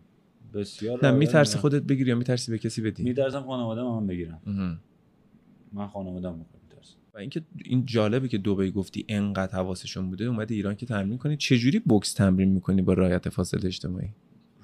بسیار 0.54 1.06
نه 1.06 1.10
میترسی. 1.10 1.58
خودت 1.58 1.82
بگیری 1.82 2.10
یا 2.10 2.16
میترسی 2.16 2.52
به 2.52 2.58
کسی 2.58 2.82
بدی؟ 2.82 3.02
میترسم 3.02 3.42
خانواده 3.42 3.82
من 3.82 4.06
بگیرم. 4.06 4.40
من 5.72 5.86
خانواده 5.86 6.30
میترسم. 6.30 6.96
و 7.14 7.18
اینکه 7.18 7.42
این 7.64 7.86
جالبه 7.86 8.28
که 8.28 8.38
دبی 8.38 8.70
گفتی 8.70 9.04
انقدر 9.08 9.52
حواسشون 9.52 10.10
بوده 10.10 10.24
اومدی 10.24 10.54
ایران 10.54 10.74
که 10.74 10.86
تمرین 10.86 11.18
کنی. 11.18 11.36
چجوری 11.36 11.78
بوکس 11.78 12.12
تمرین 12.14 12.48
می‌کنی 12.48 12.82
با 12.82 12.92
رعایت 12.92 13.28
فاصله 13.28 13.66
اجتماعی؟ 13.66 14.08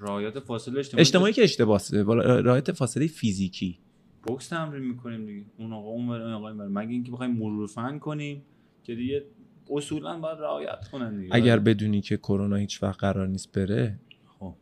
رعایت 0.01 0.39
فاصله 0.39 0.79
اجتماعی 0.79 1.01
اجتماعی 1.01 1.33
که 1.33 1.43
اشتباهه 1.43 2.03
با 2.03 2.15
رعایت 2.15 2.73
فاصله 2.73 3.07
فیزیکی. 3.07 3.79
بوکس 4.23 4.49
تمرین 4.49 4.85
می‌کنیم 4.85 5.27
دیگه. 5.27 5.45
اون 5.59 5.73
آقا 5.73 5.89
اون 5.89 6.11
آقا. 6.11 6.53
مگه 6.53 6.91
اینکه 6.91 7.13
بخوایم 7.13 7.33
مرور 7.37 7.67
فن 7.67 7.99
کنیم؟ 7.99 8.43
که 8.89 8.95
دیگه 8.95 9.25
اصولا 9.71 10.19
باید 10.19 10.39
رعایت 10.39 10.89
کنن 10.93 11.21
دیگه. 11.21 11.35
اگر 11.35 11.59
بدونی 11.59 12.01
که 12.01 12.17
کرونا 12.17 12.57
هیچ 12.57 12.83
وقت 12.83 13.01
قرار 13.01 13.27
نیست 13.27 13.53
بره. 13.53 13.99
خب. 14.39 14.55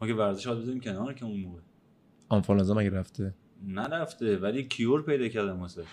ما 0.00 0.08
که 0.08 0.14
ورزش 0.14 0.46
ها 0.46 0.54
بزنیم 0.54 0.80
کنار 0.80 1.14
که 1.14 1.24
اون 1.24 1.40
موقع. 1.40 1.60
آنفولانزا 2.28 2.74
مگه 2.74 2.90
رفته؟ 2.90 3.34
نرفته 3.66 4.36
ولی 4.36 4.64
کیور 4.64 5.02
پیدا 5.02 5.28
کردم 5.28 5.60
واسه 5.60 5.84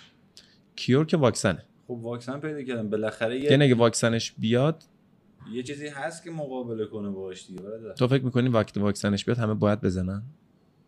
کیور 0.76 1.06
که 1.06 1.18
واکسنه. 1.18 1.66
خب 1.88 1.92
واکسن 1.92 2.40
پیدا 2.40 2.64
کردم. 2.64 2.90
بالاخره 2.90 3.40
یه, 3.40 3.54
اگه 3.62 3.76
واکسنش 3.76 4.32
بیاد. 4.38 4.84
یه 5.52 5.64
چیزی 5.64 5.88
هست 5.88 6.24
که 6.24 6.32
مقابله 6.32 6.86
کنه 6.86 7.10
باش 7.10 7.48
دیگه 7.48 7.62
برادر. 7.62 7.94
تو 7.94 8.08
فکر 8.08 8.24
می‌کنی 8.24 8.50
وقت 8.50 8.78
واکسنش 8.78 9.26
بیاد 9.26 9.38
همه 9.38 9.54
باید 9.54 9.82
بزنن؟ 9.82 10.24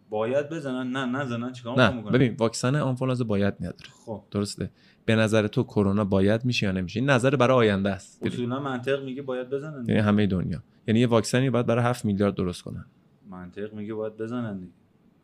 باید 0.10 0.50
بزنن؟ 0.50 0.92
نه 0.92 1.06
نزنن. 1.06 1.52
چیکار 1.52 1.82
نه 1.82 1.96
می‌کنن؟ 1.96 2.12
ببین 2.12 2.36
واکسن 2.40 2.76
آنفولانزا 2.76 3.24
باید 3.24 3.54
نداره 3.60 3.90
خب. 4.06 4.24
درسته. 4.32 4.72
به 5.08 5.16
نظر 5.16 5.48
تو 5.48 5.64
کرونا 5.64 6.06
باید 6.06 6.46
میشه 6.46 6.66
یا 6.66 6.72
نمیشه؟ 6.72 7.00
این 7.00 7.10
نظر 7.10 7.36
برای 7.36 7.58
آینده 7.58 7.90
است. 7.90 8.26
اصولا 8.26 8.60
منطق 8.60 9.04
میگه 9.04 9.22
باید 9.22 9.50
بزنن 9.50 9.86
یعنی 9.88 10.00
همه 10.00 10.28
دنیا. 10.28 10.64
یعنی 10.88 11.00
یه 11.00 11.08
واکسنی 11.08 11.50
باید 11.50 11.66
برای 11.66 11.84
7 11.84 12.06
میلیارد 12.06 12.36
درست 12.36 12.62
کنن. 12.62 12.86
منطق 13.30 13.74
میگه 13.74 13.94
باید 13.94 14.18
بزنن 14.18 14.60
دیگه. 14.60 14.72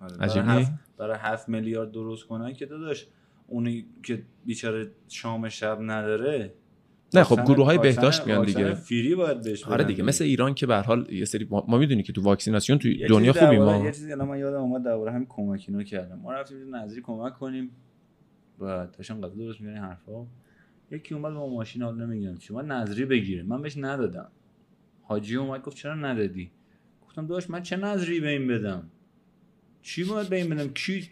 آره، 0.01 0.17
عجیب 0.19 0.43
برای 0.43 0.65
برای 0.97 1.17
هفت 1.19 1.49
میلیارد 1.49 1.91
درست 1.91 2.27
کنن 2.27 2.53
که 2.53 2.65
داداش 2.65 3.07
اونی 3.47 3.85
که 4.03 4.23
بیچاره 4.45 4.91
شام 5.07 5.49
شب 5.49 5.77
نداره 5.81 6.53
نه 7.13 7.23
خب 7.23 7.43
گروه 7.45 7.65
های 7.65 7.77
بهداشت 7.77 8.27
میان 8.27 8.45
دیگه. 8.45 8.73
فری 8.73 9.15
باید 9.15 9.41
بهش 9.41 9.63
آره 9.63 9.83
دیگه 9.83 10.03
مثل 10.03 10.23
ایران 10.23 10.53
که 10.53 10.65
به 10.65 10.75
حال 10.75 11.07
یه 11.11 11.25
سری 11.25 11.47
ما, 11.49 11.65
ما 11.67 11.77
می‌دونی 11.77 12.03
که 12.03 12.13
تو 12.13 12.21
واکسیناسیون 12.21 12.79
تو 12.79 12.89
دنیا 13.09 13.33
خوبی 13.33 13.57
ما. 13.57 13.85
یه 13.85 13.91
چیزی 13.91 14.11
الان 14.11 14.27
من 14.27 14.39
یادم 14.39 14.61
اومد 14.61 14.83
درباره 14.83 15.11
همین 15.11 15.27
کمکینو 15.29 15.83
کردم. 15.83 16.19
ما 16.19 16.33
رفتیم 16.33 16.75
نظری 16.75 17.01
کمک 17.01 17.33
کنیم. 17.33 17.71
بعد 18.63 18.91
داشتم 18.91 19.21
غذا 19.21 19.35
درست 19.35 19.61
این 19.61 19.77
حرفا. 19.77 20.25
یکی 20.91 21.15
اومد 21.15 21.33
با 21.33 21.49
ماشین 21.49 21.81
حالا 21.81 22.05
نمیگم 22.05 22.37
چی 22.37 22.53
نظری 22.53 23.05
بگیره. 23.05 23.43
من 23.43 23.61
بهش 23.61 23.77
ندادم. 23.77 24.31
حاجی 25.03 25.35
اومد 25.35 25.61
گفت 25.61 25.77
چرا 25.77 25.95
ندادی؟ 25.95 26.51
گفتم 27.05 27.27
داداش 27.27 27.49
من 27.49 27.61
چه 27.61 27.77
نظری 27.77 28.19
به 28.19 28.29
این 28.29 28.47
بدم؟ 28.47 28.89
چی 29.81 30.03
باید 30.03 30.29
به 30.29 30.35
این 30.35 30.49
بدم؟ 30.49 30.67
کی؟ 30.67 31.09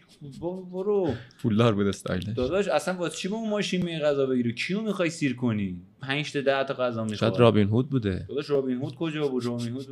برو. 0.72 1.14
پولدار 1.42 1.74
بود 1.74 1.86
استایلش 1.86 2.24
داداش 2.24 2.68
اصلا 2.68 2.94
واسه 2.94 3.16
چی 3.16 3.28
با 3.28 3.36
اون 3.36 3.50
ماشین 3.50 3.82
می 3.82 3.98
غذا 3.98 4.26
بگیری؟ 4.26 4.54
کیو 4.54 4.80
می‌خوای 4.80 5.10
سیر 5.10 5.36
کنی؟ 5.36 5.80
5 6.00 6.32
تا 6.32 6.40
10 6.40 6.64
تا 6.64 6.74
غذا 6.74 7.04
می‌خواد 7.04 7.18
شاید 7.18 7.40
رابین 7.40 7.68
هود 7.68 7.90
بوده. 7.90 8.26
داداش 8.28 8.50
رابین 8.50 8.78
هود 8.78 8.94
کجا 8.94 9.28
بود؟ 9.28 9.44
رابین 9.44 9.68
هود 9.68 9.86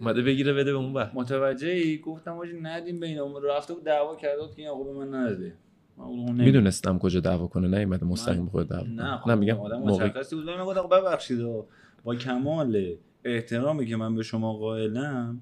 اومده 0.00 0.22
بگیره 0.22 0.52
بده 0.52 0.72
به 0.72 0.78
اون 0.78 0.92
وقت 0.92 1.14
متوجه 1.14 1.68
ای 1.68 1.98
گفتم 1.98 2.32
آجی 2.32 2.60
ندیم 2.60 3.00
بین 3.00 3.18
اون 3.18 3.42
رفته 3.42 3.74
بود 3.74 3.84
دعوا 3.84 4.16
کرده 4.16 4.42
بود 4.42 4.54
که 4.54 4.62
این 4.62 4.70
آقا 4.70 4.84
به 4.84 4.92
من 4.92 5.14
نداده. 5.14 5.54
می‌دونستم 6.32 6.98
کجا 6.98 7.20
دعوا 7.20 7.46
کنه 7.46 7.78
نیومده 7.78 8.06
مستقیم 8.06 8.46
خود 8.46 8.68
دعوا 8.68 8.86
نه 8.86 9.16
خب 9.16 9.30
نه 9.30 9.34
میگم 9.34 9.60
آدم 9.60 9.80
مشخصی 9.82 10.36
بود 10.36 10.50
من 10.50 10.64
گفتم 10.64 10.82
ببخشید 10.88 11.40
آقا. 11.40 11.66
با 12.04 12.14
کمال 12.14 12.94
احترامی 13.24 13.86
که 13.86 13.96
من 13.96 14.14
به 14.14 14.22
شما 14.22 14.52
قائلم 14.52 15.40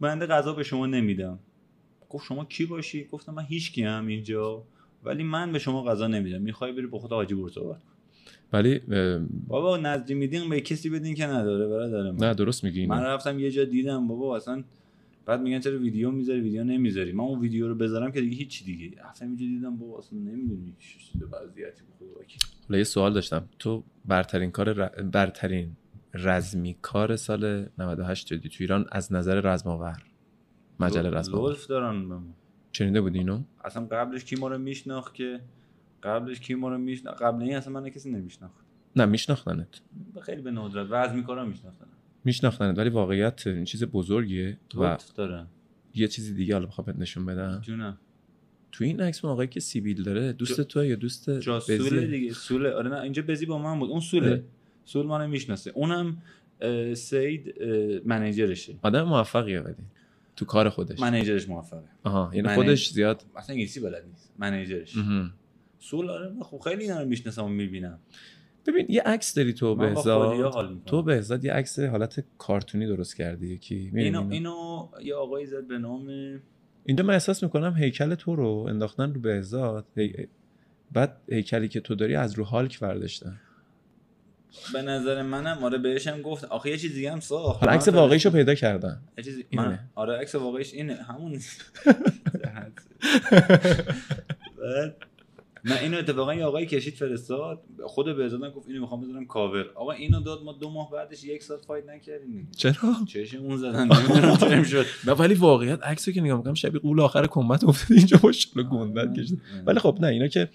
بنده 0.00 0.26
غذا 0.26 0.52
به 0.52 0.62
شما 0.62 0.86
نمیدم 0.86 1.38
گفت 2.10 2.26
شما 2.26 2.44
کی 2.44 2.66
باشی 2.66 3.04
گفتم 3.04 3.34
من 3.34 3.42
هیچ 3.42 3.72
کی 3.72 3.82
هم 3.82 4.06
اینجا 4.06 4.62
ولی 5.04 5.22
من 5.22 5.52
به 5.52 5.58
شما 5.58 5.84
غذا 5.84 6.06
نمیدم 6.06 6.42
می‌خوای 6.42 6.72
بری 6.72 6.86
با 6.86 6.98
خود 6.98 7.12
حاجی 7.12 7.34
صحبت 7.54 7.78
کن. 7.78 7.88
ولی 8.52 8.80
بابا 9.46 9.76
نزدی 9.76 10.14
میدین 10.14 10.48
به 10.48 10.60
کسی 10.60 10.90
بدین 10.90 11.14
که 11.14 11.26
نداره 11.26 11.68
برادر 11.68 12.10
من 12.10 12.26
نه 12.26 12.34
درست 12.34 12.64
میگی 12.64 12.86
من. 12.86 13.02
رفتم 13.02 13.38
یه 13.38 13.50
جا 13.50 13.64
دیدم 13.64 14.08
بابا 14.08 14.36
اصلا 14.36 14.64
بعد 15.28 15.40
میگن 15.40 15.60
چرا 15.60 15.78
ویدیو 15.78 16.10
می‌ذاری 16.10 16.40
ویدیو 16.40 16.64
نمی‌ذاری؟ 16.64 17.12
من 17.12 17.24
اون 17.24 17.40
ویدیو 17.40 17.68
رو 17.68 17.74
بذارم 17.74 18.12
که 18.12 18.20
دیگه 18.20 18.36
هیچ 18.36 18.64
دیگه. 18.64 18.96
رفتم 19.04 19.26
اینجا 19.26 19.46
دیدم 19.46 19.76
بابا 19.76 19.98
اصلا 19.98 20.18
نمی‌دونی 20.18 20.74
وضعیتی 21.32 21.82
بود 21.82 21.94
خدا. 21.98 22.20
وکیل. 22.20 22.40
حالا 22.68 22.78
یه 22.78 22.84
سوال 22.84 23.12
داشتم. 23.14 23.48
تو 23.58 23.84
برترین 24.04 24.50
کار 24.50 24.72
ر- 24.72 25.02
برترین 25.02 25.76
رزمی 26.14 26.76
کار 26.82 27.16
سال 27.16 27.68
98 27.78 28.26
شدی 28.26 28.48
تو 28.48 28.56
ایران 28.60 28.86
از 28.92 29.12
نظر 29.12 29.40
رزماور؟ 29.40 30.02
مجله 30.80 31.10
رزماور. 31.10 31.50
لطف 31.50 31.66
دارن 31.66 32.08
به 32.08 32.14
ما. 32.14 32.34
شنیده 32.72 33.00
بودی 33.00 33.18
اینو؟ 33.18 33.42
اصلا 33.64 33.86
قبلش 33.86 34.24
کی 34.24 34.36
ما 34.36 34.48
رو 34.48 34.58
میشناخت 34.58 35.14
که؟ 35.14 35.40
قبلش 36.02 36.40
کی 36.40 36.54
ما 36.54 36.68
رو 36.68 36.78
میشناخت؟ 36.78 37.22
قبل 37.22 37.42
این 37.42 37.56
اصلا 37.56 37.72
من 37.72 37.88
کسی 37.90 38.10
نمیشناخت 38.10 38.64
نه 38.96 39.04
میشناختنت. 39.06 39.80
خیلی 40.22 40.42
به 40.42 40.50
ندرت. 40.50 40.86
وزن 40.90 41.22
کارا 41.22 41.44
میشناختن 41.44 41.86
میشناختنت 42.24 42.78
ولی 42.78 42.90
واقعیت 42.90 43.46
این 43.46 43.64
چیز 43.64 43.84
بزرگیه 43.84 44.58
و 44.74 44.98
دارن 45.14 45.46
یه 45.94 46.08
چیزی 46.08 46.34
دیگه 46.34 46.54
حالا 46.54 46.66
بخوام 46.66 46.94
نشون 46.98 47.26
بدم. 47.26 47.60
جونم. 47.62 47.98
تو 48.72 48.84
این 48.84 49.00
عکس 49.00 49.24
اون 49.24 49.32
آقایی 49.32 49.48
که 49.48 49.60
سیبیل 49.60 50.02
داره 50.02 50.32
دوست 50.32 50.60
تو 50.60 50.84
یا 50.84 50.96
دوست 50.96 51.30
بزیه؟ 51.30 52.06
دیگه 52.06 52.32
سوله. 52.32 52.70
آره 52.70 52.90
نه 52.90 53.00
اینجا 53.00 53.22
بزی 53.22 53.46
با 53.46 53.58
من 53.58 53.78
بود. 53.78 53.90
اون 53.90 54.00
سوله. 54.00 54.44
سول 54.84 55.06
منو 55.06 55.28
می‌شناسه. 55.28 55.70
اونم 55.74 56.22
سید 56.94 57.62
منیجرشه. 58.04 58.74
آدم 58.82 59.02
موفقیه 59.02 59.60
ولی. 59.60 59.74
تو 60.36 60.44
کار 60.44 60.68
خودش. 60.68 61.00
منیجرش 61.00 61.48
موفقه. 61.48 61.84
آها 62.04 62.30
یعنی 62.34 62.54
خودش 62.54 62.90
زیاد 62.90 63.24
اصلا 63.36 63.54
انگلیسی 63.54 63.80
بلد 63.80 64.04
نیست. 64.06 64.32
منیجرش. 64.38 64.94
سول 65.78 66.10
آره 66.10 66.34
خب 66.40 66.58
خیلی 66.58 66.82
اینا 66.82 67.02
رو 67.02 67.08
می‌شناسم 67.08 67.44
و 67.44 67.48
می‌بینم. 67.48 67.98
ببین 68.68 68.86
یه 68.88 69.02
عکس 69.02 69.34
داری 69.34 69.52
تو 69.52 69.74
بهزاد. 69.74 70.82
تو 70.86 71.02
بهزاد 71.02 71.44
یه 71.44 71.52
عکس 71.52 71.78
حالت 71.78 72.24
کارتونی 72.38 72.86
درست 72.86 73.16
کردی 73.16 73.54
یکی 73.54 73.90
اینو 73.94 74.00
اینو؟ 74.00 74.30
اینو 74.32 74.88
یه 75.02 75.14
آقایی 75.14 75.46
زد 75.46 75.66
به 75.66 75.78
نام 75.78 76.08
اینجا 76.84 77.04
من 77.04 77.14
احساس 77.14 77.42
می‌کنم 77.42 77.74
هیکل 77.78 78.14
تو 78.14 78.36
رو 78.36 78.48
انداختن 78.68 79.14
رو 79.14 79.20
بهزاد. 79.20 79.86
هی... 79.96 80.28
بعد 80.92 81.16
هیکلی 81.28 81.68
که 81.68 81.80
تو 81.80 81.94
داری 81.94 82.14
از 82.16 82.34
رو 82.34 82.44
هالک 82.44 82.80
برداشتن 82.80 83.40
به 84.72 84.82
نظر 84.82 85.22
منم 85.22 85.64
آره 85.64 85.78
بهشم 85.78 86.22
گفت. 86.22 86.44
آخه 86.44 86.70
یه 86.70 86.76
چیز 86.76 86.94
دیگه 86.94 87.12
هم 87.12 87.20
ساخت. 87.20 87.60
حالا 87.60 87.72
عکس 87.72 87.84
فرست- 87.84 87.96
واقعیشو 87.96 88.30
پیدا 88.30 88.54
کردن. 88.54 89.00
اینه. 89.50 89.68
من 89.68 89.78
آره 89.94 90.18
عکس 90.18 90.34
واقعیش 90.34 90.74
اینه. 90.74 90.94
همون 90.94 91.32
بعد 94.58 94.96
نه 95.64 95.80
اینو 95.80 95.98
اتفاقا 95.98 96.34
یه 96.34 96.44
آقای 96.44 96.66
کشید 96.66 96.94
فرستاد 96.94 97.62
خود 97.86 98.16
بهزادم 98.16 98.50
گفت 98.50 98.68
اینو 98.68 98.80
می‌خوام 98.80 99.00
بذارم 99.00 99.26
کاور. 99.26 99.66
آقا 99.74 99.92
اینو 99.92 100.20
داد 100.20 100.42
ما 100.42 100.52
دو 100.52 100.70
ماه 100.70 100.90
بعدش 100.90 101.24
یک 101.24 101.42
ساعت 101.42 101.64
فایت 101.64 101.88
نکردیم 101.88 102.48
چرا؟ 102.56 102.94
چشم 103.08 103.44
اون 103.44 103.56
زدن 103.56 103.88
نمی‌دونم 103.88 104.62
شد. 104.62 104.84
نه 105.06 105.12
ولی 105.12 105.34
واقعیت 105.34 105.82
عکسو 105.82 106.12
که 106.12 106.20
نگاه 106.20 106.38
می‌کنم 106.38 106.54
شبیه 106.54 106.80
قول 106.80 107.00
آخر 107.00 107.26
کمبت 107.26 107.64
افتاده 107.64 107.94
اینجا 107.94 108.20
ماشاءالله 108.22 108.70
گندت 108.70 109.20
کشید 109.20 109.42
ولی 109.66 109.78
خب 109.78 109.98
نه 110.00 110.06
اینا 110.06 110.28
که 110.28 110.48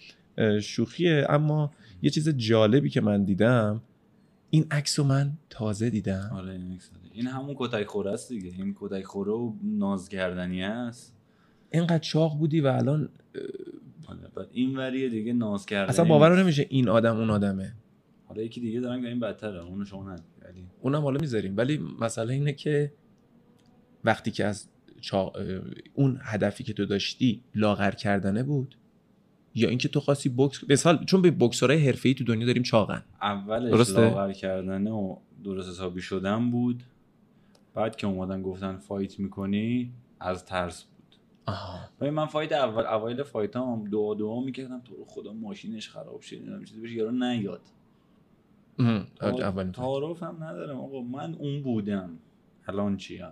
شوخیه. 0.61 1.25
اما 1.29 1.71
یه 2.01 2.09
چیز 2.09 2.29
جالبی 2.29 2.89
که 2.89 3.01
من 3.01 3.23
دیدم 3.23 3.81
این 4.49 4.65
عکسو 4.71 5.03
من 5.03 5.31
تازه 5.49 5.89
دیدم. 5.89 6.31
آره 6.35 6.51
این. 6.51 6.79
این 7.13 7.27
همون 7.27 7.55
کتک 7.57 7.87
خوره 7.87 8.11
است 8.11 8.29
دیگه. 8.29 8.53
این 8.57 8.75
کتک 8.79 9.03
خوره 9.03 9.31
و 9.31 9.53
نازگردنی 9.63 10.63
است. 10.63 11.15
اینقدر 11.71 11.97
چاق 11.97 12.37
بودی 12.37 12.61
و 12.61 12.67
الان 12.67 13.09
آره 14.07 14.19
بعد 14.35 14.47
این 14.51 14.77
وریه 14.77 15.09
دیگه 15.09 15.33
ناز 15.33 15.65
کردنی 15.65 15.89
اصلا 15.89 16.05
باور 16.05 16.43
نمیشه 16.43 16.65
این 16.69 16.89
آدم 16.89 17.17
اون 17.17 17.29
آدمه. 17.29 17.73
حالا 18.25 18.41
یکی 18.41 18.61
دیگه 18.61 18.79
دارن 18.79 19.01
که 19.01 19.07
این 19.07 19.19
بدتره 19.19 19.63
اونو 19.63 19.85
شما 19.85 20.11
ندید 20.11 20.25
ولی 20.41 20.65
اونم 20.81 21.01
حالا 21.01 21.19
می‌ذاریم. 21.19 21.57
ولی 21.57 21.77
مسئله 21.99 22.33
اینه 22.33 22.53
که 22.53 22.93
وقتی 24.03 24.31
که 24.31 24.45
از 24.45 24.69
چا... 25.01 25.33
اون 25.93 26.19
هدفی 26.21 26.63
که 26.63 26.73
تو 26.73 26.85
داشتی 26.85 27.41
لاغر 27.55 27.91
کردنه 27.91 28.43
بود 28.43 28.77
یا 29.55 29.69
اینکه 29.69 29.87
تو 29.87 29.99
خواستی 29.99 30.29
بوکس 30.29 30.69
مثال 30.69 31.05
چون 31.05 31.21
به 31.21 31.31
بوکسورهای 31.31 31.87
حرفه‌ای 31.87 32.15
تو 32.15 32.23
دنیا 32.23 32.45
داریم 32.45 32.63
چاقن. 32.63 33.03
اولش 33.21 33.71
درسته؟ 33.71 34.01
لاغر 34.01 34.31
کردنه 34.31 34.91
و 34.91 35.15
درست 35.43 35.69
حسابی 35.69 36.01
شدن 36.01 36.51
بود. 36.51 36.83
بعد 37.73 37.95
که 37.95 38.07
اومدن 38.07 38.41
گفتن 38.41 38.77
fight 38.77 39.19
می‌کنی 39.19 39.91
از 40.19 40.45
ترس 40.45 40.85
آها. 41.45 41.79
من 42.01 42.25
fight 42.25 42.51
اول 42.51 42.85
اوایل 42.85 43.23
fight 43.23 43.55
هم 43.55 43.83
دعا 43.91 44.13
دعا 44.13 44.41
می‌کردم 44.41 44.81
تو 44.81 44.95
رو 44.95 45.05
خدا 45.05 45.33
ماشینش 45.33 45.89
خراب 45.89 46.21
شد 46.21 46.35
اینا 46.35 46.63
چیزی 46.63 46.81
بهش 46.81 46.91
یارو 46.91 47.11
نیاد 47.11 47.61
اولین 49.21 49.71
تعارف 49.71 50.23
هم 50.23 50.43
ندارم 50.43 50.77
آقا. 50.77 51.01
من 51.01 51.33
اون 51.33 51.63
بودم. 51.63 52.09
الان 52.67 52.97
چیم؟ 52.97 53.31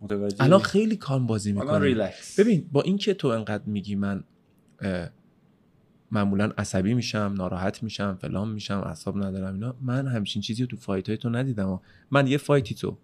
متوجه 0.00 0.44
الان 0.44 0.60
خیلی 0.60 0.96
calm 0.96 1.26
بازی 1.26 1.54
ریلکس 1.80 2.40
ببین 2.40 2.68
با 2.72 2.82
اینکه 2.82 3.14
تو 3.14 3.28
انقدر 3.28 3.64
میگی 3.66 3.94
من 3.94 4.24
معمولا 6.10 6.52
عصبی 6.58 6.94
میشم 6.94 7.34
ناراحت 7.38 7.82
میشم 7.82 8.18
فلان 8.20 8.48
میشم 8.48 8.82
اعصاب 8.86 9.16
ندارم 9.16 9.54
اینا 9.54 9.74
من 9.80 10.06
همچین 10.06 10.42
چیزی 10.42 10.62
رو 10.62 10.68
تو 10.68 10.76
fight 10.76 11.08
های 11.08 11.18
تو 11.18 11.30
ندیدم. 11.30 11.80
من 12.10 12.26
یه 12.26 12.38
fight 12.38 12.68
ی 12.68 12.74
تو 12.74 12.96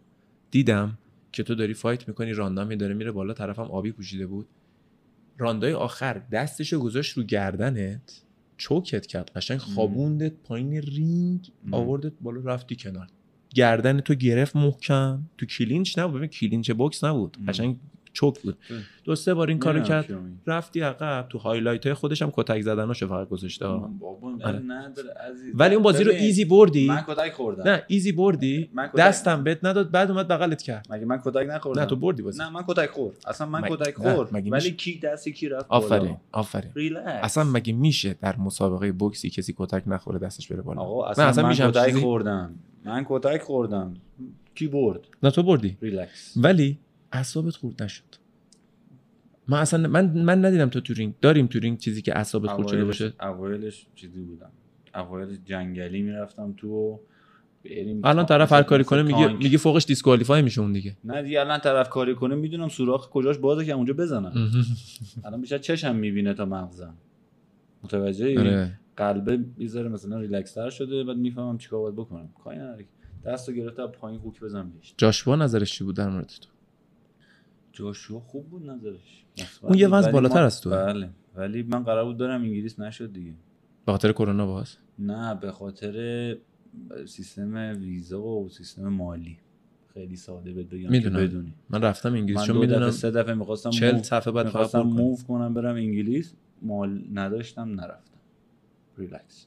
دیدم. 0.51 0.99
که 1.37 1.43
تو 1.43 1.55
داری 1.55 1.75
fight 1.75 2.09
می‌کنی 2.09 2.33
راندامی 2.33 2.77
داره 2.77 2.95
میره 2.95 3.13
بالا 3.13 3.35
طرفم 3.35 3.63
آبی 3.63 3.93
پوشیده 3.93 4.27
بود. 4.27 4.47
راندای 5.39 5.73
آخر 5.73 6.23
دستشو 6.33 6.79
گذاشت 6.79 7.17
رو 7.17 7.23
گردنت 7.23 8.23
choke 8.57 8.99
ت 8.99 9.07
کرد 9.07 9.31
قشنگ 9.37 9.59
خوابوندت 9.59 10.33
پایین 10.45 10.73
رینگ. 10.73 11.53
آوردت 11.73 12.13
بالا 12.21 12.41
رفتی 12.41 12.77
کنار. 12.77 13.07
گردن 13.55 14.01
تو 14.01 14.15
گرفت 14.15 14.57
محکم. 14.57 15.23
تو 15.39 15.47
clinch 15.47 15.99
نبود 15.99 16.15
ببین 16.17 16.29
clinch 16.29 16.71
بوکس 16.71 17.05
نبود. 17.05 17.37
قشنگ 17.49 17.77
choke 18.17 18.41
بود. 18.41 18.57
دو 19.05 19.15
سه 19.15 19.35
بار 19.35 19.49
این 19.49 19.59
کارو 19.59 19.81
کرد. 19.81 20.07
رفتی 20.47 20.81
عقب. 20.81 21.27
تو 21.29 21.39
highlight 21.39 21.87
های 21.87 21.95
خودش 21.95 22.23
هم 22.23 22.33
کتک 22.37 22.61
زدناشو 22.61 23.09
فقط 23.09 23.29
گذاشته 23.29 23.67
آره. 23.67 24.63
ولی 25.55 25.75
اون 25.75 25.83
بازی 25.83 26.05
رو 26.05 26.13
easy 26.13 26.45
بردی؟ 26.45 26.87
من 26.87 27.05
کتک 27.09 27.33
خوردم. 27.33 27.63
نه 27.63 27.83
easy 27.87 28.13
بردی؟ 28.13 28.71
دستم 28.97 29.45
بهت 29.45 29.65
نداد 29.65 29.91
بعد 29.91 30.11
اومد 30.11 30.29
بغلت 30.29 30.63
کرد. 30.63 30.87
مگه 30.91 31.05
من 31.05 31.19
کتک 31.25 31.47
نخوردم؟ 31.51 31.81
نه 31.81 31.87
تو 31.87 31.97
بردی 31.97 32.23
بازی. 32.23 32.43
نه 32.43 32.51
من 32.51 32.63
کتک 32.69 32.91
خورد. 32.91 33.17
اصلا 33.27 33.47
من 33.47 33.63
کتک 33.63 33.95
خورد. 33.95 34.29
مگه 34.37 34.51
ولی؟ 34.51 34.71
کی 34.71 34.99
دست 34.99 35.29
کی 35.29 35.49
رفت 35.49 35.67
آفرین 35.69 36.17
آفرین. 36.33 36.97
اصلا 36.97 37.45
مگه 37.45 37.73
میشه 37.73 38.17
در 38.21 38.37
مسابقه 38.37 38.93
بوکسی 38.93 39.31
کسی 39.31 39.55
کتک 39.59 39.83
نخوره 39.87 40.19
دستش 40.19 40.53
بره 40.53 40.63
بالا؟ 40.63 40.81
آقا 40.81 41.07
اصلا, 41.07 41.25
اصلا 41.25 41.49
من 41.49 41.55
کتک؟ 41.55 41.95
خوردم. 41.95 42.55
من 42.85 43.07
کتک 43.09 43.43
خوردم. 43.43 43.95
کی 44.55 44.67
برد؟ 44.69 45.01
نه 45.23 45.31
تو 45.31 45.43
بردی. 45.43 45.77
ریلکس 45.83 46.35
ولی 46.37 46.79
اعصابت 47.17 47.57
خورد 47.57 47.83
نشد. 47.83 48.05
من 49.49 49.59
اصلا 49.59 49.89
من 49.89 50.19
من 50.19 50.45
ندیدم 50.45 50.69
تو 50.69 50.81
تو 50.81 50.95
رینگ 50.95 51.15
داریم 51.21 51.47
تو 51.47 51.59
رینگ 51.59 51.79
چیزی 51.79 52.03
که 52.03 52.17
اعصابت 52.17 52.51
خورد 52.51 52.69
شده 52.69 52.85
باشه؟ 52.85 53.13
اوایلش 53.21 53.87
چیزی 53.95 54.23
بودم. 54.23 54.51
اوایلش 54.95 55.39
جنگلی 55.45 56.03
می‌رفتم 56.03 56.55
تو 56.57 57.01
بریم 57.65 58.01
الان 58.05 58.27
طرف 58.27 58.53
هر 58.53 58.63
کاری 58.63 58.85
کنه 58.85 59.03
میگه. 59.03 59.33
میگه 59.33 59.59
فوقش 59.59 59.87
disqualify 59.87 60.43
میشه 60.43 60.61
اون 60.61 60.73
دیگه. 60.73 60.97
نه 61.05 61.23
دیگه 61.23 61.41
الان 61.41 61.61
طرف 61.61 61.89
کاری 61.89 62.15
کنه 62.15 62.35
می‌دونم 62.35 62.69
سوراخ 62.69 63.09
کجاش 63.09 63.39
بازه 63.39 63.65
که 63.65 63.73
اونجا 63.73 63.95
بزنم 63.95 64.33
الان 65.25 65.41
بیشتر 65.41 65.59
چشم 65.59 65.97
می‌بینه 65.97 66.35
تا 66.35 66.45
مغزم. 66.45 66.95
متوجه 67.83 68.41
آره. 68.41 68.79
قلبه 68.97 69.45
می‌ذاره 69.57 69.89
مثلا 69.89 70.21
ریلکس 70.21 70.55
تر 70.55 70.71
شده 70.71 71.05
بعد 71.05 71.17
می‌فهمم 71.17 71.59
چیکار 71.59 71.81
باید 71.81 71.95
بکنم. 71.95 72.29
کاری 72.45 72.59
نداره 72.59 72.85
دستو 73.25 73.53
گرفته 73.53 73.87
پایین 73.87 74.21
hook 74.21 74.41
بزن 74.41 74.71
بهش. 74.71 74.95
جاشوا 74.97 75.37
نظرش 75.37 75.73
چی 75.73 75.85
بود 75.85 75.97
در 75.97 76.09
مورد 76.09 76.27
تو؟ 76.27 76.49
جاشوا 77.77 78.21
خوب 78.21 78.51
بود 78.51 78.71
نظرش. 78.71 79.25
اون 79.63 79.79
یه 79.79 79.89
وزن 79.89 80.07
ولی 80.07 80.13
بالاتر 80.13 80.43
از 80.43 80.61
توه. 80.61 80.77
بله. 80.77 81.11
ولی 81.37 81.63
من 81.63 81.83
قرار 81.83 82.05
بود 82.05 82.17
برم 82.17 82.43
انگلیس 82.43 82.81
نشد 82.81 83.13
دیگه. 83.13 83.35
به 83.87 83.93
خاطر 83.93 84.13
کرونا 84.13 84.47
باز؟ 84.47 84.77
نه 84.99 85.35
به 85.35 85.53
خاطر 85.53 86.37
سیستم 87.07 87.77
ویزا 87.81 88.23
و 88.23 88.49
سیستم 88.49 88.89
مالی. 88.89 89.39
خیلی 89.95 90.17
ساده 90.17 90.65
که 90.65 90.77
می‌دونم. 90.77 91.17
بدونی. 91.17 91.55
من 91.71 91.83
رفتم 91.83 92.13
انگلیس 92.13 92.37
من 92.37 92.45
چون 92.45 92.57
می‌دونم 92.57 92.91
سه 92.91 93.11
دفعه 93.11 93.35
می‌خواستم 93.35 93.71
40 93.71 94.03
صفحه 94.03 94.33
بعد 94.33 94.47
می‌خواستم. 94.47 94.81
move 94.81 95.19
کنم 95.29 95.55
برم 95.55 95.75
انگلیس. 95.75 96.35
مال 96.63 97.03
نداشتم 97.13 97.69
نرفتم. 97.81 98.19
ریلکس 98.99 99.47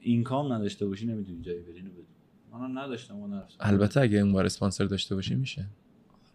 اینکام 0.00 0.52
نداشته 0.52 0.86
باشی 0.86 1.06
نمی‌تونی 1.06 1.42
جایی 1.42 1.60
بری 1.60 1.76
اینو 1.76 1.90
بدون. 1.90 2.04
منم 2.52 2.78
نداشتم 2.78 3.18
و 3.18 3.26
نرفتم. 3.26 3.56
البته 3.60 4.00
اگه 4.00 4.18
اون 4.18 4.32
بار 4.32 4.46
اسپانسر 4.46 4.84
داشته 4.84 5.14
باشی 5.14 5.34
میشه. 5.34 5.66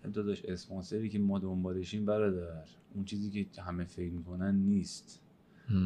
داداش 0.10 0.46
اسپانسری 0.46 1.10
که 1.10 1.20
ما 1.20 1.40
دنبالشیم 1.40 2.06
برادر 2.06 2.64
اون 2.94 3.06
چیزی 3.06 3.46
که 3.54 3.62
همه 3.62 3.84
فکر 3.84 4.12
می‌کنن 4.12 4.56
نیست. 4.56 5.22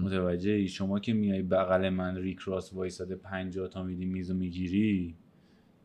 متوجه 0.03 0.67
شما 0.67 0.99
که 0.99 1.13
میای 1.13 1.41
بغل 1.41 1.89
من 1.89 2.17
ریکراس 2.17 2.73
وایساده 2.73 3.15
50 3.15 3.67
تا 3.67 3.83
میدی 3.83 4.05
میزو 4.05 4.33
می‌گیری 4.33 5.15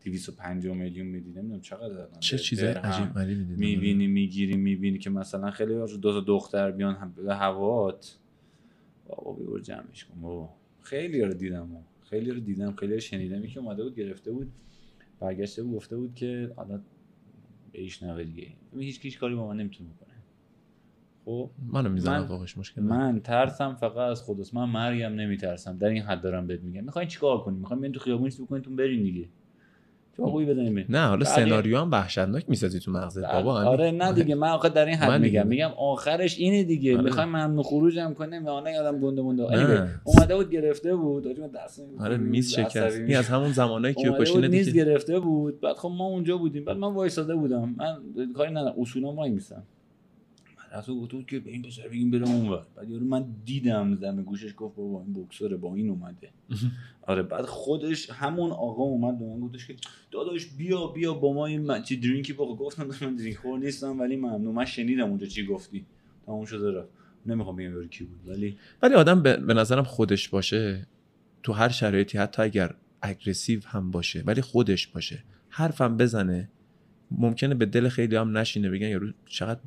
250 0.04 0.76
میلیون 0.76 1.06
میدی 1.06 1.30
نمی‌دونم 1.30 1.60
چقدر 1.60 2.06
چه 2.20 2.38
چیزای. 2.38 2.68
عجیب 2.68 3.12
غریبی 3.12 3.54
می‌بینی 3.56 4.06
می‌گیری 4.06 4.56
می‌بینی 4.56 4.98
که 4.98 5.10
مثلا 5.10 5.50
خیلی 5.50 5.74
دو 5.74 5.98
تا 5.98 6.20
دختر 6.20 6.70
بیان 6.70 6.94
هم- 6.94 7.12
به 7.16 7.34
هوات 7.34 8.18
بابا 9.08 9.32
بیور 9.32 9.60
جمعش 9.60 10.04
کن 10.04 10.20
بابا 10.20 10.50
خیلی 10.82 11.22
رو 11.22 11.32
دیدم. 11.34 11.68
خیلی 12.02 12.30
رو 12.30 12.40
دیدم 12.40 12.72
خیلی 12.72 12.94
رو 12.94 13.00
شنیدم 13.00 13.44
یکی 13.44 13.58
اومده 13.58 13.82
بود 13.82 13.94
گرفته 13.94 14.32
بود 14.32 14.52
برگشته 15.20 15.62
بود 15.62 15.74
گفته 15.76 15.96
بود 15.96 16.14
که 16.14 16.52
حالا 16.56 16.80
بشنوه 17.74 18.24
دیگه 18.24 18.48
هیچ 18.78 19.00
کیش 19.00 19.18
کاری 19.18 19.34
با 19.34 19.48
من 19.48 19.56
نمی‌تونه 19.56 19.90
بکنه. 19.90 20.14
خب؟ 21.24 21.50
منو 21.66 21.88
می‌زنم 21.88 22.26
فوقش 22.26 22.58
مشکل. 22.58 22.82
من 22.82 23.20
ترسم 23.20 23.74
فقط 23.74 23.96
از 23.96 24.22
خودست 24.22 24.54
من 24.54 24.64
مرگم 24.64 25.14
نمیترسم. 25.14 25.78
در 25.78 25.88
این 25.88 26.02
حد 26.02 26.20
دارم 26.22 26.46
بهت 26.46 26.60
میگم. 26.60 26.84
می‌خواین 26.84 27.08
چیکار 27.08 27.40
کنیم 27.40 27.58
می‌خواین 27.58 27.92
تو 27.92 28.00
خیابون 28.00 28.30
چیزی 28.30 28.42
بکنین 28.42 28.62
تو 28.62 28.70
برین 28.70 29.02
دیگه. 29.02 29.28
چاقویی 30.16 30.46
برین 30.46 30.84
نه 30.88 31.06
حالا 31.06 31.16
بله. 31.16 31.24
سناریو 31.24 31.78
هم 31.78 31.90
وحشتناک 31.90 32.44
می‌سازی 32.48 32.80
تو 32.80 32.90
مغزت 32.90 33.32
بابا 33.32 33.54
همین. 33.54 33.68
آره 33.68 33.90
نه 33.90 34.12
دیگه 34.12 34.34
من 34.34 34.48
آخه 34.48 34.68
در 34.68 34.86
این 34.86 34.94
حد 34.96 35.08
من 35.08 35.22
دیگه. 35.22 35.42
میگم 35.44 35.48
میگم 35.48 35.70
آخرش 35.78 36.38
اینه 36.38 36.62
دیگه. 36.62 36.94
آره. 36.94 37.04
می‌خوایم 37.04 37.28
ممنوع 37.28 37.62
خروجم 37.62 38.14
کنیم 38.14 38.44
یا 38.44 38.60
نه 38.60 38.72
یادم 38.72 39.00
گنده 39.00 39.22
مونده. 39.22 39.88
اومده 40.04 40.36
بود 40.36 40.50
گرفته 40.50 40.96
بود. 40.96 41.40
من 41.40 41.46
دست 41.46 41.82
آره 42.00 42.16
میز 42.16 42.52
شکست. 42.52 42.96
این. 42.96 43.16
از 43.16 43.28
همون 43.28 43.52
زمانایی 43.52 43.94
که 43.94 44.10
میز 44.10 44.36
ندیدی 44.36 44.72
گرفته 44.72 45.20
بود. 45.20 45.60
بعد 45.60 45.76
خب 45.76 45.90
ما 45.98 46.06
اونجا 46.06 46.36
بودیم. 46.36 46.64
بعد 46.64 46.76
من 46.76 46.94
وایساده 46.94 47.34
بودم. 47.34 47.74
من 47.78 48.32
کاری 48.32 48.50
ندارم. 48.50 48.74
اصولا 48.80 49.12
وای 49.12 49.30
میسم 49.30 49.62
رفت 50.72 50.88
و 50.88 51.00
گفت 51.00 51.12
بود 51.12 51.26
که 51.26 51.40
به 51.40 51.50
این 51.50 51.62
پسر 51.62 51.88
بگیم 51.88 52.10
بره 52.10 52.28
اونور 52.28 52.66
بعد 52.76 52.90
یارو 52.90 53.04
من 53.06 53.26
دیدم 53.44 53.94
زمین 53.94 54.24
گوشش 54.24 54.54
گفت 54.56 54.76
بابا 54.76 55.02
این 55.02 55.12
بوکسوره 55.12 55.56
با 55.56 55.74
این 55.74 55.90
اومده. 55.90 56.30
آره 57.02 57.22
بعد 57.22 57.44
خودش 57.44 58.10
همون 58.10 58.50
آقا 58.50 58.82
اومد 58.82 59.18
به 59.18 59.24
من 59.24 59.40
گفتش 59.40 59.66
که 59.66 59.76
داداش 60.10 60.46
بیا 60.46 60.86
بیا 60.86 61.14
با 61.14 61.32
ما 61.32 61.46
این 61.46 61.60
من- 61.60 61.82
چی 61.82 61.96
درینکی 61.96 62.32
بخور. 62.32 62.56
گفتم 62.56 62.88
من 63.02 63.14
درینک 63.16 63.36
خور 63.36 63.58
نیستم 63.58 64.00
ولی 64.00 64.16
ممنون. 64.16 64.54
من 64.54 64.64
شنیدم 64.64 65.08
اونجا 65.08 65.26
چی 65.26 65.46
گفتی. 65.46 65.86
تموم 66.26 66.44
شده 66.44 66.70
رفت. 66.78 66.88
نمی‌خوام 67.26 67.56
بگم 67.56 67.70
یارو 67.70 67.86
کی 67.86 68.04
بود 68.04 68.28
ولی 68.28 68.56
ولی 68.82 68.94
آدم 68.94 69.22
به, 69.22 69.36
به 69.36 69.54
نظرم 69.54 69.84
خودش 69.84 70.28
باشه. 70.28 70.86
تو 71.42 71.52
هر 71.52 71.68
شرایطی 71.68 72.18
حتی 72.18 72.42
اگر 72.42 72.74
اگریسیو 73.02 73.60
هم 73.66 73.90
باشه 73.90 74.22
ولی 74.26 74.40
خودش 74.40 74.86
باشه. 74.86 75.24
حرفم 75.48 75.96
بزنه 75.96 76.50
ممکنه 77.10 77.54
به 77.54 77.66
دل 77.66 77.88
خیلی 77.88 78.16
هم 78.16 78.38
نشینه 78.38 78.70
بگن 78.70 78.88
یارو 78.88 79.12
چقدر 79.26 79.60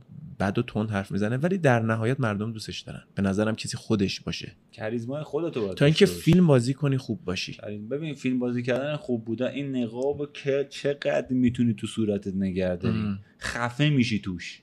بد 0.43 0.57
و 0.57 0.61
تند 0.61 0.91
حرف 0.91 1.11
می‌زنه 1.11 1.37
ولی 1.37 1.57
در 1.57 1.79
نهایت 1.79 2.19
مردم 2.19 2.51
دوستش 2.53 2.79
دارن. 2.79 3.03
به 3.15 3.21
نظرم 3.21 3.55
کسی 3.55 3.77
خودش 3.77 4.21
باشه. 4.21 4.51
کریزمای 4.71 5.23
خودتو 5.23 5.61
باید 5.61 5.73
تا 5.73 5.85
اینکه. 5.85 6.05
فیلم 6.05 6.47
بازی 6.47 6.73
کنی 6.73 6.97
خوب 6.97 7.25
باشی. 7.25 7.53
کریزما- 7.53 7.87
ببین 7.89 8.13
فیلم 8.15 8.39
بازی 8.39 8.63
کردن 8.63 8.95
خوب 8.95 9.25
بودن 9.25 9.47
این 9.47 9.75
نقاب 9.75 10.33
که 10.33 10.67
چقدر 10.69 11.27
می‌تونی 11.29 11.73
تو 11.73 11.87
صورتت 11.87 12.35
نگه 12.35 12.75
داری. 12.75 12.97
ام. 12.99 13.19
خفه 13.39 13.89
میشی 13.89 14.19
توش. 14.19 14.61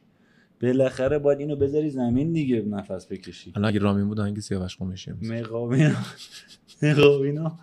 بالاخره 0.63 1.19
باید 1.19 1.41
اینو 1.41 1.57
بذاری 1.57 1.91
زمین 1.91 2.33
دیگه 2.33 2.63
نفس 2.63 3.07
بکشی. 3.07 3.53
الان 3.57 3.69
اگه 3.69 3.79
رامین 3.81 4.09
بود 4.09 4.21
آهنگ 4.21 4.41
سیاوش 4.41 4.77
قمیشی 4.77 5.11
می‌زد. 5.13 5.35
مقاوینا 6.83 7.59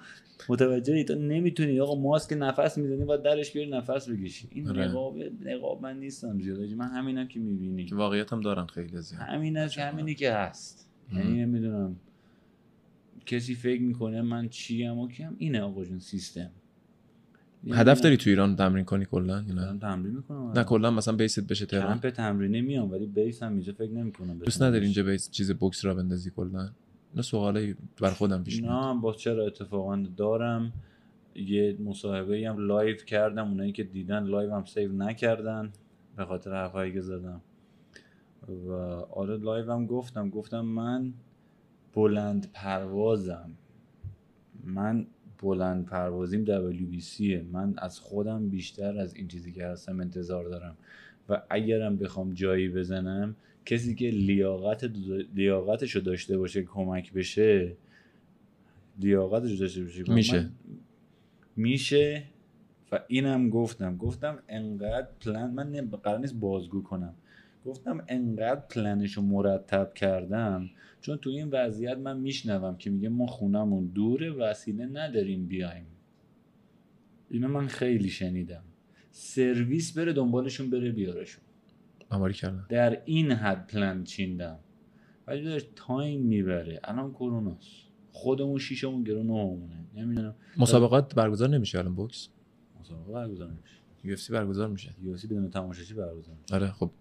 مقاوینا 0.49 0.75
متوجهی 0.75 1.03
تو 1.03 1.15
نمی‌تونی. 1.15 1.79
آقا 1.79 1.95
ماسک 1.95 2.37
نفس 2.39 2.77
می‌زنی 2.77 3.05
باید 3.05 3.21
درش 3.21 3.53
بیاری 3.53 3.69
نفس 3.69 4.09
بکشی. 4.09 4.47
این 4.51 4.67
آره. 4.67 4.87
نقاب 4.87 5.17
نقاب 5.45 5.81
من 5.81 5.99
نیستم 5.99 6.39
زیاد. 6.39 6.59
من 6.59 6.87
همینم 6.87 7.27
که 7.27 7.39
می‌بینی. 7.39 7.85
که 7.85 7.95
واقعیت 7.95 8.33
هم 8.33 8.41
دارن 8.41 8.65
خیلی 8.65 9.01
زیاد. 9.01 9.21
همین 9.21 9.67
که 9.67 9.81
همینی 9.81 10.15
که 10.15 10.33
هست. 10.33 10.89
یعنی 11.13 11.41
نمی‌دونم. 11.41 11.95
کسی 13.25 13.55
فکر 13.55 13.81
می‌کنه 13.81 14.21
من 14.21 14.49
چیم 14.49 14.97
و 14.97 15.07
کیم؟ 15.07 15.35
اینه 15.37 15.61
آقا 15.61 15.85
جون 15.85 15.99
سیستم. 15.99 16.49
هدف 17.71 18.01
داری 18.01 18.17
تو 18.17 18.29
ایران 18.29 18.55
تمرین 18.55 18.85
کنی 18.85 19.05
کلا 19.05 19.41
نه؟ 19.41 19.79
تمرین 19.79 20.15
می‌کنم. 20.15 20.51
نه 20.55 20.63
کلا 20.63 20.91
مثلا 20.91 21.15
بیست 21.15 21.47
بشه 21.47 21.65
تهران؟ 21.65 21.99
کمپ 21.99 22.09
تمرینی 22.09 22.61
میام 22.61 22.91
ولی 22.91 23.05
بیس 23.05 23.43
هم 23.43 23.53
اینجا 23.53 23.73
فکر 23.73 23.91
نمی‌کنم 23.91 24.39
دوست 24.39 24.61
نداری 24.61 24.83
اینجا 24.83 25.03
بیس 25.03 25.31
چیز 25.31 25.51
بوکس 25.51 25.85
را 25.85 25.93
بندازی 25.93 26.31
کلا؟ 26.35 26.69
نه 27.15 27.21
سوالی 27.21 27.75
بر 28.01 28.11
خودم 28.11 28.43
پیش 28.43 28.63
نه 28.63 28.93
با 29.01 29.13
چرا 29.13 29.45
اتفاقا 29.45 29.95
دارم؟ 30.17 30.73
یه 31.35 31.77
مصاحبه 31.79 32.49
هم 32.49 32.67
live 32.67 32.95
کردم 32.95 33.47
اونایی 33.47 33.71
که 33.71 33.83
دیدن 33.83 34.23
live 34.23 34.53
هم 34.55 34.65
save 34.65 34.91
نکردن 34.91 35.71
به 36.15 36.25
خاطر 36.25 36.53
حرفایی 36.53 36.93
که 36.93 37.01
زدم. 37.01 37.41
و 38.67 38.71
آره 39.11 39.37
live 39.37 39.71
هم 39.71 39.85
گفتم. 39.85 40.29
گفتم 40.29 40.61
من 40.61 41.13
بلند 41.93 42.51
پروازم. 42.53 43.51
من 44.63 45.07
بلند 45.41 45.85
پروازیم 45.85 46.45
WBC 46.45 47.21
من 47.51 47.73
از 47.77 47.99
خودم 47.99 48.49
بیشتر 48.49 48.97
از 48.97 49.15
این 49.15 49.27
چیزی 49.27 49.51
که 49.51 49.65
هستم 49.65 49.99
انتظار 49.99 50.45
دارم. 50.45 50.77
و 51.29 51.41
اگرم 51.49 51.97
بخوام 51.97 52.33
جایی 52.33 52.69
بزنم 52.69 53.35
کسی 53.67 53.95
که 53.95 54.09
لیاقت 54.09 54.91
لیاقتش 55.35 55.91
رو 55.95 56.01
داشته 56.01 56.37
باشه 56.37 56.63
کمک 56.63 57.13
بشه 57.13 57.77
لیاقتش 58.99 59.51
رو 59.51 59.57
داشته 59.57 59.81
باشه 59.81 60.13
میشه. 60.13 60.49
میشه. 61.55 62.23
و 62.91 62.99
اینم 63.07 63.49
گفتم. 63.49 63.97
گفتم 63.97 64.39
انقدر 64.47 65.07
پلن 65.19 65.51
من 65.51 65.89
قرار 66.03 66.19
نیست 66.19 66.35
بازگو 66.35 66.83
کنم. 66.83 67.13
گفتم 67.65 68.03
انقدر 68.07 68.61
پلنش 68.69 69.13
رو 69.13 69.23
مرتب 69.23 69.93
کردم 69.93 70.69
چون 71.01 71.17
تو 71.17 71.29
این 71.29 71.49
وضعیت 71.51 71.97
من 71.97 72.19
میشنوم 72.19 72.77
که 72.77 72.89
میگه 72.89 73.09
ما 73.09 73.27
خونمون 73.27 73.85
دوره 73.85 74.31
وسیله 74.31 74.85
نداریم 74.85 75.45
بیایم. 75.45 75.85
اینو 77.29 77.47
من 77.47 77.67
خیلی 77.67 78.09
شنیدم. 78.09 78.63
سرویس 79.11 79.97
بره 79.97 80.13
دنبالشون 80.13 80.69
بره 80.69 80.91
بیارشون. 80.91 81.43
آماری 82.09 82.33
کردن. 82.33 82.65
در 82.69 83.01
این 83.05 83.31
حد 83.31 83.67
پلن 83.67 84.03
چیندم؟ 84.03 84.59
ولی 85.27 85.43
داشت 85.43 85.67
تایم 85.75 86.21
می‌بره. 86.21 86.79
الان 86.83 87.11
کروناست 87.11 87.67
خودمون 88.11 88.57
شیشمون 88.57 89.03
گرون 89.03 89.29
همونه 89.29 89.85
نمی‌دونم. 89.95 90.35
مسابقات 90.57 91.15
برگزار 91.15 91.49
نمیشه 91.49 91.79
الان 91.79 91.95
بوکس؟ 91.95 92.27
مسابقه 92.79 93.13
برگزار 93.13 93.49
میشه 93.49 93.63
یو 94.03 94.13
اف 94.13 94.19
سی 94.19 94.33
برگزار 94.33 94.69
میشه. 94.69 94.95
یوسی 95.01 95.27
بدون 95.27 95.49
تماشاچی 95.49 95.93
برگزار 95.93 96.35
میشه. 96.41 96.55
آره 96.55 96.71
خب 96.71 96.91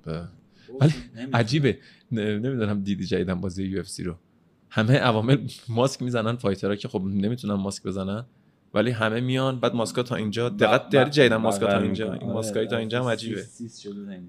ولی. 0.80 0.92
عجیبه. 1.32 1.78
نمی‌دونم 2.12 2.82
دیدی 2.82 3.04
جدیدن 3.04 3.40
بازی 3.40 3.64
یو 3.64 3.78
اف 3.80 3.88
سی 3.88 4.04
رو. 4.04 4.16
همه 4.70 4.98
عوامل 4.98 5.48
ماسک 5.68 6.02
می‌زنن 6.02 6.36
فایترها 6.36 6.76
که 6.76 6.88
خب 6.88 7.02
نمی‌تونن 7.04 7.54
ماسک 7.54 7.82
بزنن. 7.82 8.24
ولی 8.74 8.90
همه 8.90 9.20
میان 9.20 9.60
بعد 9.60 9.74
ماسکا 9.74 10.02
تا 10.02 10.16
اینجا 10.16 10.48
دقت 10.48 10.88
داری 10.88 11.10
جدیدن 11.10 11.36
ماسکا 11.36 11.66
تا 11.66 11.78
اینجا. 11.78 12.12
این 12.12 12.22
آره، 12.22 12.32
ماسکای 12.32 12.66
تا 12.66 12.76
اینجا 12.76 13.02
هم 13.02 13.08
عجیبه. 13.08 13.44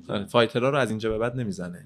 آره، 0.07 0.25
فایترها 0.25 0.69
رو 0.69 0.77
از 0.77 0.89
اینجا 0.89 1.09
به 1.09 1.17
بعد 1.17 1.39
نمی‌زنه. 1.39 1.85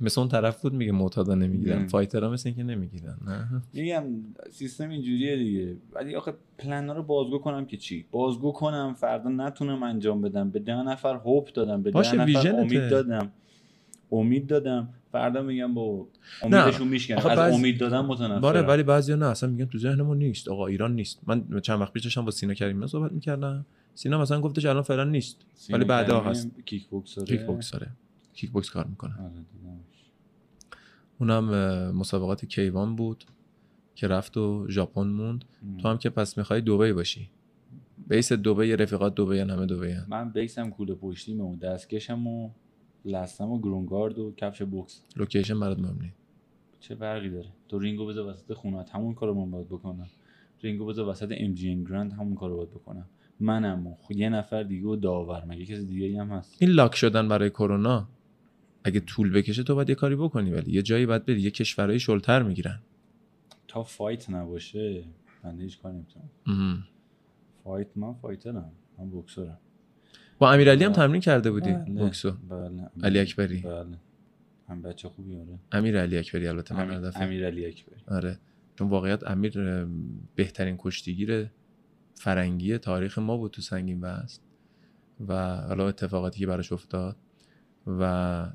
مثل 0.00 0.20
اون 0.20 0.28
طرف 0.28 0.62
بود 0.62 0.72
میگه 0.72 0.92
معتادا 0.92 1.34
نمی‌گیرن. 1.34 1.86
فایترها 1.86 2.30
مثل 2.30 2.48
اینکه 2.48 2.62
نمی‌گیرن 2.62 3.16
نه 3.26 3.62
میگم 3.72 4.04
سیستم 4.50 4.90
اینجوریه 4.90 5.36
دیگه 5.36 5.76
ولی 5.92 6.16
آخه 6.16 6.34
پلن 6.58 6.90
رو 6.90 7.02
بازگو 7.02 7.38
کنم 7.38 7.66
که 7.66 7.76
چی 7.76 8.04
بازگو 8.10 8.52
کنم 8.52 8.94
فردا 8.94 9.30
نتونم 9.30 9.82
انجام 9.82 10.22
بدم 10.22 10.50
به 10.50 10.58
ده 10.58 10.82
نفر 10.82 11.14
هوپ 11.14 11.52
دادم 11.52 11.82
به 11.82 11.90
ده 11.90 11.98
نفر. 11.98 12.50
امید 12.50 12.88
دادم 12.88 13.32
امید 14.14 14.46
دادم. 14.46 14.88
فردا 15.12 15.42
میگم 15.42 15.74
با 15.74 16.06
امیدشون 16.42 16.88
میشکنم 16.88 17.16
آخه 17.18 17.30
از 17.30 17.38
بعض- 17.38 17.54
امید 17.54 17.78
دادم 17.78 18.06
متنفرم 18.06 18.40
باره 18.40 18.62
ولی 18.62 18.82
بعضیا 18.82 19.16
نه. 19.16 19.26
اصلا 19.26 19.50
میگن 19.50 19.64
تو 19.64 19.78
ذهنمون 19.78 20.18
نیست. 20.18 20.48
آقا 20.48 20.66
ایران 20.66 20.94
نیست. 20.94 21.20
من 21.26 21.60
چند 21.60 21.80
وقت 21.80 21.92
پیش 21.92 22.02
داشتم 22.02 22.24
با 22.24 22.30
سینا 22.30 22.54
کریمی 22.54 22.86
صحبت 22.86 23.12
می‌کردم. 23.12 23.66
سینا 23.94 24.20
مثلا 24.20 24.40
گفتش 24.40 24.66
الان 24.66 24.82
فعلا 24.82 25.04
نیست. 25.04 25.36
ولی 25.70 25.84
بعدا 25.84 26.20
هست. 26.20 26.50
کیک 26.66 26.86
بوکسره 26.86 27.24
کیک 27.24 27.46
بوکس 27.46 27.70
داره 27.70 27.90
کیک 28.34 28.50
بوکس 28.50 28.70
کار 28.70 28.86
می‌کنه. 28.86 29.12
آره. 29.12 29.32
اونم 31.18 31.44
مسابقات 31.96 32.44
کیوان 32.44 32.96
بود 32.96 33.24
که 33.94 34.08
رفت 34.08 34.36
و 34.36 34.66
ژاپن 34.68 35.06
موند. 35.06 35.44
ام. 35.62 35.76
تو 35.76 35.88
هم 35.88 35.98
که 35.98 36.10
پس 36.10 36.38
می‌خوای 36.38 36.60
دبی 36.60 36.92
باشی. 36.92 37.30
بیس 38.08 38.32
دبی 38.32 38.76
رفیقات 38.76 39.14
دبی 39.14 39.38
همه 39.38 39.66
دبی 39.66 39.94
من 40.08 40.30
بیسم 40.30 40.70
کوله 40.70 40.94
پشتیم 40.94 41.40
و 41.40 41.56
دستکشم 41.56 42.26
و 42.26 42.50
لستم 43.04 43.50
و 43.50 43.60
گرونگارد 43.60 44.18
و 44.18 44.32
کفش 44.36 44.62
بوکس. 44.62 45.02
location 45.16 45.60
برات 45.60 45.78
مهم 45.78 46.12
چه 46.80 46.94
فرقی 46.94 47.30
داره؟ 47.30 47.48
تو 47.68 47.78
رینگو 47.78 48.06
بذار 48.06 48.26
وسط 48.30 48.52
خونت 48.52 48.90
همون 48.90 49.14
کارو 49.14 49.34
من 49.34 49.50
باید 49.50 49.66
بکنم. 49.66 50.06
رینگو 50.62 50.86
بذار 50.86 51.08
وسط 51.08 51.32
MGM 51.36 51.84
Grand 51.84 52.12
همون 52.12 52.34
کارو 52.34 52.56
باید 52.56 52.70
بکنم. 52.70 53.06
منم 53.40 53.86
و 53.86 53.96
یه 54.10 54.28
نفر 54.28 54.62
دیگه 54.62 54.86
و 54.86 54.96
داور. 54.96 55.44
مگه 55.44 55.64
کسی 55.64 55.86
دیگه 55.86 56.20
هم 56.20 56.28
هست؟ 56.28 56.56
این 56.58 56.70
lock 56.70 56.94
شدن 56.94 57.28
برای 57.28 57.50
کرونا 57.50 58.08
اگه 58.84 59.00
طول 59.00 59.32
بکشه 59.32 59.62
تو 59.62 59.74
باید 59.74 59.88
یه 59.88 59.94
کاری 59.94 60.16
بکنی 60.16 60.52
ولی 60.52 60.72
یه 60.72 60.82
جایی 60.82 61.06
باید 61.06 61.24
بری 61.26 61.40
یه 61.40 61.50
کشورهای 61.50 61.98
shelter 61.98 62.42
می‌گیرن. 62.42 62.80
تا 63.68 63.82
fight 63.82 64.30
نباشه 64.30 65.04
بنده 65.42 65.62
هیچ 65.62 65.80
کاری 65.80 65.94
نمی‌تونم. 65.94 66.30
fight 67.64 67.96
من 67.96 68.12
fighter 68.12 68.59
م. 68.59 68.72
من 68.98 69.10
بوکسرم. 69.10 69.58
با 70.44 70.52
امیرعلی 70.52 70.84
هم 70.84 70.92
تمرین 70.92 71.20
کرده 71.20 71.50
بودی 71.50 71.72
بله، 71.72 71.84
بوکسو؟ 71.84 72.30
بله 72.30 72.90
علی 73.02 73.18
اکبری. 73.18 73.60
بله. 73.60 73.98
هم 74.68 74.82
بچه 74.82 75.08
خوبی 75.08 75.36
آره. 75.36 75.58
امیر 75.72 76.00
علی 76.00 76.18
اکبری 76.18 76.48
البته 76.48 76.74
من 76.76 76.94
امیر. 76.94 77.12
امیر 77.14 77.46
علی 77.46 77.66
اکبری. 77.66 78.00
آره. 78.08 78.38
چون 78.76 78.88
واقعیت 78.88 79.30
امیر 79.30 79.84
بهترین 80.36 80.76
کشتیگیر 80.78 81.50
فرنگی 82.14 82.78
تاریخ 82.78 83.18
ما 83.18 83.36
بود 83.36 83.50
تو 83.50 83.62
سنگین 83.62 83.98
وزن 84.02 84.42
و 85.28 85.56
حالا 85.56 85.88
اتفاقاتی 85.88 86.40
که 86.40 86.46
براش 86.46 86.72
افتاد 86.72 87.16
و 87.86 88.52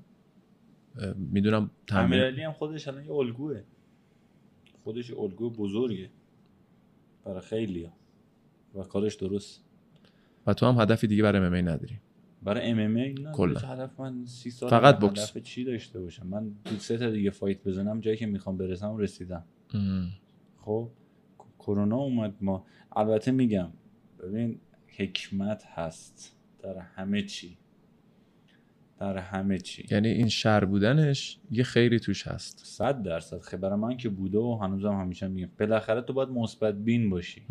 می‌دونم 1.15 1.57
امیر 1.61 1.71
تمرین 1.87 2.23
علی 2.23 2.41
هم 2.43 2.51
خودش 2.51 2.87
الان 2.87 3.05
یه 3.05 3.11
الگوه. 3.11 3.63
خودش 4.83 5.11
الگو 5.13 5.49
بزرگه. 5.49 6.09
برای 7.25 7.41
خیلی 7.41 7.89
و 8.75 8.83
کارش 8.83 9.15
درست. 9.15 9.63
و 10.49 10.53
تو 10.53 10.65
هم 10.65 10.81
هدفی 10.81 11.07
دیگه 11.07 11.23
برای 11.23 11.49
MMA 11.49 11.67
نداری 11.67 11.99
برای 12.43 12.69
ام 12.69 12.79
ام 12.79 13.31
کلا. 13.31 13.59
هدف 13.59 13.99
من 13.99 14.25
سی 14.25 14.49
سال 14.49 14.69
فقط 14.69 14.95
من 14.95 15.01
بوکس. 15.01 15.35
هدف 15.35 15.43
چی 15.43 15.63
داشته 15.63 15.99
باشم 15.99 16.27
من 16.27 16.51
تو 16.65 16.75
سه 16.75 16.97
تا 16.97 17.09
دیگه 17.09 17.29
فایت 17.29 17.63
بزنم 17.63 17.99
جایی 17.99 18.17
که 18.17 18.25
می‌خوام 18.25 18.57
برسم 18.57 18.97
رسیدم. 18.97 19.43
خب 20.57 20.89
کرونا 21.59 21.97
اومد 21.97 22.35
ما 22.41 22.65
البته 22.95 23.31
میگم 23.31 23.69
ببین 24.23 24.59
حکمت 24.97 25.63
هست 25.65 26.35
در 26.63 26.77
همه 26.77 27.21
چی 27.21 27.57
در 28.99 29.17
همه 29.17 29.57
چی. 29.57 29.87
یعنی 29.91 30.07
این 30.07 30.27
شر 30.27 30.65
بودنش 30.65 31.39
یه 31.51 31.63
خیری 31.63 31.99
توش 31.99 32.27
هست. 32.27 32.61
صد 32.65 33.03
درصد. 33.03 33.39
خب 33.39 33.57
برای 33.57 33.79
من 33.79 33.97
که 33.97 34.09
بوده 34.09 34.37
و 34.37 34.59
هنوزم 34.61 34.93
همیشه 34.93 35.27
میگم. 35.27 35.49
بالاخره 35.59 36.01
تو 36.01 36.13
باید 36.13 36.29
مثبت 36.29 36.75
بین 36.75 37.09
باشی. 37.09 37.41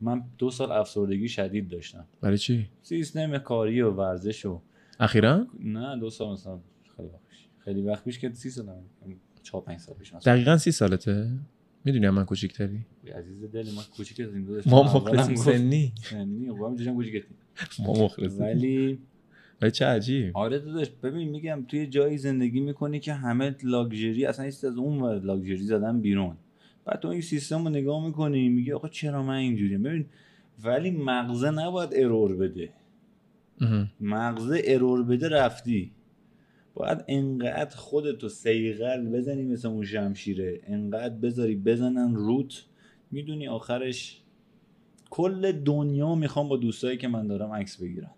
من 0.00 0.24
دو 0.38 0.50
سال 0.50 0.72
افسردگی 0.72 1.28
شدید 1.28 1.68
داشتم. 1.68 2.06
برای 2.20 2.38
چی؟ 2.38 2.68
سیستم 2.82 3.38
کاری 3.38 3.80
و 3.80 3.90
ورزش 3.90 4.46
و 4.46 4.60
اخیرا؟ 5.00 5.46
نه 5.60 6.00
دو 6.00 6.10
سال 6.10 6.32
مثلا 6.32 6.60
خیلی 6.96 7.08
وقت 7.08 7.22
پیش. 7.30 7.38
خیلی 7.58 7.82
وقت 7.82 8.04
پیش 8.04 8.18
که 8.18 8.32
سی 8.32 8.50
سال 8.50 8.66
چهار 9.42 9.62
پنج 9.62 9.80
سال 9.80 9.94
پیش 9.94 10.14
مثلا. 10.14 10.34
دقیقا 10.34 10.56
سی 10.56 10.72
سالته. 10.72 11.30
می‌دونی 11.84 12.10
من 12.10 12.24
کوچیکتری. 12.24 12.86
عزیز 13.14 13.44
دل 13.44 13.70
ما 13.74 13.82
کوچیک 13.96 14.20
از 14.20 14.34
این 14.34 14.44
دو 14.44 14.60
ما 14.66 14.82
مخلصیم. 14.82 15.36
سنی. 15.36 15.92
سنی. 16.02 16.50
خب 16.50 16.62
هم 16.62 16.76
دیشم 16.76 16.94
کوچیکتی 16.94 17.34
ما 17.78 18.04
مخلصیم. 18.04 18.40
ولی 18.40 18.98
ولی 19.62 19.70
چه 19.70 19.86
عجیب. 19.86 20.36
آره 20.36 20.58
داداش 20.58 20.90
ببین 20.90 21.28
میگم 21.28 21.64
توی 21.68 21.86
جایی 21.86 22.18
زندگی 22.18 22.60
می‌کنی 22.60 23.00
که 23.00 23.12
همه 23.12 23.56
لاکچری 23.62 24.26
اصلا 24.26 24.44
هیچ 24.44 24.64
از 24.64 24.76
اون 24.76 25.00
ور 25.00 25.18
لاکچری 25.18 25.56
زدن 25.56 26.00
بیرون. 26.00 26.36
بعد 26.84 27.00
تو 27.00 27.08
این 27.08 27.20
سیستم 27.20 27.64
رو 27.64 27.70
نگاه 27.70 28.06
می‌کنی 28.06 28.48
میگی 28.48 28.72
آقا 28.72 28.88
چرا 28.88 29.22
من 29.22 29.34
اینجوریم؟ 29.34 29.82
ببین 29.82 30.06
ولی 30.64 30.90
مغزه 30.90 31.50
نباید 31.50 31.90
ارور 31.92 32.36
بده. 32.36 32.68
مغزه 34.00 34.62
ارور 34.64 35.02
بده 35.02 35.28
رفتی. 35.28 35.92
باید 36.74 37.04
انقدر 37.08 37.76
خودتو 37.76 38.28
سیغل 38.28 39.06
بزنی 39.06 39.42
مثل 39.42 39.68
اون 39.68 39.84
شمشیره. 39.84 40.60
انقدر 40.66 41.14
بذاری 41.14 41.56
بزنن 41.56 42.14
روت. 42.14 42.64
می‌دونی 43.10 43.48
آخرش 43.48 44.20
کل 45.10 45.52
دنیا 45.52 46.14
می‌خوام 46.14 46.48
با 46.48 46.56
دوستایی 46.56 46.96
که 46.98 47.08
من 47.08 47.26
دارم 47.26 47.50
عکس 47.50 47.82
بگیرن 47.82 48.10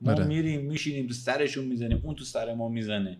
ما 0.00 0.12
آره. 0.12 0.26
میریم 0.26 0.64
میشینیم 0.64 1.06
تو 1.06 1.14
سرشون 1.14 1.64
می‌زنیم 1.64 2.00
اون 2.02 2.14
تو 2.14 2.24
سر 2.24 2.54
ما 2.54 2.68
می‌زنه. 2.68 3.18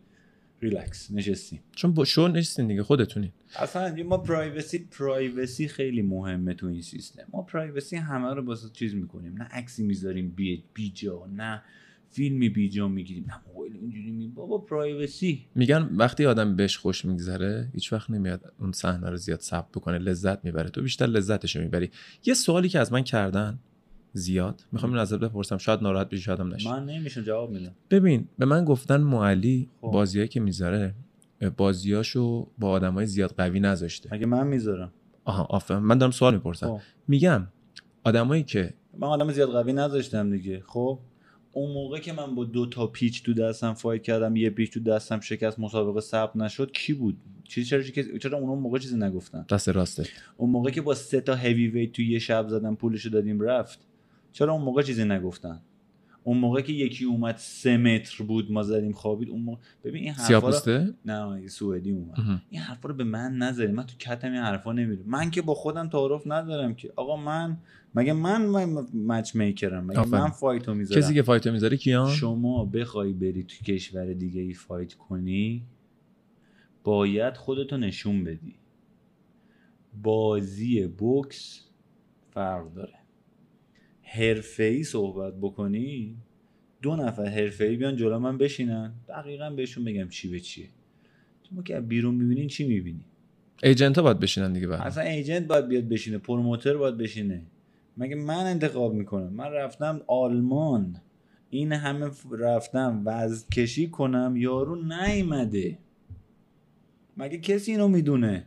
ریلکس 0.63 1.11
نشستیم. 1.11 1.61
چون 1.75 1.93
با 1.93 2.05
شو 2.05 2.29
نیستین 2.29 2.67
دیگه 2.67 2.83
خودتونین. 2.83 3.31
اصلا 3.57 3.97
ما 4.05 4.19
privacy 4.19 4.79
privacy 4.79 5.69
خیلی 5.69 6.03
مهمه 6.03 6.55
تو 6.55 6.67
این 6.67 6.83
سیستم. 6.83 7.23
ما 7.33 7.43
privacy 7.43 7.97
همه 7.97 8.35
رو 8.35 8.45
واسه 8.45 8.69
چیز 8.73 8.95
می‌کنیم. 8.95 9.35
نه 9.39 9.45
عکسی 9.45 9.83
می‌ذاریم 9.83 10.31
بی 10.31 10.65
بیجا 10.75 11.27
نه 11.37 11.63
فیلمی 12.11 12.49
بیجا 12.49 12.89
می‌گیریم 12.89 13.25
نه 13.29 13.41
موبایل 13.47 13.77
اینجوری 13.77 14.11
می 14.11 14.29
بابا 14.29 14.59
privacy 14.59 15.47
میگن 15.55 15.91
وقتی 15.97 16.27
آدم 16.27 16.57
بهش 16.57 16.77
خوش 16.77 17.05
میگذره 17.05 17.69
هیچ 17.75 17.93
وقت 17.93 18.11
نمیاد 18.11 18.53
اون 18.61 18.73
صحنه 18.73 19.11
رو 19.11 19.17
زیاد 19.17 19.41
ثبت 19.41 19.71
بکنه 19.71 19.99
لذت 19.99 20.45
می‌بره. 20.45 20.71
تو 20.71 20.83
بیشتر 20.83 21.07
لذتش 21.07 21.57
رو 21.57 21.63
می‌بری. 21.63 21.91
یه 22.25 22.35
سوالی 22.35 22.69
که 22.69 22.79
از 22.79 22.93
من 22.93 23.03
کردن 23.03 23.59
زیاد. 24.17 24.65
می‌خوام 24.73 24.93
این 24.93 25.01
ازت 25.01 25.19
بپرسم 25.19 25.59
شاید 25.59 25.81
ناراحت 25.83 26.09
بشی 26.09 26.23
شاید 26.23 26.41
هم 26.41 26.55
نشی. 26.55 26.69
من 26.69 26.85
نمیشه 26.85 27.23
جواب 27.23 27.51
میدم. 27.51 27.75
ببین 27.91 28.29
به 28.39 28.47
من 28.47 28.65
گفتن 28.65 29.01
معلی 29.01 29.69
خب. 29.81 29.91
بازیایی 29.91 30.29
که 30.29 30.41
می‌ذاره 30.41 30.95
بازیاشو 31.57 32.49
با 32.59 32.71
آدمای 32.71 33.07
زیاد 33.07 33.35
قوی 33.37 33.61
نذاشته. 33.61 34.15
مگه 34.15 34.27
من 34.27 34.47
می‌ذارم؟ 34.47 34.93
آها 35.25 35.45
آفرین. 35.45 35.81
من 35.81 35.99
دارم 35.99 36.13
سوال 36.13 36.35
می‌پرسم. 36.35 36.67
خب. 36.67 36.81
میگم 37.09 37.47
آدمایی 38.05 38.43
که 38.43 38.75
من 38.99 39.09
آدم 39.09 39.33
زیاد 39.33 39.51
قوی 39.51 39.73
نذاشتم 39.73 40.31
دیگه. 40.31 40.63
خب؟ 40.67 40.99
اون 41.53 41.73
موقع 41.73 41.99
که 41.99 42.13
من 42.13 42.35
با 42.35 42.45
دو 42.45 42.67
تا 42.67 42.87
پیچ 42.87 43.23
تو 43.23 43.35
دستم 43.35 43.75
فایت 43.75 44.03
کردم 44.03 44.37
یه 44.37 44.51
پیچ 44.51 44.73
تو 44.73 44.81
دستم 44.81 45.21
شکست 45.21 45.61
مسابقه 45.61 46.01
ثبت 46.01 46.37
نشد 46.37 46.73
کی 46.73 46.93
بود؟ 46.93 47.17
چیزی 47.45 47.67
چرا 47.67 47.83
چرا 47.83 48.19
چرا 48.19 48.39
اون 48.39 48.59
موقع 48.59 48.79
چیزی 48.79 48.97
نگفتن؟ 48.97 49.47
دست 49.51 49.69
راسته 49.69 50.07
اون 50.37 50.51
موقع 50.51 50.71
که 50.71 50.81
با 50.81 50.95
سه 50.95 51.21
تا 51.21 51.35
heavyweight 51.35 51.93
تو 51.93 52.03
یه 52.03 52.19
شب 52.19 52.49
زدم 52.49 52.75
پولشو 52.75 53.09
دادیم 53.09 53.41
رفت. 53.41 53.86
چرا 54.37 54.53
اون 54.53 54.63
موقع 54.63 54.83
چیزی 54.83 55.05
نگفتن؟ 55.05 55.61
اون 56.25 56.39
موقع 56.39 56.61
که 56.61 56.73
یکی 56.73 57.05
اومد 57.05 57.37
سه 57.37 57.77
متر 57.77 58.25
بود 58.25 58.53
ما 58.53 58.63
زدیم 58.63 58.93
خوابید 58.93 59.31
اون 59.31 59.43
موقع 59.43 59.61
ببین 59.85 60.03
این 60.03 60.13
حرفا 60.13 60.49
رو 60.49 60.93
نه 61.05 61.49
سوئدی 61.49 61.91
اومد. 61.91 62.43
این 62.51 62.61
حرفا 62.61 62.89
رو 62.89 62.95
به 62.95 63.05
من 63.05 63.37
نذاری 63.37 63.73
من 63.73 63.87
تو 63.87 63.97
کتم 63.99 64.33
این 64.33 64.41
حرفا 64.41 64.73
نمیره 64.73 65.03
من 65.07 65.31
که 65.31 65.43
با 65.43 65.55
خودم 65.55 65.89
تعارف 65.89 66.23
ندارم 66.27 66.75
که. 66.75 66.93
آقا 66.97 67.17
من 67.17 67.57
مگه 67.95 68.13
من 68.13 68.47
matchmaker 68.95 69.35
م 69.35 69.87
مگه. 69.87 70.07
من 70.07 70.29
fight 70.29 70.67
و 70.67 70.75
می‌ذارم 70.75 71.01
کسی 71.01 71.15
که 71.15 71.23
fight 71.23 71.48
و 71.48 71.53
می‌ذاره 71.53 71.77
کیان؟ 71.77 72.15
شما 72.15 72.65
بخوای 72.65 73.13
بری 73.13 73.43
تو 73.43 73.65
کشور 73.65 74.13
دیگه 74.13 74.41
ای 74.41 74.55
fight 74.55 74.95
کنی 74.95 75.63
باید 76.85 77.37
خودتو 77.37 77.77
نشون 77.77 78.25
بدی. 78.25 78.55
بازی 80.03 80.87
بوکس 80.87 81.61
فرق 82.31 82.75
داره. 82.75 83.06
حرفه‌ای 84.17 84.85
صحبت 84.85 85.35
بکنی 85.41 86.17
دو 86.83 86.97
نفر 86.97 87.27
حرفه‌ای 87.27 87.77
بیان 87.77 87.97
جلو 87.97 88.19
من 88.19 88.39
بشینن 88.39 88.93
دقیقا 89.09 89.51
بهشون 89.51 89.85
بگم 89.85 90.09
چی 90.09 90.29
به 90.29 90.41
چیه. 90.41 90.69
تو 91.45 91.63
که 91.63 91.77
از 91.77 91.89
بیرون 91.89 92.15
می‌بینین 92.15 92.49
چی 92.49 92.69
می‌بینی؟ 92.69 93.05
ایجنت 93.63 93.97
ها 93.97 94.03
باید 94.03 94.21
بشینن 94.21 94.53
دیگه 94.53 94.67
بعد. 94.67 94.81
اصلا 94.81 95.03
ایجنت 95.05 95.47
باید 95.47 95.69
بیاد 95.69 95.89
بشینه 95.89 96.19
پروموتر 96.19 96.77
باید 96.77 96.97
بشینه. 96.97 97.43
مگه 97.97 98.17
من 98.17 98.47
انتخاب 98.47 98.95
می‌کنم؟ 98.95 99.33
من 99.33 99.53
رفتم 99.53 100.01
آلمان. 100.07 101.01
این 101.51 101.73
همه 101.73 102.11
رفتم 102.31 103.03
وزن 103.05 103.49
کشی 103.49 103.89
کنم 103.89 104.35
یارو 104.37 104.83
نیومده. 104.83 105.79
مگه 107.17 107.39
کسی 107.39 107.73
اینو 107.73 107.89
می‌دونه؟ 107.89 108.47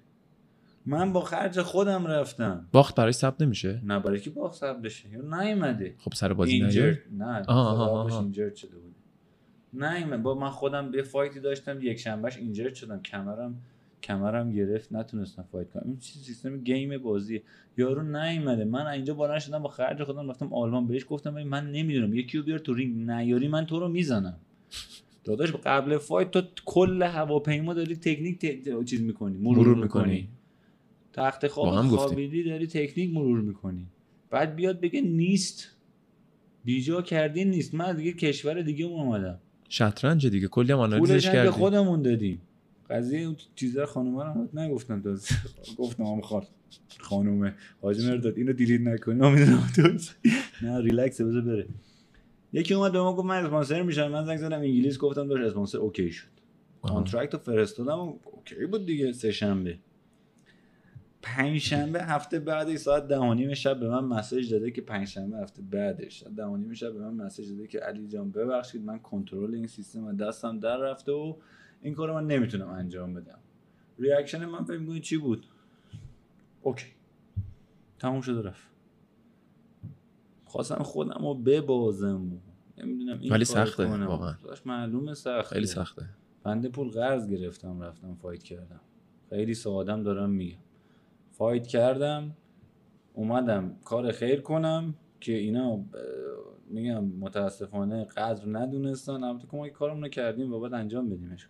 من 0.89 1.13
با 1.13 1.21
خرج 1.21 1.61
خودم 1.61 2.07
رفتم. 2.07 2.67
باخت 2.71 2.95
برای 2.95 3.11
ثبت 3.11 3.41
نمیشه؟ 3.41 3.81
نه 3.83 3.99
برای 3.99 4.19
که 4.19 4.29
باخت 4.29 4.55
ثبت 4.59 4.81
بشه؟ 4.81 5.09
یا 5.09 5.21
نیومده. 5.41 5.95
خب 5.97 6.13
سر 6.13 6.33
بازی 6.33 6.51
injured 6.51 6.95
نه 7.17 7.43
آها، 7.47 7.71
آها، 7.71 7.85
خرابش 7.85 8.11
آها. 8.11 8.21
injured 8.21 8.55
شده 8.55 8.77
بود. 8.77 8.95
نه 9.73 10.17
با 10.17 10.35
من 10.35 10.49
خودم 10.49 10.91
یه 10.93 11.01
fight 11.01 11.33
ی 11.33 11.39
داشتم 11.39 11.81
یک 11.81 11.99
شنبهش 11.99 12.37
injured 12.37 12.73
شدم. 12.73 13.01
کمرم 13.01 13.55
کمرم 14.03 14.51
گرفت 14.51 14.93
نتونستم 14.93 15.45
fight 15.51 15.69
کنم. 15.69 15.83
این 15.85 15.97
چیز 15.97 16.23
سیستم 16.23 16.57
game 16.57 16.97
بازی. 16.97 17.41
یارو 17.77 18.03
نیومده. 18.03 18.65
من 18.65 18.87
اینجا 18.87 19.13
بلند 19.13 19.39
شدم 19.39 19.59
با 19.59 19.69
خرج 19.69 20.03
خودم 20.03 20.29
رفتم 20.29 20.53
آلمان. 20.53 20.87
بهش 20.87 21.05
گفتم 21.09 21.43
من 21.43 21.71
نمی‌دونم. 21.71 22.13
یکی 22.13 22.37
رو 22.37 22.43
بیار 22.43 22.59
تو 22.59 22.73
رینگ. 22.73 23.09
نیاری 23.09 23.47
من 23.47 23.65
تو 23.65 23.79
رو 23.79 23.87
می‌زنم. 23.87 24.37
داداش 25.23 25.51
قبل 25.51 25.97
فایت 25.97 26.31
تو 26.31 26.41
کل 26.65 27.03
هواپیما 27.03 27.73
داری 27.73 27.95
تکنیک 27.95 28.39
ت... 28.45 28.85
چیز 28.85 29.01
می‌کنی 29.01 29.37
مرور, 29.37 29.57
مرور 29.57 29.83
می‌کنی. 29.83 30.11
می‌کنی. 30.11 30.27
تخت 31.13 31.47
خواب. 31.47 31.87
خوابیدی 31.87 32.43
داری 32.43 32.67
تکنیک 32.67 33.13
مرور 33.13 33.41
می‌کنی. 33.41 33.87
بعد 34.29 34.55
بیاد 34.55 34.79
بگه 34.79 35.01
نیست. 35.01 35.67
بیجا 36.65 37.01
کردی 37.01 37.45
نیست. 37.45 37.75
من 37.75 37.95
دیگه 37.95 38.11
کشور 38.11 38.61
دیگه 38.61 38.85
اومدم. 38.85 39.39
شطرنج 39.69 40.27
دیگه. 40.27 40.47
کلی 40.47 40.71
هم 40.71 40.79
آنالیزش 40.79 41.25
هم 41.25 41.31
به 41.31 41.37
کردی. 41.37 41.49
خودمون 41.49 42.01
دادیم. 42.01 42.41
قضیه 42.89 43.19
اون 43.19 43.35
چیزا 43.55 43.85
خانوما 43.85 44.23
رو 44.23 44.49
نگفتم 44.53 45.01
تا 45.01 45.15
گفتم 45.77 46.03
هم 46.03 46.21
خواهد 46.21 46.47
خانومه. 46.99 47.53
حاجی 47.81 48.07
مرداد 48.07 48.37
اینو 48.37 48.53
دیلیت 48.53 48.81
نکنی. 48.81 49.15
من 49.15 49.31
می‌دونم 49.31 49.69
تو 49.75 49.81
نه 50.61 50.81
ریلکس 50.81 51.21
بذار 51.21 51.41
بره. 51.41 51.67
یکی 52.53 52.73
اومد 52.73 52.91
به 52.91 52.99
ما 52.99 53.15
گفت 53.15 53.25
من 53.25 53.43
اسپانسر 53.43 53.81
میشم. 53.81 54.07
من 54.07 54.25
زنگ 54.25 54.37
زدم 54.37 54.59
انگلیس. 54.59 54.97
گفتم 54.97 55.27
داشت 55.27 55.43
اسپانسر 55.43 55.77
OK 55.77 56.11
شد. 56.11 56.27
contract 56.81 57.33
رو 57.33 57.39
فرستادم 57.39 57.99
OK 57.99 58.65
بود 58.71 58.85
دیگه. 58.85 59.11
سه 59.11 59.31
شنبه. 59.31 59.77
پنج 61.21 61.57
شنبه 61.57 62.03
هفته 62.03 62.39
بعد 62.39 62.75
ساعت 62.75 63.07
ده 63.07 63.17
و 63.19 63.33
نیم 63.33 63.53
شب 63.53 63.79
به 63.79 63.89
من 63.89 64.03
message 64.03 64.51
داده 64.51 64.71
که 64.71 64.81
پنج 64.81 65.07
شنبه 65.07 65.37
هفته 65.37 65.61
بعدش. 65.61 66.19
ساعت 66.19 66.35
ده 66.35 66.45
و 66.45 66.57
نیم 66.57 66.73
شب 66.73 66.93
به 66.93 66.99
من 66.99 67.25
message 67.25 67.49
داده 67.49 67.67
که 67.67 67.79
علی 67.79 68.07
جان 68.07 68.31
ببخشید 68.31 68.83
من 68.83 68.99
کنترل 68.99 69.55
این 69.55 69.67
سیستم 69.67 70.05
از 70.05 70.17
دستم 70.17 70.59
در 70.59 70.77
رفته 70.77 71.11
و 71.11 71.35
این 71.81 71.93
کارو 71.93 72.13
من 72.13 72.27
نمی‌تونم 72.27 72.69
انجام 72.69 73.13
بدم. 73.13 73.39
reaction 73.99 74.45
من 74.45 74.63
فکر 74.63 74.77
می‌کنی 74.77 74.99
چی 74.99 75.17
بود؟ 75.17 75.45
OK. 76.61 76.87
تموم 77.99 78.21
شد 78.21 78.35
و 78.35 78.41
رفت. 78.41 78.67
خواستم 80.45 80.83
خودم 80.83 81.21
رو 81.21 81.33
ببازم. 81.33 82.33
و 82.33 82.37
نمی‌دونم 82.77 83.19
این 83.19 83.31
ولی 83.31 83.45
سخته. 83.45 83.85
واقعا. 83.85 84.35
معلومه 84.65 85.13
سخته. 85.13 85.55
خیلی 85.55 85.67
سخته. 85.67 86.05
بنده 86.43 86.69
پول 86.69 86.89
قرض 86.89 87.29
گرفتم 87.29 87.81
رفتم 87.81 88.15
fight 88.21 88.43
کردم. 88.43 88.81
خیلی 89.29 89.53
سادم 89.53 90.03
دارم 90.03 90.29
میگم. 90.29 90.57
fight 91.39 91.67
کردم 91.67 92.31
اومدم 93.13 93.75
کار 93.85 94.11
خیر 94.11 94.41
کنم 94.41 94.93
که 95.19 95.33
اینا 95.33 95.79
میگم 96.69 97.05
متاسفانه 97.05 98.05
قدر 98.05 98.43
ندونستن. 98.47 99.23
البته 99.23 99.47
که 99.51 99.57
ما 99.57 99.69
کارمون 99.69 100.03
رو 100.03 100.09
کردیم 100.09 100.53
و 100.53 100.59
باید 100.59 100.73
انجام 100.73 101.09
بدیمش 101.09 101.47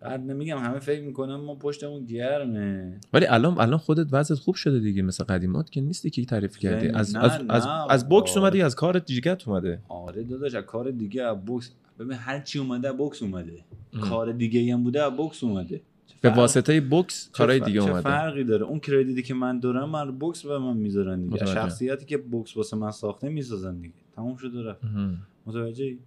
بعد 0.00 0.20
نمیگم 0.20 0.58
همه 0.58 0.78
فکر 0.78 1.02
می‌کنم 1.02 1.36
ما 1.36 1.54
پشتمون 1.54 2.04
گرمه. 2.04 3.00
ولی 3.12 3.26
الان 3.26 3.58
الان 3.58 3.78
خودت 3.78 4.06
وضعت 4.12 4.38
خوب 4.38 4.54
شده 4.54 4.78
دیگه 4.78 5.02
مثل 5.02 5.24
قدیمات 5.24 5.70
که 5.70 5.80
نیستی 5.80 6.10
که 6.10 6.24
تعریف 6.24 6.58
کردی. 6.58 6.88
از 6.88 7.16
نه، 7.16 7.24
از, 7.24 7.40
از, 7.48 7.66
نه، 7.66 7.92
از 7.92 8.08
بوکس 8.08 8.30
آره. 8.30 8.40
اومدی 8.40 8.62
از 8.62 8.74
کار 8.74 8.98
دیگت 8.98 9.48
اومده. 9.48 9.82
آره 9.88 10.24
داداش 10.24 10.54
از 10.54 10.64
کار 10.64 10.90
دیگه 10.90 11.22
از 11.22 11.44
بوکس. 11.44 11.70
ببین 11.98 12.12
هر 12.12 12.40
چی 12.40 12.58
اومده 12.58 12.92
بوکس 12.92 13.22
اومده. 13.22 13.64
ام. 13.92 14.00
کار 14.00 14.32
دیگه 14.32 14.72
هم 14.72 14.84
بوده 14.84 15.02
از 15.02 15.16
بوکس 15.16 15.44
اومده. 15.44 15.80
به 16.28 16.30
فرق- 16.30 16.38
واسطه 16.38 16.80
بوکس 16.80 17.30
کارهای 17.32 17.60
چه 17.60 17.64
دیگه 17.66 17.80
چه 17.80 17.84
اومده. 17.90 18.00
فرقی 18.02 18.44
داره؟ 18.44 18.64
اون 18.64 18.80
کردیتی 18.80 19.22
که 19.22 19.34
من 19.34 19.60
دارم 19.60 19.90
من 19.90 20.18
بوکس 20.18 20.46
به 20.46 20.58
من 20.58 20.76
می‌ذارن 20.76 21.20
دیگه. 21.22 21.34
متوجه. 21.34 21.54
شخصیتی 21.54 22.04
که 22.06 22.18
بوکس 22.18 22.56
واسه 22.56 22.76
من 22.76 22.90
ساخته 22.90 23.28
می‌سازن 23.28 23.78
دیگه. 23.80 23.94
تموم 24.16 24.36
شد 24.36 24.54
و 24.54 24.62
رفت. 24.62 24.84
مهم. 24.84 25.18
متوجهی؟ 25.46 25.98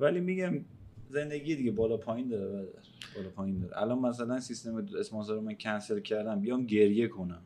ولی 0.00 0.20
میگم 0.20 0.52
زندگی 1.08 1.56
دیگه 1.56 1.70
بالا 1.70 1.96
پایین 1.96 2.28
داره. 2.28 2.68
بالا 3.16 3.28
پایین 3.36 3.58
داره. 3.58 3.82
الان 3.82 3.98
مثلا 3.98 4.40
سیستم 4.40 4.86
اسپانسر 4.98 5.40
من 5.40 5.54
کنسل 5.54 6.00
کردم. 6.00 6.40
بیام 6.40 6.66
گریه 6.66 7.08
کنم. 7.08 7.40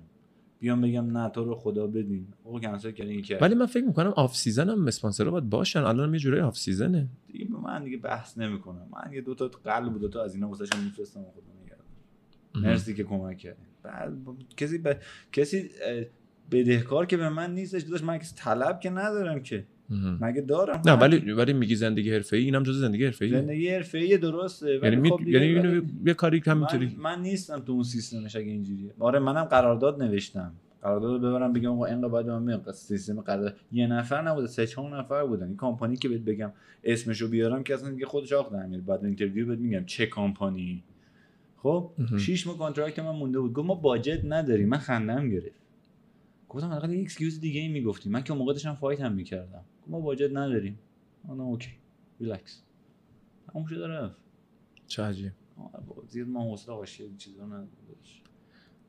بیام 0.61 0.81
بگم 0.81 1.17
نه 1.19 1.29
تو 1.29 1.45
رو 1.45 1.55
خدا 1.55 1.87
بدین. 1.87 2.27
او 2.45 2.61
کنسل 2.61 2.91
کردین 2.91 3.13
این 3.13 3.23
کرد 3.23 3.43
ولی 3.43 3.55
من 3.55 3.67
فکر 3.67 3.85
می‌کنم 3.85 4.13
off 4.17 4.37
season 4.37 4.69
هم 4.69 4.87
اسپانسرها 4.87 5.31
باید 5.31 5.51
باشن. 5.51 5.81
الان 5.81 6.13
یه 6.13 6.21
جورای 6.21 6.41
off 6.41 6.59
season 6.59 7.01
ه 7.01 7.09
دیگه 7.33 7.47
من 7.63 7.85
دیگه 7.85 7.97
بحث 7.97 8.39
نمی‌کنم 8.39 8.87
من 8.93 9.13
یه 9.13 9.21
دو 9.21 9.35
تا 9.35 9.49
قلب 9.65 9.99
دو 9.99 10.09
تا 10.09 10.25
از 10.25 10.35
اینا 10.35 10.49
واسهشون 10.49 10.85
میفرستم 10.85 11.21
نگهدار 11.21 11.43
مرسی 12.55 12.95
که 12.95 13.05
کمک 13.05 13.39
کردین 13.39 13.65
بعد 13.83 14.25
با- 14.25 14.37
کسی 14.57 14.79
ب... 14.79 14.97
کسی 15.33 15.71
بدهکار 16.51 17.07
که 17.07 17.17
به 17.17 17.29
من 17.29 17.55
نیستش 17.55 17.83
داشت 17.83 18.05
من 18.05 18.19
کسی 18.19 18.35
طلب 18.37 18.81
که 18.81 18.91
ندارم 18.91 19.43
که. 19.43 19.65
مگه 20.21 20.41
دارم؟ 20.41 20.83
نه 20.87 20.93
ولی 20.93 21.33
ولی 21.33 21.53
میگی 21.53 21.75
زندگی 21.75 22.15
حرفه‌ای 22.15 22.45
اینم 22.45 22.63
جزء 22.63 22.81
زندگی 22.81 23.05
حرفه‌ای 23.05 23.31
زندگی 23.31 23.69
حرفه‌ای 23.69 24.19
درسته 24.19 24.81
یعنی 24.83 24.97
می... 24.97 25.11
خب 25.11 25.21
یعنی 25.29 25.47
اینو 25.47 25.83
یه 26.07 26.15
کاری 26.15 26.43
من, 26.47 26.53
همینطوری 26.53 26.97
من 26.99 27.23
نیستم 27.23 27.61
تو 27.61 27.73
اون 27.73 27.83
سیستمش 27.83 28.37
اگه 28.37 28.51
اینجوریه. 28.51 28.95
آره 28.99 29.19
منم 29.19 29.45
قرارداد 29.45 30.03
نوشتم. 30.03 30.53
قرارداد 30.83 31.21
ببرم 31.21 31.53
بگم 31.53 31.71
آقا 31.73 31.85
اینقدر 31.85 32.09
باید 32.09 32.27
من 32.27 32.43
میاد 32.43 32.71
سیستم 32.73 33.21
قرارداد 33.21 33.57
یه 33.73 33.87
نفر 33.87 34.23
نبوده 34.23 34.47
سه 34.47 34.67
چهار 34.67 34.99
نفر 34.99 35.25
بودن. 35.27 35.47
این 35.47 35.57
کمپانی 35.57 35.97
که 35.97 36.09
بهت 36.09 36.21
بگم 36.21 36.53
اسمشو 36.85 37.29
بیارم 37.29 37.63
که 37.63 37.75
اصلا 37.75 37.91
دیگه 37.91 38.07
خودش 38.07 38.33
آخ 38.33 38.53
در 38.53 38.67
بعد 38.67 39.05
interview 39.05 39.47
بهت 39.47 39.59
میگم 39.59 39.85
چه 39.85 40.07
کمپانی؟ 40.07 40.85
خب. 41.63 41.93
شش 42.19 42.47
ماه 42.47 42.59
contract 42.59 42.99
من 42.99 43.11
مونده 43.11 43.41
بود. 43.41 43.53
گفت 43.53 43.67
ما 43.67 43.75
budget 43.75 44.21
نداریم. 44.25 44.69
من 44.69 44.79
خندم 44.79 45.29
گرفت. 45.29 45.61
گفتم 46.49 46.67
حداقل 46.67 46.91
یه 46.91 47.01
excuse 47.01 47.41
دیگه 47.41 47.61
ای 47.61 47.69
می‌گفتی. 47.69 48.09
من 48.11 48.23
که 48.23 48.33
موقع 48.35 48.53
داشتم 48.53 48.75
fight 48.75 49.01
هم 49.01 49.13
می‌کردم. 49.13 49.65
گفت 49.83 49.91
ما 49.91 50.01
budget 50.01 50.31
نداریم. 50.33 50.79
آها 51.29 51.45
OK. 51.45 51.71
relax 52.21 52.63
تموم 53.53 53.67
شد 53.67 53.81
و 53.81 53.87
رفت. 53.87 54.17
چه 54.87 55.03
عجیب. 55.03 55.33
زیر 56.09 56.25
ما 56.25 56.51
حوصله 56.51 56.75
این 56.75 57.17
چیزا 57.17 57.47
داداش. 57.47 58.23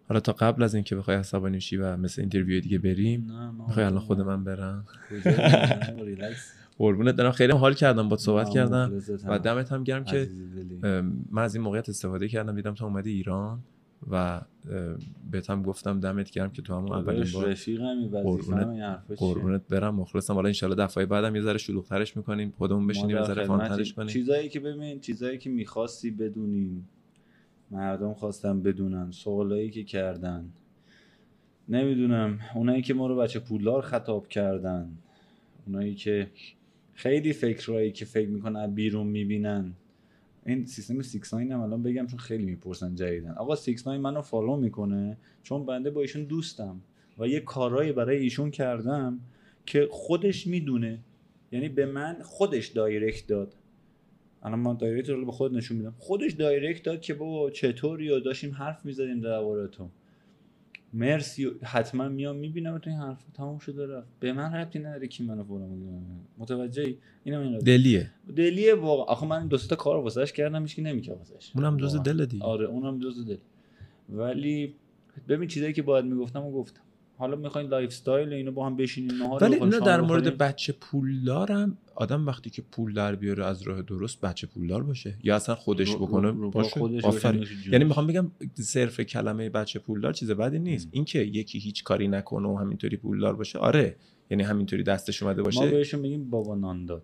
حالا 0.08 0.20
تا 0.20 0.34
قبل 0.34 0.64
از 0.64 0.76
اینکه 0.76 0.96
بخوای 0.96 1.18
عصبانی 1.18 1.62
شی 1.62 1.78
و 1.78 1.98
مثل 1.98 2.22
interview 2.22 2.62
دیگه 2.62 2.80
بریم 2.80 3.28
می‌خوای 3.68 3.86
الان 3.86 4.00
خود 4.00 4.22
من 4.22 4.44
برم؟ 4.44 4.86
ریلکس. 6.00 6.54
قربونت 6.78 7.16
دارم 7.16 7.32
خیلی 7.32 7.54
حال 7.54 7.74
کردم 7.74 8.10
با 8.10 8.18
صحبت 8.18 8.50
کردم. 8.50 9.02
و 9.26 9.40
دمت 9.40 9.72
هم 9.72 9.84
گرم 9.84 10.04
که 10.04 10.30
من 11.32 11.44
از 11.44 11.56
این 11.56 11.64
موقعیت 11.64 11.90
استفاده 11.90 12.28
کردم. 12.28 12.56
دیدم 12.56 12.74
تو 12.74 12.86
اومدی 12.86 13.12
ایران 13.12 13.60
و 14.12 14.42
بهت 15.32 15.50
هم 15.50 15.64
گفتم 15.64 16.00
دمت 16.00 16.32
گرم 16.32 16.52
که 16.52 16.62
تو 16.62 16.76
همون 16.76 16.92
اولین 16.92 17.26
بار 17.34 17.54
قربونت-؟ 18.24 19.18
قربونت 19.18 19.68
برم. 19.70 19.96
مخلصم. 19.96 20.34
حالا 20.34 20.48
انشالله 20.48 20.76
دفعه 20.76 21.06
بعدم 21.06 21.36
یه 21.36 21.42
ذره 21.42 21.58
شلوغ‌ترش 21.58 22.18
می‌کنیم. 22.18 22.54
خودمون 22.58 22.88
بشینیم 22.88 23.18
یه 23.18 23.24
ذره. 23.24 23.46
فانترش 23.46 23.94
کنیم. 23.94 24.08
چیزایی 24.08 24.50
که 24.50 24.60
ببین 24.60 25.00
چیزایی 25.00 25.38
که 25.38 25.50
می‌خواستی 25.50 26.12
بدونیم 26.12 26.90
مردم 27.72 28.14
خواستن 28.14 28.62
بدونن. 28.62 29.12
سوالایی 29.12 29.70
که 29.70 29.84
کردن. 29.84 30.50
نمی‌دونم. 31.70 32.40
اونایی 32.56 32.82
که 32.82 32.94
ما 32.94 33.08
رو 33.08 33.18
بچه 33.18 33.40
پولدار 33.40 33.82
خطاب 33.82 34.28
کردن. 34.28 34.90
اونایی 35.68 35.96
که 35.96 36.28
خیلی 37.02 37.34
فکرهایی 37.34 37.92
که 37.92 38.06
فکر 38.06 38.30
می‌کنن 38.30 38.74
بیرون 38.74 39.08
می‌بینن. 39.08 39.74
این 40.46 40.66
سیستم 40.66 41.02
6ix9ine 41.02 41.52
هم 41.52 41.60
الان 41.60 41.84
بگم 41.84 42.08
چون 42.08 42.20
خیلی 42.20 42.46
می‌پرسن 42.46 42.96
جدیدن 42.96 43.32
آقا 43.32 43.56
6ix9ine 43.56 44.02
منو 44.02 44.22
follow 44.22 44.58
می‌کنه 44.58 45.18
چون 45.44 45.66
بنده 45.66 45.92
با 45.92 46.02
ایشون 46.02 46.24
دوستم 46.24 46.82
و 47.18 47.28
یه 47.28 47.40
کارایی 47.40 47.92
برای 47.92 48.18
ایشون 48.18 48.52
کردم 48.52 49.20
که 49.66 49.88
خودش 49.92 50.48
می‌دونه. 50.48 51.00
یعنی 51.52 51.70
به 51.70 51.86
من 51.86 52.18
خودش 52.24 52.68
direct 52.68 53.28
داد. 53.28 53.56
الان 54.44 54.60
من 54.60 54.78
direct 54.78 55.10
رو 55.10 55.26
به 55.26 55.32
خود 55.32 55.58
نشون 55.58 55.78
میدم. 55.78 55.96
خودش 55.98 56.32
direct 56.32 56.84
داد 56.84 57.02
که 57.02 57.14
بابا 57.14 57.50
چطوری 57.50 58.10
و 58.10 58.20
داشتیم 58.20 58.52
حرف 58.52 58.86
می‌زدیم 58.86 59.20
درباره 59.20 59.68
تو. 59.68 59.90
مرسی 60.94 61.52
حتما 61.64 62.10
میام 62.10 62.36
می‌بینم 62.36 62.78
تو 62.78 62.90
این 62.90 63.00
حرف 63.00 63.24
تموم 63.34 63.60
شده 63.60 63.88
رفت. 63.88 64.08
به 64.20 64.34
من 64.34 64.54
ربطی 64.54 64.80
نداره 64.80 65.08
کی 65.08 65.24
منو 65.24 65.44
می‌کنه. 65.44 66.02
متوجهی؟ 66.38 66.98
اینم 67.24 67.42
این 67.42 67.60
دلیه. 67.60 68.12
دلیه 68.36 68.76
واقعا. 68.76 69.06
آخه 69.06 69.28
من 69.28 69.48
دو 69.48 69.58
تا 69.58 69.76
کار 69.76 69.98
واسش 69.98 70.34
کردم 70.34 70.62
هیچ 70.62 70.76
کی 70.76 70.82
نمی‌کنه 70.82 71.16
واسش 71.16 71.52
اونم 71.56 71.78
دوز 71.78 71.96
واقعا. 71.96 72.14
دل 72.14 72.26
دیگه. 72.26 72.44
آره 72.44 72.66
اونم 72.66 73.00
دوز 73.00 73.28
دل. 73.28 73.38
ولی 74.10 74.76
ببین 75.28 75.48
چیزایی 75.48 75.74
که 75.74 75.82
باید 75.82 76.06
می‌گفتم 76.06 76.44
و 76.44 76.52
گفتم. 76.52 76.82
حالا 77.22 77.36
می‌خواین 77.36 77.68
لایف 77.70 77.90
استایل 77.90 78.34
اینو 78.34 78.52
با 78.52 78.66
هم 78.66 78.76
بشینیم 78.76 79.12
نهار 79.24 79.44
ولی 79.44 79.56
اینا 79.56 79.80
در 79.80 80.02
مورد. 80.02 80.38
بچه 80.38 80.74
پولدارم 80.74 81.78
آدم 81.96 82.28
وقتی 82.28 82.50
که 82.50 82.62
پول 82.62 82.94
در 82.94 83.16
بیاره 83.16 83.46
از 83.46 83.62
راه 83.62 83.82
درست 83.82 84.22
بچه 84.22 84.48
پولدار 84.48 84.84
باشه. 84.84 85.18
یا 85.24 85.36
اصلا 85.36 85.56
خودش 85.56 85.96
بکنه 85.96 86.30
رو- 86.30 86.42
رو 86.42 86.52
پا 86.52 86.60
باشه. 86.62 86.80
خودش 86.80 87.06
آفرین. 87.06 87.46
یعنی 87.72 87.84
می‌خوام 87.86 88.08
بگم 88.08 88.32
صرف 88.54 89.00
کلمه 89.02 89.50
بچه 89.50 89.80
پولدار 89.80 90.14
چیز 90.14 90.32
بدی 90.32 90.60
نیست. 90.60 90.88
اینکه 90.92 91.20
یکی 91.20 91.60
هیچ 91.60 91.84
کاری 91.84 92.08
نکنه 92.08 92.48
و 92.48 92.58
همینطوری 92.58 92.98
پولدار 92.98 93.36
باشه 93.36 93.60
آره. 93.60 93.96
یعنی 94.30 94.44
همینطوری 94.44 94.84
دستش 94.84 95.24
اومده 95.24 95.38
ما 95.42 95.44
باشه 95.46 95.70
بهشون 95.72 96.00
میگیم 96.00 96.30
بابا 96.30 96.56
نان 96.56 96.86
داد 96.86 97.04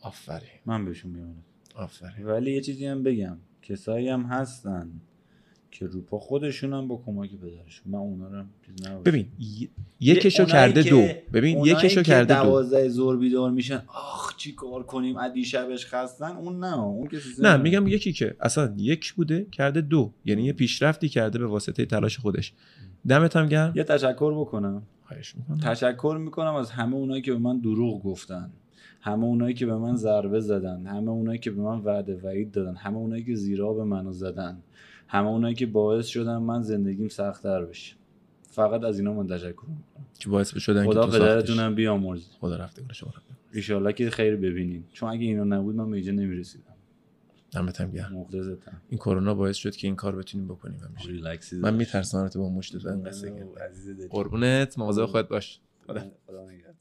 آفرین. 0.00 0.48
من 0.66 0.84
بهشون 0.84 1.10
میگم. 1.10 1.34
آفرین. 1.74 2.26
ولی 2.26 2.52
یه 2.52 2.60
چیزی 2.60 2.86
هم 2.86 3.02
بگم. 3.02 3.36
کسایی 3.62 4.08
هم 4.08 4.22
هستن 4.22 4.90
که 5.72 5.86
روپا 5.86 6.18
خودشون 6.18 6.72
هم 6.72 6.88
با 6.88 7.02
کمک 7.06 7.30
پدرشون. 7.30 7.92
من 7.92 7.98
اونا 7.98 8.28
رو 8.28 8.44
چیز. 8.66 8.86
ببین 9.04 9.26
یکشو 10.00 10.44
کرده 10.44 10.82
دو. 10.82 11.08
ببین 11.32 11.64
یکشو 11.64 12.02
کرده 12.02 12.34
دو. 12.34 12.42
دوازده 12.42 12.88
زور 12.88 13.16
بیدار 13.16 13.50
میشن 13.50 13.82
آخ 13.86 14.36
چی 14.36 14.52
کار 14.52 14.82
کنیم؟ 14.82 15.16
از 15.16 15.32
دیشبش 15.32 15.86
خستن؟ 15.86 16.36
اون 16.36 16.58
نه 16.58 16.78
اون 16.78 17.08
که 17.08 17.18
نه 17.38 17.56
میگم 17.56 17.88
یکی 17.88 18.12
که 18.12 18.36
اصلا 18.40 18.74
یک 18.76 19.12
بوده 19.12 19.46
کرده 19.52 19.80
دو. 19.80 20.10
یعنی 20.24 20.42
یه 20.42 20.52
پیشرفتی 20.52 21.08
کرده 21.08 21.38
به 21.38 21.46
واسطه 21.46 21.84
تلاش 21.84 22.18
خودش. 22.18 22.52
دمت 23.08 23.36
هم 23.36 23.46
گرم. 23.46 23.72
یه 23.76 23.84
تشکر 23.84 24.40
بکنم. 24.40 24.82
می‌کنم. 25.36 25.58
تشکر 25.62 26.16
می‌کنم 26.20 26.54
از 26.54 26.70
همه 26.70 26.94
اونایی 26.94 27.22
که 27.22 27.32
به 27.32 27.38
من 27.38 27.58
دروغ 27.58 28.02
گفتن. 28.02 28.50
همه 29.00 29.24
اونایی 29.24 29.54
که 29.54 29.66
به 29.66 29.76
من 29.76 29.96
ضربه 29.96 30.40
زدن. 30.40 30.86
همه 30.86 31.10
اونایی 31.10 31.38
که 31.38 31.50
به 31.50 31.62
من 31.62 31.78
وعده 31.78 32.20
وعید 32.24 32.50
دادن. 32.50 32.74
همه 32.74 32.96
اونایی 32.96 33.24
که 33.24 33.34
زیرا 33.34 33.72
به 33.72 33.84
منو 33.84 34.12
زدن. 34.12 34.56
همه 35.12 35.28
اونایی 35.28 35.54
که 35.54 35.66
باعث 35.66 36.06
شدن 36.06 36.36
من 36.36 36.62
زندگیم 36.62 37.08
سختتر 37.08 37.64
بشه. 37.64 37.96
فقط 38.50 38.84
از 38.84 38.98
اینا 38.98 39.12
من 39.12 39.26
تشکر 39.26 39.46
می‌کنم. 39.46 40.06
که 40.18 40.28
باعث 40.28 40.58
شدن 40.58 40.84
که 40.84 40.90
خدا. 40.90 41.06
پدرتونم 41.06 41.74
بیامرز 41.74 42.28
خدا 42.40 42.56
رفتگار 42.56 42.92
شما 42.92 43.10
رو 43.10 43.22
بیامرزه. 43.26 43.56
ایشالله 43.56 43.92
که 43.92 44.10
خیر 44.10 44.36
ببینین. 44.36 44.84
چون 44.92 45.10
اگه 45.10 45.26
اینا 45.26 45.44
نبود 45.44 45.74
من 45.74 45.90
به 45.90 45.96
اینجا 45.96 46.12
نمی‌رسیدم. 46.12 46.74
دمت 47.52 47.80
هم 47.80 47.90
گرم. 47.90 48.12
مخلصتم. 48.12 48.82
این 48.88 48.98
کرونا 48.98 49.34
باعث 49.34 49.56
شد 49.56 49.76
که 49.76 49.86
این 49.86 49.96
کار 49.96 50.16
بتونیم 50.16 50.48
بکنیم 50.48 50.80
همیشه 50.80 51.56
من 51.56 51.74
میترسم 51.74 52.28
تو 52.28 52.38
با 52.40 52.48
مشت 52.48 52.86
این 52.86 53.04
قصه. 53.04 53.46
قربونت. 54.10 54.78
مواظب 54.78 55.06
خودت 55.06 55.28
باش. 55.28 55.60
خدا. 55.86 56.00
خدا 56.26 56.44
نگهدار. 56.50 56.74